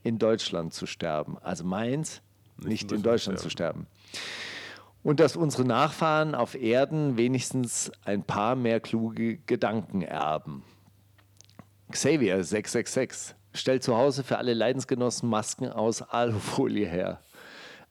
in 0.02 0.18
Deutschland 0.18 0.74
zu 0.74 0.86
sterben. 0.86 1.38
Also 1.40 1.66
meins 1.66 2.22
nicht, 2.64 2.90
in 2.94 3.04
Deutschland 3.04 3.38
zu 3.40 3.50
sterben. 3.50 3.86
Und 5.04 5.20
dass 5.20 5.36
unsere 5.36 5.66
Nachfahren 5.66 6.34
auf 6.34 6.56
Erden 6.56 7.18
wenigstens 7.18 7.92
ein 8.06 8.24
paar 8.24 8.56
mehr 8.56 8.80
kluge 8.80 9.38
Gedanken 9.38 10.02
erben. 10.02 10.64
Xavier 11.92 12.44
666 12.44 13.36
stellt 13.54 13.84
zu 13.84 13.96
Hause 13.96 14.24
für 14.24 14.38
alle 14.38 14.54
Leidensgenossen 14.54 15.30
Masken 15.30 15.68
aus 15.70 16.02
Alufolie 16.02 16.88
her. 16.88 17.20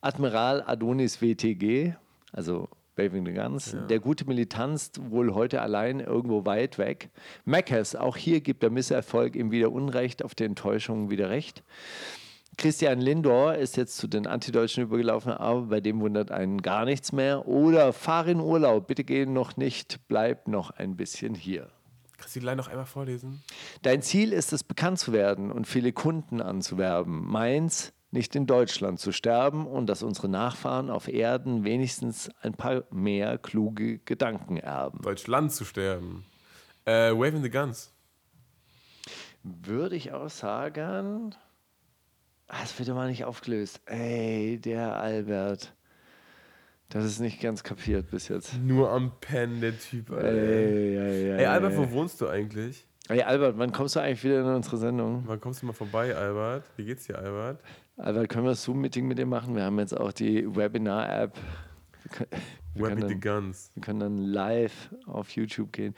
Admiral 0.01 0.63
Adonis 0.67 1.21
WTG, 1.23 1.95
also 2.33 2.69
Waving 2.97 3.25
the 3.25 3.33
Guns, 3.33 3.77
der 3.89 4.01
gute 4.01 4.27
Militanz 4.27 4.91
wohl 5.01 5.35
heute 5.35 5.63
allein 5.63 6.01
irgendwo 6.01 6.45
weit 6.45 6.79
weg. 6.79 7.11
Mackes, 7.45 7.95
auch 7.95 8.17
hier 8.17 8.41
gibt 8.41 8.63
der 8.63 8.71
Misserfolg 8.71 9.37
ihm 9.37 9.51
wieder 9.51 9.71
Unrecht, 9.71 10.25
auf 10.25 10.35
die 10.35 10.45
Enttäuschungen 10.45 11.11
wieder 11.11 11.31
Recht. 11.31 11.63
Christian 12.59 13.01
Lindor 13.01 13.55
ist 13.55 13.77
jetzt 13.77 13.97
zu 13.97 14.07
den 14.07 14.27
Antideutschen 14.27 14.85
übergelaufen, 14.85 15.33
aber 15.33 15.63
bei 15.63 15.81
dem 15.81 16.01
wundert 16.01 16.31
einen 16.31 16.61
gar 16.61 16.85
nichts 16.85 17.13
mehr. 17.13 17.47
Oder 17.49 17.93
fahr 17.93 18.27
in 18.27 18.41
Urlaub, 18.41 18.87
bitte 18.87 19.05
geh 19.05 19.27
noch 19.27 19.57
nicht, 19.57 20.01
bleib 20.09 20.49
noch 20.49 20.71
ein 20.71 20.97
bisschen 20.97 21.35
hier. 21.35 21.71
Kannst 22.19 22.37
du 22.37 22.41
die 22.41 22.47
Line 22.47 22.57
noch 22.57 22.69
einmal 22.69 22.87
vorlesen? 22.87 23.43
Dein 23.83 24.01
Ziel 24.03 24.33
ist 24.33 24.53
es, 24.53 24.63
bekannt 24.63 24.99
zu 25.01 25.13
werden 25.13 25.51
und 25.51 25.67
viele 25.67 25.93
Kunden 25.93 26.41
anzuwerben. 26.41 27.27
Meins, 27.27 27.93
nicht 28.13 28.37
in 28.37 28.47
Deutschland 28.47 29.01
zu 29.01 29.11
sterben 29.11 29.67
und 29.67 29.87
dass 29.87 30.03
unsere 30.03 30.29
Nachfahren 30.29 30.91
auf 30.91 31.09
Erden 31.09 31.65
wenigstens 31.65 32.31
ein 32.43 32.53
paar 32.53 32.85
mehr 32.91 33.39
kluge 33.39 33.99
Gedanken 34.01 34.59
erben. 34.59 35.01
Deutschland 35.03 35.51
zu 35.51 35.65
sterben. 35.65 36.25
Äh, 36.85 37.13
Waving 37.13 37.43
the 37.43 37.51
Guns. 37.51 37.93
Würde 39.43 39.97
ich 39.97 40.13
auch 40.13 40.31
sagen. 40.31 41.35
Ah, 42.55 42.59
Das 42.61 42.79
wird 42.79 42.89
immer 42.91 43.07
nicht 43.07 43.25
aufgelöst. 43.25 43.81
Ey, 43.87 44.59
der 44.63 44.97
Albert. 45.01 45.73
Das 46.91 47.05
ist 47.07 47.19
nicht 47.21 47.41
ganz 47.41 47.65
kapiert 47.65 48.11
bis 48.11 48.29
jetzt. 48.29 48.59
Nur 48.63 48.91
am 48.91 49.13
Pen, 49.21 49.63
der 49.63 49.79
Typ. 49.79 50.11
Alter. 50.11 50.29
Ey, 50.29 50.97
ey, 50.99 51.31
ey, 51.31 51.39
Ey, 51.39 51.47
Albert, 51.47 51.77
wo 51.79 51.91
wohnst 51.93 52.21
du 52.21 52.29
eigentlich? 52.29 52.87
Ey, 53.09 53.23
Albert, 53.23 53.57
wann 53.57 53.73
kommst 53.73 53.97
du 53.97 54.01
eigentlich 54.01 54.23
wieder 54.23 54.41
in 54.41 54.47
unsere 54.47 54.77
Sendung? 54.77 55.23
Wann 55.27 55.41
kommst 55.41 55.63
du 55.63 55.67
mal 55.67 55.73
vorbei, 55.73 56.15
Albert? 56.15 56.65
Wie 56.77 56.85
geht's 56.85 57.07
dir, 57.07 57.19
Albert? 57.19 57.59
Albert, 57.97 58.29
können 58.29 58.45
wir 58.45 58.51
das 58.51 58.63
Zoom-Meeting 58.65 59.07
mit 59.09 59.17
dir 59.17 59.25
machen? 59.27 59.57
Wir 59.57 59.63
haben 59.65 59.79
jetzt 59.79 59.97
auch 59.99 60.13
die 60.13 60.45
Webinar-App. 60.55 61.33
Wir 62.75 62.85
Waving 62.87 63.09
the 63.09 63.19
dann- 63.19 63.21
Guns. 63.21 63.71
Wir 63.75 63.83
können 63.83 64.01
dann 64.01 64.19
live 64.19 64.95
auf 65.07 65.31
YouTube 65.31 65.73
gehen. 65.73 65.95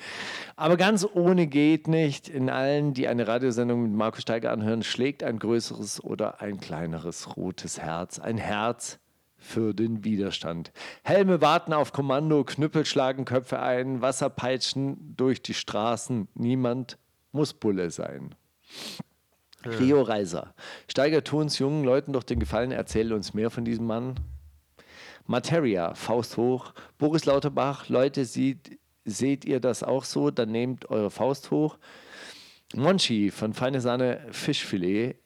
Aber 0.56 0.76
ganz 0.76 1.06
ohne 1.14 1.46
geht 1.46 1.86
nicht. 1.88 2.28
In 2.28 2.50
allen, 2.50 2.94
die 2.94 3.06
eine 3.06 3.28
Radiosendung 3.28 3.82
mit 3.84 3.92
Markus 3.92 4.22
Steiger 4.22 4.50
anhören, 4.50 4.82
schlägt 4.82 5.22
ein 5.22 5.38
größeres 5.38 6.02
oder 6.02 6.40
ein 6.40 6.58
kleineres 6.58 7.36
rotes 7.36 7.78
Herz. 7.80 8.18
Ein 8.18 8.38
Herz 8.38 8.98
für 9.36 9.74
den 9.74 10.04
Widerstand. 10.04 10.72
Helme 11.04 11.40
warten 11.40 11.72
auf 11.74 11.92
Kommando, 11.92 12.42
Knüppel 12.44 12.84
schlagen 12.86 13.24
Köpfe 13.24 13.60
ein, 13.60 14.00
Wasser 14.00 14.30
peitschen 14.30 15.14
durch 15.16 15.42
die 15.42 15.54
Straßen. 15.54 16.28
Niemand 16.34 16.98
muss 17.30 17.52
Bulle 17.54 17.90
sein. 17.90 18.34
Rio 19.64 20.02
Reiser. 20.02 20.54
Steiger, 20.88 21.22
tu 21.24 21.40
uns 21.40 21.58
jungen 21.58 21.84
Leuten 21.84 22.12
doch 22.12 22.22
den 22.22 22.38
Gefallen, 22.38 22.70
erzähle 22.72 23.14
uns 23.14 23.32
mehr 23.32 23.50
von 23.50 23.64
diesem 23.64 23.86
Mann. 23.86 24.14
Materia, 25.26 25.94
Faust 25.94 26.36
hoch. 26.36 26.72
Boris 26.98 27.24
Lauterbach, 27.24 27.88
Leute, 27.88 28.24
sieht, 28.24 28.78
seht 29.04 29.44
ihr 29.44 29.60
das 29.60 29.82
auch 29.82 30.04
so? 30.04 30.30
Dann 30.30 30.50
nehmt 30.50 30.90
eure 30.90 31.10
Faust 31.10 31.50
hoch. 31.50 31.78
Monchi 32.74 33.30
von 33.30 33.54
Feine 33.54 33.80
Sahne 33.80 34.20
Fischfilet. 34.30 35.16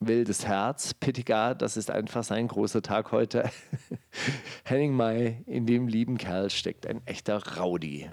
Wildes 0.00 0.46
Herz. 0.46 0.94
Pittiger, 0.94 1.54
das 1.54 1.76
ist 1.76 1.90
einfach 1.90 2.22
sein 2.22 2.46
großer 2.46 2.82
Tag 2.82 3.10
heute. 3.10 3.50
Henning 4.64 4.94
May, 4.94 5.42
in 5.46 5.66
dem 5.66 5.88
lieben 5.88 6.18
Kerl 6.18 6.50
steckt 6.50 6.86
ein 6.86 7.00
echter 7.04 7.42
Rowdy. 7.56 8.08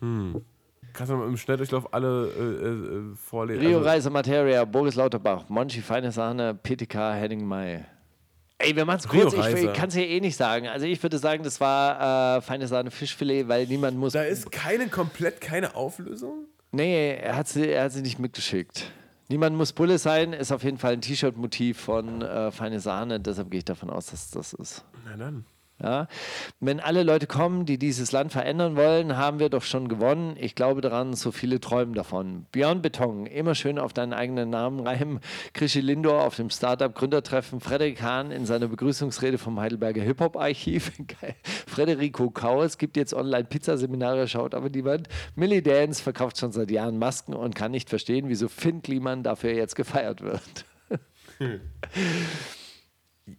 Kannst 0.00 1.12
du 1.12 1.16
mal 1.16 1.26
im 1.26 1.36
Schnelldurchlauf 1.36 1.92
alle 1.92 2.28
äh, 2.28 3.12
äh, 3.12 3.14
vorlesen? 3.16 3.66
Rio 3.66 3.78
Also, 3.78 3.88
Reiser 3.88 4.10
Materia, 4.10 4.64
Boris 4.64 4.94
Lauterbach, 4.94 5.48
Monchi 5.48 5.82
Feine 5.82 6.10
Sahne, 6.10 6.54
Pittiger, 6.54 7.12
Henning 7.12 7.46
May. 7.46 7.84
Ey, 8.58 8.74
wir 8.74 8.84
machen 8.86 9.00
es 9.00 9.08
kurz. 9.08 9.34
Ich, 9.34 9.72
kann 9.74 9.88
es 9.88 9.94
ja 9.94 10.02
eh 10.02 10.20
nicht 10.20 10.36
sagen. 10.36 10.66
Also 10.68 10.86
ich 10.86 11.02
würde 11.02 11.18
sagen, 11.18 11.42
das 11.42 11.60
war 11.60 12.38
äh, 12.38 12.40
feine 12.40 12.66
Sahne 12.66 12.90
Fischfilet, 12.90 13.48
weil 13.48 13.66
niemand 13.66 13.98
muss. 13.98 14.14
Da 14.14 14.22
ist 14.22 14.50
keine 14.50 14.88
komplett 14.88 15.40
keine 15.40 15.74
Auflösung? 15.74 16.46
Nee, 16.72 17.16
er 17.16 17.36
hat, 17.36 17.48
sie, 17.48 17.68
er 17.68 17.84
hat 17.84 17.92
sie 17.92 18.02
nicht 18.02 18.18
mitgeschickt. 18.18 18.90
Niemand 19.28 19.56
muss 19.56 19.72
Bulle 19.72 19.98
sein, 19.98 20.32
ist 20.32 20.52
auf 20.52 20.62
jeden 20.62 20.78
Fall 20.78 20.92
ein 20.92 21.00
T-Shirt-Motiv 21.00 21.80
von 21.80 22.22
äh, 22.22 22.50
Feine 22.52 22.80
Sahne, 22.80 23.18
deshalb 23.18 23.50
gehe 23.50 23.58
ich 23.58 23.64
davon 23.64 23.90
aus, 23.90 24.06
dass 24.06 24.30
das 24.30 24.52
ist. 24.52 24.84
Na 25.04 25.16
dann. 25.16 25.44
Ja? 25.82 26.08
Wenn 26.60 26.80
alle 26.80 27.02
Leute 27.02 27.26
kommen, 27.26 27.66
die 27.66 27.78
dieses 27.78 28.12
Land 28.12 28.32
verändern 28.32 28.76
wollen, 28.76 29.16
haben 29.16 29.38
wir 29.38 29.50
doch 29.50 29.62
schon 29.62 29.88
gewonnen. 29.88 30.36
Ich 30.38 30.54
glaube 30.54 30.80
daran, 30.80 31.14
so 31.14 31.32
viele 31.32 31.60
träumen 31.60 31.94
davon. 31.94 32.46
Beyond 32.52 32.82
Beton, 32.82 33.26
immer 33.26 33.54
schön 33.54 33.78
auf 33.78 33.92
deinen 33.92 34.12
eigenen 34.12 34.50
Namen 34.50 34.80
reimen. 34.86 35.20
Krischi 35.52 35.80
Lindor 35.80 36.22
auf 36.22 36.36
dem 36.36 36.50
Startup-Gründertreffen. 36.50 37.60
Frederik 37.60 38.02
Hahn 38.02 38.30
in 38.30 38.46
seiner 38.46 38.68
Begrüßungsrede 38.68 39.38
vom 39.38 39.60
Heidelberger 39.60 40.02
Hip-Hop-Archiv. 40.02 40.92
Frederico 41.66 42.30
Kaus 42.30 42.78
gibt 42.78 42.96
jetzt 42.96 43.12
online 43.12 43.44
Pizzaseminare, 43.44 44.28
schaut 44.28 44.54
aber 44.54 44.70
niemand. 44.70 45.08
Millie 45.34 45.62
Dance 45.62 46.02
verkauft 46.02 46.38
schon 46.38 46.52
seit 46.52 46.70
Jahren 46.70 46.98
Masken 46.98 47.34
und 47.34 47.54
kann 47.54 47.70
nicht 47.70 47.90
verstehen, 47.90 48.28
wieso 48.28 48.48
Finn 48.48 48.82
Kliman 48.82 49.22
dafür 49.22 49.52
jetzt 49.52 49.76
gefeiert 49.76 50.22
wird. 50.22 50.64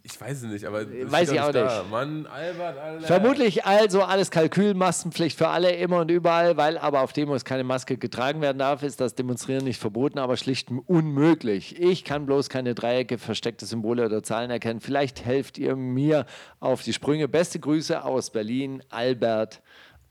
Ich 0.04 0.20
weiß 0.20 0.44
es 0.44 0.52
nicht, 0.52 0.66
aber 0.66 0.82
es 0.82 1.10
Weiß 1.10 1.32
ich 1.32 1.40
auch 1.40 1.54
da. 1.54 1.64
nicht. 1.64 1.92
Mann, 1.92 2.26
Albert, 2.28 2.78
Alter. 2.78 3.08
Vermutlich 3.08 3.64
also 3.64 4.04
alles 4.04 4.32
Kalkül, 4.32 4.74
Maskenpflicht 4.74 5.38
für 5.38 5.48
alle, 5.48 5.72
immer 5.72 6.02
und 6.02 6.12
überall, 6.12 6.58
weil 6.58 6.78
aber 6.78 7.02
auf 7.02 7.14
Demos 7.14 7.46
keine 7.46 7.64
Maske 7.64 7.98
getragen 7.98 8.42
werden 8.42 8.58
darf, 8.58 8.84
ist 8.84 9.00
das 9.00 9.16
Demonstrieren 9.16 9.64
nicht 9.64 9.80
verboten, 9.80 10.20
aber 10.20 10.36
schlicht 10.36 10.68
unmöglich. 10.88 11.80
Ich 11.80 12.04
kann 12.04 12.26
bloß 12.26 12.50
keine 12.50 12.76
Dreiecke, 12.76 13.18
versteckte 13.18 13.66
Symbole 13.66 14.06
oder 14.06 14.24
Zahlen 14.24 14.52
erkennen. 14.52 14.82
Vielleicht 14.82 15.24
helft 15.24 15.58
ihr 15.58 15.78
mir 15.78 16.26
auf 16.60 16.84
die 16.84 16.92
Sprünge. 16.92 17.30
Beste 17.30 17.60
Grüße 17.62 18.04
aus 18.04 18.30
Berlin, 18.30 18.84
Albert 18.90 19.62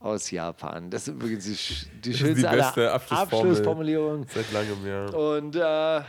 aus 0.00 0.30
Japan. 0.30 0.88
Das 0.88 1.06
ist 1.06 1.14
übrigens 1.14 1.44
die, 1.44 2.00
die 2.00 2.14
schönste 2.14 2.48
die 2.48 2.56
beste 2.56 2.92
Abschlussformel. 2.92 3.50
Abschlussformulierung. 3.50 4.26
Seit 4.32 4.52
langem, 4.52 4.86
ja. 4.86 5.04
Und 5.10 5.54
äh, 5.54 6.00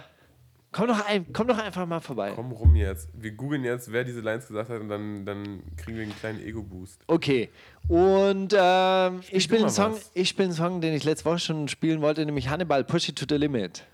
komm, 0.77 0.87
doch 0.87 1.05
ein, 1.07 1.33
komm 1.33 1.47
doch 1.47 1.57
einfach 1.57 1.85
mal 1.85 1.99
vorbei. 1.99 2.33
Komm 2.35 2.51
rum 2.51 2.75
jetzt. 2.75 3.09
Wir 3.13 3.31
googeln 3.31 3.63
jetzt, 3.63 3.91
wer 3.91 4.03
diese 4.03 4.21
Lines 4.21 4.47
gesagt 4.47 4.69
hat 4.69 4.79
und 4.79 4.89
dann, 4.89 5.25
dann 5.25 5.63
kriegen 5.75 5.97
wir 5.97 6.03
einen 6.03 6.15
kleinen 6.15 6.39
Ego-Boost. 6.39 7.01
Okay. 7.07 7.49
Und 7.87 8.55
ähm, 8.55 9.21
ich 9.31 9.43
spiele 9.43 9.61
einen 9.61 9.69
Song, 9.69 9.93
was. 9.93 10.11
ich 10.13 10.29
spiele 10.29 10.49
einen 10.49 10.55
Song, 10.55 10.81
den 10.81 10.93
ich 10.93 11.03
letzte 11.03 11.25
Woche 11.25 11.39
schon 11.39 11.67
spielen 11.67 12.01
wollte, 12.01 12.25
nämlich 12.25 12.49
Hannibal 12.49 12.83
Push 12.83 13.09
It 13.09 13.17
to 13.17 13.25
the 13.27 13.35
Limit. 13.35 13.85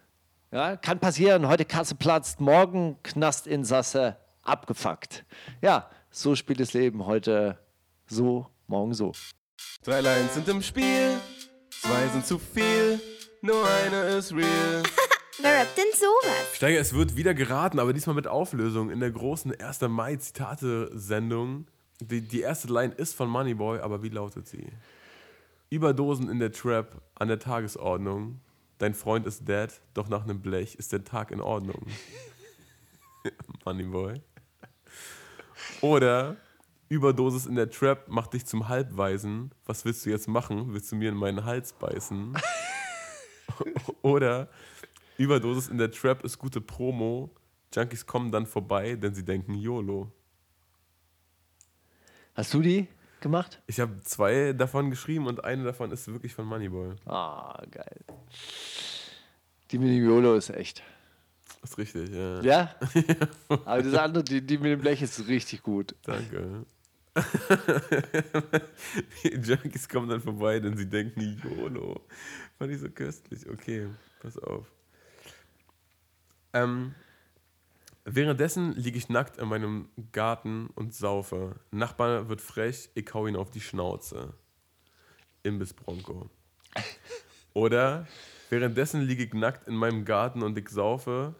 Ja, 0.51 0.75
kann 0.75 0.99
passieren. 0.99 1.47
Heute 1.47 1.65
Kasse 1.65 1.95
platzt, 1.95 2.41
morgen 2.41 2.97
Knastinsasse 3.01 4.17
abgefuckt. 4.43 5.23
Ja, 5.61 5.89
so 6.11 6.35
spielt 6.35 6.59
das 6.59 6.73
Leben. 6.73 7.05
Heute 7.05 7.57
so, 8.07 8.47
morgen 8.67 8.93
so. 8.93 9.13
Drei 9.83 10.01
Lines 10.01 10.33
sind 10.33 10.47
im 10.49 10.61
Spiel, 10.61 11.17
zwei 11.69 12.07
sind 12.09 12.25
zu 12.25 12.37
viel, 12.37 12.99
nur 13.41 13.65
eine 13.65 14.01
ist 14.17 14.33
real. 14.33 14.83
Wer 15.39 15.61
rappt 15.61 15.77
denn 15.77 15.85
sowas? 15.93 16.55
Steiger, 16.55 16.79
es 16.79 16.93
wird 16.93 17.15
wieder 17.15 17.33
geraten, 17.33 17.79
aber 17.79 17.91
diesmal 17.93 18.15
mit 18.15 18.27
Auflösung 18.27 18.91
in 18.91 18.99
der 18.99 19.09
großen 19.09 19.59
1. 19.59 19.81
Mai-Zitate-Sendung. 19.81 21.65
Die, 21.99 22.21
die 22.21 22.41
erste 22.41 22.67
Line 22.67 22.93
ist 22.93 23.15
von 23.15 23.29
Moneyboy, 23.29 23.79
aber 23.79 24.03
wie 24.03 24.09
lautet 24.09 24.47
sie? 24.47 24.67
Überdosen 25.71 26.29
in 26.29 26.37
der 26.37 26.51
Trap 26.51 27.01
an 27.15 27.29
der 27.29 27.39
Tagesordnung. 27.39 28.41
Dein 28.77 28.93
Freund 28.93 29.25
ist 29.25 29.47
dead, 29.47 29.69
doch 29.95 30.07
nach 30.07 30.23
einem 30.23 30.39
Blech 30.39 30.75
ist 30.75 30.91
der 30.91 31.03
Tag 31.03 31.31
in 31.31 31.41
Ordnung. 31.41 31.87
Moneyboy. 33.65 34.21
Oder 35.81 36.35
Überdosis 36.89 37.47
in 37.47 37.55
der 37.55 37.71
Trap 37.71 38.07
macht 38.07 38.33
dich 38.33 38.45
zum 38.45 38.67
Halbweisen. 38.67 39.51
Was 39.65 39.83
willst 39.83 40.05
du 40.05 40.11
jetzt 40.11 40.27
machen? 40.27 40.73
Willst 40.73 40.91
du 40.91 40.95
mir 40.95 41.09
in 41.09 41.15
meinen 41.15 41.43
Hals 41.43 41.73
beißen? 41.73 42.37
Oder 44.03 44.49
Überdosis 45.17 45.67
in 45.67 45.77
der 45.77 45.91
Trap 45.91 46.23
ist 46.23 46.37
gute 46.37 46.61
Promo. 46.61 47.29
Junkies 47.73 48.05
kommen 48.05 48.31
dann 48.31 48.45
vorbei, 48.45 48.95
denn 48.95 49.13
sie 49.13 49.25
denken 49.25 49.55
YOLO. 49.55 50.11
Hast 52.35 52.53
du 52.53 52.61
die 52.61 52.87
gemacht? 53.21 53.61
Ich 53.67 53.79
habe 53.79 54.01
zwei 54.03 54.53
davon 54.53 54.89
geschrieben 54.89 55.27
und 55.27 55.43
eine 55.43 55.63
davon 55.63 55.91
ist 55.91 56.07
wirklich 56.07 56.33
von 56.33 56.45
Moneyboy. 56.45 56.95
Ah, 57.05 57.61
geil. 57.69 57.99
Die 59.71 59.77
mit 59.77 59.89
dem 59.89 60.05
YOLO 60.05 60.35
ist 60.35 60.49
echt. 60.49 60.83
Ist 61.63 61.77
richtig, 61.77 62.09
ja. 62.09 62.41
Ja? 62.41 62.75
Aber 63.47 63.81
das 63.81 63.93
andere, 63.95 64.23
die, 64.23 64.41
die 64.41 64.57
mit 64.57 64.71
dem 64.71 64.81
Blech 64.81 65.01
ist 65.01 65.27
richtig 65.27 65.63
gut. 65.63 65.95
Danke. 66.03 66.65
Die 69.23 69.29
Junkies 69.35 69.87
kommen 69.87 70.09
dann 70.09 70.19
vorbei, 70.19 70.59
denn 70.59 70.75
sie 70.75 70.89
denken 70.89 71.39
YOLO. 71.43 72.01
Fand 72.57 72.71
ich 72.71 72.79
so 72.79 72.89
köstlich. 72.89 73.47
Okay, 73.47 73.87
pass 74.19 74.37
auf. 74.39 74.65
Ähm, 76.53 76.93
währenddessen 78.05 78.73
liege 78.73 78.97
ich 78.97 79.09
nackt 79.09 79.37
in 79.37 79.47
meinem 79.49 79.89
Garten 80.11 80.67
und 80.75 80.93
saufe. 80.93 81.55
Nachbar 81.71 82.29
wird 82.29 82.41
frech, 82.41 82.89
ich 82.93 83.13
hau 83.13 83.27
ihn 83.27 83.35
auf 83.35 83.49
die 83.49 83.61
Schnauze. 83.61 84.33
Imbiss 85.41 85.73
Bronco. 85.73 86.29
Oder 87.53 88.07
währenddessen 88.49 89.01
liege 89.01 89.23
ich 89.23 89.33
nackt 89.33 89.67
in 89.67 89.75
meinem 89.75 90.05
Garten 90.05 90.41
und 90.41 90.57
ich 90.57 90.69
saufe. 90.69 91.35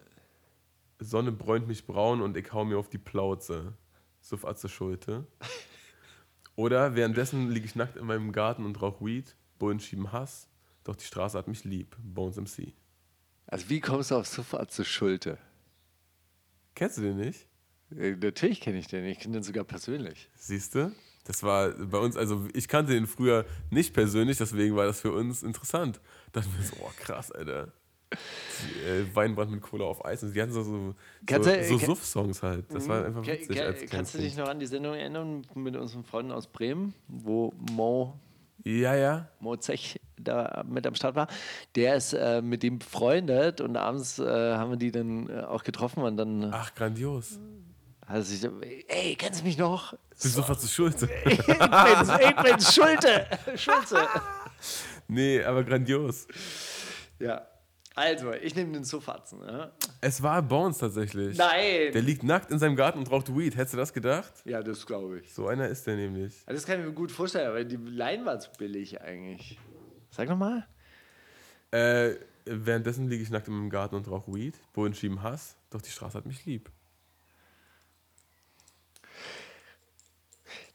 Sonne 1.00 1.32
bräunt 1.32 1.68
mich 1.68 1.86
braun 1.86 2.22
und 2.22 2.38
ich 2.38 2.52
hau 2.54 2.66
mir 2.66 2.78
auf 2.78 2.90
die 2.90 2.98
Plauze. 2.98 3.74
Suff 4.22 4.46
Atze 4.46 4.70
Schulte. 4.70 5.28
Oder 6.56 6.96
währenddessen 6.96 7.50
liege 7.50 7.66
ich 7.66 7.76
nackt 7.76 7.98
in 7.98 8.06
meinem 8.06 8.32
Garten 8.32 8.66
und 8.66 8.82
rauch 8.82 9.02
Weed. 9.02 9.36
Bullen 9.58 9.80
schieben 9.80 10.12
Hass. 10.12 10.48
Doch 10.84 10.96
die 10.96 11.06
Straße 11.06 11.38
hat 11.38 11.48
mich 11.48 11.64
lieb. 11.64 11.96
Bones 12.00 12.38
MC. 12.38 12.74
Also 13.48 13.70
wie 13.70 13.80
kommst 13.80 14.12
du 14.12 14.16
auf 14.16 14.28
Sofa 14.28 14.68
zu 14.68 14.84
Schulte? 14.84 15.38
Kennst 16.76 16.98
du 16.98 17.02
den 17.02 17.18
nicht? 17.18 17.48
Äh, 17.96 18.12
Natürlich 18.16 18.62
kenne 18.62 18.80
ich 18.80 18.88
den, 18.88 19.06
ich 19.06 19.20
kenne 19.20 19.36
den 19.36 19.44
sogar 19.44 19.64
persönlich. 19.64 20.30
Siehst 20.36 20.76
du? 20.76 20.92
Das 21.26 21.44
war 21.44 21.70
bei 21.72 22.00
uns, 22.00 22.18
also 22.18 22.48
ich 22.54 22.68
kannte 22.68 22.94
den 22.94 23.08
früher 23.08 23.46
nicht 23.70 23.94
persönlich, 23.94 24.38
deswegen 24.40 24.76
war 24.76 24.86
das 24.86 25.00
für 25.00 25.12
uns 25.14 25.42
interessant. 25.44 26.02
Da 26.34 26.42
dachten 26.42 26.54
wir 26.58 26.66
so, 26.66 26.76
oh 26.82 26.92
krass, 26.98 27.32
Alter. 27.32 27.72
Die, 28.12 28.82
äh, 28.88 29.16
Weinbrand 29.16 29.50
mit 29.52 29.62
Cola 29.62 29.86
auf 29.86 30.04
Eis. 30.06 30.22
Und 30.24 30.36
die 30.36 30.42
hatten 30.42 30.52
so, 30.52 30.64
so, 30.64 30.96
Kannst 31.26 31.50
so, 31.50 31.56
so 31.64 31.78
kann- 31.78 31.86
Suff-Songs 31.88 32.44
halt. 32.44 32.66
Das 32.74 32.88
war 32.88 33.06
einfach 33.06 33.24
Ke- 33.24 33.40
witzig. 33.40 33.62
als 33.62 33.86
kannst 33.90 34.14
du 34.14 34.18
dich 34.20 34.36
noch 34.38 34.48
an 34.48 34.60
die 34.60 34.66
Sendung 34.68 34.94
erinnern 34.96 35.44
mit 35.56 35.76
unseren 35.76 36.04
Freunden 36.04 36.32
aus 36.32 36.46
Bremen, 36.48 36.94
wo 37.08 37.54
Mo. 37.72 38.20
Ja, 38.66 38.96
ja. 38.96 39.30
Mo 39.40 39.56
Zech 39.56 40.00
da 40.18 40.64
mit 40.68 40.86
am 40.88 40.96
Start 40.96 41.16
war? 41.16 41.28
Der 41.76 41.96
ist 41.96 42.14
äh, 42.14 42.42
mit 42.42 42.64
dem 42.64 42.80
befreundet 42.80 43.62
und 43.62 43.76
abends 43.78 44.20
äh, 44.20 44.24
haben 44.56 44.72
wir 44.72 44.78
die 44.78 44.92
dann 44.92 45.30
äh, 45.30 45.42
auch 45.42 45.64
getroffen 45.64 46.04
und 46.04 46.18
dann 46.18 46.50
Ach, 46.54 46.74
grandios. 46.76 47.40
hat 48.06 48.16
er 48.18 48.22
sich 48.24 48.40
so, 48.42 48.50
ey, 48.88 49.16
kennst 49.16 49.42
du 49.42 49.46
mich 49.46 49.58
noch? 49.58 49.94
Bist 50.10 50.36
sofort 50.36 50.60
zu 50.62 50.68
Schulze. 50.68 51.10
Ich 51.26 51.38
bin's, 51.46 52.10
ich 52.20 52.36
bin's, 52.44 52.74
Schulte. 52.76 53.26
Schulze. 53.58 54.08
Nee, 55.08 55.44
aber 55.44 55.64
grandios. 55.64 56.28
Ja. 57.20 57.46
Also, 57.96 58.32
ich 58.34 58.56
nehme 58.56 58.72
den 58.72 58.84
Sofatzen. 58.84 59.40
Ja? 59.46 59.72
Es 60.02 60.24
war 60.24 60.42
Bones 60.42 60.80
tatsächlich. 60.80 61.38
Nein. 61.38 61.92
Der 61.94 62.02
liegt 62.02 62.24
nackt 62.24 62.50
in 62.50 62.58
seinem 62.58 62.76
Garten 62.76 62.98
und 62.98 63.12
raucht 63.12 63.36
Weed. 63.36 63.56
Hättest 63.56 63.74
du 63.74 63.78
das 63.78 63.94
gedacht? 63.94 64.34
Ja, 64.46 64.64
das 64.64 64.86
glaube 64.86 65.20
ich. 65.20 65.32
So 65.32 65.48
einer 65.48 65.68
ist 65.68 65.86
der 65.86 65.96
nämlich. 65.96 66.34
Also 66.48 66.60
Das 66.60 66.66
kann 66.66 66.80
ich 66.80 66.86
mir 66.88 66.92
gut 66.94 67.12
vorstellen, 67.12 67.54
weil 67.54 67.66
die 67.66 67.76
Line 67.76 68.26
war 68.26 68.40
zu 68.40 68.50
billig 68.58 69.00
eigentlich. 69.02 69.60
Sag 70.14 70.30
nochmal. 70.30 70.68
Äh, 71.72 72.12
währenddessen 72.46 73.10
liege 73.10 73.24
ich 73.24 73.32
nackt 73.32 73.48
in 73.48 73.56
meinem 73.56 73.72
Garten 73.72 73.96
und 73.96 74.08
rauche 74.08 74.32
Weed. 74.32 74.54
Bullen 74.72 74.94
schieben 74.94 75.24
Hass. 75.24 75.56
Doch 75.72 75.82
die 75.82 75.90
Straße 75.90 76.16
hat 76.16 76.28
mich 76.28 76.46
lieb. 76.46 76.70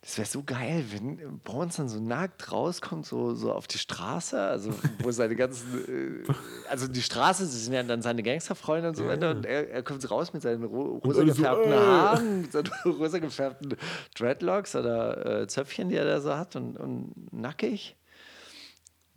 Das 0.01 0.19
wäre 0.19 0.27
so 0.27 0.43
geil, 0.43 0.87
wenn 0.91 1.39
Bones 1.41 1.77
dann 1.77 1.89
so 1.89 2.01
nackt 2.01 2.51
rauskommt, 2.51 3.07
so, 3.07 3.35
so 3.35 3.53
auf 3.53 3.69
die 3.69 3.79
Straße, 3.79 4.41
also 4.41 4.73
wo 5.03 5.11
seine 5.13 5.37
ganzen, 5.37 6.25
äh, 6.27 6.33
also 6.69 6.89
die 6.89 7.03
Straße, 7.03 7.43
das 7.43 7.65
sind 7.65 7.75
ja 7.75 7.83
dann 7.83 8.01
seine 8.01 8.23
Gangsterfreunde 8.23 8.89
und 8.89 8.97
so 8.97 9.07
weiter, 9.07 9.31
und 9.33 9.45
er, 9.45 9.71
er 9.71 9.83
kommt 9.83 10.01
so 10.01 10.09
raus 10.09 10.33
mit 10.33 10.41
seinen 10.41 10.65
ro 10.65 11.03
rosa 11.05 11.21
alle 11.21 11.33
so, 11.33 11.43
gefärbten 11.43 11.73
äh. 11.73 11.77
Haaren, 11.77 12.41
mit 12.41 12.53
seinen 12.53 12.71
rosa 12.87 13.19
gefärbten 13.19 13.77
Dreadlocks 14.17 14.75
oder 14.75 15.43
äh, 15.43 15.47
Zöpfchen, 15.47 15.91
die 15.91 15.97
er 15.97 16.07
da 16.07 16.21
so 16.23 16.35
hat 16.35 16.57
und, 16.57 16.79
und 16.79 17.13
nackig. 17.31 17.95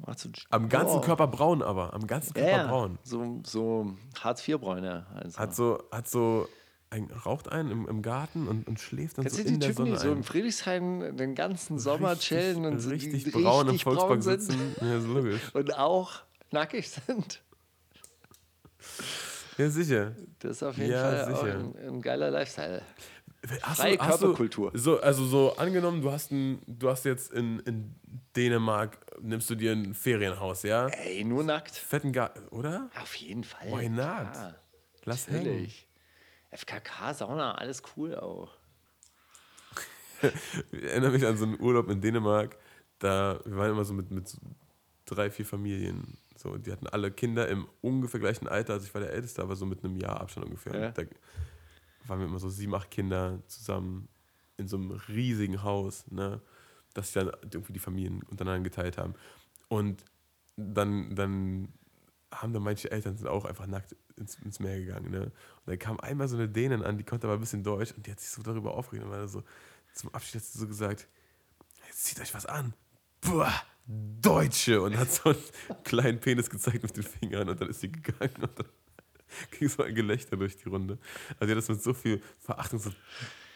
Macht 0.06 0.19
so, 0.19 0.30
Am 0.49 0.69
ganzen 0.69 0.98
Oh. 0.98 1.02
Körper 1.02 1.28
braun 1.28 1.61
aber. 1.61 1.94
Am 1.94 2.07
ganzen 2.07 2.34
Körper 2.34 2.49
ja. 2.49 2.68
braun. 2.68 2.98
So, 3.03 3.41
so 3.45 3.94
Hartz-IV-Bräune. 4.19 5.06
Also. 5.15 5.38
Hat 5.38 5.56
so, 5.56 5.84
hat 5.91 6.07
so, 6.10 6.48
ein, 6.90 7.10
raucht 7.26 7.49
einen 7.52 7.72
im, 7.72 7.88
im 7.88 8.02
Garten 8.02 8.48
und, 8.48 8.68
und 8.68 8.80
schläft 8.80 9.18
dann 9.18 9.23
Kennst 9.26 9.38
so 9.38 9.44
du 9.44 9.48
die 9.48 9.53
in 9.56 9.60
der 9.61 9.69
Typen, 9.69 9.86
Sonne 9.86 9.91
die 9.91 9.98
so 10.02 10.11
in 10.11 10.18
ein. 10.19 10.23
Friedrichshain 10.23 11.18
den 11.18 11.36
ganzen 11.36 11.80
Sommer 11.80 12.18
chillen 12.18 12.65
und 12.65 12.80
so 12.80 12.90
die 12.90 12.95
richtig 12.95 13.32
braun 13.32 13.61
im 13.68 13.72
richtig 13.72 13.84
Volkspark 13.84 14.10
braun 14.10 14.22
sind 14.22 14.41
sitzen? 14.41 14.76
Ja, 14.82 14.98
ist 14.98 15.07
logisch. 15.07 15.41
und 15.53 15.78
auch 15.78 16.11
nackig 16.52 16.90
sind? 16.90 17.41
Ja, 19.57 19.69
sicher. 19.69 20.15
Das 20.40 20.52
ist 20.57 20.64
auf 20.64 20.78
jeden 20.78 20.91
Ja, 20.91 21.02
Fall 21.02 21.34
auch 21.34 21.41
sicher. 21.41 21.60
ein, 21.60 21.76
ein 21.88 22.02
geiler 22.02 22.32
Lifestyle. 22.32 22.82
Hast 23.61 23.80
Freie 23.82 23.98
du, 23.98 24.03
hast 24.03 24.19
Körperkultur. 24.19 24.72
Du, 24.72 24.78
so, 24.78 24.99
also 24.99 25.26
so 25.26 25.56
angenommen, 25.57 26.02
du 26.02 26.11
hast, 26.11 26.32
ein, 26.32 26.61
du 26.68 26.90
hast 26.90 27.06
jetzt 27.06 27.32
in, 27.32 27.60
in 27.61 27.95
Dänemark, 28.36 28.98
nimmst 29.22 29.49
du 29.49 29.56
dir 29.56 29.74
ein 29.74 29.94
Ferienhaus, 29.94 30.64
ja? 30.64 30.88
Ey, 30.88 31.24
nur 31.24 31.44
nackt. 31.44 31.76
Fetten 31.76 32.12
Garten, 32.14 32.48
oder? 32.49 32.90
Auf 33.02 33.16
jeden 33.16 33.44
Fall. 33.44 33.68
Why 33.72 33.90
not? 33.90 34.06
Ja, 34.06 34.56
Lass 35.03 35.28
hängen. 35.28 35.44
natürlich. 35.44 35.88
FKK, 36.52 37.14
Sauna, 37.14 37.56
alles 37.56 37.82
cool 37.95 38.16
auch. 38.16 38.49
Ich 40.72 40.84
erinnere 40.84 41.12
mich 41.12 41.26
an 41.26 41.36
so 41.36 41.45
einen 41.45 41.60
Urlaub 41.60 41.90
in 41.90 41.99
Dänemark. 41.99 42.58
Da, 42.99 43.40
wir 43.44 43.58
waren 43.58 43.72
immer 43.72 43.84
so 43.84 43.94
mit, 43.94 44.12
mit 44.12 44.38
drei, 45.06 45.32
vier 45.32 45.45
Familien. 45.45 46.18
So, 46.36 46.58
die 46.58 46.72
hatten 46.72 46.88
alle 46.88 47.12
Kinder 47.12 47.48
im 47.48 47.68
ungefähr 47.82 48.20
gleichen 48.20 48.48
Alter. 48.48 48.74
Also 48.74 48.86
ich 48.86 48.94
war 48.94 49.02
der 49.02 49.12
Älteste, 49.14 49.41
aber 49.41 49.56
so 49.56 49.66
mit 49.66 49.84
einem 49.84 49.95
Jahr 49.98 50.22
Abstand 50.22 50.45
ungefähr. 50.45 50.80
Ja. 50.80 50.91
Da 50.91 51.03
waren 52.06 52.20
wir 52.20 52.28
immer 52.28 52.40
so 52.40 52.49
sieben, 52.49 52.76
acht 52.76 52.91
Kinder 52.91 53.40
zusammen 53.48 54.08
in 54.58 54.68
so 54.68 54.78
einem 54.78 54.91
riesigen 55.08 55.64
Haus, 55.64 56.06
ne? 56.12 56.41
Dass 56.93 57.07
sich 57.07 57.13
dann 57.13 57.31
irgendwie 57.51 57.73
die 57.73 57.80
Familien 57.80 58.23
untereinander 58.23 58.63
geteilt 58.63 58.97
haben. 58.97 59.15
Und 59.68 60.03
dann, 60.57 61.15
dann 61.15 61.69
haben 62.34 62.53
dann 62.53 62.63
manche 62.63 62.91
Eltern 62.91 63.18
sind 63.18 63.27
auch 63.27 63.45
einfach 63.45 63.68
nackt 63.68 63.95
ins, 64.15 64.35
ins 64.35 64.59
Meer 64.59 64.80
gegangen. 64.80 65.11
Ne? 65.11 65.23
Und 65.23 65.34
dann 65.65 65.80
kam 65.80 65.99
einmal 65.99 66.27
so 66.27 66.35
eine 66.35 66.47
Dänin 66.47 66.84
an, 66.84 66.97
die 66.97 67.03
konnte 67.03 67.27
aber 67.27 67.35
ein 67.35 67.39
bisschen 67.39 67.63
Deutsch 67.63 67.93
und 67.95 68.05
die 68.05 68.11
hat 68.11 68.19
sich 68.19 68.30
so 68.30 68.41
darüber 68.41 68.73
aufgeregt. 68.76 69.05
Und 69.05 69.11
war 69.11 69.27
so, 69.27 69.43
zum 69.93 70.13
Abschied 70.13 70.35
hat 70.35 70.43
sie 70.43 70.59
so 70.59 70.68
gesagt, 70.68 71.07
jetzt 71.88 72.05
zieht 72.05 72.22
euch 72.22 72.34
was 72.34 72.45
an. 72.45 72.73
Boah, 73.22 73.53
Deutsche! 73.85 74.81
Und 74.81 74.97
hat 74.97 75.11
so 75.11 75.30
einen 75.30 75.43
kleinen 75.84 76.19
Penis 76.19 76.49
gezeigt 76.49 76.84
mit 76.84 76.95
den 76.95 77.03
Fingern 77.03 77.49
und 77.49 77.59
dann 77.59 77.69
ist 77.69 77.81
sie 77.81 77.91
gegangen 77.91 78.35
und 78.41 78.59
dann 78.59 78.68
ging 79.51 79.69
so 79.69 79.84
ein 79.84 79.95
Gelächter 79.95 80.38
durch 80.38 80.57
die 80.57 80.69
Runde. 80.69 80.97
Also 81.39 81.45
sie 81.45 81.51
hat 81.51 81.57
das 81.57 81.69
mit 81.69 81.84
so 81.84 81.93
viel 81.93 82.22
Verachtung 82.39 82.80
so 82.80 82.91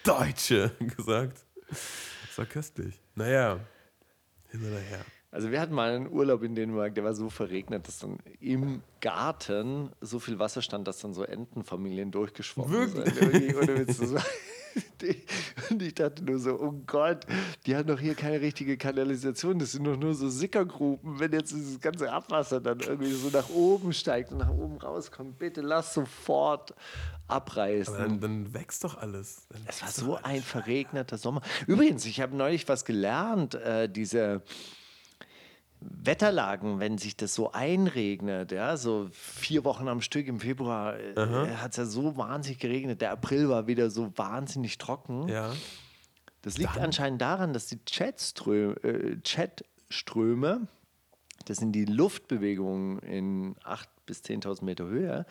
Deutsche 0.03 0.71
gesagt. 0.97 1.45
Das 2.35 2.39
war 2.39 2.45
köstlich. 2.47 2.99
Naja, 3.15 3.61
hin 4.51 4.59
oder 4.67 4.77
her. 4.77 4.99
Also 5.31 5.51
wir 5.51 5.61
hatten 5.61 5.73
mal 5.73 5.91
einen 5.95 6.09
Urlaub 6.11 6.43
in 6.43 6.53
Dänemark, 6.53 6.93
der 6.93 7.05
war 7.05 7.13
so 7.13 7.29
verregnet, 7.29 7.87
dass 7.87 7.99
dann 7.99 8.17
im 8.41 8.81
Garten 8.99 9.89
so 10.01 10.19
viel 10.19 10.37
Wasser 10.37 10.61
stand, 10.61 10.85
dass 10.85 10.99
dann 10.99 11.13
so 11.13 11.23
Entenfamilien 11.23 12.11
durchgeschwommen 12.11 12.89
sind. 12.89 13.05
Wirklich, 13.21 13.55
ohne 13.55 13.79
Witz, 13.79 13.99
das 13.99 14.13
war- 14.13 14.25
Und 15.69 15.81
ich 15.81 15.95
dachte 15.95 16.23
nur 16.23 16.39
so, 16.39 16.59
oh 16.59 16.73
Gott, 16.85 17.25
die 17.65 17.75
haben 17.75 17.87
doch 17.87 17.99
hier 17.99 18.15
keine 18.15 18.41
richtige 18.41 18.77
Kanalisation, 18.77 19.59
das 19.59 19.73
sind 19.73 19.85
doch 19.85 19.97
nur 19.97 20.13
so 20.13 20.29
Sickergruben. 20.29 21.19
Wenn 21.19 21.31
jetzt 21.33 21.51
dieses 21.51 21.79
ganze 21.79 22.11
Abwasser 22.11 22.61
dann 22.61 22.79
irgendwie 22.79 23.13
so 23.13 23.29
nach 23.29 23.49
oben 23.49 23.93
steigt 23.93 24.31
und 24.31 24.39
nach 24.39 24.49
oben 24.49 24.77
rauskommt, 24.77 25.37
bitte 25.39 25.61
lass 25.61 25.93
sofort 25.93 26.73
abreißen. 27.27 27.97
Dann, 27.97 28.19
dann 28.19 28.53
wächst 28.53 28.83
doch 28.83 28.97
alles. 28.97 29.47
Dann 29.49 29.61
Es 29.67 29.81
war 29.81 29.89
so 29.89 30.19
ein 30.21 30.41
verregneter 30.41 31.17
Sommer. 31.17 31.41
Übrigens, 31.67 32.05
ich 32.05 32.21
habe 32.21 32.35
neulich 32.35 32.67
was 32.67 32.85
gelernt, 32.85 33.55
äh, 33.55 33.89
diese 33.89 34.41
Wetterlagen, 35.81 36.79
wenn 36.79 36.97
sich 36.97 37.15
das 37.15 37.35
so 37.35 37.51
einregnet, 37.51 38.51
ja, 38.51 38.77
so 38.77 39.07
vier 39.11 39.63
Wochen 39.63 39.87
am 39.87 40.01
Stück 40.01 40.27
im 40.27 40.39
Februar 40.39 40.97
äh, 40.99 41.55
hat 41.57 41.71
es 41.71 41.77
ja 41.77 41.85
so 41.85 42.17
wahnsinnig 42.17 42.59
geregnet. 42.59 43.01
Der 43.01 43.11
April 43.11 43.49
war 43.49 43.67
wieder 43.67 43.89
so 43.89 44.11
wahnsinnig 44.15 44.77
trocken. 44.77 45.27
Ja. 45.27 45.53
Das 46.41 46.57
liegt 46.57 46.77
anscheinend 46.77 47.21
daran, 47.21 47.53
dass 47.53 47.67
die 47.67 47.79
Jetströme, 47.87 48.75
äh, 48.83 49.17
Jetströme, 49.23 50.67
das 51.45 51.57
sind 51.57 51.71
die 51.71 51.85
Luftbewegungen 51.85 52.99
in 52.99 53.55
8.000 53.57 53.85
bis 54.05 54.21
10.000 54.21 54.63
Meter 54.63 54.85
Höhe, 54.85 55.25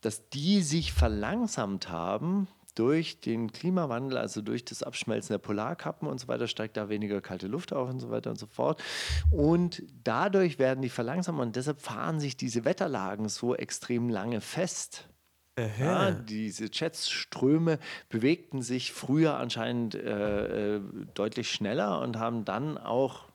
dass 0.00 0.28
die 0.30 0.62
sich 0.62 0.92
verlangsamt 0.92 1.88
haben 1.88 2.48
durch 2.74 3.20
den 3.20 3.52
Klimawandel, 3.52 4.18
also 4.18 4.42
durch 4.42 4.64
das 4.64 4.82
Abschmelzen 4.82 5.34
der 5.34 5.38
Polarkappen 5.38 6.08
und 6.08 6.20
so 6.20 6.28
weiter, 6.28 6.48
steigt 6.48 6.76
da 6.76 6.88
weniger 6.88 7.20
kalte 7.20 7.46
Luft 7.46 7.72
auf 7.72 7.88
und 7.88 8.00
so 8.00 8.10
weiter 8.10 8.30
und 8.30 8.38
so 8.38 8.46
fort. 8.46 8.82
Und 9.30 9.82
dadurch 10.02 10.58
werden 10.58 10.82
die 10.82 10.88
verlangsamt 10.88 11.40
und 11.40 11.56
deshalb 11.56 11.80
fahren 11.80 12.20
sich 12.20 12.36
diese 12.36 12.64
Wetterlagen 12.64 13.28
so 13.28 13.54
extrem 13.54 14.08
lange 14.08 14.40
fest. 14.40 15.08
Ja, 15.56 16.10
diese 16.10 16.64
Jetströme 16.64 17.78
bewegten 18.08 18.60
sich 18.60 18.92
früher 18.92 19.36
anscheinend 19.36 19.94
äh, 19.94 20.76
äh, 20.76 20.80
deutlich 21.14 21.48
schneller 21.52 22.00
und 22.00 22.18
haben 22.18 22.44
dann 22.44 22.76
auch 22.76 23.26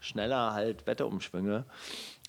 schneller 0.00 0.54
halt 0.54 0.88
Wetterumschwünge 0.88 1.64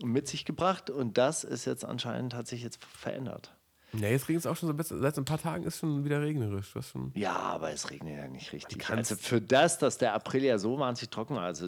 mit 0.04 0.28
sich 0.28 0.46
gebracht. 0.46 0.92
Und 0.92 1.18
das 1.18 1.44
ist 1.44 1.66
jetzt 1.66 1.84
anscheinend, 1.84 2.36
hat 2.36 2.48
sich 2.48 2.62
jetzt 2.62 2.84
verändert. 2.86 3.52
Ja, 3.94 4.08
jetzt 4.08 4.28
regnet 4.28 4.46
es 4.46 4.48
auch 4.48 4.56
schon 4.56 4.68
so 4.68 4.74
besser. 4.74 5.00
Seit 5.00 5.18
ein 5.18 5.26
paar 5.26 5.42
Tagen 5.42 5.64
ist 5.64 5.80
schon 5.80 6.06
wieder 6.06 6.22
regnerisch. 6.22 6.74
Das 6.74 6.90
schon 6.90 7.12
Ja, 7.16 7.36
aber 7.36 7.72
es 7.72 7.90
regnet 7.90 8.18
ja 8.18 8.28
nicht 8.28 8.54
richtig. 8.54 8.88
Also 8.90 9.16
für 9.16 9.42
das, 9.42 9.80
dass 9.80 9.98
der 9.98 10.14
April 10.14 10.44
ja 10.44 10.58
so 10.60 10.78
wahnsinnig 10.78 11.10
trocken 11.10 11.36
war, 11.36 11.44
also 11.44 11.68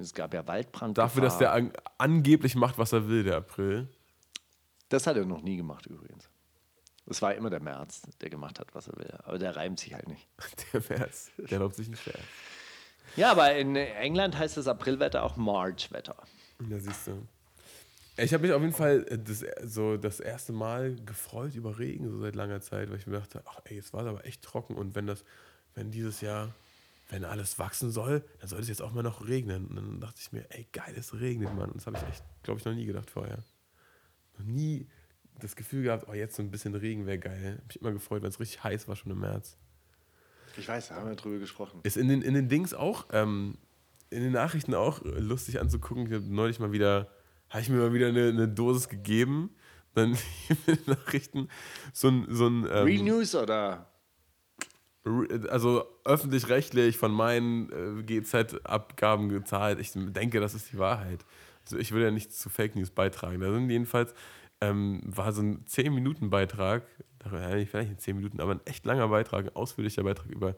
es 0.00 0.14
gab 0.14 0.34
ja 0.34 0.46
Waldbrand. 0.46 0.98
Dafür, 0.98 1.22
dass 1.22 1.38
der 1.38 1.52
an, 1.52 1.72
angeblich 1.98 2.56
macht, 2.56 2.78
was 2.78 2.92
er 2.92 3.08
will, 3.08 3.22
der 3.22 3.36
April. 3.36 3.88
Das 4.88 5.06
hat 5.06 5.16
er 5.16 5.24
noch 5.24 5.42
nie 5.42 5.56
gemacht 5.56 5.86
übrigens. 5.86 6.28
Es 7.06 7.20
war 7.20 7.34
immer 7.34 7.50
der 7.50 7.60
März, 7.60 8.02
der 8.20 8.30
gemacht 8.30 8.58
hat, 8.58 8.74
was 8.74 8.88
er 8.88 8.96
will. 8.96 9.12
Aber 9.24 9.38
der 9.38 9.54
reimt 9.54 9.78
sich 9.78 9.94
halt 9.94 10.08
nicht. 10.08 10.26
Der 10.72 10.82
März, 10.88 11.30
der 11.36 11.52
erlaubt 11.52 11.74
sich 11.74 11.86
einen 11.86 11.96
Scherz. 11.96 12.18
Ja, 13.16 13.30
aber 13.30 13.54
in 13.54 13.76
England 13.76 14.38
heißt 14.38 14.56
das 14.56 14.66
Aprilwetter 14.66 15.22
auch 15.22 15.36
March-Wetter. 15.36 16.16
Da 16.58 16.78
siehst 16.78 17.06
du. 17.06 17.26
Ich 18.16 18.32
habe 18.32 18.42
mich 18.42 18.52
auf 18.52 18.62
jeden 18.62 18.74
Fall 18.74 19.04
äh, 19.08 19.18
das, 19.18 19.44
so 19.64 19.96
das 19.96 20.20
erste 20.20 20.52
Mal 20.52 20.94
gefreut 21.04 21.54
über 21.54 21.78
Regen, 21.78 22.08
so 22.10 22.20
seit 22.20 22.36
langer 22.36 22.60
Zeit, 22.60 22.90
weil 22.90 22.98
ich 22.98 23.06
mir 23.06 23.18
dachte, 23.18 23.42
ach 23.44 23.60
ey, 23.64 23.76
jetzt 23.76 23.92
war 23.92 24.02
es 24.02 24.06
aber 24.06 24.24
echt 24.24 24.42
trocken 24.42 24.76
und 24.76 24.94
wenn 24.94 25.06
das, 25.06 25.24
wenn 25.74 25.90
dieses 25.90 26.20
Jahr, 26.20 26.54
wenn 27.08 27.24
alles 27.24 27.58
wachsen 27.58 27.90
soll, 27.90 28.24
dann 28.40 28.48
soll 28.48 28.60
es 28.60 28.68
jetzt 28.68 28.82
auch 28.82 28.92
mal 28.92 29.02
noch 29.02 29.26
regnen. 29.26 29.66
Und 29.66 29.76
dann 29.76 30.00
dachte 30.00 30.20
ich 30.20 30.32
mir, 30.32 30.46
ey, 30.50 30.66
geil, 30.72 30.94
es 30.96 31.12
regnet, 31.20 31.54
Mann. 31.54 31.70
Und 31.70 31.76
das 31.76 31.86
habe 31.86 31.98
ich 31.98 32.02
echt, 32.04 32.24
glaube 32.42 32.60
ich, 32.60 32.64
noch 32.64 32.72
nie 32.72 32.86
gedacht 32.86 33.10
vorher. 33.10 33.38
Noch 34.38 34.46
nie 34.46 34.88
das 35.40 35.56
Gefühl 35.56 35.82
gehabt, 35.82 36.06
oh, 36.08 36.14
jetzt 36.14 36.36
so 36.36 36.42
ein 36.42 36.50
bisschen 36.50 36.74
Regen 36.74 37.06
wäre 37.06 37.18
geil. 37.18 37.58
Hab 37.58 37.66
mich 37.66 37.80
immer 37.80 37.92
gefreut, 37.92 38.22
wenn 38.22 38.30
es 38.30 38.40
richtig 38.40 38.62
heiß 38.64 38.88
war, 38.88 38.96
schon 38.96 39.12
im 39.12 39.20
März. 39.20 39.56
Ich 40.56 40.68
weiß, 40.68 40.88
da 40.88 40.96
haben 40.96 41.08
wir 41.08 41.16
drüber 41.16 41.38
gesprochen. 41.38 41.80
Ist 41.82 41.96
in 41.96 42.08
den, 42.08 42.22
in 42.22 42.34
den 42.34 42.48
Dings 42.48 42.72
auch, 42.72 43.06
ähm, 43.12 43.58
in 44.10 44.22
den 44.22 44.32
Nachrichten 44.32 44.74
auch 44.74 45.04
äh, 45.04 45.08
lustig 45.18 45.60
anzugucken. 45.60 46.06
Ich 46.06 46.12
habe 46.12 46.24
neulich 46.24 46.60
mal 46.60 46.72
wieder, 46.72 47.10
habe 47.54 47.62
ich 47.62 47.68
mir 47.68 47.76
mal 47.76 47.92
wieder 47.92 48.08
eine, 48.08 48.28
eine 48.28 48.48
Dosis 48.48 48.88
gegeben. 48.88 49.54
Dann 49.94 50.18
den 50.66 50.78
Nachrichten 50.86 51.48
so 51.92 52.08
ein, 52.08 52.26
so 52.28 52.48
ein 52.48 52.64
Real 52.64 52.88
ähm, 52.88 53.04
News 53.04 53.34
oder? 53.36 53.88
also 55.50 55.84
öffentlich-rechtlich 56.04 56.96
von 56.96 57.12
meinen 57.12 58.00
äh, 58.00 58.02
GZ-Abgaben 58.02 59.28
gezahlt. 59.28 59.78
Ich 59.78 59.92
denke, 59.94 60.40
das 60.40 60.54
ist 60.54 60.72
die 60.72 60.78
Wahrheit. 60.78 61.26
Also 61.64 61.76
ich 61.76 61.92
will 61.92 62.02
ja 62.02 62.10
nichts 62.10 62.38
zu 62.38 62.48
Fake 62.48 62.74
News 62.74 62.90
beitragen. 62.90 63.40
Da 63.40 63.52
sind 63.52 63.68
jedenfalls, 63.68 64.14
ähm, 64.62 65.02
war 65.04 65.32
so 65.32 65.42
ein 65.42 65.64
10-Minuten-Beitrag, 65.66 66.84
ja, 67.30 67.54
nicht 67.54 67.70
vielleicht 67.70 67.90
in 67.90 67.98
10 67.98 68.16
Minuten, 68.16 68.40
aber 68.40 68.52
ein 68.52 68.60
echt 68.64 68.86
langer 68.86 69.08
Beitrag, 69.08 69.46
ein 69.46 69.56
ausführlicher 69.56 70.02
Beitrag 70.02 70.30
über 70.30 70.56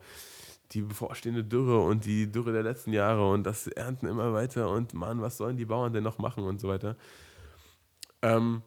die 0.71 0.81
bevorstehende 0.81 1.43
Dürre 1.43 1.79
und 1.79 2.05
die 2.05 2.31
Dürre 2.31 2.51
der 2.51 2.63
letzten 2.63 2.93
Jahre 2.93 3.29
und 3.29 3.43
das 3.43 3.67
Ernten 3.67 4.07
immer 4.07 4.33
weiter 4.33 4.69
und 4.69 4.93
Mann, 4.93 5.21
was 5.21 5.37
sollen 5.37 5.57
die 5.57 5.65
Bauern 5.65 5.93
denn 5.93 6.03
noch 6.03 6.17
machen 6.17 6.43
und 6.43 6.59
so 6.59 6.67
weiter. 6.67 6.95
Ähm, 8.21 8.61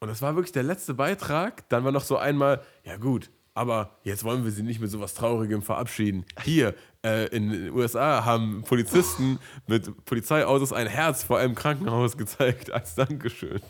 und 0.00 0.08
das 0.08 0.22
war 0.22 0.34
wirklich 0.36 0.52
der 0.52 0.62
letzte 0.62 0.94
Beitrag. 0.94 1.68
Dann 1.68 1.84
war 1.84 1.92
noch 1.92 2.04
so 2.04 2.16
einmal, 2.16 2.62
ja 2.84 2.96
gut, 2.96 3.30
aber 3.54 3.96
jetzt 4.02 4.22
wollen 4.24 4.44
wir 4.44 4.50
sie 4.50 4.62
nicht 4.62 4.80
mit 4.80 4.90
sowas 4.90 5.14
Traurigem 5.14 5.62
verabschieden. 5.62 6.26
Hier 6.44 6.74
äh, 7.02 7.26
in 7.34 7.50
den 7.50 7.70
USA 7.72 8.24
haben 8.26 8.62
Polizisten 8.66 9.38
mit 9.66 10.04
Polizeiautos 10.04 10.74
ein 10.74 10.86
Herz 10.86 11.24
vor 11.24 11.38
einem 11.38 11.54
Krankenhaus 11.54 12.18
gezeigt 12.18 12.70
als 12.70 12.94
Dankeschön. 12.94 13.60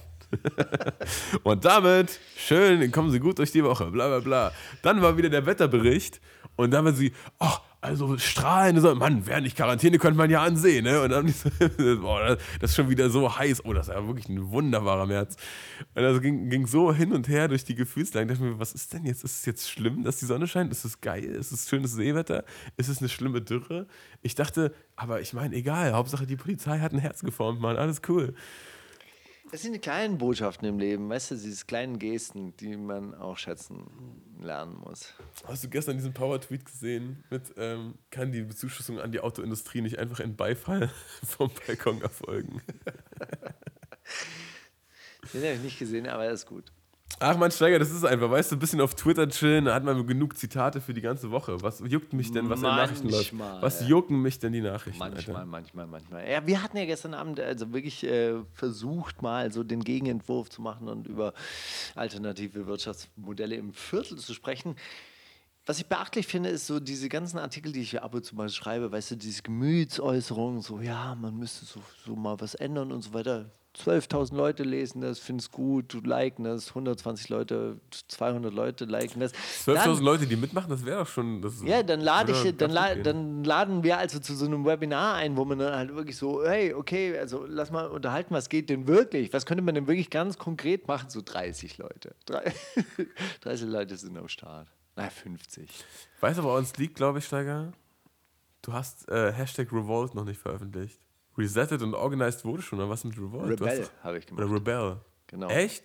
und 1.45 1.65
damit, 1.65 2.19
schön, 2.37 2.91
kommen 2.91 3.13
Sie 3.13 3.21
gut 3.21 3.39
durch 3.39 3.53
die 3.53 3.63
Woche, 3.63 3.87
bla 3.93 4.09
bla 4.09 4.19
bla. 4.19 4.53
Dann 4.83 5.03
war 5.03 5.17
wieder 5.17 5.29
der 5.29 5.47
Wetterbericht 5.47 6.21
und 6.57 6.71
dann 6.73 6.85
war 6.85 6.93
sie, 6.93 7.13
ach, 7.39 7.61
also 7.87 8.19
strahlen, 8.19 8.81
so, 8.81 8.95
Mann, 8.95 9.27
während 9.27 9.47
ich 9.47 9.55
Quarantäne 9.55 9.99
könnte 9.99 10.19
man 10.19 10.29
ja 10.29 10.43
ansehen, 10.43 10.85
ne? 10.85 11.03
Und 11.03 11.11
dann 11.11 11.29
so, 11.29 11.49
boah, 12.01 12.37
das 12.59 12.71
ist 12.71 12.77
schon 12.77 12.89
wieder 12.89 13.11
so 13.11 13.39
heiß. 13.39 13.65
Oh, 13.65 13.73
das 13.73 13.89
ist 13.89 13.95
ja 13.95 14.05
wirklich 14.07 14.29
ein 14.29 14.51
wunderbarer 14.51 15.07
März. 15.07 15.37
Und 15.95 16.03
das 16.03 16.21
ging, 16.21 16.51
ging 16.51 16.67
so 16.67 16.93
hin 16.93 17.13
und 17.13 17.29
her 17.29 17.47
durch 17.47 17.65
die 17.65 17.77
Gefühlslage. 17.77 18.27
Ich 18.27 18.39
dachte 18.39 18.51
mir, 18.51 18.59
was 18.59 18.73
ist 18.73 18.93
denn 18.93 19.05
jetzt? 19.05 19.23
Ist 19.23 19.39
es 19.39 19.47
jetzt 19.47 19.71
schlimm, 19.71 20.03
dass 20.03 20.19
die 20.19 20.25
Sonne 20.25 20.49
scheint? 20.49 20.73
Ist 20.73 20.85
es 20.85 21.01
geil? 21.01 21.25
Ist 21.25 21.53
es 21.53 21.69
schönes 21.69 21.93
Seewetter? 21.93 22.45
Ist 22.77 22.89
es 22.89 22.99
eine 22.99 23.09
schlimme 23.09 23.41
Dürre? 23.41 23.87
Ich 24.23 24.35
dachte, 24.35 24.75
aber 24.97 25.21
ich 25.21 25.33
meine, 25.33 25.55
egal, 25.55 25.93
Hauptsache 25.93 26.27
die 26.27 26.37
Polizei 26.37 26.81
hat 26.81 26.93
ein 26.93 26.99
Herz 26.99 27.21
geformt, 27.21 27.61
Mann, 27.61 27.77
alles 27.77 28.03
cool. 28.09 28.35
Es 29.53 29.63
sind 29.63 29.73
die 29.73 29.79
kleinen 29.79 30.19
Botschaften 30.19 30.67
im 30.69 30.79
Leben, 30.79 31.09
weißt 31.09 31.31
du, 31.31 31.37
diese 31.37 31.65
kleinen 31.67 31.99
Gesten, 31.99 32.57
die 32.57 32.77
man 32.77 33.15
auch 33.15 33.39
schätzen 33.39 33.87
lernen 34.41 34.77
muss. 34.85 35.15
Hast 35.47 35.65
du 35.65 35.69
gestern 35.69 35.97
diesen 35.97 36.13
Power-Tweet 36.13 36.65
gesehen 36.65 37.25
mit, 37.31 37.55
ähm, 37.57 37.95
kann 38.11 38.33
die 38.33 38.43
Bezuschussung 38.43 38.99
an 39.01 39.13
die 39.13 39.21
Autoindustrie 39.21 39.83
nicht 39.83 39.99
einfach 39.99 40.21
in 40.21 40.37
Beifall 40.37 40.91
vom 41.25 41.51
Balkon 41.67 42.03
erfolgen? 42.03 42.61
Den 45.33 45.43
habe 45.43 45.55
ich 45.55 45.63
nicht 45.63 45.79
gesehen, 45.79 46.07
aber 46.07 46.25
er 46.25 46.33
ist 46.33 46.47
gut. 46.47 46.73
Ach 47.19 47.37
man, 47.39 47.51
Steiger, 47.51 47.79
das 47.79 47.91
ist 47.91 48.05
einfach, 48.05 48.31
weißt 48.31 48.53
du, 48.53 48.57
ein 48.57 48.59
bisschen 48.59 48.81
auf 48.81 48.95
Twitter 48.95 49.27
chillen, 49.29 49.65
da 49.65 49.75
hat 49.75 49.85
man 49.85 50.07
genug 50.07 50.37
Zitate 50.37 50.83
für 50.83 50.93
die 50.93 51.01
ganze 51.01 51.31
Woche. 51.31 51.63
Was 51.63 51.83
juckt 51.87 52.13
mich 52.13 52.31
denn, 52.31 52.51
was 52.51 52.61
in 52.61 52.67
den 52.67 52.77
Nachrichten 52.77 53.09
läuft? 53.09 53.33
Manchmal. 53.33 53.63
Was 53.63 53.89
jucken 53.89 54.21
mich 54.21 54.39
denn 54.39 54.53
die 54.53 54.61
Nachrichten? 54.61 54.99
Manchmal, 54.99 55.37
Alter? 55.37 55.47
manchmal, 55.47 55.87
manchmal. 55.87 56.31
Ja, 56.31 56.47
wir 56.47 56.63
hatten 56.63 56.77
ja 56.77 56.85
gestern 56.85 57.15
Abend 57.15 57.41
also 57.41 57.73
wirklich 57.73 58.05
äh, 58.05 58.35
versucht, 58.53 59.23
mal 59.23 59.51
so 59.51 59.65
den 59.65 59.81
Gegenentwurf 59.83 60.51
zu 60.51 60.61
machen 60.61 60.89
und 60.89 61.07
über 61.07 61.33
alternative 61.95 62.67
Wirtschaftsmodelle 62.67 63.57
im 63.57 63.73
Viertel 63.73 64.19
zu 64.19 64.35
sprechen. 64.35 64.77
Was 65.65 65.79
ich 65.79 65.87
beachtlich 65.87 66.29
finde, 66.29 66.51
ist 66.51 66.67
so 66.67 66.79
diese 66.79 67.09
ganzen 67.09 67.39
Artikel, 67.39 67.73
die 67.73 67.81
ich 67.81 67.91
hier 67.91 68.05
ab 68.05 68.15
und 68.15 68.25
zu 68.25 68.37
mal 68.37 68.49
schreibe, 68.51 68.93
weißt 68.93 69.13
du, 69.13 69.17
diese 69.17 69.43
Gemütsäußerungen, 69.43 70.61
so, 70.61 70.81
ja, 70.81 71.17
man 71.17 71.37
müsste 71.37 71.65
so, 71.65 71.81
so 72.05 72.15
mal 72.15 72.39
was 72.39 72.55
ändern 72.55 72.93
und 72.93 73.03
so 73.03 73.13
weiter. 73.15 73.51
12.000 73.77 74.35
Leute 74.35 74.63
lesen 74.63 75.03
das, 75.03 75.19
finden 75.19 75.41
es 75.41 75.51
gut, 75.51 75.93
liken 76.05 76.45
das, 76.45 76.69
120 76.71 77.29
Leute, 77.29 77.79
200 78.09 78.53
Leute 78.55 78.85
liken 78.87 79.21
das. 79.21 79.33
12.000 79.35 79.75
Dann- 79.75 79.99
Leute, 80.05 80.27
die 80.27 80.37
mitmachen, 80.37 80.71
das 80.71 80.85
wäre 80.85 81.01
doch 81.01 81.07
schon. 81.09 81.43
Ja, 81.65 81.83
dann 81.83 82.01
lade 82.01 82.33
ich, 82.33 82.57
dann, 82.57 82.71
la 82.71 82.95
gehen. 82.95 83.03
dann 83.05 83.45
laden 83.45 83.83
wir 83.83 83.99
also 83.99 84.19
zu 84.19 84.35
so 84.35 84.47
einem 84.47 84.65
Webinar 84.65 85.15
ein, 85.17 85.37
wo 85.37 85.45
man 85.45 85.59
dann 85.59 85.75
halt 85.75 85.95
wirklich 85.95 86.17
so, 86.17 86.45
hey, 86.47 86.73
okay, 86.73 87.19
also 87.19 87.45
lass 87.47 87.71
mal 87.71 87.87
unterhalten, 87.89 88.33
was 88.35 88.49
geht 88.49 88.71
denn 88.71 88.87
wirklich? 88.89 89.33
Was 89.33 89.45
könnte 89.45 89.63
man 89.63 89.75
denn 89.75 89.87
wirklich 89.87 90.09
ganz 90.11 90.39
konkret 90.39 90.89
machen? 90.89 91.11
So 91.11 91.21
30 91.23 91.77
Leute. 91.79 92.15
Drei- 92.25 92.53
30 93.43 93.69
Leute 93.69 93.97
sind 93.97 94.17
am 94.17 94.29
Start. 94.29 94.69
Na, 94.97 95.11
50. 95.11 95.69
Weißt 96.21 96.39
du, 96.39 96.43
wo 96.45 96.55
uns 96.57 96.75
liegt, 96.79 96.95
glaube 96.95 97.19
ich, 97.19 97.27
Steiger? 97.27 97.73
Du 98.63 98.73
hast 98.73 99.09
äh, 99.11 99.33
Hashtag 99.33 99.71
Revolt 99.73 100.15
noch 100.15 100.25
nicht 100.25 100.41
veröffentlicht. 100.41 100.99
Resetted 101.39 101.83
und 101.83 101.95
Organized 101.95 102.45
wurde 102.45 102.63
schon, 102.63 102.79
oder 102.79 102.89
was 102.89 103.05
mit 103.05 103.17
Revolt? 103.17 103.61
Du 103.61 103.65
Rebel 103.65 103.89
habe 104.03 104.19
ich 104.19 104.27
gemacht. 104.27 104.45
Oder 104.45 104.55
Rebel. 104.55 104.97
Genau. 105.29 105.49
Echt? 105.49 105.85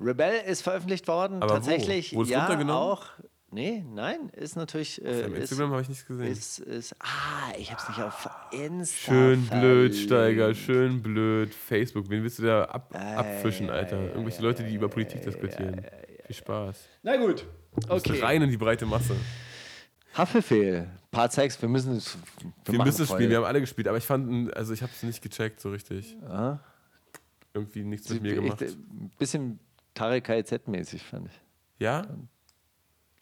Rebel 0.00 0.32
ist 0.46 0.62
veröffentlicht 0.62 1.06
worden, 1.08 1.36
Aber 1.36 1.50
wo? 1.50 1.54
tatsächlich. 1.54 2.14
Wurde 2.14 2.24
es 2.24 2.30
ja, 2.30 2.40
runtergenommen? 2.40 2.82
auch. 2.82 3.06
Nee, 3.52 3.84
nein, 3.92 4.28
ist 4.36 4.54
natürlich. 4.54 5.04
Äh, 5.04 5.22
Instagram 5.22 5.72
habe 5.72 5.82
ich 5.82 5.88
nichts 5.88 6.06
gesehen. 6.06 6.26
ist, 6.26 6.60
ist, 6.60 6.94
ah, 7.00 7.52
ich 7.58 7.72
habe 7.72 7.82
es 7.82 7.88
nicht 7.88 8.00
auf 8.00 8.30
Insta. 8.52 9.12
Schön 9.12 9.46
blöd, 9.46 9.92
verlinkt. 9.92 9.96
Steiger, 9.96 10.54
schön 10.54 11.02
blöd. 11.02 11.52
Facebook, 11.52 12.08
wen 12.08 12.22
willst 12.22 12.38
du 12.38 12.44
da 12.44 12.66
ab, 12.66 12.92
ja, 12.94 13.16
abfischen, 13.16 13.68
Alter? 13.68 14.00
Irgendwelche 14.00 14.42
Leute, 14.42 14.62
die 14.62 14.74
über 14.74 14.88
Politik 14.88 15.22
diskutieren. 15.22 15.84
Viel 16.26 16.36
Spaß. 16.36 16.86
Na 17.02 17.16
gut. 17.16 17.44
Okay. 17.88 18.10
Okay. 18.12 18.20
Rein 18.20 18.42
in 18.42 18.50
die 18.50 18.56
breite 18.56 18.86
Masse. 18.86 19.16
Haftbefehl, 20.16 20.88
Part 21.10 21.36
wir 21.36 21.68
müssen 21.68 21.96
es. 21.96 22.16
Wir 22.64 22.78
machen 22.78 22.86
müssen 22.88 23.06
voll. 23.06 23.16
spielen, 23.16 23.30
wir 23.30 23.38
haben 23.38 23.44
alle 23.44 23.60
gespielt, 23.60 23.88
aber 23.88 23.98
ich 23.98 24.04
fand, 24.06 24.54
also 24.56 24.72
ich 24.72 24.82
habe 24.82 24.92
es 24.94 25.02
nicht 25.02 25.22
gecheckt 25.22 25.60
so 25.60 25.70
richtig. 25.70 26.16
Irgendwie 27.52 27.82
nichts 27.82 28.08
mit 28.10 28.22
mir 28.22 28.34
gemacht. 28.34 28.62
Ein 28.62 29.10
bisschen 29.18 29.58
Tarek 29.94 30.28
KZ-mäßig, 30.28 31.02
fand 31.02 31.26
ich. 31.28 31.40
Ja? 31.78 32.06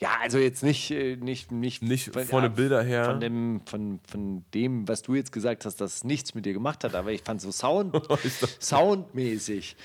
Ja, 0.01 0.11
also 0.23 0.39
jetzt 0.39 0.63
nicht, 0.63 0.91
äh, 0.93 1.17
nicht, 1.17 1.51
nicht, 1.51 1.83
Nicht 1.83 2.15
von 2.15 2.43
den 2.43 2.55
Bilder 2.55 2.83
her. 2.83 3.05
Von 3.07 3.21
dem, 3.21 3.63
von, 3.67 4.01
von 4.07 4.45
dem, 4.55 4.87
was 4.87 5.03
du 5.03 5.15
jetzt 5.15 5.33
gesagt 5.33 5.65
hast, 5.65 5.81
dass 5.81 5.97
es 5.97 6.05
nichts 6.05 6.35
mit 6.35 6.47
dir 6.47 6.53
gemacht 6.53 6.85
hat, 6.85 6.95
aber 6.95 7.11
ich 7.11 7.23
fand 7.23 7.41
so 7.41 7.51
Sound, 7.51 7.97
soundmäßig. 8.61 9.77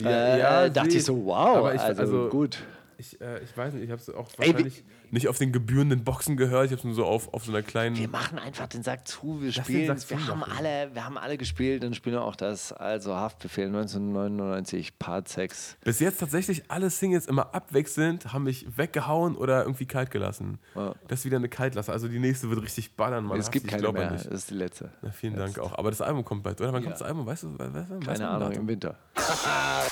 Ja, 0.00 0.10
äh, 0.10 0.38
ja, 0.38 0.68
dachte 0.68 0.96
ich 0.96 1.04
so, 1.04 1.24
wow, 1.24 1.56
Aber 1.58 1.74
ich- 1.74 1.80
also, 1.80 2.02
also- 2.02 2.28
gut. 2.28 2.62
Ich, 3.00 3.20
äh, 3.20 3.38
ich 3.44 3.56
weiß 3.56 3.74
nicht, 3.74 3.84
ich 3.84 3.90
habe 3.92 4.00
es 4.02 4.10
auch 4.10 4.28
Ey, 4.38 4.48
wahrscheinlich 4.48 4.82
nicht 5.12 5.28
auf 5.28 5.38
den 5.38 5.52
gebührenden 5.52 6.02
Boxen 6.02 6.36
gehört. 6.36 6.64
Ich 6.66 6.72
habe 6.72 6.78
es 6.80 6.84
nur 6.84 6.94
so 6.94 7.04
auf, 7.06 7.32
auf 7.32 7.44
so 7.44 7.52
einer 7.52 7.62
kleinen. 7.62 7.96
Wir 7.96 8.08
machen 8.08 8.40
einfach 8.40 8.66
den 8.66 8.82
Sack 8.82 9.06
zu, 9.06 9.40
wir 9.40 9.52
spielen, 9.52 9.96
wir 10.08 10.26
haben, 10.26 10.42
alle, 10.42 10.92
wir 10.94 11.04
haben 11.04 11.16
alle 11.16 11.38
gespielt, 11.38 11.84
dann 11.84 11.94
spielen 11.94 12.16
wir 12.16 12.22
auch 12.24 12.34
das. 12.34 12.72
Also 12.72 13.14
Haftbefehl 13.14 13.66
1999, 13.68 14.98
Part 14.98 15.28
6. 15.28 15.76
Bis 15.84 16.00
jetzt 16.00 16.18
tatsächlich 16.18 16.70
alle 16.72 16.90
Singles 16.90 17.26
immer 17.26 17.54
abwechselnd 17.54 18.32
haben 18.32 18.42
mich 18.42 18.66
weggehauen 18.76 19.36
oder 19.36 19.62
irgendwie 19.62 19.86
kalt 19.86 20.10
gelassen. 20.10 20.58
Ja. 20.74 20.92
Das 21.06 21.20
ist 21.20 21.24
wieder 21.24 21.36
eine 21.36 21.48
Kaltlasse. 21.48 21.92
Also 21.92 22.08
die 22.08 22.18
nächste 22.18 22.50
wird 22.50 22.60
richtig 22.62 22.96
ballern, 22.96 23.24
Mann. 23.26 23.38
es 23.38 23.52
gibt 23.52 23.66
du- 23.66 23.70
keine 23.70 23.92
mehr, 23.92 24.10
dich. 24.10 24.24
das 24.24 24.32
ist 24.32 24.50
die 24.50 24.54
letzte. 24.54 24.90
Na, 25.02 25.12
vielen 25.12 25.36
Dank 25.36 25.58
auch. 25.60 25.78
Aber 25.78 25.90
das 25.90 26.00
Album 26.00 26.24
kommt 26.24 26.42
bald, 26.42 26.60
oder? 26.60 26.72
Wann 26.72 26.82
kommt 26.82 26.94
das 26.96 27.02
Album? 27.02 27.24
Weißt 27.24 27.44
du? 27.44 27.56
Weiß, 27.58 27.72
weiß, 27.72 27.90
weiß 27.90 28.04
Keine 28.04 28.18
man 28.24 28.42
Ahnung, 28.42 28.52
im 28.52 28.66
Winter. 28.68 28.96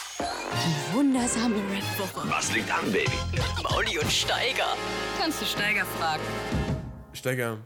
Die 0.52 0.94
wundersame 0.94 1.56
Red 1.70 1.98
Woche. 1.98 2.28
Was 2.30 2.52
liegt 2.52 2.70
an, 2.70 2.84
Baby? 2.92 3.10
Mauli 3.62 3.98
und 3.98 4.10
Steiger. 4.10 4.76
Kannst 5.18 5.40
du 5.40 5.44
Steiger 5.44 5.84
fragen? 5.84 6.22
Steiger, 7.12 7.58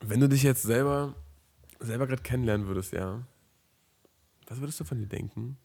wenn 0.00 0.20
du 0.20 0.28
dich 0.28 0.42
jetzt 0.42 0.62
selber, 0.62 1.14
selber 1.80 2.06
gerade 2.06 2.22
kennenlernen 2.22 2.66
würdest, 2.66 2.92
ja, 2.92 3.26
was 4.46 4.60
würdest 4.60 4.80
du 4.80 4.84
von 4.84 4.98
dir 4.98 5.06
denken? 5.06 5.58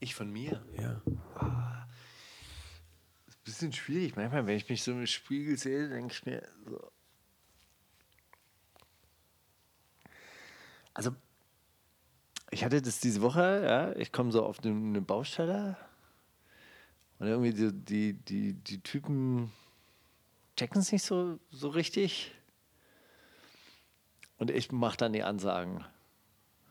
Ich 0.00 0.14
von 0.14 0.30
mir? 0.32 0.64
Ja. 0.78 1.02
Bisschen 3.44 3.72
schwierig. 3.72 4.16
Manchmal, 4.16 4.46
wenn 4.46 4.56
ich 4.56 4.68
mich 4.68 4.82
so 4.82 4.92
im 4.92 5.06
Spiegel 5.06 5.56
sehe, 5.58 5.88
denke 5.88 6.12
ich 6.12 6.26
mir 6.26 6.46
so. 6.66 6.92
Also, 10.94 11.16
ich 12.50 12.64
hatte 12.64 12.82
das 12.82 13.00
diese 13.00 13.22
Woche, 13.22 13.62
ja, 13.64 13.96
ich 13.96 14.12
komme 14.12 14.32
so 14.32 14.44
auf 14.44 14.58
eine, 14.64 15.00
Baustelle 15.00 15.76
und 17.18 17.28
irgendwie 17.28 17.52
die, 17.52 17.72
die, 17.72 18.12
die, 18.14 18.52
die 18.54 18.82
Typen 18.82 19.52
checken 20.56 20.80
es 20.80 20.92
nicht 20.92 21.04
so, 21.04 21.38
so 21.50 21.68
richtig. 21.68 22.32
Und 24.38 24.50
ich 24.50 24.72
mache 24.72 24.96
dann 24.96 25.12
die 25.12 25.22
Ansagen. 25.22 25.84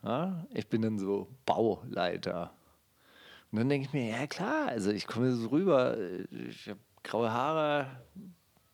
Ja? 0.02 0.46
Ich 0.52 0.68
bin 0.68 0.82
dann 0.82 0.98
so 0.98 1.28
Bauleiter. 1.46 2.52
Und 3.50 3.58
dann 3.58 3.68
denke 3.68 3.86
ich 3.86 3.92
mir, 3.92 4.10
ja 4.10 4.26
klar, 4.26 4.68
also 4.68 4.90
ich 4.90 5.06
komme 5.06 5.32
so 5.32 5.48
rüber, 5.48 5.96
ich 6.30 6.68
habe 6.68 6.80
graue 7.02 7.32
Haare, 7.32 8.02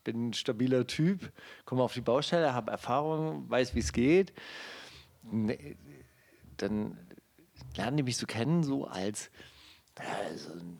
bin 0.04 0.28
ein 0.28 0.32
stabiler 0.32 0.86
Typ, 0.86 1.32
komme 1.64 1.82
auf 1.82 1.94
die 1.94 2.00
Baustelle, 2.00 2.52
habe 2.52 2.70
Erfahrung, 2.70 3.48
weiß, 3.48 3.74
wie 3.74 3.80
es 3.80 3.92
geht. 3.92 4.32
Dann 6.58 6.96
lernen 7.76 7.96
die 7.98 8.02
mich 8.02 8.16
so 8.16 8.26
kennen, 8.26 8.62
so 8.64 8.86
als 8.86 9.30
ja, 9.98 10.36
so 10.36 10.52
ein 10.52 10.78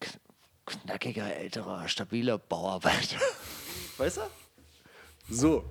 kn- 0.00 0.18
knackiger, 0.66 1.34
älterer, 1.36 1.88
stabiler 1.88 2.38
Bauarbeiter. 2.38 3.18
Weißt 3.98 4.18
du? 4.18 4.22
So. 5.34 5.64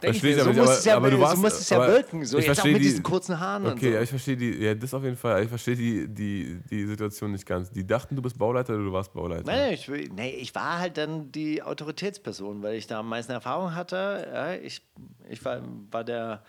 Denk 0.00 0.16
ich 0.16 0.20
Verstehe 0.20 0.44
mir, 0.44 0.50
ich, 0.50 0.56
so 0.56 0.60
aber, 0.60 0.68
muss 0.70 0.78
es 0.78 0.84
ja, 0.84 0.96
aber 0.96 1.10
du 1.12 1.20
warst, 1.20 1.36
so 1.36 1.42
muss 1.42 1.52
es 1.60 1.70
ja 1.70 1.86
wirken. 1.86 2.24
So 2.24 2.38
ich 2.38 2.46
jetzt 2.46 2.60
auch 2.60 2.64
mit 2.64 2.76
die- 2.76 2.80
diesen 2.80 3.02
kurzen 3.04 3.38
Haaren 3.38 3.66
und 3.66 3.72
Okay, 3.74 3.90
so. 3.90 3.94
ja, 3.94 4.02
ich 4.02 4.10
verstehe 4.10 4.36
die, 4.36 4.50
ja, 4.58 4.74
das 4.74 4.92
auf 4.94 5.04
jeden 5.04 5.16
Fall. 5.16 5.44
Ich 5.44 5.48
verstehe 5.48 5.76
die, 5.76 6.08
die, 6.08 6.60
die 6.68 6.86
Situation 6.86 7.30
nicht 7.30 7.46
ganz. 7.46 7.70
Die 7.70 7.86
dachten, 7.86 8.16
du 8.16 8.22
bist 8.22 8.36
Bauleiter 8.36 8.74
oder 8.74 8.82
du 8.82 8.92
warst 8.92 9.12
Bauleiter. 9.12 9.44
Nein, 9.46 9.74
ich, 9.74 9.88
will- 9.88 10.08
nee, 10.12 10.30
ich 10.30 10.52
war 10.56 10.80
halt 10.80 10.96
dann 10.98 11.30
die 11.30 11.62
Autoritätsperson, 11.62 12.64
weil 12.64 12.74
ich 12.74 12.88
da 12.88 12.98
am 12.98 13.08
meisten 13.10 13.30
Erfahrung 13.30 13.76
hatte. 13.76 14.28
Ja, 14.32 14.54
ich 14.54 14.82
ich 15.28 15.44
war, 15.44 15.62
war 15.92 16.02
der, 16.02 16.42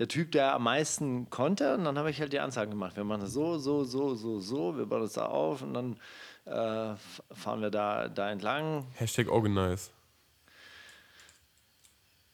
der 0.00 0.08
Typ, 0.08 0.32
der 0.32 0.54
am 0.54 0.64
meisten 0.64 1.28
konnte. 1.28 1.74
Und 1.74 1.84
dann 1.84 1.98
habe 1.98 2.10
ich 2.10 2.20
halt 2.22 2.32
die 2.32 2.40
Ansagen 2.40 2.70
gemacht. 2.70 2.96
Wir 2.96 3.04
machen 3.04 3.20
das 3.20 3.34
so, 3.34 3.58
so, 3.58 3.84
so, 3.84 4.14
so, 4.14 4.40
so. 4.40 4.76
Wir 4.78 4.86
bauen 4.86 5.02
das 5.02 5.12
da 5.12 5.26
auf 5.26 5.60
und 5.60 5.74
dann 5.74 6.00
äh, 6.46 6.96
fahren 7.34 7.60
wir 7.60 7.70
da, 7.70 8.08
da 8.08 8.30
entlang. 8.30 8.86
Hashtag 8.94 9.28
Organize. 9.28 9.90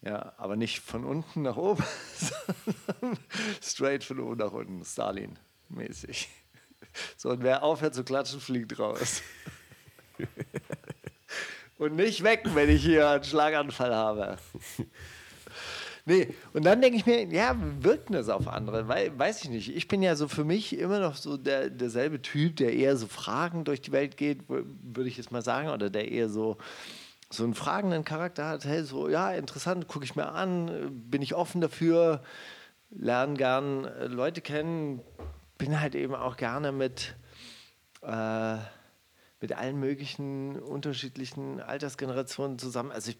Ja, 0.02 0.32
aber 0.36 0.54
nicht 0.54 0.78
von 0.78 1.04
unten 1.04 1.42
nach 1.42 1.56
oben, 1.56 1.82
sondern 2.14 3.18
straight 3.60 4.04
von 4.04 4.20
oben 4.20 4.36
nach 4.36 4.52
unten. 4.52 4.84
Stalin-mäßig. 4.84 6.28
So, 7.16 7.30
und 7.30 7.42
wer 7.42 7.64
aufhört 7.64 7.96
zu 7.96 8.04
klatschen, 8.04 8.40
fliegt 8.40 8.78
raus. 8.78 9.22
Und 11.78 11.94
nicht 11.94 12.22
weg, 12.22 12.42
wenn 12.54 12.70
ich 12.70 12.82
hier 12.82 13.10
einen 13.10 13.24
Schlaganfall 13.24 13.94
habe. 13.94 14.38
Nee, 16.08 16.32
und 16.52 16.64
dann 16.64 16.80
denke 16.80 16.96
ich 16.96 17.04
mir, 17.04 17.24
ja, 17.24 17.56
wirkt 17.80 18.14
das 18.14 18.28
auf 18.28 18.46
andere? 18.46 18.86
Weil, 18.86 19.18
weiß 19.18 19.42
ich 19.42 19.50
nicht. 19.50 19.76
Ich 19.76 19.88
bin 19.88 20.02
ja 20.02 20.14
so 20.14 20.28
für 20.28 20.44
mich 20.44 20.78
immer 20.78 21.00
noch 21.00 21.16
so 21.16 21.36
der, 21.36 21.68
derselbe 21.68 22.22
Typ, 22.22 22.56
der 22.56 22.72
eher 22.74 22.96
so 22.96 23.08
Fragen 23.08 23.64
durch 23.64 23.82
die 23.82 23.90
Welt 23.90 24.16
geht, 24.16 24.48
würde 24.48 25.08
ich 25.08 25.16
jetzt 25.16 25.32
mal 25.32 25.42
sagen, 25.42 25.68
oder 25.68 25.90
der 25.90 26.08
eher 26.08 26.28
so, 26.28 26.58
so 27.28 27.42
einen 27.42 27.54
fragenden 27.54 28.04
Charakter 28.04 28.46
hat. 28.46 28.64
Hey, 28.64 28.84
so, 28.84 29.08
ja, 29.08 29.32
interessant, 29.32 29.88
gucke 29.88 30.04
ich 30.04 30.14
mir 30.14 30.28
an, 30.28 30.90
bin 31.10 31.22
ich 31.22 31.34
offen 31.34 31.60
dafür, 31.60 32.22
lerne 32.90 33.34
gern 33.34 33.84
äh, 33.84 34.06
Leute 34.06 34.42
kennen, 34.42 35.00
bin 35.58 35.80
halt 35.80 35.96
eben 35.96 36.14
auch 36.14 36.36
gerne 36.36 36.70
mit. 36.70 37.16
Äh, 38.02 38.58
mit 39.40 39.52
allen 39.52 39.78
möglichen 39.78 40.58
unterschiedlichen 40.58 41.60
Altersgenerationen 41.60 42.58
zusammen. 42.58 42.90
Also 42.90 43.10
ich, 43.10 43.18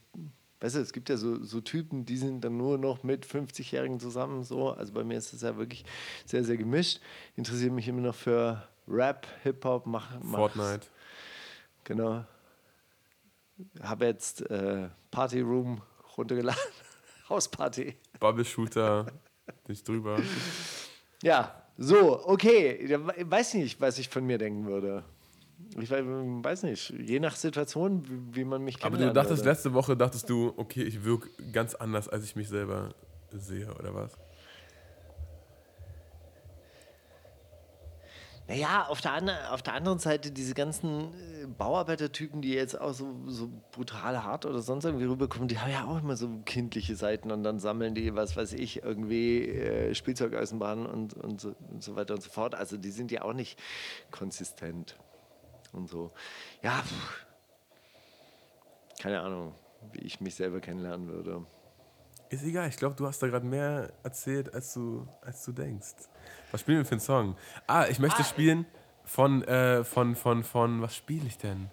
weißt 0.61 0.77
du, 0.77 0.81
es 0.81 0.93
gibt 0.93 1.09
ja 1.09 1.16
so, 1.16 1.43
so 1.43 1.61
Typen, 1.61 2.05
die 2.05 2.16
sind 2.16 2.43
dann 2.43 2.57
nur 2.57 2.78
noch 2.78 3.03
mit 3.03 3.27
50-Jährigen 3.27 4.01
zusammen. 4.01 4.43
So. 4.45 4.70
Also 4.70 4.93
bei 4.93 5.05
mir 5.05 5.19
ist 5.19 5.33
das 5.33 5.43
ja 5.43 5.57
wirklich 5.57 5.85
sehr, 6.24 6.45
sehr 6.45 6.57
gemischt. 6.57 7.01
Interessiere 7.37 7.70
mich 7.70 7.89
immer 7.89 8.03
noch 8.03 8.15
für 8.15 8.62
Rap, 8.89 9.27
Hip-Hop, 9.43 9.87
mach, 9.87 10.11
mach 10.23 10.39
Fortnite. 10.39 10.87
Genau. 11.85 12.24
Habe 13.83 14.07
jetzt 14.07 14.43
äh, 14.51 14.89
Party 15.11 15.41
Room 15.41 15.83
runtergeladen. 16.16 16.61
Hausparty. 17.28 17.97
Bubble 18.20 18.45
Shooter. 18.45 19.07
nicht 19.66 19.87
drüber. 19.87 20.20
Ja, 21.23 21.62
so, 21.77 22.27
okay. 22.27 22.99
Weiß 23.24 23.55
nicht, 23.55 23.81
was 23.81 23.99
ich 23.99 24.09
von 24.09 24.24
mir 24.24 24.39
denken 24.39 24.66
würde. 24.66 25.05
Ich 25.78 25.91
weiß 25.91 26.62
nicht, 26.65 26.91
je 26.91 27.20
nach 27.20 27.37
Situation, 27.37 28.05
wie, 28.33 28.45
man 28.45 28.62
mich 28.62 28.78
kennt. 28.78 28.95
Aber 28.95 29.03
du 29.03 29.12
dachtest 29.12 29.43
oder? 29.43 29.51
letzte 29.51 29.74
Woche, 29.74 29.97
dachtest 29.97 30.28
du, 30.28 30.53
okay, 30.57 30.83
ich 30.83 31.05
wirke 31.05 31.28
ganz 31.53 31.74
anders, 31.74 32.09
als 32.09 32.24
ich 32.24 32.37
mich 32.37 32.49
selber 32.49 32.95
sehe, 33.31 33.74
oder 33.74 33.95
was? 33.95 34.16
Naja, 38.49 38.87
auf 38.89 39.01
der, 39.01 39.12
andre, 39.12 39.51
auf 39.51 39.62
der 39.62 39.74
anderen 39.74 39.99
Seite 39.99 40.31
diese 40.31 40.55
ganzen 40.55 41.12
äh, 41.15 41.47
Bauarbeitertypen, 41.47 42.43
die 42.43 42.53
jetzt 42.53 42.81
auch 42.81 42.93
so, 42.93 43.12
so 43.27 43.51
brutal 43.73 44.23
hart 44.23 44.47
oder 44.47 44.61
sonst 44.61 44.85
irgendwie 44.85 45.07
rüberkommen, 45.07 45.49
die 45.49 45.59
haben 45.59 45.73
ja 45.73 45.85
auch 45.85 46.01
immer 46.01 46.16
so 46.16 46.28
kindliche 46.45 46.95
Seiten 46.95 47.33
und 47.33 47.43
dann 47.43 47.59
sammeln 47.59 47.97
die, 47.97 48.15
was 48.15 48.37
weiß 48.37 48.53
ich, 48.53 48.85
irgendwie 48.85 49.49
äh, 49.49 49.95
Spielzeugeisenbahnen 49.97 50.87
und, 50.87 51.15
und, 51.15 51.41
so, 51.41 51.57
und 51.73 51.83
so 51.83 51.97
weiter 51.97 52.15
und 52.15 52.23
so 52.23 52.31
fort. 52.31 52.55
Also 52.55 52.77
die 52.77 52.93
sind 52.93 53.11
ja 53.11 53.23
auch 53.23 53.33
nicht 53.33 53.59
konsistent 54.12 54.97
und 55.77 55.89
so. 55.89 56.12
Ja, 56.62 56.82
pff, 56.82 57.27
keine 59.01 59.20
Ahnung, 59.20 59.55
wie 59.93 60.01
ich 60.01 60.20
mich 60.20 60.35
selber 60.35 60.61
kennenlernen 60.61 61.09
würde. 61.09 61.47
Ist 62.28 62.44
egal, 62.44 62.69
ich 62.69 62.77
glaube, 62.77 62.97
du 62.97 63.07
hast 63.07 63.23
da 63.23 63.28
gerade 63.28 63.47
mehr 63.47 63.93
erzählt, 64.03 64.53
als 64.53 64.74
du, 64.74 65.07
als 65.20 65.44
du 65.44 65.53
denkst. 65.53 65.94
Was 66.51 66.62
spielen 66.62 66.78
wir 66.78 66.85
für 66.85 66.93
einen 66.93 67.01
Song? 67.01 67.36
Ah, 67.66 67.86
ich 67.89 68.01
möchte 68.01 68.20
ah, 68.20 68.24
spielen 68.24 68.66
von, 69.05 69.43
äh, 69.44 69.85
von, 69.85 70.16
von, 70.16 70.43
von, 70.43 70.82
was 70.82 70.97
spiele 70.97 71.27
ich 71.27 71.39
denn? 71.39 71.70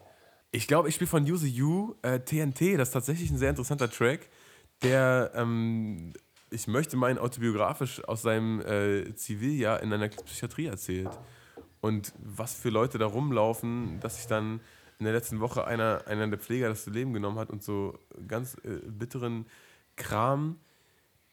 Ich 0.52 0.68
glaube, 0.68 0.90
ich 0.90 0.96
spiele 0.96 1.10
von 1.10 1.24
Use 1.24 1.48
You 1.48 1.96
äh, 2.04 2.20
TNT. 2.20 2.78
Das 2.78 2.90
ist 2.90 2.94
tatsächlich 2.94 3.32
ein 3.32 3.38
sehr 3.38 3.50
interessanter 3.50 3.90
Track, 3.90 4.30
der, 4.84 5.32
ähm, 5.34 6.14
ich 6.52 6.68
möchte 6.68 6.98
meinen 6.98 7.18
autobiografisch 7.18 8.04
aus 8.04 8.22
seinem 8.22 8.62
äh, 8.62 9.16
Ziviljahr 9.16 9.82
in 9.82 9.92
einer 9.92 10.10
Psychiatrie 10.10 10.68
erzählt. 10.68 11.10
Und 11.84 12.14
was 12.18 12.54
für 12.54 12.70
Leute 12.70 12.98
da 12.98 13.08
rumlaufen, 13.08 14.00
dass 14.00 14.16
sich 14.16 14.28
dann 14.28 14.62
in 15.00 15.04
der 15.04 15.12
letzten 15.12 15.42
Woche 15.42 15.68
einer, 15.68 16.06
einer 16.08 16.26
der 16.30 16.40
Pfleger 16.40 16.70
das 16.70 16.86
Leben 16.86 17.12
genommen 17.12 17.38
hat 17.38 17.50
und 17.50 17.62
so 17.62 18.00
ganz 18.26 18.56
äh, 18.64 18.80
bitteren 18.86 19.48
Kram. 19.98 20.62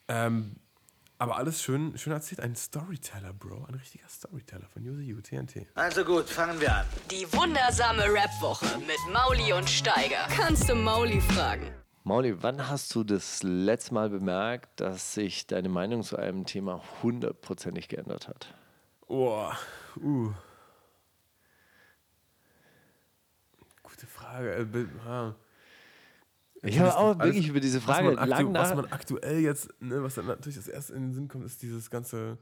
Ähm, 0.08 0.56
aber 1.18 1.36
alles 1.36 1.62
schön, 1.62 1.96
schön 1.96 2.12
erzählt. 2.12 2.40
Ein 2.40 2.56
Storyteller, 2.56 3.32
Bro. 3.32 3.66
Ein 3.68 3.76
richtiger 3.76 4.08
Storyteller 4.08 4.66
von 4.72 4.82
You, 4.82 5.20
TNT. 5.20 5.68
Also 5.76 6.02
gut, 6.04 6.28
fangen 6.28 6.60
wir 6.60 6.78
an. 6.78 6.86
Die 7.12 7.32
wundersame 7.32 8.12
Rap-Woche 8.12 8.66
mit 8.80 8.98
Mauli 9.12 9.52
und 9.52 9.70
Steiger. 9.70 10.26
Kannst 10.30 10.68
du 10.68 10.74
Mauli 10.74 11.20
fragen? 11.20 11.70
Mauli, 12.02 12.42
wann 12.42 12.68
hast 12.68 12.92
du 12.96 13.04
das 13.04 13.44
letzte 13.44 13.94
Mal 13.94 14.10
bemerkt, 14.10 14.80
dass 14.80 15.14
sich 15.14 15.46
deine 15.46 15.68
Meinung 15.68 16.02
zu 16.02 16.16
einem 16.16 16.44
Thema 16.44 16.82
hundertprozentig 17.04 17.86
geändert 17.86 18.26
hat? 18.26 18.52
Oh, 19.06 19.48
uh. 19.96 20.32
Gute 23.82 24.06
Frage. 24.06 24.52
Äh, 24.52 24.66
ich 26.62 26.78
habe 26.78 26.96
auch 26.96 27.18
wirklich 27.18 27.48
über 27.48 27.60
diese 27.60 27.80
Frage 27.80 28.08
was 28.08 28.16
man, 28.16 28.28
lang 28.28 28.54
was 28.54 28.74
man 28.74 28.86
aktuell 28.86 29.40
jetzt, 29.40 29.68
ne, 29.80 30.02
was 30.02 30.14
dann 30.14 30.26
natürlich 30.26 30.56
das 30.56 30.68
erste 30.68 30.94
in 30.94 31.02
den 31.02 31.14
Sinn 31.14 31.28
kommt, 31.28 31.44
ist 31.46 31.62
dieses 31.62 31.90
ganze, 31.90 32.38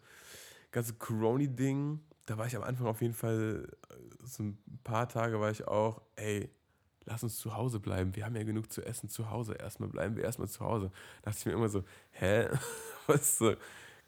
ganze 0.72 0.94
Corona-Ding. 0.94 2.00
Da 2.26 2.36
war 2.36 2.46
ich 2.46 2.56
am 2.56 2.62
Anfang 2.62 2.86
auf 2.86 3.00
jeden 3.00 3.14
Fall, 3.14 3.68
äh, 3.90 3.94
so 4.24 4.42
ein 4.42 4.58
paar 4.84 5.08
Tage 5.08 5.40
war 5.40 5.50
ich 5.50 5.66
auch, 5.66 6.02
ey, 6.16 6.50
lass 7.04 7.22
uns 7.22 7.38
zu 7.38 7.56
Hause 7.56 7.80
bleiben. 7.80 8.14
Wir 8.14 8.24
haben 8.24 8.36
ja 8.36 8.42
genug 8.42 8.70
zu 8.72 8.84
essen 8.84 9.08
zu 9.08 9.30
Hause. 9.30 9.54
Erstmal 9.54 9.88
bleiben 9.88 10.16
wir 10.16 10.24
erstmal 10.24 10.48
zu 10.48 10.60
Hause. 10.60 10.90
Da 11.22 11.30
dachte 11.30 11.38
ich 11.40 11.46
mir 11.46 11.52
immer 11.52 11.68
so, 11.68 11.84
hä? 12.10 12.48
Was 13.06 13.38
so? 13.38 13.54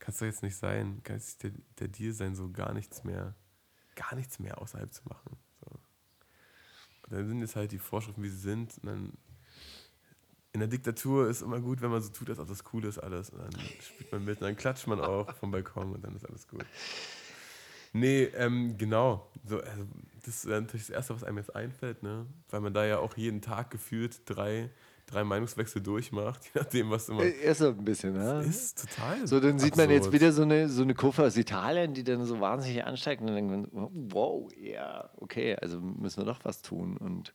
Kann 0.01 0.12
es 0.12 0.18
doch 0.18 0.27
jetzt 0.27 0.43
nicht 0.43 0.56
sein. 0.56 1.02
Kann 1.05 1.16
es 1.16 1.39
der, 1.39 1.52
der 1.78 1.89
Deal 1.89 2.12
sein, 2.12 2.35
so 2.35 2.51
gar 2.51 2.72
nichts 2.72 3.05
mehr, 3.05 3.35
gar 3.94 4.16
nichts 4.16 4.39
mehr 4.40 4.60
außerhalb 4.60 4.93
zu 4.93 5.02
machen. 5.09 5.36
So. 5.60 5.70
Und 7.02 7.12
dann 7.12 7.28
sind 7.28 7.40
jetzt 7.40 7.55
halt 7.55 7.70
die 7.70 7.78
Vorschriften, 7.78 8.22
wie 8.22 8.28
sie 8.28 8.39
sind. 8.39 8.77
Und 8.78 8.86
dann 8.86 9.12
in 10.52 10.60
der 10.60 10.68
Diktatur 10.68 11.28
ist 11.28 11.43
immer 11.43 11.60
gut, 11.60 11.81
wenn 11.81 11.90
man 11.90 12.02
so 12.02 12.09
tut, 12.09 12.28
als 12.31 12.40
ob 12.40 12.48
das 12.48 12.64
cool 12.72 12.85
ist 12.85 12.98
alles. 12.98 13.31
Und 13.31 13.40
dann 13.40 13.52
spielt 13.81 14.10
man 14.10 14.24
mit 14.24 14.40
und 14.40 14.47
dann 14.47 14.56
klatscht 14.56 14.86
man 14.86 15.01
auch 15.01 15.32
vom 15.36 15.51
Balkon 15.51 15.93
und 15.94 16.02
dann 16.02 16.16
ist 16.16 16.28
alles 16.28 16.48
gut. 16.48 16.64
Nee, 17.93 18.24
ähm, 18.35 18.77
genau. 18.77 19.31
So, 19.44 19.60
also, 19.60 19.86
das 20.24 20.28
ist 20.28 20.47
natürlich 20.47 20.86
das 20.86 20.90
Erste, 20.90 21.14
was 21.14 21.24
einem 21.24 21.39
jetzt 21.39 21.55
einfällt, 21.55 22.02
ne? 22.02 22.27
Weil 22.48 22.60
man 22.60 22.72
da 22.72 22.85
ja 22.85 22.98
auch 22.98 23.16
jeden 23.16 23.43
Tag 23.43 23.70
gefühlt 23.70 24.22
drei 24.27 24.70
drei 25.10 25.24
Meinungswechsel 25.24 25.82
durchmacht, 25.82 26.44
je 26.54 26.60
nachdem, 26.60 26.90
was 26.90 27.08
immer. 27.08 27.22
Ist 27.22 27.58
so 27.58 27.68
ein 27.68 27.84
bisschen, 27.84 28.14
ne? 28.14 28.44
Ist 28.48 28.80
total. 28.80 29.26
So, 29.26 29.40
dann 29.40 29.58
sieht 29.58 29.76
man 29.76 29.90
jetzt 29.90 30.12
wieder 30.12 30.32
so 30.32 30.42
eine, 30.42 30.68
so 30.68 30.82
eine 30.82 30.94
Kurve 30.94 31.24
aus 31.24 31.36
Italien, 31.36 31.94
die 31.94 32.04
dann 32.04 32.24
so 32.24 32.40
wahnsinnig 32.40 32.84
ansteigt 32.84 33.20
und 33.20 33.28
dann 33.28 33.36
denkt 33.36 33.72
man, 33.72 33.88
wow, 33.92 34.50
ja, 34.56 35.10
okay, 35.16 35.56
also 35.56 35.80
müssen 35.80 36.18
wir 36.18 36.24
doch 36.24 36.40
was 36.44 36.62
tun. 36.62 36.96
Und 36.96 37.34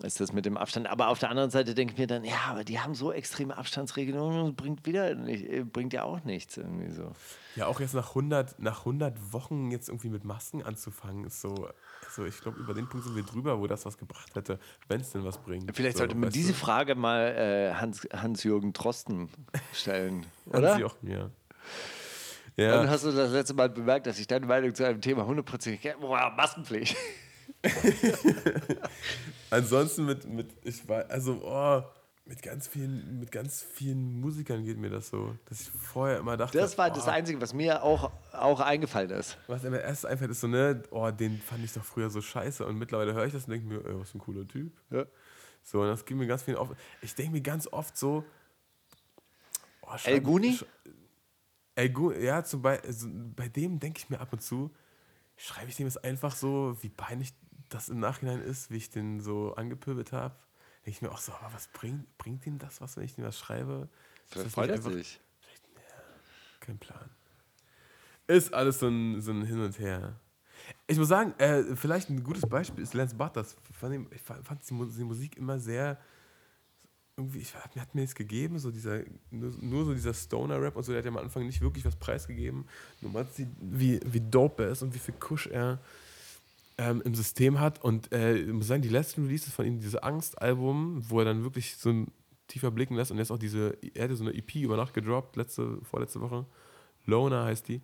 ja. 0.00 0.06
ist 0.06 0.20
das 0.20 0.32
mit 0.32 0.46
dem 0.46 0.56
Abstand. 0.56 0.88
Aber 0.88 1.08
auf 1.08 1.18
der 1.18 1.30
anderen 1.30 1.50
Seite 1.50 1.74
denke 1.74 1.94
ich 1.94 1.98
mir 1.98 2.06
dann, 2.06 2.24
ja, 2.24 2.46
aber 2.48 2.64
die 2.64 2.80
haben 2.80 2.94
so 2.94 3.12
extreme 3.12 3.56
Abstandsregelungen 3.56 4.42
und 4.42 4.56
bringt 4.56 4.86
wieder 4.86 5.10
äh, 5.10 5.64
bringt 5.64 5.92
ja 5.92 6.04
auch 6.04 6.24
nichts 6.24 6.56
irgendwie 6.56 6.90
so. 6.90 7.12
Ja, 7.56 7.66
auch 7.66 7.80
jetzt 7.80 7.94
nach 7.94 8.10
100, 8.10 8.60
nach 8.60 8.80
100 8.80 9.32
Wochen 9.32 9.70
jetzt 9.70 9.88
irgendwie 9.88 10.10
mit 10.10 10.24
Masken 10.24 10.62
anzufangen, 10.62 11.24
ist 11.24 11.40
so 11.40 11.68
so, 12.10 12.24
ich 12.24 12.40
glaube, 12.40 12.58
über 12.58 12.74
den 12.74 12.88
Punkt 12.88 13.06
sind 13.06 13.16
wir 13.16 13.22
drüber, 13.22 13.60
wo 13.60 13.66
das 13.66 13.84
was 13.84 13.98
gebracht 13.98 14.34
hätte, 14.34 14.58
wenn 14.88 15.00
es 15.00 15.10
denn 15.10 15.24
was 15.24 15.38
bringt. 15.38 15.74
Vielleicht 15.74 15.96
so, 15.96 16.02
sollte 16.02 16.16
man 16.16 16.30
diese 16.30 16.47
du? 16.48 16.54
Frage 16.54 16.94
mal 16.94 17.28
äh, 17.36 17.74
Hans, 17.74 18.06
Hans-Jürgen 18.12 18.72
Drosten 18.72 19.28
stellen, 19.72 20.26
oder? 20.46 20.72
Hans-Jochen, 20.72 21.10
ja. 21.10 21.30
ja. 22.56 22.72
Dann 22.72 22.90
hast 22.90 23.04
du 23.04 23.12
das 23.12 23.32
letzte 23.32 23.54
Mal 23.54 23.68
bemerkt, 23.68 24.06
dass 24.06 24.18
ich 24.18 24.26
deine 24.26 24.46
Meinung 24.46 24.74
zu 24.74 24.84
einem 24.86 25.00
Thema 25.00 25.26
hundertprozentig 25.26 25.80
kenne. 25.80 25.96
Boah, 26.00 26.32
Maskenpflicht. 26.36 26.96
Ansonsten 29.50 30.06
mit, 30.06 30.28
mit, 30.28 30.50
ich 30.62 30.88
war, 30.88 31.08
also, 31.10 31.40
oh, 31.42 31.82
mit 32.28 32.42
ganz 32.42 32.68
vielen, 32.68 33.20
mit 33.20 33.32
ganz 33.32 33.62
vielen 33.62 34.20
Musikern 34.20 34.62
geht 34.64 34.76
mir 34.76 34.90
das 34.90 35.08
so, 35.08 35.34
dass 35.46 35.62
ich 35.62 35.70
vorher 35.70 36.18
immer 36.18 36.36
dachte. 36.36 36.58
Das 36.58 36.76
war 36.76 36.90
oh, 36.90 36.94
das 36.94 37.08
Einzige, 37.08 37.40
was 37.40 37.54
mir 37.54 37.82
auch, 37.82 38.12
auch 38.32 38.60
eingefallen 38.60 39.10
ist. 39.10 39.38
Was 39.46 39.62
mir 39.62 39.80
erst 39.80 40.04
einfällt, 40.04 40.30
ist 40.30 40.40
so, 40.40 40.46
ne, 40.46 40.82
oh, 40.90 41.10
den 41.10 41.38
fand 41.40 41.64
ich 41.64 41.72
doch 41.72 41.84
früher 41.84 42.10
so 42.10 42.20
scheiße. 42.20 42.66
Und 42.66 42.76
mittlerweile 42.76 43.14
höre 43.14 43.24
ich 43.24 43.32
das 43.32 43.44
und 43.44 43.52
denke 43.52 43.66
mir, 43.66 43.84
ey, 43.86 43.98
was 43.98 44.14
ein 44.14 44.18
cooler 44.18 44.46
Typ. 44.46 44.72
Ja. 44.90 45.06
So, 45.70 45.82
und 45.82 45.88
das 45.88 46.04
geht 46.04 46.16
mir 46.16 46.26
ganz 46.26 46.42
viel 46.42 46.56
auf. 46.56 46.70
Ich 47.02 47.14
denke 47.14 47.32
mir 47.32 47.42
ganz 47.42 47.66
oft 47.66 47.96
so. 47.96 48.24
Oh, 49.82 49.94
El 50.04 50.20
Guni? 50.20 50.58
El 51.74 51.90
Guni, 51.90 52.18
ja, 52.24 52.42
zum 52.44 52.62
Be 52.62 52.80
also 52.84 53.08
bei 53.36 53.48
dem 53.48 53.78
denke 53.78 53.98
ich 53.98 54.10
mir 54.10 54.20
ab 54.20 54.32
und 54.32 54.40
zu, 54.40 54.70
schreibe 55.36 55.68
ich 55.68 55.76
dem 55.76 55.86
jetzt 55.86 56.02
einfach 56.04 56.34
so, 56.34 56.76
wie 56.80 56.88
peinlich 56.88 57.34
das 57.68 57.88
im 57.88 58.00
Nachhinein 58.00 58.40
ist, 58.40 58.70
wie 58.70 58.76
ich 58.76 58.90
den 58.90 59.20
so 59.20 59.54
angepöbelt 59.54 60.12
habe 60.12 60.34
denke 60.88 60.96
ich 60.96 61.02
mir 61.02 61.12
auch 61.12 61.18
so, 61.18 61.32
aber 61.32 61.52
was 61.52 61.68
bringt, 61.68 62.16
bringt 62.16 62.46
ihm 62.46 62.58
das 62.58 62.80
was, 62.80 62.96
wenn 62.96 63.04
ich 63.04 63.18
ihm 63.18 63.24
was 63.24 63.38
schreibe? 63.38 63.90
Vielleicht 64.26 64.52
freut 64.52 64.70
er 64.70 64.80
sich. 64.80 65.20
Kein 66.60 66.78
Plan. 66.78 67.10
Ist 68.26 68.54
alles 68.54 68.78
so 68.78 68.88
ein, 68.88 69.20
so 69.20 69.32
ein 69.32 69.44
Hin 69.44 69.60
und 69.60 69.78
Her. 69.78 70.18
Ich 70.86 70.98
muss 70.98 71.08
sagen, 71.08 71.34
äh, 71.38 71.76
vielleicht 71.76 72.10
ein 72.10 72.22
gutes 72.22 72.46
Beispiel 72.46 72.82
ist 72.82 72.94
Lance 72.94 73.14
Butters. 73.14 73.56
Ich 73.70 73.76
fand 73.76 74.68
die 74.68 75.04
Musik 75.04 75.36
immer 75.36 75.58
sehr 75.58 75.98
irgendwie, 77.18 77.40
ich, 77.40 77.54
hat 77.54 77.94
mir 77.94 78.00
nichts 78.02 78.14
gegeben, 78.14 78.58
so 78.60 78.70
dieser, 78.70 79.00
nur, 79.30 79.52
nur 79.60 79.84
so 79.84 79.92
dieser 79.92 80.14
Stoner-Rap 80.14 80.76
und 80.76 80.84
so, 80.84 80.92
der 80.92 81.00
hat 81.00 81.04
ja 81.04 81.10
am 81.10 81.18
Anfang 81.18 81.44
nicht 81.44 81.60
wirklich 81.60 81.84
was 81.84 81.96
preisgegeben. 81.96 82.64
Nur 83.00 83.10
man 83.10 83.26
sieht, 83.32 83.48
wie, 83.60 84.00
wie 84.04 84.20
dope 84.20 84.62
er 84.62 84.70
ist 84.70 84.82
und 84.82 84.94
wie 84.94 85.00
viel 85.00 85.14
Kusch 85.18 85.48
er 85.48 85.80
ähm, 86.78 87.02
im 87.04 87.14
System 87.16 87.58
hat. 87.58 87.82
Und 87.82 88.12
äh, 88.12 88.36
ich 88.36 88.52
muss 88.52 88.68
sagen, 88.68 88.82
die 88.82 88.88
letzten 88.88 89.24
Releases 89.24 89.52
von 89.52 89.66
ihm, 89.66 89.80
dieses 89.80 89.96
Angst-Album, 89.96 91.02
wo 91.08 91.18
er 91.18 91.24
dann 91.24 91.42
wirklich 91.42 91.76
so 91.76 91.90
ein 91.90 92.12
tiefer 92.46 92.70
blicken 92.70 92.94
lässt 92.94 93.10
und 93.10 93.18
jetzt 93.18 93.32
auch 93.32 93.38
diese, 93.38 93.76
er 93.94 94.04
hatte 94.04 94.16
so 94.16 94.24
eine 94.24 94.34
EP 94.34 94.54
über 94.56 94.76
Nacht 94.76 94.94
gedroppt, 94.94 95.36
letzte, 95.36 95.78
vorletzte 95.82 96.20
Woche. 96.20 96.46
Loner 97.04 97.44
heißt 97.44 97.68
die. 97.68 97.82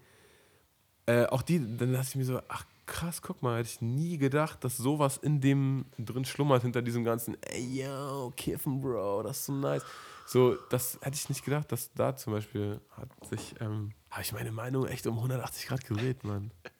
Äh, 1.06 1.26
auch 1.26 1.42
die, 1.42 1.58
dann 1.58 1.92
dachte 1.92 2.08
ich 2.08 2.16
mir 2.16 2.24
so, 2.24 2.40
ach 2.48 2.64
krass, 2.86 3.22
guck 3.22 3.42
mal, 3.42 3.58
hätte 3.58 3.68
ich 3.68 3.80
nie 3.80 4.18
gedacht, 4.18 4.64
dass 4.64 4.76
sowas 4.76 5.16
in 5.16 5.40
dem 5.40 5.86
drin 5.98 6.24
schlummert 6.24 6.62
hinter 6.62 6.82
diesem 6.82 7.04
ganzen, 7.04 7.36
ey 7.42 7.82
yo, 7.82 8.32
Kiffen, 8.36 8.80
Bro, 8.80 9.22
das 9.22 9.38
ist 9.38 9.46
so 9.46 9.52
nice. 9.52 9.84
So, 10.26 10.56
das 10.70 10.98
hätte 11.02 11.16
ich 11.16 11.28
nicht 11.28 11.44
gedacht, 11.44 11.70
dass 11.70 11.92
da 11.92 12.16
zum 12.16 12.32
Beispiel 12.32 12.80
hat 12.90 13.08
sich, 13.28 13.54
ähm, 13.60 13.92
habe 14.10 14.22
ich 14.22 14.32
meine 14.32 14.52
Meinung 14.52 14.86
echt 14.86 15.06
um 15.06 15.16
180 15.16 15.66
Grad 15.66 15.84
gedreht, 15.84 16.24
Mann. 16.24 16.50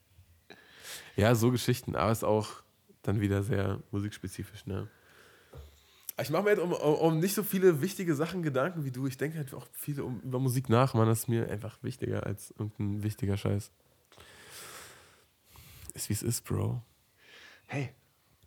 Ja, 1.16 1.34
so 1.36 1.52
Geschichten, 1.52 1.94
aber 1.94 2.10
ist 2.10 2.24
auch 2.24 2.48
dann 3.02 3.20
wieder 3.20 3.42
sehr 3.42 3.80
musikspezifisch, 3.92 4.66
ne? 4.66 4.88
Ich 6.20 6.30
mache 6.30 6.44
mir 6.44 6.50
jetzt 6.50 6.60
um, 6.60 6.72
um, 6.72 7.18
nicht 7.18 7.34
so 7.34 7.42
viele 7.42 7.80
wichtige 7.80 8.14
Sachen 8.14 8.42
Gedanken 8.42 8.84
wie 8.84 8.92
du. 8.92 9.06
Ich 9.06 9.16
denke 9.16 9.38
halt 9.38 9.52
auch 9.54 9.66
viel 9.72 10.00
um, 10.00 10.20
über 10.20 10.38
Musik 10.38 10.68
nach, 10.68 10.94
man. 10.94 11.08
Das 11.08 11.20
ist 11.20 11.28
mir 11.28 11.50
einfach 11.50 11.82
wichtiger 11.82 12.24
als 12.24 12.52
irgendein 12.52 13.02
wichtiger 13.02 13.36
Scheiß. 13.36 13.72
Ist 15.94 16.08
wie 16.08 16.12
es 16.14 16.22
ist, 16.22 16.42
Bro. 16.44 16.82
Hey, 17.66 17.90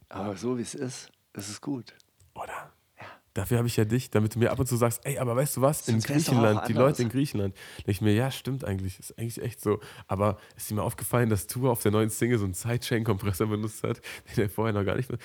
aber 0.09 0.35
so 0.37 0.57
wie 0.57 0.61
es 0.61 0.75
ist, 0.75 1.09
ist 1.33 1.49
es 1.49 1.61
gut. 1.61 1.93
Oder? 2.35 2.71
Ja. 2.99 3.05
Dafür 3.33 3.57
habe 3.57 3.67
ich 3.67 3.77
ja 3.77 3.85
dich, 3.85 4.09
damit 4.09 4.35
du 4.35 4.39
mir 4.39 4.51
ab 4.51 4.59
und 4.59 4.67
zu 4.67 4.75
sagst, 4.75 5.01
ey, 5.05 5.17
aber 5.17 5.35
weißt 5.35 5.57
du 5.57 5.61
was, 5.61 5.85
Sonst 5.85 6.09
in 6.09 6.13
Griechenland, 6.15 6.67
die. 6.67 6.73
Leute 6.73 7.01
in 7.03 7.09
Griechenland, 7.09 7.55
denke 7.77 7.91
ich 7.91 8.01
mir, 8.01 8.13
ja, 8.13 8.31
stimmt 8.31 8.63
eigentlich, 8.65 8.99
ist 8.99 9.17
eigentlich 9.17 9.41
echt 9.41 9.61
so. 9.61 9.79
Aber 10.07 10.37
ist 10.55 10.69
dir 10.69 10.75
mal 10.75 10.81
aufgefallen, 10.83 11.29
dass 11.29 11.47
Tour 11.47 11.71
auf 11.71 11.81
der 11.81 11.91
neuen 11.91 12.09
Single 12.09 12.37
so 12.39 12.45
einen 12.45 12.53
Sidechain-Kompressor 12.53 13.47
benutzt 13.47 13.83
hat, 13.83 14.01
den 14.35 14.43
er 14.43 14.49
vorher 14.49 14.73
noch 14.73 14.83
gar 14.85 14.95
nicht. 14.95 15.07
be- 15.09 15.17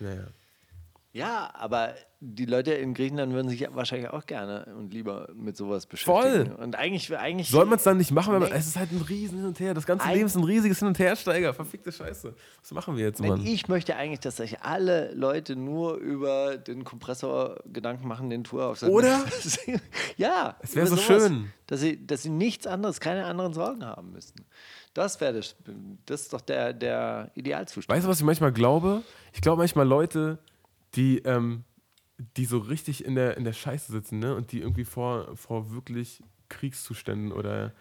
Naja. 0.00 0.26
Ja, 1.12 1.50
aber 1.54 1.94
die 2.20 2.44
Leute 2.44 2.72
in 2.72 2.94
Griechenland 2.94 3.32
würden 3.32 3.48
sich 3.48 3.66
wahrscheinlich 3.72 4.10
auch 4.10 4.26
gerne 4.26 4.72
und 4.78 4.94
lieber 4.94 5.28
mit 5.34 5.56
sowas 5.56 5.86
beschäftigen. 5.86 6.46
Voll. 6.46 6.56
Und 6.62 6.76
eigentlich, 6.76 7.16
eigentlich 7.16 7.48
Soll 7.48 7.64
man 7.64 7.78
es 7.78 7.82
dann 7.82 7.96
nicht 7.96 8.12
machen, 8.12 8.34
wenn 8.34 8.42
man, 8.42 8.52
es 8.52 8.68
ist 8.68 8.76
halt 8.76 8.92
ein 8.92 9.00
riesen 9.00 9.38
Hin 9.38 9.46
und 9.46 9.58
Her. 9.58 9.74
Das 9.74 9.86
ganze 9.86 10.08
Leben 10.08 10.26
ist 10.26 10.36
ein 10.36 10.44
riesiges 10.44 10.78
Hin 10.78 10.86
und 10.86 10.98
Hersteiger. 11.00 11.52
Verfickte 11.52 11.90
Scheiße. 11.90 12.34
Was 12.60 12.70
machen 12.72 12.96
wir 12.96 13.06
jetzt, 13.06 13.20
Mann? 13.20 13.44
ich 13.44 13.66
möchte 13.66 13.96
eigentlich, 13.96 14.20
dass 14.20 14.36
sich 14.36 14.60
alle 14.60 15.12
Leute 15.14 15.56
nur 15.56 15.94
über 15.94 16.58
den 16.58 16.84
Kompressor 16.84 17.56
Gedanken 17.72 18.06
machen, 18.06 18.30
den 18.30 18.44
Tour 18.44 18.66
auf 18.66 18.82
Oder? 18.84 19.24
ja. 20.16 20.56
Es 20.60 20.76
wär 20.76 20.82
über 20.82 20.96
so 20.96 21.02
sowas. 21.02 21.22
schön. 21.22 21.52
Dass 21.66 21.80
sie, 21.80 22.06
dass 22.06 22.22
sie 22.22 22.30
nichts 22.30 22.68
anderes, 22.68 23.00
keine 23.00 23.24
anderen 23.24 23.52
Sorgen 23.52 23.84
haben 23.84 24.12
müssen. 24.12 24.44
Das 24.94 25.20
wäre 25.20 25.34
das, 25.34 25.56
das 26.06 26.22
ist 26.22 26.32
doch 26.32 26.40
der, 26.40 26.72
der 26.72 27.30
Idealzustand. 27.34 27.96
Weißt 27.96 28.06
du, 28.06 28.10
was 28.10 28.18
ich 28.18 28.26
manchmal 28.26 28.52
glaube? 28.52 29.02
Ich 29.32 29.40
glaube 29.40 29.58
manchmal 29.58 29.86
Leute, 29.86 30.38
die, 30.94 31.18
ähm, 31.18 31.64
die 32.36 32.44
so 32.44 32.58
richtig 32.58 33.04
in 33.04 33.14
der, 33.14 33.36
in 33.36 33.44
der 33.44 33.52
Scheiße 33.52 33.90
sitzen, 33.92 34.18
ne? 34.18 34.34
Und 34.34 34.52
die 34.52 34.60
irgendwie 34.60 34.84
vor, 34.84 35.36
vor 35.36 35.70
wirklich 35.72 36.22
Kriegszuständen 36.48 37.32
oder 37.32 37.72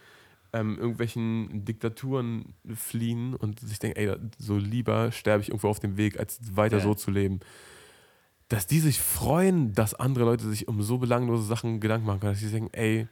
ähm, 0.53 0.77
irgendwelchen 0.77 1.65
Diktaturen 1.65 2.53
fliehen 2.73 3.35
und 3.35 3.59
sich 3.59 3.79
denken, 3.79 3.97
ey, 3.99 4.15
so 4.37 4.57
lieber 4.57 5.11
sterbe 5.11 5.41
ich 5.41 5.49
irgendwo 5.49 5.67
auf 5.69 5.79
dem 5.79 5.97
Weg, 5.97 6.19
als 6.19 6.39
weiter 6.55 6.77
Ja. 6.77 6.83
so 6.83 6.93
zu 6.93 7.11
leben. 7.11 7.39
Dass 8.47 8.65
die 8.65 8.79
sich 8.79 8.99
freuen, 8.99 9.73
dass 9.73 9.93
andere 9.93 10.25
Leute 10.25 10.47
sich 10.49 10.67
um 10.67 10.81
so 10.81 10.97
belanglose 10.97 11.43
Sachen 11.43 11.79
Gedanken 11.79 12.07
machen 12.07 12.19
können, 12.21 12.33
dass 12.33 12.41
sie 12.41 12.49
denken, 12.49 12.73
ey, 12.73 13.07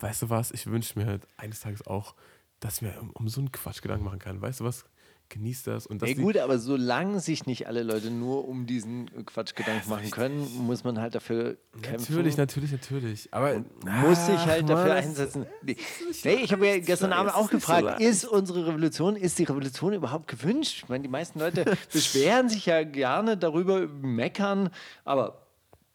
weißt 0.00 0.22
du 0.22 0.30
was, 0.30 0.50
ich 0.50 0.66
wünsche 0.66 0.98
mir 0.98 1.06
halt 1.06 1.26
eines 1.38 1.60
Tages 1.60 1.86
auch, 1.86 2.14
dass 2.60 2.76
ich 2.76 2.82
mir 2.82 3.00
um, 3.00 3.10
um 3.10 3.28
so 3.28 3.40
einen 3.40 3.50
Quatsch 3.52 3.80
Gedanken 3.80 4.04
machen 4.04 4.18
kann. 4.18 4.42
Weißt 4.42 4.60
du 4.60 4.64
was? 4.64 4.84
Genieß 5.32 5.62
das. 5.62 5.86
Und 5.86 6.02
dass 6.02 6.10
Ja 6.10 6.14
gut, 6.16 6.36
aber 6.36 6.58
solange 6.58 7.18
sich 7.20 7.46
nicht 7.46 7.66
alle 7.66 7.82
Leute 7.82 8.10
nur 8.10 8.46
um 8.46 8.66
diesen 8.66 9.06
Quatsch 9.24 9.54
Gedanken 9.54 9.88
machen 9.88 10.10
können, 10.10 10.46
muss 10.66 10.84
man 10.84 11.00
halt 11.00 11.14
dafür 11.14 11.56
kämpfen. 11.80 12.12
Natürlich, 12.12 12.36
natürlich, 12.36 12.72
natürlich. 12.72 13.28
Aber 13.32 13.64
muss 14.02 14.26
sich 14.26 14.36
halt 14.36 14.68
dafür 14.68 14.88
Mann, 14.88 14.96
das- 14.96 15.06
einsetzen. 15.06 15.46
Nee, 15.62 15.76
nee, 16.24 16.34
ich 16.34 16.52
habe 16.52 16.66
ja 16.66 16.78
gestern 16.80 17.14
Abend 17.14 17.34
auch 17.34 17.44
so 17.50 17.56
gefragt, 17.56 17.82
leicht. 17.84 18.00
ist 18.02 18.26
unsere 18.26 18.66
Revolution, 18.66 19.16
ist 19.16 19.38
die 19.38 19.44
Revolution 19.44 19.94
überhaupt 19.94 20.28
gewünscht? 20.28 20.82
Ich 20.82 20.88
meine, 20.90 21.02
die 21.02 21.08
meisten 21.08 21.38
Leute 21.38 21.64
beschweren 21.92 22.50
sich 22.50 22.66
ja 22.66 22.82
gerne 22.84 23.38
darüber, 23.38 23.86
meckern, 23.88 24.68
aber 25.04 25.46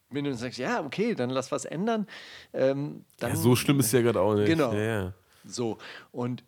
wenn 0.10 0.24
du 0.24 0.34
sagst, 0.34 0.58
ja, 0.58 0.84
okay, 0.84 1.14
dann 1.14 1.30
lass 1.30 1.52
was 1.52 1.66
ändern, 1.66 2.08
ähm, 2.54 3.06
dann 3.20 3.32
Ja, 3.32 3.36
so 3.36 3.56
schlimm 3.56 3.80
ist 3.82 3.88
es 3.88 3.92
ja 3.92 4.02
gerade 4.02 4.20
auch 4.20 4.34
nicht. 4.34 4.48
Genau. 4.48 4.74
Ja, 4.74 4.80
ja. 5.04 5.14
so. 5.46 5.78
Und 6.12 6.44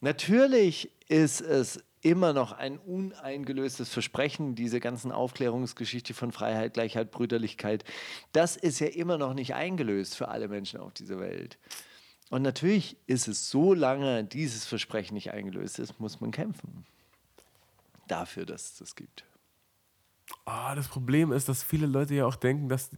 natürlich 0.00 0.90
ist 1.08 1.40
es 1.40 1.78
immer 2.02 2.32
noch 2.32 2.52
ein 2.52 2.78
uneingelöstes 2.78 3.88
Versprechen, 3.88 4.54
diese 4.54 4.80
ganzen 4.80 5.12
Aufklärungsgeschichte 5.12 6.14
von 6.14 6.32
Freiheit, 6.32 6.74
Gleichheit, 6.74 7.10
Brüderlichkeit. 7.10 7.84
Das 8.32 8.56
ist 8.56 8.80
ja 8.80 8.88
immer 8.88 9.18
noch 9.18 9.34
nicht 9.34 9.54
eingelöst 9.54 10.16
für 10.16 10.28
alle 10.28 10.48
Menschen 10.48 10.80
auf 10.80 10.92
dieser 10.92 11.18
Welt. 11.20 11.58
Und 12.28 12.42
natürlich 12.42 12.96
ist 13.06 13.28
es, 13.28 13.50
solange 13.50 14.24
dieses 14.24 14.66
Versprechen 14.66 15.14
nicht 15.14 15.32
eingelöst 15.32 15.78
ist, 15.78 16.00
muss 16.00 16.20
man 16.20 16.32
kämpfen. 16.32 16.86
Dafür, 18.08 18.46
dass 18.46 18.72
es 18.72 18.78
das 18.78 18.96
gibt. 18.96 19.24
Ah, 20.44 20.74
das 20.74 20.88
Problem 20.88 21.30
ist, 21.30 21.48
dass 21.48 21.62
viele 21.62 21.86
Leute 21.86 22.14
ja 22.14 22.26
auch 22.26 22.36
denken, 22.36 22.68
dass. 22.68 22.90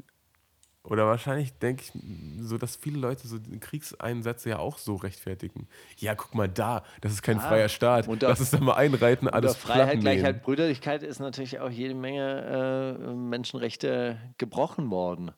Oder 0.86 1.06
wahrscheinlich 1.06 1.59
denke 1.59 1.82
ich 1.82 1.93
so, 2.40 2.59
dass 2.59 2.77
viele 2.77 2.98
Leute 2.98 3.27
so 3.27 3.39
Kriegseinsätze 3.59 4.51
ja 4.51 4.59
auch 4.59 4.77
so 4.77 4.97
rechtfertigen. 4.97 5.66
Ja, 5.97 6.15
guck 6.15 6.35
mal 6.35 6.47
da, 6.48 6.85
das 7.01 7.12
ist 7.12 7.23
kein 7.23 7.39
Ja, 7.39 7.43
freier 7.43 7.69
Staat. 7.70 8.06
und 8.06 8.23
da- 8.23 8.28
Lass 8.28 8.40
uns 8.40 8.51
da 8.51 8.59
mal 8.61 8.74
einreiten, 8.74 9.27
Unter 9.27 9.36
alles 9.36 9.56
Freiheit, 9.56 9.85
platten 9.85 10.01
Gleichheit, 10.01 10.35
nehmen. 10.35 10.44
Brüderlichkeit 10.44 11.02
ist 11.02 11.20
natürlich 11.20 11.59
auch 11.61 11.70
jede 11.70 11.94
Menge 11.94 12.98
äh, 13.01 13.15
Menschenrechte 13.15 14.19
gebrochen 14.36 14.90
worden. 14.90 15.31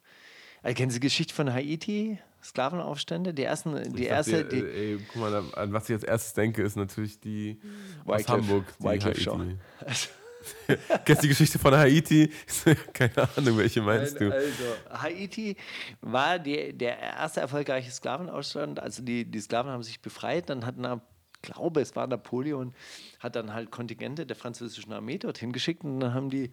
Also, 0.63 0.75
kennen 0.75 0.91
Sie 0.91 0.99
die 0.99 1.07
Geschichte 1.07 1.33
von 1.33 1.53
Haiti? 1.53 2.19
Sklavenaufstände? 2.43 3.33
Die 3.33 3.45
ersten, 3.45 3.95
die 3.95 4.05
erste, 4.07 4.45
die, 4.45 4.59
äh, 4.59 4.95
ey, 4.95 4.99
guck 5.13 5.23
mal, 5.23 5.35
an 5.55 5.73
was 5.73 5.89
ich 5.89 5.95
als 5.95 6.03
erstes 6.05 6.35
denke, 6.35 6.63
ist 6.63 6.77
natürlich 6.77 7.21
die 7.21 7.61
aus 8.05 8.27
Hamburg. 8.29 8.65
Die 8.81 8.85
Wycliffe 8.85 9.07
Haiti. 9.09 9.21
Jean. 9.23 9.61
Kennst 11.05 11.23
du 11.23 11.27
die 11.27 11.29
Geschichte 11.29 11.59
von 11.59 11.75
Haiti? 11.75 12.31
Keine 12.93 13.29
Ahnung, 13.37 13.59
welche 13.59 13.83
meinst 13.83 14.21
du? 14.21 14.31
Also, 14.33 14.65
Haiti 14.91 15.57
war 16.01 16.39
die, 16.39 16.73
der 16.73 16.99
erste 16.99 17.41
erfolgreiche 17.41 17.91
Sklavenausstand. 17.91 18.81
Also 18.81 19.03
die, 19.03 19.25
die 19.25 19.41
Sklaven 19.41 19.71
haben 19.71 19.83
sich 19.83 20.01
befreit. 20.01 20.49
Dann 20.51 20.65
hat, 20.67 20.75
Na, 20.79 21.01
glaube 21.43 21.81
es 21.81 21.95
war 21.97 22.07
Napoleon, 22.07 22.75
hat 23.21 23.37
dann 23.37 23.53
halt 23.55 23.71
Kontingente 23.71 24.27
der 24.27 24.37
französischen 24.37 24.93
Armee 24.93 25.19
dorthin 25.19 25.53
geschickt 25.53 25.85
und 25.85 26.01
dann 26.01 26.15
haben 26.15 26.31
die 26.31 26.51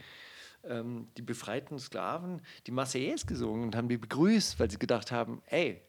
ähm, 0.66 1.08
die 1.18 1.22
befreiten 1.24 1.78
Sklaven 1.80 2.42
die 2.68 2.72
Marseillaise 2.72 3.26
gesungen 3.26 3.64
und 3.66 3.76
haben 3.76 3.90
die 3.90 3.98
begrüßt, 3.98 4.60
weil 4.60 4.72
sie 4.72 4.80
gedacht 4.80 5.12
haben, 5.12 5.42
ey, 5.48 5.82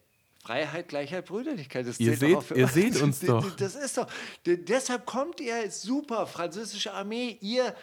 Freiheit, 0.42 0.88
Gleichheit, 0.88 1.24
Brüderlichkeit. 1.26 1.86
Das 1.86 1.98
Ihr 2.00 2.16
seht- 2.16 2.50
ihr 2.54 2.66
seht 2.68 3.00
uns 3.00 3.20
Das- 3.20 3.26
doch. 3.28 3.56
Das 3.56 3.74
ist 3.76 3.96
doch. 3.96 4.06
Deshalb 4.44 5.06
kommt 5.06 5.40
ihr, 5.40 5.70
super, 5.70 6.26
französische 6.26 6.92
Armee, 6.92 7.38
ihr, 7.40 7.74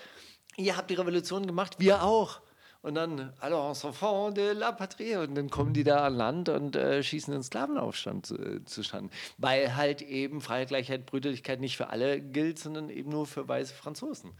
ihr 0.57 0.77
habt 0.77 0.89
die 0.89 0.95
Revolution 0.95 1.47
gemacht, 1.47 1.75
wir 1.79 2.03
auch. 2.03 2.41
Und 2.83 2.95
dann, 2.95 3.31
alors, 3.39 3.83
enfant 3.83 4.35
de 4.35 4.53
la 4.53 4.71
patrie. 4.71 5.15
Und 5.15 5.35
dann 5.35 5.51
kommen 5.51 5.73
die 5.73 5.83
da 5.83 6.05
an 6.07 6.15
Land 6.15 6.49
und 6.49 6.75
äh, 6.75 7.03
schießen 7.03 7.31
den 7.31 7.43
Sklavenaufstand 7.43 8.31
äh, 8.31 8.65
zustande. 8.65 9.13
Weil 9.37 9.75
halt 9.75 10.01
eben 10.01 10.41
Freiheit, 10.41 10.69
Gleichheit, 10.69 11.05
Brüderlichkeit 11.05 11.59
nicht 11.59 11.77
für 11.77 11.89
alle 11.89 12.19
gilt, 12.19 12.57
sondern 12.57 12.89
eben 12.89 13.11
nur 13.11 13.27
für 13.27 13.47
weiße 13.47 13.73
Franzosen. 13.73 14.31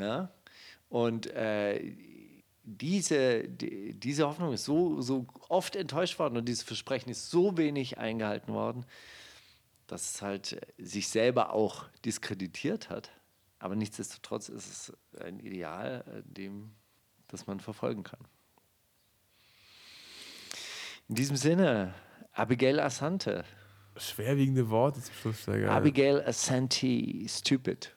Ja? 0.00 0.32
Und 0.88 1.28
äh, 1.28 1.94
diese, 2.64 3.48
die, 3.48 3.94
diese 3.94 4.26
Hoffnung 4.26 4.52
ist 4.52 4.64
so, 4.64 5.00
so 5.00 5.26
oft 5.48 5.76
enttäuscht 5.76 6.18
worden 6.18 6.36
und 6.36 6.48
dieses 6.48 6.62
Versprechen 6.64 7.10
ist 7.10 7.30
so 7.30 7.56
wenig 7.56 7.98
eingehalten 7.98 8.52
worden, 8.52 8.84
dass 9.86 10.14
es 10.14 10.22
halt 10.22 10.60
sich 10.78 11.08
selber 11.08 11.52
auch 11.52 11.84
diskreditiert 12.04 12.90
hat. 12.90 13.10
Aber 13.62 13.76
nichtsdestotrotz 13.76 14.48
ist 14.48 14.66
es 14.66 15.20
ein 15.20 15.38
Ideal, 15.38 16.04
äh, 16.08 16.22
dem, 16.24 16.74
das 17.28 17.46
man 17.46 17.60
verfolgen 17.60 18.02
kann. 18.02 18.18
In 21.08 21.14
diesem 21.14 21.36
Sinne, 21.36 21.94
Abigail 22.32 22.80
Asante. 22.80 23.44
Schwerwiegende 23.96 24.68
Worte 24.68 25.00
zum 25.00 25.14
Schluss. 25.14 25.44
Digga. 25.44 25.70
Abigail 25.70 26.24
Asante, 26.26 27.24
Stupid, 27.28 27.96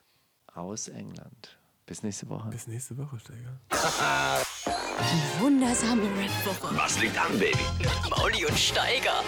aus 0.54 0.86
England. 0.86 1.58
Bis 1.84 2.04
nächste 2.04 2.28
Woche. 2.28 2.48
Bis 2.48 2.68
nächste 2.68 2.96
Woche, 2.96 3.18
Steiger. 3.18 3.60
Wundersame 5.40 6.02
Rap-Woche. 6.02 6.76
Was 6.76 7.00
liegt 7.00 7.18
an, 7.18 7.36
Baby? 7.40 7.58
Mauli 8.08 8.46
und 8.46 8.56
Steiger. 8.56 9.24